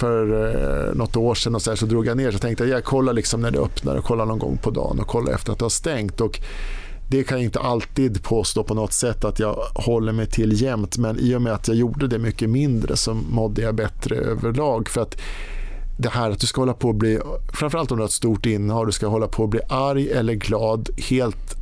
för 0.00 0.48
eh, 0.88 0.94
något 0.94 1.16
år 1.16 1.34
sedan 1.34 1.54
och 1.54 1.62
så, 1.62 1.70
här, 1.70 1.76
så 1.76 1.86
drog 1.86 2.06
jag 2.06 2.16
ner 2.16 2.30
så 2.30 2.38
tänkte 2.38 2.64
jag 2.64 2.76
jag 2.76 2.84
kollar 2.84 3.12
liksom 3.12 3.40
när 3.40 3.50
det 3.50 3.58
öppnar 3.58 3.96
och 3.96 4.04
kollar 4.04 4.26
någon 4.26 4.38
gång 4.38 4.56
på 4.56 4.70
dagen 4.70 5.00
och 5.00 5.06
kollar 5.06 5.32
efter 5.32 5.52
att 5.52 5.58
det 5.58 5.64
har 5.64 5.70
stängt. 5.70 6.20
Och 6.20 6.40
det 7.08 7.24
kan 7.24 7.38
jag 7.38 7.44
inte 7.44 7.60
alltid 7.60 8.22
påstå 8.22 8.64
på 8.64 8.74
något 8.74 8.92
sätt 8.92 9.24
att 9.24 9.38
jag 9.38 9.54
håller 9.74 10.12
mig 10.12 10.26
till 10.26 10.62
jämt 10.62 10.98
men 10.98 11.18
i 11.18 11.34
och 11.34 11.42
med 11.42 11.52
att 11.52 11.68
jag 11.68 11.76
gjorde 11.76 12.08
det 12.08 12.18
mycket 12.18 12.50
mindre 12.50 12.96
så 12.96 13.14
mådde 13.14 13.62
jag 13.62 13.74
bättre 13.74 14.16
överlag. 14.16 14.88
För 14.88 15.00
att 15.00 15.16
det 15.98 16.08
här 16.08 16.30
att 16.30 16.40
du 16.40 16.46
ska 16.46 16.60
hålla 16.60 16.74
på 16.74 16.90
att 16.90 16.96
bli, 16.96 17.20
framförallt 17.52 17.90
om 17.90 17.96
du 17.96 18.02
har 18.02 18.08
ett 18.08 18.12
stort 18.12 18.46
innehav, 18.46 18.86
du 18.86 18.92
ska 18.92 19.06
hålla 19.06 19.28
på 19.28 19.44
att 19.44 19.50
bli 19.50 19.60
arg 19.68 20.10
eller 20.10 20.34
glad 20.34 20.88
helt 20.98 21.56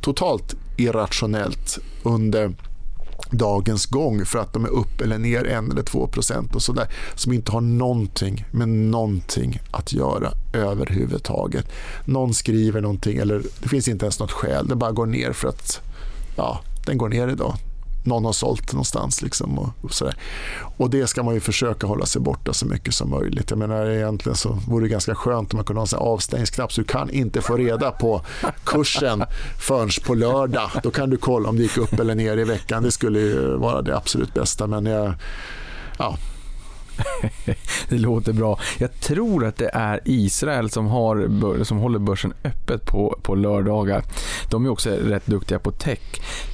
totalt 0.00 0.56
irrationellt 0.76 1.78
under 2.02 2.52
dagens 3.30 3.86
gång 3.86 4.24
för 4.24 4.38
att 4.38 4.52
de 4.52 4.64
är 4.64 4.68
upp 4.68 5.00
eller 5.00 5.18
ner 5.18 5.46
en 5.46 5.70
eller 5.70 5.82
två 5.82 6.06
procent 6.06 6.54
och 6.54 6.62
sådär 6.62 6.88
som 7.14 7.32
inte 7.32 7.52
har 7.52 7.60
någonting 7.60 8.44
med 8.50 8.68
någonting 8.68 9.60
att 9.70 9.92
göra 9.92 10.32
överhuvudtaget. 10.52 11.66
Någon 12.04 12.34
skriver 12.34 12.80
någonting 12.80 13.16
eller 13.16 13.42
det 13.62 13.68
finns 13.68 13.88
inte 13.88 14.04
ens 14.04 14.20
något 14.20 14.32
skäl. 14.32 14.68
Det 14.68 14.76
bara 14.76 14.92
går 14.92 15.06
ner 15.06 15.32
för 15.32 15.48
att 15.48 15.80
ja, 16.36 16.60
den 16.86 16.98
går 16.98 17.08
ner 17.08 17.28
idag 17.28 17.54
någon 18.04 18.24
har 18.24 18.32
sålt 18.32 18.72
någonstans. 18.72 19.22
Liksom 19.22 19.58
och, 19.58 19.68
och, 19.82 19.92
sådär. 19.92 20.14
och 20.76 20.90
det 20.90 21.06
ska 21.06 21.22
man 21.22 21.34
ju 21.34 21.40
försöka 21.40 21.86
hålla 21.86 22.06
sig 22.06 22.22
borta 22.22 22.52
så 22.52 22.66
mycket 22.66 22.94
som 22.94 23.10
möjligt. 23.10 23.50
Jag 23.50 23.58
menar 23.58 23.86
egentligen 23.86 24.36
så 24.36 24.58
vore 24.68 24.84
det 24.84 24.88
ganska 24.88 25.14
skönt 25.14 25.52
om 25.52 25.56
man 25.56 25.64
kunde 25.64 25.80
ha 25.80 25.86
en 25.92 25.98
avstängningsknapp 25.98 26.72
så 26.72 26.80
du 26.80 26.86
kan 26.86 27.10
inte 27.10 27.40
få 27.40 27.56
reda 27.56 27.90
på 27.90 28.22
kursen 28.64 29.24
förrän 29.58 29.90
på 30.06 30.14
lördag. 30.14 30.70
Då 30.82 30.90
kan 30.90 31.10
du 31.10 31.16
kolla 31.16 31.48
om 31.48 31.56
det 31.56 31.62
gick 31.62 31.78
upp 31.78 31.92
eller 31.92 32.14
ner 32.14 32.36
i 32.36 32.44
veckan. 32.44 32.82
Det 32.82 32.90
skulle 32.90 33.18
ju 33.18 33.56
vara 33.56 33.82
det 33.82 33.96
absolut 33.96 34.34
bästa. 34.34 34.66
Men 34.66 34.86
jag, 34.86 35.14
ja, 35.98 36.16
det 37.88 37.98
låter 37.98 38.32
bra. 38.32 38.58
Jag 38.78 39.00
tror 39.00 39.46
att 39.46 39.56
det 39.56 39.70
är 39.72 40.00
Israel 40.04 40.70
som, 40.70 40.86
har, 40.86 41.64
som 41.64 41.78
håller 41.78 41.98
börsen 41.98 42.32
öppet 42.44 42.86
på, 42.86 43.18
på 43.22 43.34
lördagar. 43.34 44.04
De 44.50 44.64
är 44.64 44.70
också 44.70 44.90
rätt 44.90 45.26
duktiga 45.26 45.58
på 45.58 45.70
tech. 45.70 46.00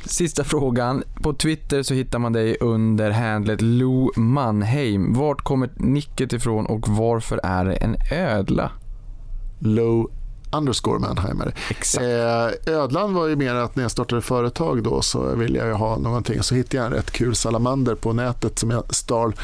Sista 0.05 0.45
frågan. 0.45 1.03
På 1.23 1.33
Twitter 1.33 1.83
så 1.83 1.95
hittar 1.95 2.19
man 2.19 2.33
dig 2.33 2.57
under 2.61 3.11
handlet 3.11 3.61
Lou 3.61 4.11
Mannheim. 4.17 5.13
Vart 5.13 5.43
kommer 5.43 5.71
nicket 5.77 6.33
ifrån 6.33 6.67
och 6.67 6.89
varför 6.89 7.41
är 7.43 7.65
det 7.65 7.75
en 7.75 7.97
ödla? 8.11 8.71
Low 9.59 10.11
underscore 10.53 10.99
Mannheimer. 10.99 11.55
Exakt. 11.71 12.05
Eh, 12.05 12.75
ödlan 12.75 13.15
var 13.15 13.27
ju 13.27 13.37
mer 13.37 13.55
att 13.55 13.77
när 13.77 13.85
jag 13.85 13.91
startade 13.91 14.23
företag 14.23 14.83
då 14.83 15.03
så 15.03 15.35
ville 15.35 15.59
jag 15.59 15.75
ha 15.75 15.99
någonting. 15.99 16.43
Så 16.43 16.55
hittade 16.55 16.77
jag 16.77 16.87
en 16.87 16.93
rätt 16.93 17.11
kul 17.11 17.35
salamander 17.35 17.95
på 17.95 18.13
nätet 18.13 18.59
som 18.59 18.71
jag 18.71 18.95
stal 18.95 19.35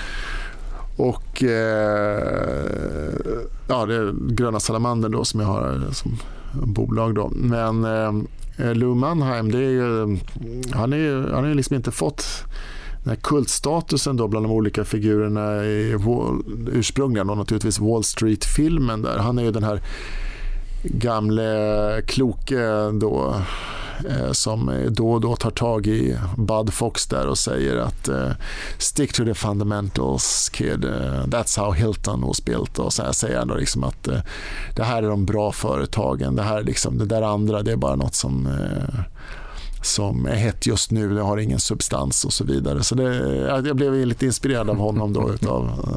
och 1.03 1.43
eh, 1.43 3.15
ja, 3.69 3.87
det 3.87 3.95
är 3.95 4.35
Gröna 4.35 4.61
Salamandern 4.61 5.13
då 5.13 5.25
som 5.25 5.41
jag 5.41 5.47
har 5.47 5.81
som 5.93 6.19
bolag. 6.53 7.15
Då. 7.15 7.33
Men 7.35 7.85
eh, 7.85 8.13
eh 8.67 8.75
Lou 8.75 8.95
Mannheim, 8.95 9.51
det 9.51 9.59
är 9.59 9.71
ju, 9.71 10.19
han, 10.73 10.93
är, 10.93 11.33
han 11.35 11.45
har 11.45 11.55
liksom 11.55 11.77
inte 11.77 11.91
fått 11.91 12.25
den 13.03 13.09
här 13.09 13.17
kultstatusen 13.17 14.17
då 14.17 14.29
bland 14.29 14.47
de 14.47 14.53
olika 14.53 14.85
figurerna 14.85 15.65
i 15.65 15.95
Wall, 15.95 16.43
ursprungligen 16.73 17.31
och 17.31 17.37
naturligtvis 17.37 17.81
Wall 17.81 18.05
Street-filmen 18.05 19.03
där. 19.03 19.19
Han 19.19 19.39
är 19.39 19.43
ju 19.43 19.51
den 19.51 19.65
här 19.65 19.83
gamle 20.83 22.03
kloke 22.07 22.91
då 23.01 23.35
eh, 24.09 24.33
som 24.33 24.87
då 24.91 25.13
och 25.13 25.21
då 25.21 25.37
tar 25.37 25.51
tag 25.51 25.87
i 25.87 26.19
Bud 26.37 26.73
Fox 26.73 27.07
där 27.07 27.27
och 27.27 27.39
säger 27.39 27.77
att 27.77 28.09
eh, 28.09 28.31
stick 28.79 29.13
to 29.13 29.25
the 29.25 29.35
fundamentals 29.35 30.49
kid, 30.49 30.85
eh, 30.85 31.25
that's 31.27 31.61
how 31.61 31.73
Hilton 31.73 32.21
was 32.21 32.45
built 32.45 32.79
och 32.79 32.93
så 32.93 33.03
här 33.03 33.13
säger 33.13 33.39
han 33.39 33.49
då 33.49 33.55
liksom 33.55 33.85
att 33.85 34.09
det 34.77 34.85
här 34.85 35.03
är 35.03 35.09
de 35.09 35.27
bra 35.27 35.53
företagen, 35.53 36.37
det 36.37 36.43
här 36.43 36.63
liksom, 36.63 36.99
det 36.99 37.07
där 37.07 37.23
andra 37.23 37.63
det 37.63 37.73
är 37.73 37.77
bara 37.77 37.97
något 37.97 38.15
som 38.15 38.49
som 39.83 40.27
är 40.27 40.35
hett 40.35 40.67
just 40.67 40.91
nu, 40.91 41.15
det 41.15 41.21
har 41.21 41.39
ingen 41.39 41.61
substans 41.61 42.25
och 42.25 42.33
så 42.33 42.45
vidare. 42.45 42.83
Så 42.83 42.95
det, 42.95 43.37
jag 43.67 43.77
blev 43.77 44.07
lite 44.07 44.27
inspirerad 44.27 44.71
av 44.71 44.77
honom 44.77 45.13
då 45.13 45.33
utav, 45.33 45.89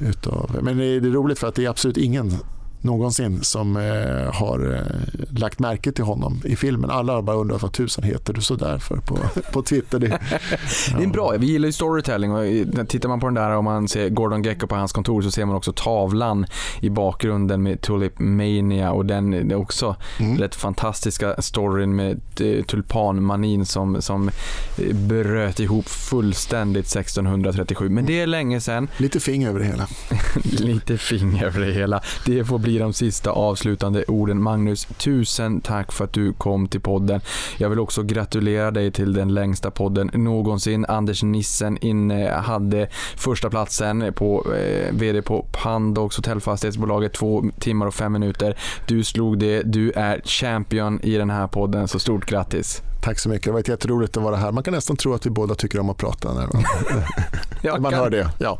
utav 0.00 0.58
men 0.62 0.78
det 0.78 0.84
är 0.84 1.00
roligt 1.00 1.38
för 1.38 1.48
att 1.48 1.54
det 1.54 1.64
är 1.64 1.68
absolut 1.68 1.96
ingen 1.96 2.38
någonsin 2.82 3.42
som 3.42 3.76
eh, 3.76 4.34
har 4.34 4.74
eh, 4.74 5.38
lagt 5.38 5.58
märke 5.58 5.92
till 5.92 6.04
honom 6.04 6.40
i 6.44 6.56
filmen. 6.56 6.90
Alla 6.90 7.12
har 7.12 7.22
bara 7.22 7.36
undrat 7.36 7.62
vad 7.62 7.72
tusan 7.72 8.04
heter 8.04 8.32
du 8.32 8.40
sådär 8.40 8.78
för 8.78 8.96
på, 8.96 9.18
på 9.52 9.62
Twitter. 9.62 9.98
Det, 9.98 10.06
ja. 10.06 10.38
det 10.98 11.04
är 11.04 11.08
bra, 11.08 11.34
vi 11.38 11.46
gillar 11.46 11.66
ju 11.66 11.72
storytelling 11.72 12.32
och 12.32 12.88
tittar 12.88 13.08
man 13.08 13.20
på 13.20 13.26
den 13.26 13.34
där 13.34 13.56
och 13.56 13.64
man 13.64 13.88
ser 13.88 14.08
Gordon 14.08 14.42
Gecko 14.42 14.66
på 14.66 14.74
hans 14.74 14.92
kontor 14.92 15.22
så 15.22 15.30
ser 15.30 15.44
man 15.44 15.56
också 15.56 15.72
tavlan 15.72 16.46
i 16.80 16.90
bakgrunden 16.90 17.62
med 17.62 17.80
Tulip 17.80 18.18
Mania 18.18 18.92
och 18.92 19.06
den 19.06 19.34
är 19.34 19.54
också 19.54 19.96
mm. 20.18 20.38
rätt 20.38 20.54
fantastiska 20.54 21.42
storyn 21.42 21.96
med 21.96 22.20
eh, 22.40 22.64
tulpanmanin 22.64 23.66
som, 23.66 24.02
som 24.02 24.28
eh, 24.28 24.94
bröt 24.94 25.60
ihop 25.60 25.88
fullständigt 25.88 26.96
1637. 26.96 27.88
Men 27.88 28.06
det 28.06 28.20
är 28.20 28.26
länge 28.26 28.60
sedan. 28.60 28.88
Lite 28.96 29.20
fing 29.20 29.44
över 29.44 29.60
det 29.60 29.66
hela. 29.66 29.88
Lite 30.42 30.98
fing 30.98 31.40
över 31.40 31.60
det 31.60 31.72
hela. 31.72 32.00
Det 32.26 32.44
får 32.44 32.58
bli 32.58 32.67
blir 32.68 32.80
de 32.80 32.92
sista 32.92 33.30
avslutande 33.30 34.04
orden. 34.08 34.42
Magnus, 34.42 34.84
tusen 34.84 35.60
tack 35.60 35.92
för 35.92 36.04
att 36.04 36.12
du 36.12 36.32
kom 36.32 36.68
till 36.68 36.80
podden. 36.80 37.20
Jag 37.58 37.68
vill 37.68 37.78
också 37.78 38.02
gratulera 38.02 38.70
dig 38.70 38.92
till 38.92 39.12
den 39.12 39.34
längsta 39.34 39.70
podden 39.70 40.10
någonsin. 40.14 40.86
Anders 40.88 41.22
Nissen 41.22 41.78
inne 41.80 42.30
hade 42.30 42.88
första 43.16 43.50
platsen 43.50 44.12
på 44.14 44.54
eh, 44.54 44.92
VD 44.92 45.22
på 45.22 45.46
Pandox 45.52 46.16
hotellfastighetsbolaget, 46.16 47.12
två 47.12 47.44
timmar 47.60 47.86
och 47.86 47.94
fem 47.94 48.12
minuter. 48.12 48.58
Du 48.86 49.04
slog 49.04 49.38
det, 49.38 49.62
du 49.62 49.92
är 49.92 50.20
champion 50.24 51.00
i 51.02 51.16
den 51.16 51.30
här 51.30 51.46
podden, 51.46 51.88
så 51.88 51.98
stort 51.98 52.26
grattis. 52.26 52.82
Tack 53.08 53.18
så 53.18 53.28
mycket. 53.28 53.44
Det 53.44 53.52
var 53.52 53.62
jätteroligt 53.68 54.16
att 54.16 54.22
vara 54.22 54.36
här. 54.36 54.52
Man 54.52 54.62
kan 54.62 54.74
nästan 54.74 54.96
tro 54.96 55.14
att 55.14 55.26
vi 55.26 55.30
båda 55.30 55.54
tycker 55.54 55.80
om 55.80 55.90
att 55.90 55.96
prata 55.96 56.32
när 56.32 56.48
man, 56.52 57.82
man 57.82 57.92
kan, 57.92 58.00
hör 58.00 58.10
det. 58.10 58.30
Ja. 58.38 58.58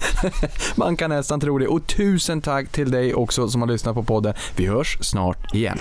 man 0.77 0.97
kan 0.97 1.11
nästan 1.11 1.41
tro 1.41 1.59
det. 1.59 1.67
Och 1.67 1.87
tusen 1.87 2.43
tack 2.43 2.69
till 2.69 2.91
dig 2.91 3.15
också 3.15 3.49
som 3.49 3.61
har 3.61 3.69
lyssnat 3.69 3.95
på 3.95 4.03
podden. 4.03 4.35
Vi 4.57 4.67
hörs 4.67 4.99
snart 5.01 5.55
igen. 5.55 5.79